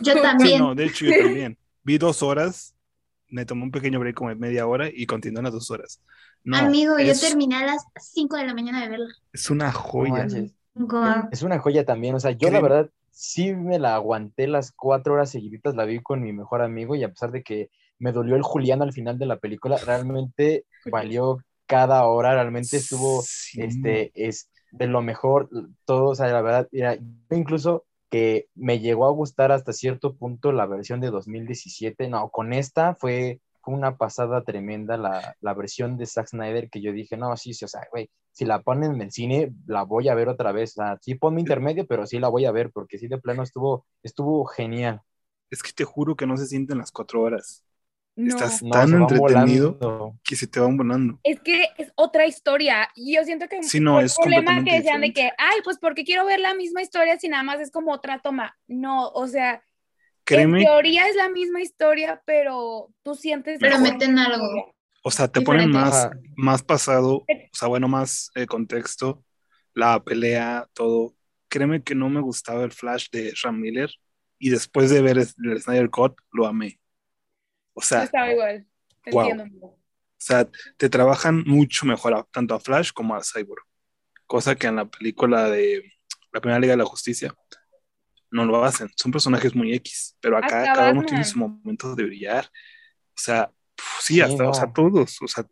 Yo 0.00 0.12
Sí, 0.14 0.20
también. 0.22 0.58
no, 0.60 0.74
de 0.74 0.84
hecho 0.86 1.04
yo 1.06 1.12
también. 1.22 1.58
Vi 1.82 1.98
dos 1.98 2.22
horas 2.22 2.74
me 3.28 3.44
tomé 3.44 3.62
un 3.64 3.70
pequeño 3.72 3.98
break 3.98 4.14
como 4.14 4.30
de 4.30 4.36
media 4.36 4.66
hora 4.66 4.88
y 4.92 5.06
continué 5.06 5.42
las 5.42 5.52
dos 5.52 5.70
horas. 5.70 6.00
No, 6.44 6.56
Amigo, 6.56 6.98
es, 6.98 7.20
yo 7.20 7.28
terminé 7.28 7.56
a 7.56 7.66
las 7.66 7.84
5 7.98 8.36
de 8.36 8.46
la 8.46 8.54
mañana 8.54 8.82
de 8.82 8.88
verla. 8.88 9.14
es 9.32 9.50
una 9.50 9.72
joya. 9.72 10.26
Es 11.30 11.42
una 11.42 11.58
joya 11.58 11.84
también, 11.84 12.14
o 12.14 12.20
sea, 12.20 12.32
yo 12.32 12.50
la 12.50 12.60
verdad 12.60 12.90
sí 13.10 13.54
me 13.54 13.78
la 13.78 13.94
aguanté 13.94 14.48
las 14.48 14.72
cuatro 14.72 15.14
horas 15.14 15.30
seguiditas, 15.30 15.74
la 15.76 15.84
vi 15.84 16.00
con 16.00 16.20
mi 16.22 16.32
mejor 16.32 16.62
amigo 16.62 16.96
y 16.96 17.04
a 17.04 17.08
pesar 17.08 17.30
de 17.30 17.42
que 17.42 17.70
me 17.98 18.10
dolió 18.12 18.34
el 18.34 18.42
Julián 18.42 18.82
al 18.82 18.92
final 18.92 19.18
de 19.18 19.26
la 19.26 19.38
película, 19.38 19.76
realmente 19.78 20.66
valió 20.92 21.38
cada 21.66 22.04
hora, 22.06 22.34
realmente 22.34 22.76
estuvo, 22.76 23.22
Sí. 23.22 23.62
este, 23.62 24.10
es 24.14 24.50
de 24.72 24.88
lo 24.88 25.00
mejor, 25.00 25.48
todo, 25.84 26.08
o 26.10 26.14
sea, 26.16 26.26
la 26.26 26.42
verdad, 26.42 26.68
mira, 26.72 26.96
yo 26.96 27.36
incluso 27.36 27.84
que 28.10 28.48
me 28.54 28.80
llegó 28.80 29.06
a 29.06 29.12
gustar 29.12 29.52
hasta 29.52 29.72
cierto 29.72 30.14
punto 30.16 30.50
la 30.52 30.66
versión 30.66 31.00
de 31.00 31.10
2017, 31.10 32.08
no, 32.08 32.28
con 32.30 32.52
esta 32.52 32.94
fue, 32.96 33.40
fue 33.64 33.74
una 33.74 33.96
pasada 33.96 34.42
tremenda 34.44 34.96
la, 34.96 35.36
la 35.40 35.54
versión 35.54 35.96
de 35.96 36.06
Zack 36.06 36.28
Snyder 36.28 36.68
que 36.70 36.80
yo 36.82 36.92
dije, 36.92 37.16
no, 37.16 37.36
sí, 37.36 37.54
sí, 37.54 37.64
o 37.64 37.68
sea, 37.68 37.82
güey, 37.90 38.10
si 38.32 38.44
la 38.44 38.62
ponen 38.62 38.94
en 38.94 39.02
el 39.02 39.10
cine, 39.12 39.52
la 39.66 39.82
voy 39.84 40.08
a 40.08 40.14
ver 40.14 40.28
otra 40.28 40.52
vez. 40.52 40.72
O 40.78 40.82
sea, 40.82 40.98
sí 41.00 41.14
ponme 41.14 41.40
intermedio, 41.40 41.86
pero 41.86 42.06
sí 42.06 42.18
la 42.18 42.28
voy 42.28 42.44
a 42.46 42.52
ver, 42.52 42.70
porque 42.72 42.98
sí 42.98 43.08
de 43.08 43.18
plano 43.18 43.42
estuvo, 43.42 43.86
estuvo 44.02 44.44
genial. 44.46 45.00
Es 45.50 45.62
que 45.62 45.72
te 45.72 45.84
juro 45.84 46.16
que 46.16 46.26
no 46.26 46.36
se 46.36 46.46
sienten 46.46 46.78
las 46.78 46.90
cuatro 46.90 47.22
horas. 47.22 47.64
No. 48.16 48.28
Estás 48.28 48.62
No, 48.62 48.70
tan 48.70 48.90
van 48.92 49.02
entretenido 49.02 49.74
volando. 49.74 50.18
que 50.22 50.36
se 50.36 50.46
te 50.46 50.60
van 50.60 50.76
volando. 50.76 51.18
Es 51.24 51.40
que 51.40 51.66
es 51.78 51.92
otra 51.96 52.26
historia. 52.26 52.88
Y 52.94 53.16
yo 53.16 53.24
siento 53.24 53.48
que 53.48 53.62
Sí, 53.62 53.80
no, 53.80 53.98
el 53.98 54.06
es 54.06 54.14
problema 54.16 54.62
que 54.64 54.74
decían 54.76 55.00
de 55.00 55.08
que, 55.12 55.22
diferente. 55.22 55.36
ay, 55.38 55.58
pues 55.64 55.78
porque 55.78 56.04
quiero 56.04 56.24
ver 56.24 56.38
la 56.40 56.54
misma 56.54 56.80
historia 56.82 57.18
si 57.18 57.28
nada 57.28 57.42
más 57.42 57.60
es 57.60 57.70
como 57.72 57.92
otra 57.92 58.20
toma. 58.20 58.56
No, 58.68 59.08
o 59.10 59.26
sea, 59.26 59.62
Créeme, 60.24 60.60
en 60.60 60.66
teoría 60.66 61.08
es 61.08 61.16
la 61.16 61.28
misma 61.28 61.60
historia, 61.60 62.22
pero 62.24 62.90
tú 63.02 63.14
sientes. 63.14 63.58
Pero 63.60 63.78
mejor 63.78 63.92
meten 63.94 64.18
algo. 64.18 64.74
o 65.02 65.10
sea, 65.10 65.28
te 65.28 65.40
ponen 65.42 65.70
más, 65.70 66.08
más 66.36 66.62
pasado, 66.62 67.16
o 67.18 67.26
sea, 67.52 67.68
bueno, 67.68 67.88
más 67.88 68.30
eh, 68.34 68.46
contexto, 68.46 69.22
la 69.74 70.02
pelea, 70.02 70.66
todo. 70.72 71.14
Créeme 71.48 71.82
que 71.82 71.94
no 71.94 72.08
me 72.08 72.20
gustaba 72.20 72.64
el 72.64 72.72
Flash 72.72 73.08
de 73.10 73.32
Ram 73.42 73.60
Miller 73.60 73.90
y 74.38 74.50
después 74.50 74.90
de 74.90 75.02
ver 75.02 75.18
el 75.18 75.28
el 75.44 75.60
Snyder 75.62 75.90
Cut, 75.90 76.14
lo 76.32 76.46
amé. 76.46 76.80
O 77.74 77.82
sea, 77.82 78.04
estaba 78.04 78.32
igual. 78.32 78.66
Te 79.02 79.10
Wow. 79.10 79.28
entiendo. 79.30 79.66
O 79.66 79.78
sea, 80.26 80.48
te 80.78 80.88
trabajan 80.88 81.44
mucho 81.46 81.84
mejor 81.84 82.14
a- 82.14 82.26
tanto 82.30 82.54
a 82.54 82.60
Flash 82.60 82.92
como 82.92 83.14
a 83.14 83.20
Cyborg. 83.22 83.62
Cosa 84.26 84.56
que 84.56 84.68
en 84.68 84.76
la 84.76 84.86
película 84.86 85.50
de 85.50 85.92
la 86.32 86.40
primera 86.40 86.58
Liga 86.58 86.72
de 86.72 86.78
la 86.78 86.86
Justicia 86.86 87.34
no 88.34 88.44
lo 88.44 88.64
hacen. 88.64 88.90
Son 88.96 89.10
personajes 89.12 89.54
muy 89.54 89.72
X, 89.74 90.16
pero 90.20 90.36
acá 90.36 90.46
Hasta 90.62 90.72
cada 90.74 90.90
uno 90.90 91.00
Batman. 91.00 91.06
tiene 91.06 91.24
su 91.24 91.38
momento 91.38 91.94
de 91.94 92.04
brillar. 92.04 92.44
O 92.46 93.16
sea, 93.18 93.50
pf, 93.76 93.88
sí, 94.00 94.14
Sí, 94.14 94.20
hasta, 94.20 94.48
o 94.48 94.52
sea, 94.54 94.66
no. 94.66 94.72
todos. 94.72 95.22
O 95.22 95.28
sea, 95.28 95.46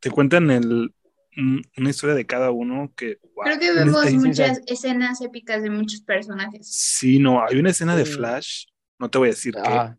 te 0.00 0.10
cuentan 0.10 0.50
el, 0.50 0.94
un- 1.36 1.62
una 1.76 1.90
historia 1.90 2.14
de 2.14 2.26
cada 2.26 2.50
uno 2.50 2.92
que, 2.96 3.18
wow. 3.34 3.44
Creo 3.44 3.58
que 3.58 3.72
vemos 3.72 4.12
muchas 4.14 4.60
escenas 4.66 5.20
épicas 5.22 5.62
de 5.62 5.70
muchos 5.70 6.00
personajes. 6.02 6.68
Sí, 6.70 7.18
no, 7.18 7.42
hay 7.44 7.58
una 7.58 7.70
escena 7.70 7.96
de 7.96 8.06
Sí. 8.06 8.12
Flash, 8.12 8.64
no 8.98 9.10
te 9.10 9.18
voy 9.18 9.28
a 9.28 9.30
decir 9.32 9.54
qué, 9.54 9.60
Ah. 9.64 9.96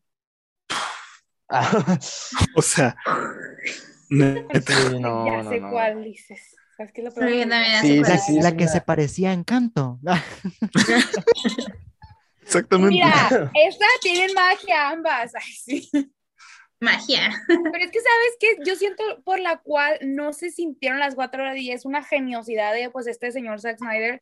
Ah, 1.50 1.98
o 2.56 2.62
sea, 2.62 2.96
neta, 4.10 4.74
sí, 4.74 5.00
no, 5.00 5.26
ya 5.26 5.44
no, 5.44 5.50
sé 5.50 5.60
no. 5.62 5.70
cuál 5.72 6.04
dices. 6.04 6.56
¿Sabes 6.76 6.92
qué 6.94 7.02
es 7.02 7.06
lo 7.06 7.10
yo 7.12 7.16
también 7.50 7.82
Sí, 7.82 8.04
sí, 8.06 8.18
sí, 8.28 8.40
la 8.42 8.56
que 8.56 8.68
se 8.68 8.82
parecía 8.82 9.32
a 9.32 9.34
Encanto. 9.34 10.00
exactamente. 12.48 12.94
Mira, 12.96 13.52
estas 13.68 13.90
tienen 14.02 14.34
magia 14.34 14.90
ambas. 14.90 15.34
Ay, 15.36 15.52
sí. 15.54 15.90
Magia. 16.80 17.32
Pero 17.48 17.84
es 17.86 17.92
que, 17.92 18.00
¿sabes 18.00 18.38
qué? 18.40 18.48
Yo 18.66 18.76
siento 18.76 19.04
por 19.24 19.40
la 19.40 19.58
cual 19.58 19.98
no 20.04 20.32
se 20.34 20.52
sintieron 20.52 21.00
las 21.00 21.16
cuatro 21.16 21.42
horas 21.42 21.58
y 21.58 21.72
es 21.72 21.86
una 21.86 22.04
geniosidad 22.04 22.74
de 22.74 22.90
pues 22.92 23.08
este 23.08 23.32
señor 23.32 23.60
Zack 23.60 23.78
Snyder. 23.80 24.22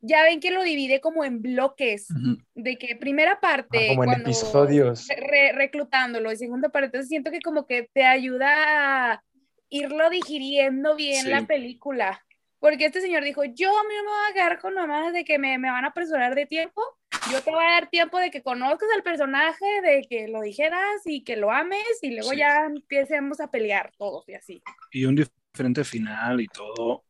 Ya 0.00 0.22
ven 0.22 0.38
que 0.38 0.52
lo 0.52 0.62
divide 0.62 1.00
como 1.00 1.24
en 1.24 1.42
bloques, 1.42 2.06
de 2.54 2.76
que 2.76 2.94
primera 2.94 3.40
parte, 3.40 3.86
Ah, 3.86 3.88
como 3.96 4.04
en 4.04 4.10
cuando 4.10 4.24
episodios. 4.30 5.08
re- 5.08 5.50
reclutándolo, 5.52 6.30
y 6.30 6.36
segunda 6.36 6.68
parte, 6.68 6.86
entonces 6.86 7.08
siento 7.08 7.32
que 7.32 7.40
como 7.40 7.66
que 7.66 7.90
te 7.92 8.04
ayuda 8.04 9.14
a 9.14 9.22
irlo 9.70 10.08
digiriendo 10.08 10.94
bien 10.94 11.24
Sí. 11.24 11.30
la 11.30 11.46
película. 11.48 12.24
Porque 12.60 12.84
este 12.86 13.00
señor 13.00 13.24
dijo, 13.24 13.42
yo 13.42 13.76
a 13.76 13.82
mí 13.82 13.94
no 13.96 14.04
me 14.04 14.08
voy 14.10 14.30
a 14.30 14.34
quedar 14.34 14.60
con 14.60 14.74
mamadas 14.74 15.12
de 15.12 15.24
que 15.24 15.36
me, 15.40 15.58
me 15.58 15.68
van 15.68 15.84
a 15.84 15.88
apresurar 15.88 16.36
de 16.36 16.46
tiempo, 16.46 16.80
yo 17.30 17.42
te 17.42 17.50
voy 17.50 17.64
a 17.64 17.70
dar 17.72 17.88
tiempo 17.90 18.18
de 18.18 18.30
que 18.30 18.42
conozcas 18.42 18.88
al 18.94 19.02
personaje, 19.02 19.64
de 19.82 20.02
que 20.08 20.28
lo 20.28 20.40
dijeras 20.40 21.02
y 21.04 21.22
que 21.24 21.36
lo 21.36 21.50
ames 21.50 21.98
y 22.02 22.10
luego 22.14 22.30
Sí. 22.30 22.38
ya 22.38 22.64
empecemos 22.66 23.40
a 23.40 23.50
pelear 23.50 23.92
todos 23.98 24.28
y 24.28 24.34
así. 24.34 24.62
Y 24.92 25.04
un 25.04 25.14
diferente 25.16 25.84
final 25.84 26.40
y 26.40 26.46
todo. 26.48 27.04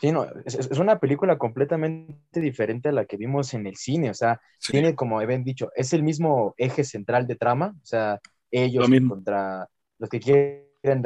Sí, 0.00 0.12
no, 0.12 0.26
es, 0.46 0.54
es 0.54 0.78
una 0.78 0.98
película 0.98 1.36
completamente 1.36 2.40
diferente 2.40 2.88
a 2.88 2.92
la 2.92 3.04
que 3.04 3.18
vimos 3.18 3.52
en 3.52 3.66
el 3.66 3.76
cine, 3.76 4.08
o 4.10 4.14
sea, 4.14 4.40
Sí. 4.58 4.72
tiene, 4.72 4.94
como 4.94 5.20
habían 5.20 5.44
dicho, 5.44 5.70
es 5.76 5.92
el 5.92 6.02
mismo 6.02 6.54
eje 6.56 6.84
central 6.84 7.26
de 7.26 7.36
trama, 7.36 7.74
o 7.82 7.84
sea, 7.86 8.18
ellos 8.50 8.88
Lo 8.88 9.08
contra 9.08 9.68
los 9.98 10.08
que 10.08 10.18
quieren 10.20 11.04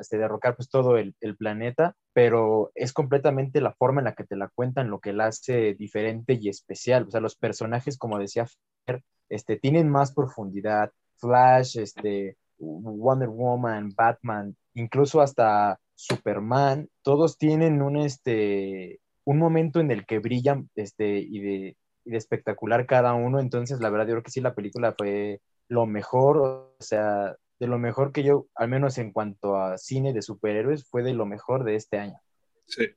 este, 0.00 0.18
derrocar 0.18 0.56
pues 0.56 0.68
todo 0.68 0.96
el, 0.98 1.14
el 1.20 1.36
planeta, 1.36 1.94
pero 2.16 2.72
es 2.74 2.94
completamente 2.94 3.60
la 3.60 3.74
forma 3.74 4.00
en 4.00 4.06
la 4.06 4.14
que 4.14 4.24
te 4.24 4.36
la 4.36 4.48
cuentan 4.48 4.88
lo 4.88 5.00
que 5.00 5.12
la 5.12 5.26
hace 5.26 5.74
diferente 5.74 6.38
y 6.40 6.48
especial, 6.48 7.04
o 7.06 7.10
sea, 7.10 7.20
los 7.20 7.36
personajes, 7.36 7.98
como 7.98 8.18
decía 8.18 8.46
Fer, 8.86 9.02
este, 9.28 9.58
tienen 9.58 9.90
más 9.90 10.14
profundidad, 10.14 10.90
Flash, 11.18 11.76
este, 11.76 12.38
Wonder 12.56 13.28
Woman, 13.28 13.92
Batman, 13.94 14.56
incluso 14.72 15.20
hasta 15.20 15.78
Superman, 15.94 16.88
todos 17.02 17.36
tienen 17.36 17.82
un, 17.82 17.98
este, 17.98 18.98
un 19.24 19.36
momento 19.36 19.80
en 19.80 19.90
el 19.90 20.06
que 20.06 20.18
brillan 20.18 20.70
este, 20.74 21.18
y, 21.18 21.40
de, 21.40 21.76
y 22.06 22.10
de 22.12 22.16
espectacular 22.16 22.86
cada 22.86 23.12
uno. 23.12 23.40
Entonces, 23.40 23.78
la 23.80 23.90
verdad, 23.90 24.06
yo 24.06 24.12
creo 24.12 24.22
que 24.22 24.30
sí, 24.30 24.40
la 24.40 24.54
película 24.54 24.94
fue 24.96 25.42
lo 25.68 25.84
mejor, 25.84 26.38
o 26.38 26.76
sea, 26.80 27.36
de 27.58 27.66
lo 27.66 27.78
mejor 27.78 28.12
que 28.12 28.22
yo, 28.22 28.46
al 28.54 28.68
menos 28.68 28.98
en 28.98 29.12
cuanto 29.12 29.56
a 29.56 29.78
cine 29.78 30.12
de 30.12 30.22
superhéroes, 30.22 30.88
fue 30.88 31.02
de 31.02 31.14
lo 31.14 31.26
mejor 31.26 31.64
de 31.64 31.76
este 31.76 31.98
año. 31.98 32.20
Sí. 32.66 32.88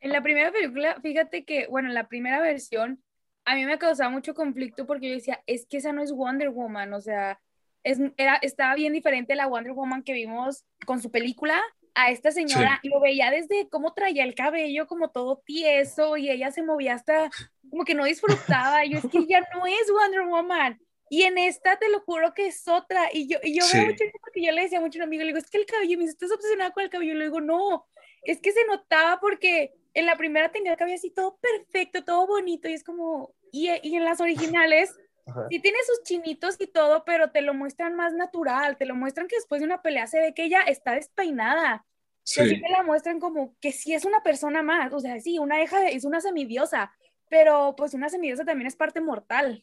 En 0.00 0.12
la 0.12 0.22
primera 0.22 0.50
película, 0.50 0.98
fíjate 1.00 1.44
que, 1.44 1.66
bueno, 1.68 1.88
en 1.88 1.94
la 1.94 2.08
primera 2.08 2.40
versión, 2.40 3.02
a 3.44 3.54
mí 3.54 3.64
me 3.64 3.78
causaba 3.78 4.10
mucho 4.10 4.34
conflicto 4.34 4.86
porque 4.86 5.08
yo 5.08 5.14
decía, 5.14 5.42
es 5.46 5.66
que 5.66 5.78
esa 5.78 5.92
no 5.92 6.02
es 6.02 6.12
Wonder 6.12 6.50
Woman, 6.50 6.92
o 6.94 7.00
sea, 7.00 7.40
es, 7.84 7.98
era, 8.16 8.36
estaba 8.36 8.74
bien 8.74 8.92
diferente 8.92 9.34
la 9.34 9.46
Wonder 9.46 9.72
Woman 9.72 10.02
que 10.02 10.12
vimos 10.12 10.64
con 10.86 11.00
su 11.00 11.10
película 11.10 11.60
a 11.94 12.10
esta 12.10 12.30
señora, 12.30 12.80
lo 12.84 13.00
veía 13.00 13.30
desde 13.30 13.68
cómo 13.68 13.92
traía 13.92 14.24
el 14.24 14.34
cabello 14.34 14.86
como 14.86 15.10
todo 15.10 15.42
tieso 15.44 16.16
y 16.16 16.30
ella 16.30 16.50
se 16.50 16.62
movía 16.62 16.94
hasta 16.94 17.30
como 17.70 17.84
que 17.84 17.94
no 17.94 18.04
disfrutaba, 18.04 18.84
y 18.84 18.92
yo 18.92 18.98
es 18.98 19.06
que 19.10 19.18
ella 19.18 19.46
no 19.54 19.66
es 19.66 19.90
Wonder 19.90 20.26
Woman. 20.26 20.80
Y 21.14 21.24
en 21.24 21.36
esta 21.36 21.76
te 21.76 21.90
lo 21.90 22.00
juro 22.00 22.32
que 22.32 22.46
es 22.46 22.66
otra. 22.66 23.10
Y 23.12 23.28
yo, 23.28 23.38
y 23.42 23.54
yo 23.58 23.66
Sí. 23.66 23.76
veo 23.76 23.86
mucho 23.88 24.04
porque 24.22 24.42
yo 24.42 24.50
le 24.50 24.62
decía 24.62 24.80
mucho 24.80 24.98
a 24.98 25.00
un 25.02 25.08
amigo, 25.08 25.20
le 25.20 25.26
digo, 25.26 25.38
es 25.38 25.50
que 25.50 25.58
el 25.58 25.66
cabello, 25.66 25.98
me 25.98 26.04
dice, 26.04 26.12
estás 26.12 26.32
obsesionada 26.32 26.70
con 26.70 26.84
el 26.84 26.88
cabello. 26.88 27.12
Le 27.14 27.24
digo, 27.26 27.42
no, 27.42 27.86
es 28.22 28.40
que 28.40 28.50
se 28.50 28.64
notaba 28.64 29.20
porque 29.20 29.74
en 29.92 30.06
la 30.06 30.16
primera 30.16 30.50
tenía 30.50 30.72
el 30.72 30.78
cabello 30.78 30.96
así 30.96 31.10
todo 31.10 31.36
perfecto, 31.38 32.02
todo 32.02 32.26
bonito, 32.26 32.66
y 32.66 32.72
es 32.72 32.82
como, 32.82 33.34
y, 33.50 33.68
y 33.82 33.94
en 33.94 34.06
las 34.06 34.22
originales 34.22 34.96
Ajá. 35.26 35.48
sí 35.50 35.58
tiene 35.60 35.76
sus 35.86 36.02
chinitos 36.04 36.56
y 36.58 36.66
todo, 36.66 37.04
pero 37.04 37.30
te 37.30 37.42
lo 37.42 37.52
muestran 37.52 37.94
más 37.94 38.14
natural, 38.14 38.78
te 38.78 38.86
lo 38.86 38.94
muestran 38.94 39.28
que 39.28 39.36
después 39.36 39.60
de 39.60 39.66
una 39.66 39.82
pelea 39.82 40.06
se 40.06 40.18
ve 40.18 40.32
que 40.32 40.44
ella 40.44 40.62
está 40.62 40.92
despeinada. 40.94 41.84
Y 42.24 42.40
así 42.40 42.54
Sí. 42.54 42.62
te 42.62 42.68
la 42.70 42.84
muestran 42.84 43.20
como 43.20 43.54
que 43.60 43.70
sí 43.72 43.92
es 43.92 44.06
una 44.06 44.22
persona 44.22 44.62
más, 44.62 44.94
o 44.94 45.00
sea, 45.00 45.20
sí, 45.20 45.38
una 45.38 45.62
hija 45.62 45.90
es 45.90 46.04
una 46.06 46.22
semidiosa, 46.22 46.90
pero 47.28 47.74
pues 47.76 47.92
una 47.92 48.08
semidiosa 48.08 48.46
también 48.46 48.66
es 48.68 48.76
parte 48.76 49.02
mortal. 49.02 49.62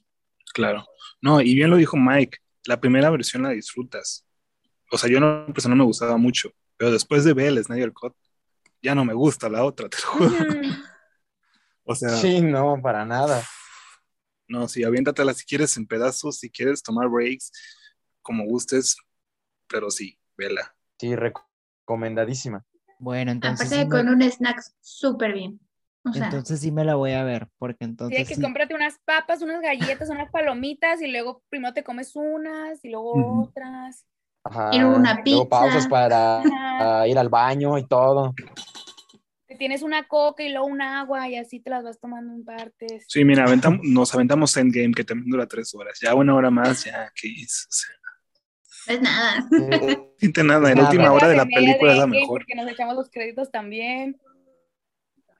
Claro. 0.53 0.85
No, 1.21 1.41
y 1.41 1.53
bien 1.55 1.69
lo 1.69 1.77
dijo 1.77 1.97
Mike, 1.97 2.37
la 2.65 2.79
primera 2.79 3.09
versión 3.09 3.43
la 3.43 3.49
disfrutas. 3.49 4.25
O 4.91 4.97
sea, 4.97 5.09
yo 5.09 5.17
en 5.17 5.23
lo 5.23 5.53
personal 5.53 5.77
me 5.77 5.83
gustaba 5.83 6.17
mucho, 6.17 6.51
pero 6.77 6.91
después 6.91 7.23
de 7.23 7.33
ver 7.33 7.47
el 7.47 7.63
Snyder 7.63 7.93
Cut, 7.93 8.15
ya 8.81 8.95
no 8.95 9.05
me 9.05 9.13
gusta 9.13 9.49
la 9.49 9.63
otra, 9.63 9.89
te 9.89 9.97
lo 10.01 10.07
juro. 10.07 10.29
O 11.91 11.95
sea, 11.95 12.09
Sí, 12.09 12.39
no, 12.39 12.79
para 12.83 13.03
nada. 13.03 13.43
no, 14.47 14.67
sí, 14.67 14.83
aviéntatela 14.83 15.33
si 15.33 15.43
quieres 15.43 15.75
en 15.75 15.87
pedazos, 15.87 16.37
si 16.37 16.51
quieres 16.51 16.83
tomar 16.83 17.09
breaks, 17.09 17.51
como 18.21 18.45
gustes, 18.45 18.95
pero 19.67 19.89
sí, 19.89 20.19
vela. 20.37 20.75
Sí, 20.99 21.15
recomendadísima. 21.15 22.63
Bueno, 22.99 23.31
entonces, 23.31 23.67
Aparte 23.67 23.75
sí 23.75 23.79
de 23.79 23.85
me, 23.85 23.89
con 23.89 24.09
un 24.13 24.21
snack 24.21 24.61
súper 24.81 25.33
bien. 25.33 25.59
O 26.09 26.13
sea, 26.13 26.25
entonces 26.25 26.59
sí 26.59 26.71
me 26.71 26.83
la 26.83 26.95
voy 26.95 27.11
a 27.13 27.23
ver, 27.23 27.47
porque 27.57 27.85
Sí, 27.85 27.89
entonces 27.89 28.27
que 28.27 28.35
sí, 28.35 28.41
cómprate 28.41 28.73
unas 28.73 28.97
papas, 29.05 29.41
unas 29.41 29.61
galletas, 29.61 30.09
unas 30.09 30.29
palomitas 30.31 31.01
y 31.01 31.07
luego 31.11 31.43
primero 31.49 31.73
te 31.73 31.83
comes 31.83 32.15
unas 32.15 32.83
y 32.83 32.89
luego 32.89 33.43
otras. 33.43 34.05
Ajá. 34.43 34.71
Y 34.73 34.79
luego 34.79 34.95
una 34.95 35.13
Luego 35.25 35.43
pizza. 35.43 35.49
pausas 35.49 35.87
para 35.87 37.07
ir 37.07 37.17
al 37.17 37.29
baño 37.29 37.77
y 37.77 37.85
todo. 37.87 38.33
Te 39.47 39.55
tienes 39.55 39.81
una 39.81 40.07
coca 40.07 40.43
y 40.43 40.49
luego 40.49 40.67
un 40.67 40.81
agua 40.81 41.27
y 41.27 41.35
así 41.35 41.59
te 41.59 41.69
las 41.69 41.83
vas 41.83 41.99
tomando 41.99 42.33
en 42.33 42.45
partes. 42.45 43.05
Sí, 43.07 43.25
mira, 43.25 43.45
aventam- 43.45 43.79
nos 43.83 44.13
aventamos 44.13 44.55
Endgame, 44.57 44.93
que 44.93 45.03
también 45.03 45.29
dura 45.29 45.47
tres 45.47 45.73
horas. 45.73 45.99
Ya 45.99 46.13
una 46.15 46.35
hora 46.35 46.51
más, 46.51 46.85
ya, 46.85 47.11
¿qué 47.15 47.29
es? 47.29 47.65
O 47.67 47.71
sea, 47.71 48.95
Es 48.95 49.01
nada. 49.01 49.47
Eh, 49.59 49.99
Siente 50.17 50.43
nada, 50.43 50.71
en 50.71 50.77
la 50.77 50.83
última 50.83 51.11
hora 51.11 51.27
de 51.27 51.35
la 51.35 51.45
película 51.45 51.91
es 51.93 51.97
la 51.97 52.07
mejor. 52.07 52.41
Porque 52.41 52.55
nos 52.55 52.67
echamos 52.69 52.95
los 52.95 53.09
créditos 53.09 53.51
también. 53.51 54.19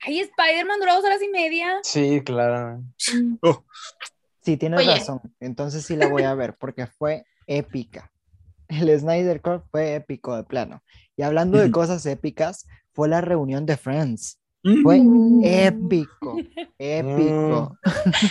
Ay, 0.00 0.20
Spider-Man 0.20 0.80
duró 0.80 0.94
dos 0.94 1.04
horas 1.04 1.22
y 1.22 1.28
media. 1.28 1.78
sí, 1.82 2.22
claro. 2.24 2.82
Oh, 3.42 3.64
Sí, 4.42 4.56
tienes 4.56 4.80
Oye. 4.80 4.88
razón. 4.88 5.20
Entonces 5.38 5.84
sí 5.84 5.96
la 5.96 6.06
voy 6.08 6.22
a 6.22 6.34
ver 6.34 6.56
porque 6.58 6.86
fue 6.86 7.24
épica. 7.46 8.10
El 8.68 8.98
Snyder 8.98 9.42
Cut 9.42 9.64
fue 9.70 9.96
épico 9.96 10.34
de 10.34 10.44
plano. 10.44 10.82
Y 11.16 11.22
hablando 11.22 11.58
de 11.58 11.70
cosas 11.70 12.06
épicas, 12.06 12.66
fue 12.94 13.08
la 13.08 13.20
reunión 13.20 13.66
de 13.66 13.76
Friends. 13.76 14.38
mm, 14.62 14.82
Fue 14.82 14.98
Mm. 15.00 15.40
épico, 15.44 16.38
épico. 16.78 17.78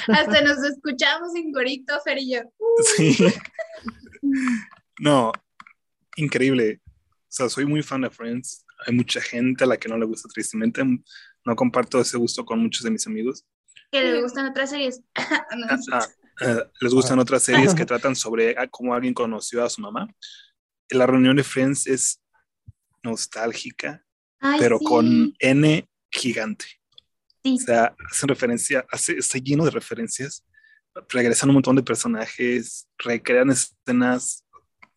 Hasta 0.07 0.41
nos 0.41 0.63
escuchamos 0.63 1.35
en 1.35 1.51
corito, 1.51 1.93
Fer 2.03 2.17
y 2.19 2.33
yo. 2.33 2.41
Sí. 2.95 3.15
No, 4.99 5.31
increíble. 6.17 6.81
O 6.85 6.91
sea, 7.29 7.49
soy 7.49 7.65
muy 7.65 7.81
fan 7.83 8.01
de 8.01 8.09
Friends. 8.09 8.65
Hay 8.85 8.93
mucha 8.93 9.21
gente 9.21 9.63
a 9.63 9.67
la 9.67 9.77
que 9.77 9.87
no 9.87 9.97
le 9.97 10.05
gusta, 10.05 10.27
tristemente. 10.29 10.81
No 11.49 11.55
comparto 11.55 11.99
ese 11.99 12.15
gusto 12.15 12.45
con 12.45 12.59
muchos 12.59 12.83
de 12.83 12.91
mis 12.91 13.07
amigos. 13.07 13.43
Que 13.91 14.03
les 14.03 14.21
gustan 14.21 14.45
otras 14.45 14.69
series. 14.69 15.01
No, 15.57 15.65
Ah, 15.67 15.79
ah, 15.93 16.07
eh, 16.41 16.63
les 16.79 16.93
gustan 16.93 17.17
otras 17.17 17.41
series 17.41 17.73
que 17.73 17.85
tratan 17.87 18.15
sobre 18.15 18.55
ah, 18.55 18.67
cómo 18.67 18.93
alguien 18.93 19.15
conoció 19.15 19.65
a 19.65 19.69
su 19.69 19.81
mamá. 19.81 20.07
La 20.91 21.07
reunión 21.07 21.35
de 21.35 21.43
Friends 21.43 21.87
es 21.87 22.21
nostálgica, 23.01 24.05
Ay, 24.39 24.59
pero 24.59 24.77
sí. 24.77 24.85
con 24.85 25.33
N 25.39 25.89
gigante. 26.11 26.65
Sí. 27.43 27.55
O 27.55 27.65
sea, 27.65 27.95
hacen 28.11 28.29
referencia, 28.29 28.85
hace, 28.91 29.17
está 29.17 29.39
lleno 29.39 29.65
de 29.65 29.71
referencias. 29.71 30.45
Regresan 31.09 31.49
un 31.49 31.55
montón 31.55 31.77
de 31.77 31.81
personajes, 31.81 32.87
recrean 32.99 33.49
escenas. 33.49 34.45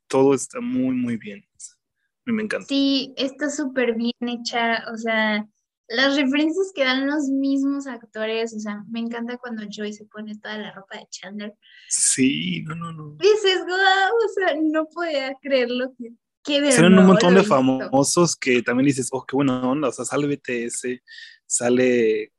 Todo 0.07 0.35
está 0.35 0.61
muy, 0.61 0.95
muy 0.95 1.17
bien. 1.17 1.43
A 1.49 2.31
mí 2.31 2.35
me 2.35 2.43
encanta. 2.43 2.67
Sí, 2.69 3.15
está 3.17 3.49
súper 3.49 3.95
bien 3.95 4.13
hecha, 4.21 4.85
o 4.93 4.99
sea, 4.99 5.49
las 5.95 6.17
referencias 6.17 6.73
que 6.75 6.85
dan 6.85 7.07
los 7.07 7.29
mismos 7.29 7.87
actores, 7.87 8.55
o 8.55 8.61
sea, 8.61 8.83
me 8.91 9.01
encanta 9.01 9.37
cuando 9.39 9.63
Joey 9.71 9.93
se 9.93 10.05
pone 10.07 10.37
toda 10.39 10.59
la 10.59 10.73
ropa 10.73 10.99
de 10.99 11.07
Chandler. 11.11 11.55
Sí, 11.89 12.63
no, 12.67 12.75
no, 12.75 12.93
no. 12.93 13.17
Dices, 13.17 13.61
wow, 13.67 13.77
o 13.77 14.29
sea, 14.35 14.57
no 14.63 14.87
podía 14.87 15.35
creerlo 15.41 15.93
que, 15.99 16.13
que 16.45 16.73
Salen 16.73 16.99
un 16.99 17.07
montón 17.07 17.35
de 17.35 17.43
famosos 17.43 18.37
que 18.37 18.63
también 18.63 18.87
dices, 18.87 19.09
oh, 19.13 19.25
qué 19.25 19.37
buena 19.37 19.61
onda. 19.69 19.89
O 19.89 19.93
sea, 19.93 20.05
sale 20.05 20.27
BTS, 20.27 21.01
sale. 21.47 22.33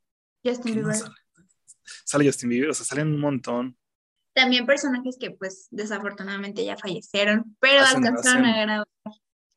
Justin 0.44 0.62
¿quién 0.74 0.74
Bieber. 0.84 0.94
sale? 0.96 1.14
Sale 2.04 2.26
Justin 2.26 2.48
Bieber, 2.50 2.70
o 2.70 2.74
sea, 2.74 2.84
salen 2.86 3.08
un 3.08 3.20
montón. 3.20 3.78
También 4.34 4.66
personajes 4.66 5.16
que 5.18 5.30
pues 5.30 5.68
desafortunadamente 5.70 6.64
ya 6.64 6.76
fallecieron, 6.76 7.56
pero 7.60 7.82
Hacen- 7.82 7.98
alcanzaron 8.06 8.44
hacen- 8.46 8.58
a 8.58 8.62
grabar 8.66 8.86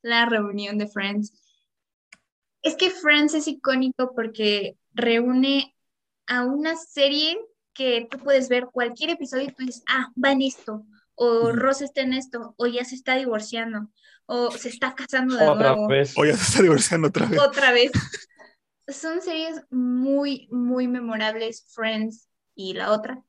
la 0.04 0.26
reunión 0.28 0.78
de 0.78 0.88
Friends. 0.88 1.34
Es 2.62 2.76
que 2.76 2.90
Friends 2.92 3.34
es 3.34 3.48
icónico 3.48 4.14
porque 4.16 4.78
reúne 4.94 5.76
a 6.28 6.44
una 6.46 6.76
serie 6.76 7.38
que 7.74 8.08
tú 8.10 8.18
puedes 8.20 8.50
ver 8.50 8.68
cualquier 8.72 9.12
episodio 9.12 9.44
y 9.46 9.52
tú 9.52 9.64
dices, 9.66 9.84
ah, 9.88 10.12
va 10.24 10.32
en 10.32 10.42
esto, 10.42 10.84
o. 11.16 11.52
Ross 11.52 11.82
está 11.82 12.02
en 12.02 12.14
esto, 12.14 12.54
o 12.58 12.68
ya 12.68 12.84
se 12.84 12.96
está 12.96 13.16
divorciando, 13.16 13.90
o 14.26 14.52
se 14.52 14.70
está 14.70 14.96
casando 14.96 15.36
de 15.38 15.48
Otra 15.48 15.70
nuevo 15.74 15.88
vez. 15.88 16.14
O 16.18 16.26
ya 16.26 16.36
se 16.36 16.44
está 16.44 16.62
divorciando 16.64 17.08
otra 17.10 17.28
vez. 17.28 17.40
otra 17.40 17.72
vez. 17.72 17.92
Son 18.88 19.22
series 19.22 19.62
muy, 19.70 20.48
muy 20.52 20.88
memorables, 20.88 21.66
Friends 21.74 22.28
y 22.56 22.74
la 22.74 22.92
otra. 22.92 23.22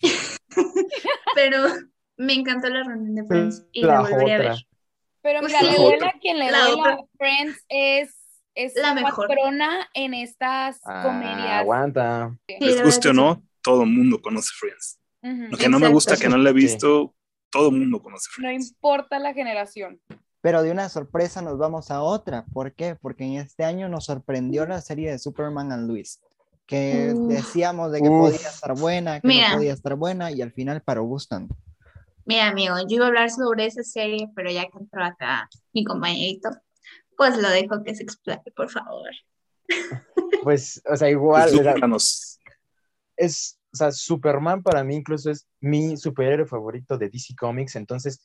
Pero 1.34 1.64
me 2.16 2.34
encantó 2.34 2.68
la 2.68 2.82
reunión 2.84 3.14
de 3.14 3.24
Friends 3.24 3.64
y 3.72 3.82
la, 3.82 3.94
La 3.94 4.00
volvería 4.00 4.34
a 4.36 4.38
otra. 4.38 4.50
ver. 4.50 4.66
Pero 5.22 5.40
Pues 5.40 5.52
mira, 5.52 5.60
sí. 5.60 5.66
le 5.78 5.84
duele 5.84 6.06
a 6.06 6.18
quien 6.20 6.38
le 6.38 6.50
La 6.50 6.58
duele, 6.66 6.80
otra. 6.80 6.98
Friends 7.18 7.64
es, 7.68 8.15
es 8.56 8.74
La 8.74 8.94
mejor. 8.94 9.28
patrona 9.28 9.88
en 9.94 10.14
estas 10.14 10.80
Ah, 10.84 11.02
comedias. 11.04 11.60
aguanta. 11.60 12.36
Sí, 12.48 12.56
Les 12.58 12.76
la 12.76 12.84
guste 12.84 13.08
o 13.10 13.12
no, 13.12 13.42
todo 13.62 13.82
el 13.84 13.90
mundo 13.90 14.20
conoce 14.20 14.50
Friends. 14.58 14.98
Ujú. 15.22 15.50
Lo 15.50 15.56
que 15.58 15.68
no 15.68 15.78
me 15.78 15.88
gusta, 15.88 16.14
Exacto. 16.14 16.30
que 16.32 16.36
no 16.36 16.42
le 16.42 16.50
he 16.50 16.52
Sí. 16.54 16.58
visto, 16.58 17.14
todo 17.50 17.68
el 17.68 17.76
mundo 17.76 18.02
conoce 18.02 18.28
No 18.38 18.48
Friends. 18.48 18.70
importa 18.72 19.18
la 19.18 19.32
generación. 19.34 20.00
Pero 20.40 20.62
de 20.62 20.70
una 20.70 20.88
sorpresa 20.88 21.42
nos 21.42 21.58
vamos 21.58 21.90
a 21.90 22.02
otra. 22.02 22.44
¿Por 22.52 22.72
qué? 22.72 22.94
Porque 22.94 23.24
en 23.24 23.34
este 23.34 23.64
año 23.64 23.88
nos 23.88 24.04
sorprendió 24.04 24.64
la 24.66 24.80
serie 24.80 25.10
de 25.10 25.18
Superman 25.18 25.72
and 25.72 25.88
Luis. 25.88 26.20
Que 26.66 27.12
Uf. 27.14 27.28
decíamos 27.28 27.92
de 27.92 28.00
que 28.00 28.08
Uf. 28.08 28.30
podía 28.32 28.48
estar 28.48 28.74
buena, 28.78 29.20
que 29.20 29.28
Mira. 29.28 29.50
no 29.50 29.56
podía 29.56 29.72
estar 29.72 29.94
buena 29.96 30.30
y 30.32 30.42
al 30.42 30.52
final 30.52 30.82
paró 30.82 31.04
gustando. 31.04 31.56
Mira, 32.24 32.48
amigo, 32.48 32.74
yo 32.88 32.96
iba 32.96 33.04
a 33.04 33.08
hablar 33.08 33.30
sobre 33.30 33.66
esa 33.66 33.82
serie, 33.84 34.28
pero 34.34 34.50
ya 34.50 34.62
que 34.62 34.78
entró 34.78 35.04
acá 35.04 35.48
mi 35.72 35.84
compañerito, 35.84 36.48
pues 37.16 37.36
lo 37.36 37.48
dejo 37.48 37.82
que 37.82 37.94
se 37.94 38.02
explique, 38.02 38.50
por 38.54 38.70
favor. 38.70 39.10
Pues, 40.42 40.80
o 40.88 40.96
sea, 40.96 41.10
igual, 41.10 41.52
Ilústranos. 41.52 42.38
es, 43.16 43.58
o 43.72 43.76
sea, 43.76 43.90
Superman 43.90 44.62
para 44.62 44.84
mí 44.84 44.96
incluso 44.96 45.30
es 45.30 45.46
mi 45.60 45.96
superhéroe 45.96 46.46
favorito 46.46 46.96
de 46.96 47.08
DC 47.08 47.34
Comics, 47.36 47.76
entonces 47.76 48.20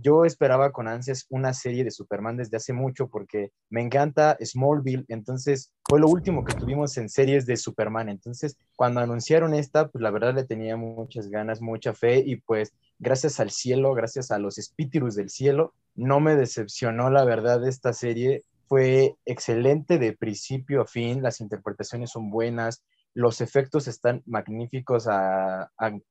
yo 0.00 0.24
esperaba 0.24 0.72
con 0.72 0.88
ansias 0.88 1.26
una 1.28 1.52
serie 1.52 1.84
de 1.84 1.90
Superman 1.90 2.36
desde 2.36 2.56
hace 2.56 2.72
mucho 2.72 3.08
porque 3.08 3.52
me 3.70 3.82
encanta 3.82 4.36
Smallville, 4.40 5.04
entonces 5.08 5.72
fue 5.88 6.00
lo 6.00 6.08
último 6.08 6.44
que 6.44 6.54
tuvimos 6.54 6.96
en 6.96 7.08
series 7.08 7.46
de 7.46 7.56
Superman, 7.56 8.08
entonces 8.08 8.56
cuando 8.76 9.00
anunciaron 9.00 9.54
esta, 9.54 9.88
pues 9.88 10.02
la 10.02 10.10
verdad 10.10 10.34
le 10.34 10.44
tenía 10.44 10.76
muchas 10.76 11.28
ganas, 11.28 11.60
mucha 11.60 11.94
fe 11.94 12.22
y 12.24 12.36
pues 12.36 12.72
gracias 12.98 13.40
al 13.40 13.50
cielo, 13.50 13.94
gracias 13.94 14.30
a 14.30 14.38
los 14.38 14.58
espíritus 14.58 15.14
del 15.14 15.30
cielo, 15.30 15.74
no 15.94 16.20
me 16.20 16.36
decepcionó 16.36 17.10
la 17.10 17.24
verdad 17.24 17.66
esta 17.66 17.92
serie, 17.92 18.42
fue 18.66 19.14
excelente 19.26 19.98
de 19.98 20.16
principio 20.16 20.82
a 20.82 20.86
fin, 20.86 21.22
las 21.22 21.40
interpretaciones 21.40 22.10
son 22.10 22.30
buenas, 22.30 22.82
los 23.14 23.40
efectos 23.40 23.86
están 23.86 24.22
magníficos, 24.26 25.08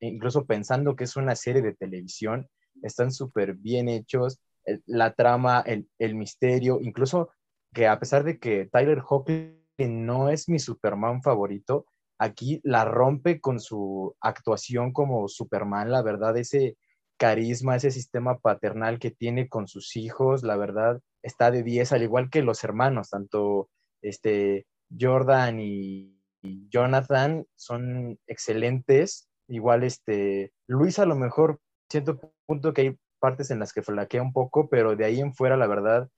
incluso 0.00 0.46
pensando 0.46 0.96
que 0.96 1.04
es 1.04 1.16
una 1.16 1.36
serie 1.36 1.60
de 1.60 1.74
televisión, 1.74 2.48
están 2.84 3.12
súper 3.12 3.54
bien 3.54 3.88
hechos, 3.88 4.38
la 4.86 5.12
trama, 5.14 5.62
el, 5.66 5.88
el 5.98 6.14
misterio, 6.14 6.78
incluso 6.80 7.30
que 7.72 7.86
a 7.86 7.98
pesar 7.98 8.24
de 8.24 8.38
que 8.38 8.66
Tyler 8.70 9.02
Hoechlin 9.06 10.06
no 10.06 10.28
es 10.28 10.48
mi 10.48 10.58
Superman 10.58 11.22
favorito, 11.22 11.86
aquí 12.18 12.60
la 12.62 12.84
rompe 12.84 13.40
con 13.40 13.60
su 13.60 14.14
actuación 14.20 14.92
como 14.92 15.28
Superman, 15.28 15.90
la 15.90 16.02
verdad, 16.02 16.36
ese 16.36 16.76
carisma, 17.18 17.76
ese 17.76 17.90
sistema 17.90 18.38
paternal 18.38 18.98
que 18.98 19.10
tiene 19.10 19.48
con 19.48 19.66
sus 19.66 19.96
hijos, 19.96 20.42
la 20.42 20.56
verdad, 20.56 21.00
está 21.22 21.50
de 21.50 21.62
10, 21.62 21.92
al 21.92 22.02
igual 22.02 22.30
que 22.30 22.42
los 22.42 22.64
hermanos, 22.64 23.10
tanto 23.10 23.68
este, 24.02 24.66
Jordan 24.98 25.60
y, 25.60 26.20
y 26.42 26.68
Jonathan 26.68 27.46
son 27.56 28.18
excelentes. 28.26 29.28
Igual 29.48 29.84
este, 29.84 30.52
Luis 30.66 30.98
a 30.98 31.06
lo 31.06 31.16
mejor 31.16 31.60
siento 31.88 32.18
punto 32.46 32.72
que 32.72 32.80
hay 32.82 32.98
partes 33.18 33.50
en 33.50 33.58
las 33.58 33.72
que 33.72 33.82
flaquea 33.82 34.22
un 34.22 34.32
poco, 34.32 34.68
pero 34.68 34.96
de 34.96 35.04
ahí 35.04 35.20
en 35.20 35.34
fuera, 35.34 35.56
la 35.56 35.66
verdad, 35.66 36.08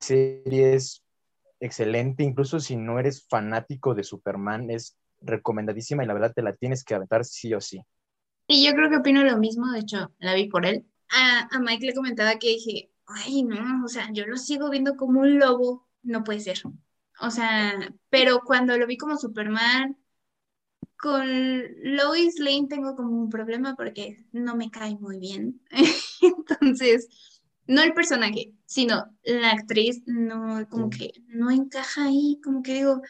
serie 0.00 0.74
es 0.74 1.04
excelente, 1.60 2.22
incluso 2.22 2.60
si 2.60 2.76
no 2.76 2.98
eres 2.98 3.26
fanático 3.28 3.94
de 3.94 4.04
Superman, 4.04 4.70
es 4.70 4.96
recomendadísima 5.20 6.04
y 6.04 6.06
la 6.06 6.14
verdad 6.14 6.32
te 6.34 6.42
la 6.42 6.54
tienes 6.54 6.84
que 6.84 6.94
aventar 6.94 7.24
sí 7.24 7.54
o 7.54 7.60
sí. 7.60 7.82
Y 8.46 8.66
yo 8.66 8.72
creo 8.72 8.90
que 8.90 8.96
opino 8.96 9.24
lo 9.24 9.38
mismo, 9.38 9.70
de 9.72 9.80
hecho, 9.80 10.12
la 10.18 10.34
vi 10.34 10.48
por 10.48 10.66
él. 10.66 10.86
A, 11.10 11.48
a 11.50 11.60
Mike 11.60 11.86
le 11.86 11.94
comentaba 11.94 12.38
que 12.38 12.48
dije, 12.48 12.90
ay, 13.06 13.42
no, 13.42 13.84
o 13.84 13.88
sea, 13.88 14.10
yo 14.12 14.26
lo 14.26 14.36
sigo 14.36 14.70
viendo 14.70 14.96
como 14.96 15.20
un 15.20 15.38
lobo, 15.38 15.86
no 16.02 16.24
puede 16.24 16.40
ser. 16.40 16.60
O 17.20 17.30
sea, 17.30 17.72
pero 18.10 18.40
cuando 18.44 18.76
lo 18.76 18.86
vi 18.86 18.96
como 18.96 19.16
Superman, 19.16 19.96
con 21.04 21.26
Lois 21.82 22.38
Lane 22.38 22.66
tengo 22.66 22.96
como 22.96 23.10
un 23.20 23.28
problema 23.28 23.76
porque 23.76 24.24
no 24.32 24.56
me 24.56 24.70
cae 24.70 24.96
muy 24.96 25.18
bien. 25.18 25.60
Entonces, 26.22 27.08
no 27.66 27.82
el 27.82 27.92
personaje, 27.92 28.54
sino 28.64 29.04
la 29.22 29.50
actriz, 29.50 30.02
no, 30.06 30.66
como 30.70 30.90
Sí. 30.90 30.98
que 30.98 31.20
no 31.28 31.50
encaja 31.50 32.04
ahí, 32.06 32.40
como 32.42 32.62
que 32.62 32.72
digo, 32.72 33.02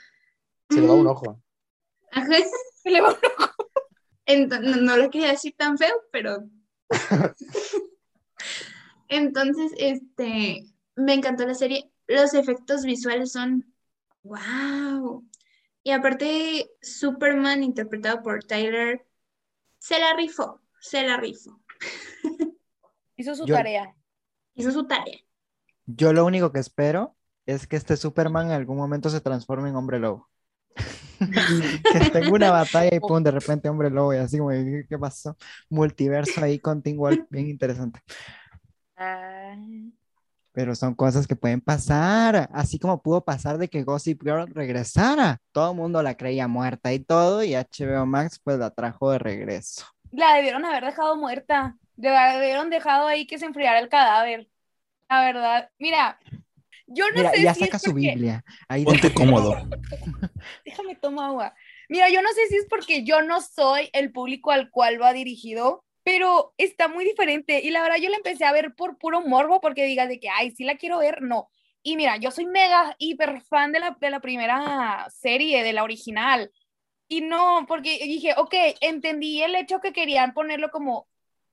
Se 0.70 0.80
le 0.80 0.88
va 0.88 0.94
un 0.94 1.04
"Mm, 1.04 1.06
ojo. 1.06 1.40
ajá". 2.10 2.34
Se 2.82 2.90
le 2.90 3.00
va- 3.00 3.16
Ento- 4.26 4.60
no, 4.60 4.76
no 4.76 4.96
lo 4.96 5.08
quería 5.10 5.28
decir 5.30 5.54
tan 5.56 5.78
feo, 5.78 5.94
pero. 6.10 6.48
Entonces, 9.08 9.70
este, 9.78 10.64
me 10.96 11.14
encantó 11.14 11.46
la 11.46 11.54
serie. 11.54 11.90
Los 12.08 12.34
efectos 12.34 12.84
visuales 12.84 13.30
son 13.30 13.72
wow. 14.24 15.24
Y 15.84 15.90
aparte, 15.90 16.70
Superman, 16.80 17.62
interpretado 17.62 18.22
por 18.22 18.42
Tyler, 18.42 19.06
se 19.78 20.00
la 20.00 20.16
rifó, 20.16 20.60
se 20.80 21.06
la 21.06 21.18
rifó. 21.18 21.60
Hizo 23.16 23.34
su 23.34 23.46
Yo- 23.46 23.54
tarea. 23.54 23.94
Hizo 24.54 24.70
su 24.70 24.86
tarea. 24.86 25.18
Yo 25.86 26.12
lo 26.14 26.24
único 26.24 26.50
que 26.50 26.60
espero 26.60 27.14
es 27.44 27.66
que 27.66 27.76
este 27.76 27.96
Superman 27.98 28.46
en 28.46 28.52
algún 28.52 28.78
momento 28.78 29.10
se 29.10 29.20
transforme 29.20 29.68
en 29.68 29.76
hombre 29.76 29.98
lobo. 29.98 30.30
que 31.20 32.10
tenga 32.10 32.30
una 32.30 32.50
batalla 32.50 32.94
y 32.94 33.00
pum, 33.00 33.22
de 33.22 33.30
repente 33.30 33.68
hombre 33.68 33.90
lobo 33.90 34.14
y 34.14 34.16
así 34.16 34.38
como, 34.38 34.50
¿qué 34.50 34.98
pasó? 34.98 35.36
Multiverso 35.68 36.42
ahí 36.42 36.58
con 36.58 36.82
Team 36.82 36.96
Wolf, 36.96 37.20
bien 37.30 37.48
interesante. 37.48 38.00
Ah, 38.96 39.54
Pero 40.54 40.74
son 40.76 40.94
cosas 40.94 41.26
que 41.26 41.34
pueden 41.34 41.60
pasar, 41.60 42.48
así 42.52 42.78
como 42.78 43.02
pudo 43.02 43.24
pasar 43.24 43.58
de 43.58 43.68
que 43.68 43.82
Gossip 43.82 44.22
Girl 44.22 44.46
regresara. 44.54 45.38
Todo 45.50 45.72
el 45.72 45.76
mundo 45.76 46.00
la 46.00 46.16
creía 46.16 46.46
muerta 46.46 46.92
y 46.92 47.00
todo, 47.00 47.42
y 47.42 47.54
HBO 47.54 48.06
Max 48.06 48.40
pues 48.42 48.56
la 48.58 48.70
trajo 48.70 49.10
de 49.10 49.18
regreso. 49.18 49.84
la 50.12 50.34
debieron 50.34 50.64
haber 50.64 50.84
dejado 50.84 51.16
muerta. 51.16 51.76
La 51.96 52.34
debieron 52.38 52.70
dejado 52.70 53.06
ahí 53.08 53.26
que 53.26 53.38
se 53.38 53.46
enfriara 53.46 53.80
el 53.80 53.88
cadáver. 53.88 54.48
La 55.08 55.24
verdad. 55.24 55.70
Mira, 55.78 56.18
yo 56.86 57.04
no 57.10 57.16
Mira, 57.16 57.30
sé 57.32 57.42
ya 57.42 57.54
si 57.54 57.64
es 57.64 57.66
saca 57.70 57.78
su 57.80 57.90
porque- 57.90 58.00
Biblia. 58.12 58.44
Ahí 58.68 58.84
Ponte 58.84 59.08
de- 59.08 59.14
cómodo. 59.14 59.56
Déjame 60.64 60.94
tomar 60.96 61.30
agua. 61.30 61.54
Mira, 61.88 62.08
yo 62.10 62.22
no 62.22 62.28
sé 62.32 62.46
si 62.48 62.56
es 62.56 62.66
porque 62.70 63.04
yo 63.04 63.22
no 63.22 63.40
soy 63.40 63.90
el 63.92 64.12
público 64.12 64.50
al 64.52 64.70
cual 64.70 65.00
va 65.02 65.12
dirigido, 65.12 65.84
pero 66.04 66.54
está 66.58 66.86
muy 66.86 67.04
diferente. 67.04 67.60
Y 67.64 67.70
la 67.70 67.82
verdad, 67.82 67.96
yo 67.96 68.10
la 68.10 68.16
empecé 68.16 68.44
a 68.44 68.52
ver 68.52 68.74
por 68.74 68.98
puro 68.98 69.22
morbo, 69.22 69.60
porque 69.60 69.84
digas 69.84 70.08
de 70.08 70.20
que, 70.20 70.28
ay, 70.28 70.52
sí 70.52 70.64
la 70.64 70.76
quiero 70.76 70.98
ver, 70.98 71.22
no. 71.22 71.48
Y 71.82 71.96
mira, 71.96 72.16
yo 72.18 72.30
soy 72.30 72.46
mega 72.46 72.94
hiper 72.98 73.40
fan 73.42 73.72
de 73.72 73.80
la, 73.80 73.96
de 74.00 74.10
la 74.10 74.20
primera 74.20 75.06
serie, 75.10 75.62
de 75.62 75.72
la 75.72 75.82
original. 75.82 76.52
Y 77.08 77.22
no, 77.22 77.64
porque 77.66 77.98
dije, 78.04 78.34
ok, 78.36 78.54
entendí 78.80 79.42
el 79.42 79.54
hecho 79.54 79.80
que 79.80 79.92
querían 79.92 80.34
ponerlo 80.34 80.70
como 80.70 81.08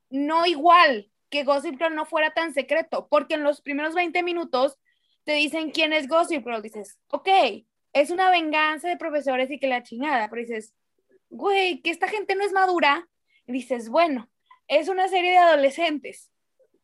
no 0.09 0.45
igual, 0.45 1.09
que 1.29 1.43
Gossip 1.43 1.77
Girl 1.77 1.95
no 1.95 2.05
fuera 2.05 2.31
tan 2.31 2.53
secreto, 2.53 3.07
porque 3.09 3.35
en 3.35 3.43
los 3.43 3.61
primeros 3.61 3.95
20 3.95 4.23
minutos 4.23 4.77
te 5.23 5.33
dicen 5.33 5.71
quién 5.71 5.93
es 5.93 6.07
Gossip 6.07 6.43
Girl, 6.45 6.61
dices, 6.61 6.99
ok, 7.07 7.29
es 7.93 8.09
una 8.09 8.29
venganza 8.31 8.89
de 8.89 8.97
profesores 8.97 9.49
y 9.51 9.59
que 9.59 9.67
la 9.67 9.83
chingada, 9.83 10.29
pero 10.29 10.41
dices, 10.41 10.73
güey, 11.29 11.81
que 11.81 11.89
esta 11.89 12.07
gente 12.07 12.35
no 12.35 12.43
es 12.43 12.51
madura, 12.51 13.07
dices, 13.45 13.89
bueno, 13.89 14.30
es 14.72 14.88
una 14.88 15.10
serie 15.10 15.31
de 15.31 15.38
adolescentes. 15.38 16.31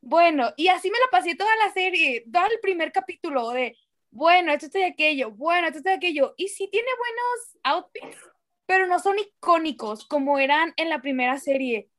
Bueno, 0.01 0.53
y 0.57 0.67
así 0.67 0.91
me 0.91 0.99
la 0.99 1.09
pasé 1.09 1.35
toda 1.35 1.55
la 1.55 1.71
serie, 1.71 2.25
todo 2.31 2.45
el 2.45 2.59
primer 2.61 2.91
capítulo 2.91 3.51
de, 3.51 3.77
bueno, 4.11 4.51
esto 4.51 4.65
está 4.65 4.79
de 4.79 4.85
aquello, 4.85 5.31
bueno, 5.31 5.67
esto 5.67 5.79
está 5.79 5.91
de 5.91 5.95
aquello, 5.95 6.33
y 6.35 6.49
sí 6.49 6.67
tiene 6.69 6.89
buenos 6.97 7.57
outfits, 7.63 8.17
pero 8.65 8.87
no 8.87 8.99
son 8.99 9.17
icónicos 9.19 10.05
como 10.05 10.37
eran 10.37 10.73
en 10.75 10.89
la 10.89 11.01
primera 11.01 11.39
serie. 11.39 11.89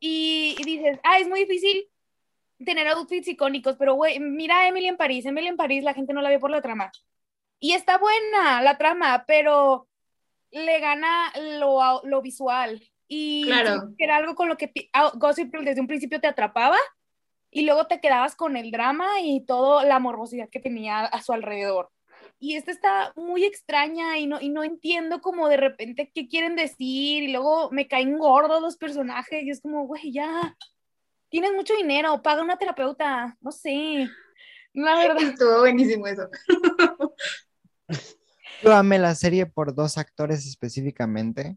Y, 0.00 0.56
y 0.58 0.64
dices, 0.64 0.98
ah, 1.04 1.18
es 1.18 1.28
muy 1.28 1.40
difícil 1.40 1.90
tener 2.64 2.88
outfits 2.88 3.28
icónicos, 3.28 3.76
pero 3.76 3.94
güey, 3.94 4.18
mira 4.20 4.60
a 4.60 4.68
Emily 4.68 4.88
en 4.88 4.96
París, 4.96 5.26
Emily 5.26 5.48
en 5.48 5.58
París 5.58 5.84
la 5.84 5.92
gente 5.92 6.14
no 6.14 6.22
la 6.22 6.30
ve 6.30 6.38
por 6.38 6.50
la 6.50 6.62
trama. 6.62 6.90
Y 7.60 7.72
está 7.72 7.98
buena 7.98 8.62
la 8.62 8.78
trama, 8.78 9.24
pero 9.26 9.88
le 10.50 10.80
gana 10.80 11.32
lo, 11.58 12.00
lo 12.04 12.22
visual. 12.22 12.82
Y 13.08 13.44
Claro. 13.46 13.92
era 13.98 14.16
algo 14.16 14.34
con 14.34 14.48
lo 14.48 14.56
que 14.56 14.72
ah, 14.92 15.12
Gossip 15.14 15.50
Girl 15.52 15.64
desde 15.64 15.80
un 15.80 15.86
principio 15.86 16.20
te 16.20 16.26
atrapaba 16.26 16.78
y 17.50 17.62
luego 17.64 17.86
te 17.86 18.00
quedabas 18.00 18.34
con 18.34 18.56
el 18.56 18.70
drama 18.70 19.20
y 19.22 19.44
toda 19.44 19.84
la 19.84 19.98
morbosidad 19.98 20.48
que 20.48 20.60
tenía 20.60 21.00
a 21.04 21.22
su 21.22 21.32
alrededor. 21.32 21.90
Y 22.38 22.56
esta 22.56 22.70
está 22.70 23.12
muy 23.16 23.44
extraña 23.44 24.18
y 24.18 24.26
no, 24.26 24.40
y 24.40 24.48
no 24.48 24.64
entiendo 24.64 25.20
como 25.20 25.48
de 25.48 25.56
repente 25.56 26.10
qué 26.14 26.26
quieren 26.26 26.56
decir 26.56 27.22
y 27.22 27.32
luego 27.32 27.70
me 27.70 27.86
caen 27.86 28.18
gordos 28.18 28.60
los 28.60 28.76
personajes 28.76 29.44
y 29.44 29.50
es 29.50 29.60
como, 29.60 29.86
güey, 29.86 30.12
ya, 30.12 30.56
tienes 31.28 31.52
mucho 31.52 31.74
dinero, 31.74 32.22
paga 32.22 32.42
una 32.42 32.56
terapeuta, 32.56 33.36
no 33.40 33.52
sé. 33.52 34.08
La 34.72 34.96
verdad. 34.96 35.16
Estuvo 35.38 35.60
buenísimo 35.60 36.06
eso. 36.06 36.28
Yo 38.62 38.72
amé 38.72 38.98
la 38.98 39.14
serie 39.14 39.46
por 39.46 39.74
dos 39.74 39.98
actores 39.98 40.46
específicamente 40.46 41.56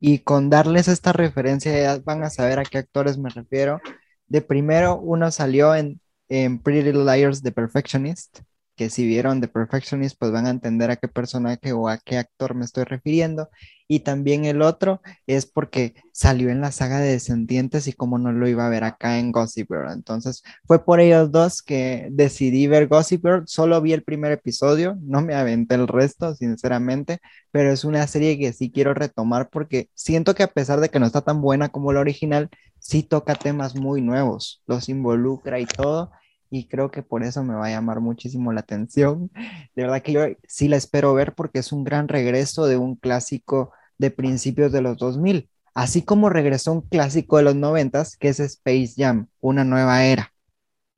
y 0.00 0.20
con 0.20 0.50
darles 0.50 0.88
esta 0.88 1.12
referencia 1.12 1.72
ya 1.78 1.98
van 2.00 2.22
a 2.24 2.30
saber 2.30 2.58
a 2.58 2.64
qué 2.64 2.78
actores 2.78 3.18
me 3.18 3.30
refiero. 3.30 3.80
De 4.28 4.42
primero, 4.42 4.98
uno 4.98 5.30
salió 5.30 5.74
en, 5.74 6.00
en 6.28 6.58
Pretty 6.60 6.82
Little 6.82 7.04
Liars 7.04 7.42
The 7.42 7.52
Perfectionist, 7.52 8.40
que 8.80 8.88
si 8.88 9.06
vieron 9.06 9.42
The 9.42 9.48
Perfectionist 9.48 10.16
pues 10.18 10.32
van 10.32 10.46
a 10.46 10.50
entender 10.50 10.90
a 10.90 10.96
qué 10.96 11.06
personaje 11.06 11.74
o 11.74 11.86
a 11.86 11.98
qué 11.98 12.16
actor 12.16 12.54
me 12.54 12.64
estoy 12.64 12.84
refiriendo. 12.84 13.50
Y 13.86 14.00
también 14.00 14.46
el 14.46 14.62
otro 14.62 15.02
es 15.26 15.44
porque 15.44 15.96
salió 16.14 16.48
en 16.48 16.62
la 16.62 16.72
saga 16.72 16.98
de 16.98 17.10
Descendientes 17.10 17.88
y 17.88 17.92
como 17.92 18.16
no 18.16 18.32
lo 18.32 18.48
iba 18.48 18.64
a 18.64 18.70
ver 18.70 18.84
acá 18.84 19.18
en 19.18 19.32
Gossip 19.32 19.68
Girl. 19.70 19.92
Entonces 19.92 20.42
fue 20.64 20.82
por 20.82 20.98
ellos 20.98 21.30
dos 21.30 21.60
que 21.60 22.08
decidí 22.10 22.68
ver 22.68 22.88
Gossip 22.88 23.22
Girl. 23.22 23.42
Solo 23.46 23.82
vi 23.82 23.92
el 23.92 24.02
primer 24.02 24.32
episodio, 24.32 24.96
no 25.02 25.20
me 25.20 25.34
aventé 25.34 25.74
el 25.74 25.86
resto, 25.86 26.34
sinceramente, 26.34 27.18
pero 27.50 27.70
es 27.72 27.84
una 27.84 28.06
serie 28.06 28.38
que 28.38 28.54
sí 28.54 28.70
quiero 28.70 28.94
retomar 28.94 29.50
porque 29.50 29.90
siento 29.92 30.34
que 30.34 30.44
a 30.44 30.52
pesar 30.54 30.80
de 30.80 30.88
que 30.88 31.00
no 31.00 31.04
está 31.04 31.20
tan 31.20 31.42
buena 31.42 31.68
como 31.68 31.92
la 31.92 32.00
original, 32.00 32.48
sí 32.78 33.02
toca 33.02 33.34
temas 33.34 33.76
muy 33.76 34.00
nuevos, 34.00 34.62
los 34.66 34.88
involucra 34.88 35.60
y 35.60 35.66
todo. 35.66 36.12
Y 36.50 36.66
creo 36.66 36.90
que 36.90 37.02
por 37.02 37.22
eso 37.22 37.44
me 37.44 37.54
va 37.54 37.66
a 37.66 37.70
llamar 37.70 38.00
muchísimo 38.00 38.52
la 38.52 38.60
atención. 38.60 39.30
De 39.76 39.82
verdad 39.82 40.02
que 40.02 40.12
yo 40.12 40.22
sí 40.48 40.66
la 40.68 40.76
espero 40.76 41.14
ver 41.14 41.34
porque 41.34 41.60
es 41.60 41.70
un 41.72 41.84
gran 41.84 42.08
regreso 42.08 42.66
de 42.66 42.76
un 42.76 42.96
clásico 42.96 43.72
de 43.98 44.10
principios 44.10 44.72
de 44.72 44.82
los 44.82 44.96
2000, 44.98 45.48
así 45.74 46.02
como 46.02 46.28
regresó 46.28 46.72
un 46.72 46.80
clásico 46.82 47.36
de 47.36 47.44
los 47.44 47.54
90 47.54 48.02
que 48.18 48.28
es 48.28 48.40
Space 48.40 48.94
Jam, 48.96 49.28
una 49.40 49.62
nueva 49.64 50.04
era. 50.04 50.32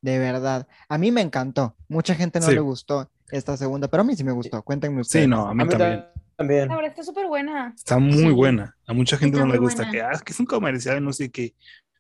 De 0.00 0.18
verdad, 0.18 0.66
a 0.88 0.98
mí 0.98 1.12
me 1.12 1.20
encantó. 1.20 1.76
Mucha 1.88 2.14
gente 2.14 2.40
no 2.40 2.46
Sí. 2.46 2.54
le 2.54 2.60
gustó 2.60 3.10
esta 3.30 3.56
segunda, 3.56 3.88
pero 3.88 4.00
a 4.02 4.04
mí 4.04 4.16
sí 4.16 4.24
me 4.24 4.32
gustó. 4.32 4.62
Cuéntenme 4.62 5.00
ustedes. 5.02 5.24
Sí, 5.24 5.28
no, 5.30 5.46
a 5.48 5.54
mí 5.54 5.62
A 5.62 5.64
mí 5.66 5.70
también. 5.70 6.04
también. 6.36 6.68
La 6.68 6.76
verdad 6.76 6.90
está 6.90 7.02
súper 7.04 7.26
buena. 7.26 7.72
Está 7.76 7.98
muy 7.98 8.16
Sí. 8.16 8.30
buena. 8.30 8.76
A 8.86 8.92
mucha 8.94 9.16
gente 9.16 9.36
Está 9.36 9.46
no 9.46 9.52
le 9.52 9.58
gusta 9.58 9.82
buena. 9.82 9.92
que, 9.92 10.02
ah, 10.02 10.10
es 10.12 10.22
que 10.22 10.32
es 10.32 10.40
un 10.40 10.46
comercial, 10.46 11.04
no 11.04 11.12
sé 11.12 11.30
qué. 11.30 11.54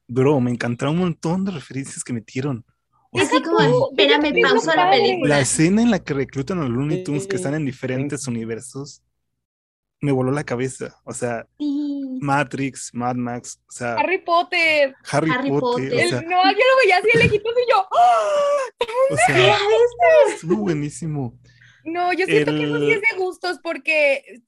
Bro, 0.08 0.40
me 0.40 0.50
encantaron 0.50 0.94
un 0.94 1.00
montón 1.02 1.44
de 1.44 1.52
referencias 1.52 2.02
que 2.02 2.12
metieron. 2.12 2.64
Así 3.12 3.42
como, 3.42 3.90
espérame, 3.90 4.40
pausa 4.42 4.74
la 4.74 4.90
película. 4.90 5.36
la 5.36 5.40
escena 5.40 5.82
en 5.82 5.90
la 5.90 5.98
que 5.98 6.14
reclutan 6.14 6.58
a 6.58 6.62
los 6.62 6.70
Looney 6.70 7.04
Tunes 7.04 7.26
que 7.26 7.36
están 7.36 7.54
en 7.54 7.64
diferentes 7.66 8.26
universos 8.26 9.02
me 10.00 10.10
voló 10.12 10.32
la 10.32 10.42
cabeza. 10.44 11.00
O 11.04 11.12
sea, 11.12 11.46
Sí. 11.58 12.18
Matrix, 12.20 12.90
Mad 12.92 13.14
Max, 13.16 13.60
o 13.68 13.72
sea, 13.72 13.94
Harry 13.94 14.18
Potter. 14.18 14.94
Harry, 15.10 15.30
Harry 15.30 15.48
Potter, 15.50 15.90
Potter. 15.90 16.06
o 16.06 16.08
sea, 16.08 16.18
El- 16.20 16.28
no, 16.28 16.42
yo 16.44 16.58
lo 16.58 16.76
veía 16.82 16.96
así 16.98 17.18
lejitos 17.18 17.52
y 17.52 17.70
yo. 17.70 17.86
¡ah! 17.92 18.84
o 19.10 19.16
sea, 19.26 19.56
estuvo 20.34 20.56
buenísimo. 20.56 21.38
No, 21.84 22.12
yo 22.12 22.26
siento 22.26 22.52
que 22.52 22.64
eso 22.64 22.78
sí 22.78 22.84
El- 22.84 22.92
es 22.92 23.00
de 23.00 23.16
gustos 23.18 23.58
porque, 23.62 24.42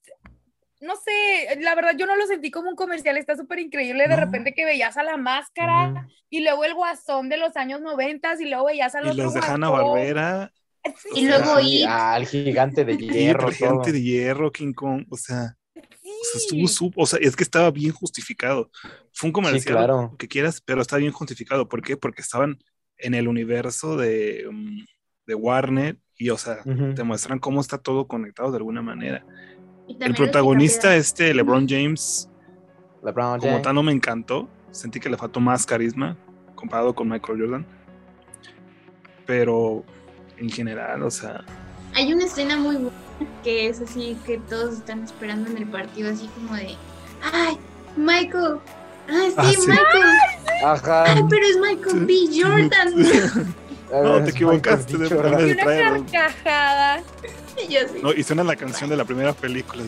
no 0.85 0.95
sé, 0.97 1.59
la 1.61 1.75
verdad 1.75 1.93
yo 1.99 2.07
no 2.07 2.15
lo 2.17 2.27
sentí 2.27 2.51
como 2.51 2.69
un 2.71 2.77
comercial, 2.77 3.17
está 3.17 3.37
súper 3.37 3.59
increíble 3.59 4.05
de 4.07 4.17
No. 4.17 4.25
repente 4.25 4.55
que 4.55 4.65
veías 4.65 4.97
a 4.97 5.03
la 5.03 5.17
máscara 5.17 6.07
y 6.31 6.43
luego 6.43 6.65
el 6.65 6.75
guasón 6.75 7.29
de 7.29 7.37
los 7.39 7.57
años 7.57 7.81
noventas 7.81 8.41
y 8.41 8.45
luego 8.49 8.67
veías 8.67 8.95
al 8.95 9.07
Y 9.07 9.11
otro 9.11 9.25
los 9.25 9.35
de 9.35 9.41
Hanna. 9.41 9.71
Barbera, 9.71 10.53
Sí, 10.97 11.09
Y 11.23 11.27
luego 11.29 11.59
It. 11.61 11.87
al 11.89 12.27
gigante 12.27 12.85
de 12.85 12.93
y 13.01 13.09
hierro. 13.09 13.49
el 13.49 13.55
Gigante 13.55 13.85
todo. 13.85 13.93
de 13.93 14.03
Hierro, 14.03 14.53
King 14.53 14.75
Kong, 14.75 15.07
o 15.11 15.17
sea, 15.17 15.57
o 15.75 15.81
sea, 15.81 16.41
sí. 16.41 16.63
estuvo 16.63 16.69
sup- 16.69 16.95
o 16.97 17.07
sea, 17.07 17.19
es 17.23 17.35
que 17.37 17.43
estaba 17.43 17.71
bien 17.71 17.93
justificado. 17.93 18.71
Fue 19.13 19.29
un 19.29 19.33
comercial, 19.33 19.77
claro. 19.77 20.15
que 20.19 20.29
quieras, 20.29 20.61
pero 20.61 20.83
está 20.83 20.99
bien 20.99 21.11
justificado. 21.13 21.69
¿Por 21.71 21.81
qué? 21.83 21.97
Porque 21.97 22.21
estaban 22.21 22.59
en 22.99 23.15
el 23.15 23.29
universo 23.29 23.97
de, 23.97 24.47
de 25.27 25.35
Warner 25.35 25.97
y, 26.19 26.29
o 26.29 26.37
sea, 26.37 26.59
te 26.95 27.03
muestran 27.03 27.39
cómo 27.39 27.63
está 27.63 27.79
todo 27.79 28.07
conectado 28.07 28.51
de 28.51 28.59
alguna 28.59 28.83
manera. 28.83 29.25
Y 29.87 29.97
El 30.03 30.15
protagonista, 30.15 30.97
este 30.97 31.35
LeBron 31.35 31.67
James, 31.69 32.29
LeBron 33.03 33.41
como 33.41 33.61
tal, 33.61 33.75
no 33.75 33.83
me 33.83 33.93
encantó. 33.93 34.49
Sentí 34.71 34.99
que 34.99 35.09
le 35.09 35.17
faltó 35.17 35.41
más 35.41 35.67
carisma 35.67 36.17
comparado 36.55 36.95
con 36.95 37.09
Michael 37.09 37.41
Jordan. 37.41 37.67
Pero 39.27 39.85
en 40.39 40.51
general, 40.51 41.03
o 41.03 41.11
sea, 41.11 41.45
Hay 41.95 42.13
una 42.13 42.25
escena 42.25 42.57
muy 42.57 42.77
buena 42.77 42.91
que 43.45 43.69
es 43.69 43.81
así 43.81 44.17
que 44.27 44.39
todos 44.39 44.75
están 44.79 45.05
esperando 45.05 45.49
en 45.51 45.57
el 45.59 45.67
partido, 45.67 46.11
así 46.11 46.29
como 46.35 46.55
de, 46.57 46.75
ay, 47.33 47.57
Michael, 47.97 48.57
ay, 49.09 49.31
sí, 49.31 49.35
Ah, 49.37 49.51
sí. 49.53 49.69
Michael, 49.69 50.65
Ajá. 50.65 51.05
ay, 51.13 51.23
pero 51.31 51.47
es 51.47 51.57
Michael 51.59 52.07
B. 52.07 52.15
Jordan. 52.43 53.55
No, 53.93 54.25
te 54.25 54.31
equivocaste 54.31 54.99
de. 54.99 55.07
Y 55.07 55.09
de 55.09 55.17
una 55.17 55.63
traerlo. 55.63 56.07
carcajada. 56.11 57.03
Y 57.63 57.69
yo 57.73 57.81
así, 57.81 57.99
No, 58.03 58.13
y 58.13 58.23
suena 58.23 58.45
la 58.45 58.57
canción 58.57 58.91
de 58.91 58.97
la 58.97 59.05
primera 59.05 59.33
película. 59.33 59.85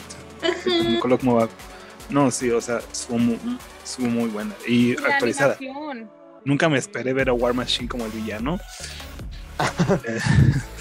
No, 2.09 2.31
sí, 2.31 2.51
o 2.51 2.61
sea, 2.61 2.79
estuvo 2.79 3.19
muy, 3.19 3.39
estuvo 3.85 4.07
muy 4.07 4.29
buena. 4.29 4.55
Y 4.67 4.93
actualizada. 4.93 5.57
animación. 5.59 6.11
Nunca 6.45 6.69
me 6.69 6.79
esperé 6.79 7.13
ver 7.13 7.29
a 7.29 7.33
War 7.33 7.55
Machine 7.55 7.89
como 7.89 8.05
el 8.07 8.13
villano. 8.13 8.59
Eh, 10.05 10.19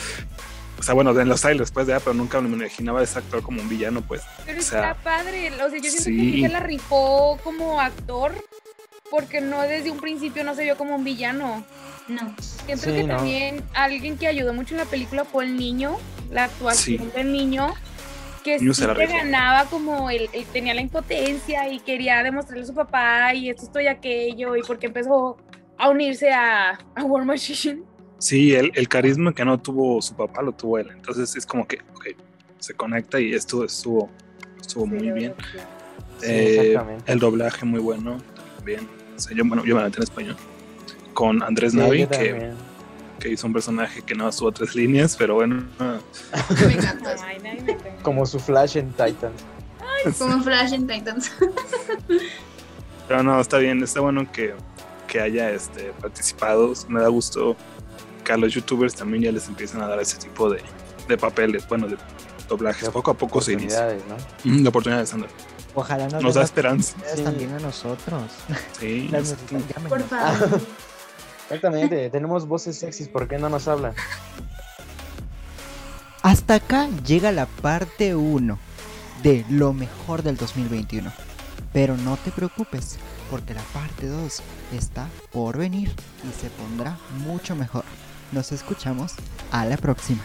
o 0.79 0.83
sea, 0.83 0.93
bueno, 0.93 1.17
en 1.17 1.29
los 1.29 1.39
trailers 1.39 1.71
pues, 1.71 1.87
ya, 1.87 2.01
pero 2.01 2.13
nunca 2.13 2.41
me 2.41 2.49
imaginaba 2.49 3.01
ese 3.01 3.19
actor 3.19 3.41
como 3.41 3.61
un 3.61 3.69
villano, 3.69 4.01
pues. 4.01 4.21
Pero 4.45 4.59
O 4.59 4.61
sea, 4.61 4.91
está 4.91 5.01
padre. 5.01 5.49
O 5.63 5.69
sea, 5.69 5.79
yo 5.79 5.89
siento 5.89 6.03
sí. 6.03 6.11
que 6.17 6.31
sí 6.33 6.41
se 6.41 6.49
la 6.49 6.59
rifó 6.59 7.39
como 7.41 7.79
actor. 7.79 8.33
Porque 9.11 9.41
no 9.41 9.61
desde 9.61 9.91
un 9.91 9.99
principio 9.99 10.43
no 10.43 10.55
se 10.55 10.63
vio 10.63 10.77
como 10.77 10.95
un 10.95 11.03
villano. 11.03 11.63
no, 12.07 12.35
Siento 12.39 12.85
Sí, 12.85 12.91
que 12.91 13.03
no. 13.03 13.15
también 13.17 13.63
alguien 13.73 14.17
que 14.17 14.27
ayudó 14.27 14.53
mucho 14.53 14.73
en 14.75 14.79
la 14.79 14.85
película 14.85 15.25
fue 15.25 15.45
el 15.45 15.55
niño, 15.57 15.97
la 16.31 16.45
actuación 16.45 16.99
Sí. 16.99 17.09
del 17.15 17.31
niño, 17.31 17.73
que 18.43 18.59
Niño 18.59 18.73
sí 18.75 18.85
rifó. 18.85 19.11
ganaba 19.11 19.65
como 19.69 20.09
él, 20.11 20.29
él 20.33 20.45
tenía 20.53 20.73
la 20.75 20.81
impotencia 20.81 21.67
y 21.71 21.79
quería 21.79 22.21
demostrarle 22.21 22.63
a 22.63 22.67
su 22.67 22.75
papá 22.75 23.33
y 23.33 23.49
esto, 23.49 23.63
esto 23.63 23.79
y 23.79 23.87
aquello, 23.87 24.55
y 24.55 24.61
porque 24.61 24.85
empezó 24.87 25.37
a 25.77 25.89
unirse 25.89 26.31
a, 26.31 26.77
a 26.95 27.03
War 27.03 27.25
Machine. 27.25 27.81
Sí, 28.19 28.53
el, 28.53 28.71
el 28.75 28.87
carisma 28.87 29.33
que 29.33 29.43
no 29.43 29.59
tuvo 29.59 30.01
su 30.01 30.15
papá 30.15 30.41
lo 30.43 30.51
tuvo 30.51 30.77
él. 30.77 30.89
Entonces 30.91 31.35
es 31.35 31.45
como 31.45 31.67
que, 31.67 31.79
ok, 31.95 32.07
se 32.59 32.73
conecta 32.75 33.19
y 33.19 33.33
esto 33.33 33.63
estuvo, 33.65 34.09
estuvo 34.59 34.85
muy 34.85 35.11
bien. 35.11 35.33
Sí, 36.21 36.27
Eh, 36.27 36.67
exactamente. 36.69 37.11
el 37.11 37.19
doblaje 37.19 37.65
muy 37.65 37.79
bueno 37.79 38.17
también. 38.57 38.87
O 39.15 39.19
sea, 39.19 39.35
yo, 39.35 39.43
bueno, 39.45 39.63
yo 39.65 39.75
me 39.75 39.81
la 39.81 39.87
en 39.87 40.03
español. 40.03 40.35
Con 41.13 41.41
Andrés 41.43 41.71
Sí, 41.71 41.77
Navi, 41.77 42.07
que, 42.07 42.51
que 43.19 43.29
hizo 43.29 43.47
un 43.47 43.53
personaje 43.53 44.01
que 44.01 44.15
no 44.15 44.27
estuvo 44.27 44.51
tres 44.51 44.75
líneas, 44.75 45.15
pero 45.15 45.35
bueno, 45.35 45.63
Me 45.79 46.73
encanta. 46.73 47.15
Como 48.03 48.25
su 48.25 48.39
Flash 48.39 48.77
en 48.77 48.91
Titans. 48.91 49.43
Como 50.17 50.43
Flash 50.43 50.73
en 50.73 50.87
Titans. 50.87 51.31
pero 53.07 53.23
no, 53.23 53.39
está 53.39 53.57
bien, 53.57 53.81
está 53.81 54.01
bueno 54.01 54.29
que, 54.31 54.53
que 55.07 55.21
haya 55.21 55.51
este, 55.51 55.93
participado. 56.01 56.73
Me 56.89 57.01
da 57.01 57.07
gusto 57.07 57.55
que 58.23 58.33
a 58.33 58.37
los 58.37 58.53
youtubers 58.53 58.95
también 58.95 59.23
ya 59.23 59.31
les 59.31 59.47
empiezan 59.47 59.81
a 59.81 59.87
dar 59.87 59.99
ese 59.99 60.17
tipo 60.17 60.49
de, 60.49 60.61
de 61.07 61.17
papeles, 61.17 61.67
bueno, 61.67 61.87
de 61.87 61.97
doblajes. 62.49 62.83
De 62.83 62.91
Poco 62.91 63.11
a 63.11 63.13
poco 63.13 63.41
se 63.41 63.53
inicia. 63.53 63.85
Oportunidades, 63.85 64.43
¿no? 64.43 64.63
La 64.63 64.69
oportunidad 64.69 64.99
de 64.99 65.05
Sandra. 65.07 65.29
Ojalá 65.75 66.07
nos, 66.07 66.23
Nos 66.23 66.35
da 66.35 66.43
esperanza. 66.43 66.95
Sí. 67.15 67.21
también 67.21 67.53
a 67.53 67.59
nosotros. 67.59 68.31
Sí, 68.79 69.07
Las. 69.11 69.35
Por 69.89 70.01
favor. 70.03 70.61
Exactamente, 71.45 72.09
tenemos 72.09 72.47
voces 72.47 72.75
sexys, 72.77 73.07
¿por 73.07 73.27
qué 73.27 73.37
no 73.37 73.49
nos 73.49 73.67
hablan? 73.67 73.93
Hasta 76.23 76.55
acá 76.55 76.89
llega 77.05 77.31
la 77.31 77.45
parte 77.45 78.15
1 78.15 78.57
de 79.21 79.45
lo 79.49 79.73
mejor 79.73 80.23
del 80.23 80.37
2021. 80.37 81.11
Pero 81.71 81.97
no 81.97 82.17
te 82.17 82.31
preocupes, 82.31 82.97
porque 83.29 83.53
la 83.53 83.61
parte 83.61 84.07
2 84.07 84.41
está 84.73 85.07
por 85.31 85.57
venir 85.57 85.91
y 86.23 86.41
se 86.41 86.49
pondrá 86.49 86.97
mucho 87.27 87.55
mejor. 87.55 87.83
Nos 88.31 88.51
escuchamos 88.51 89.13
a 89.51 89.65
la 89.65 89.77
próxima. 89.77 90.23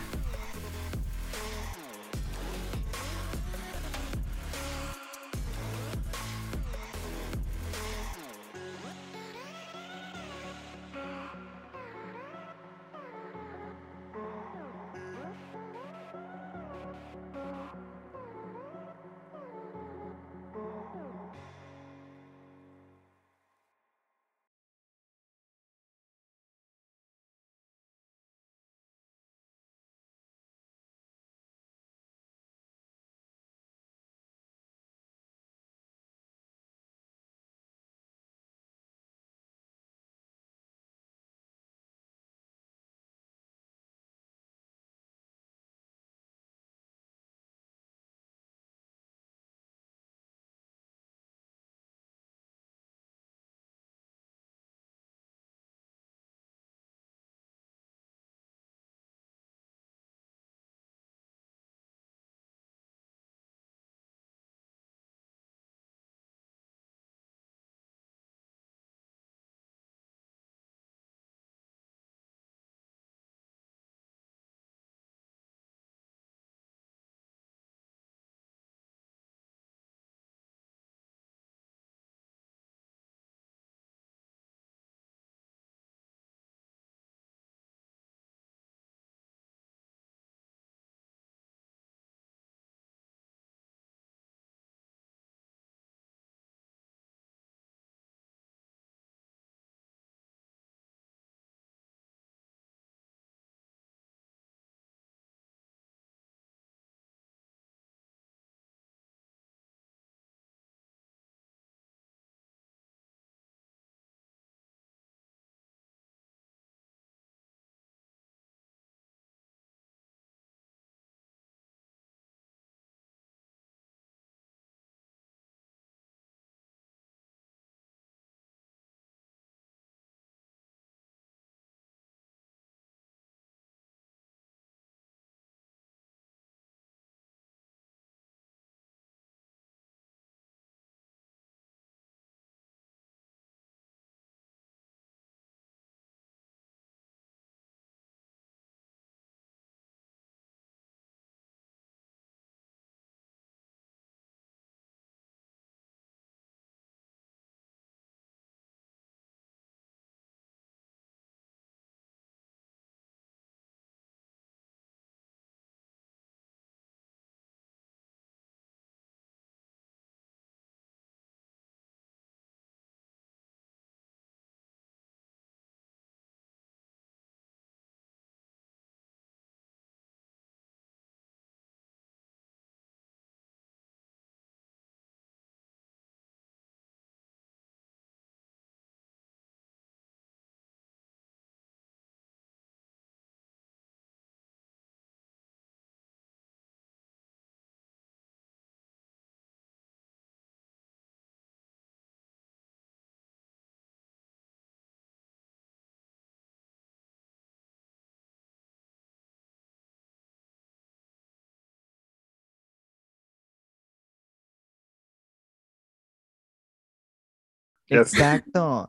Exacto. 217.91 218.79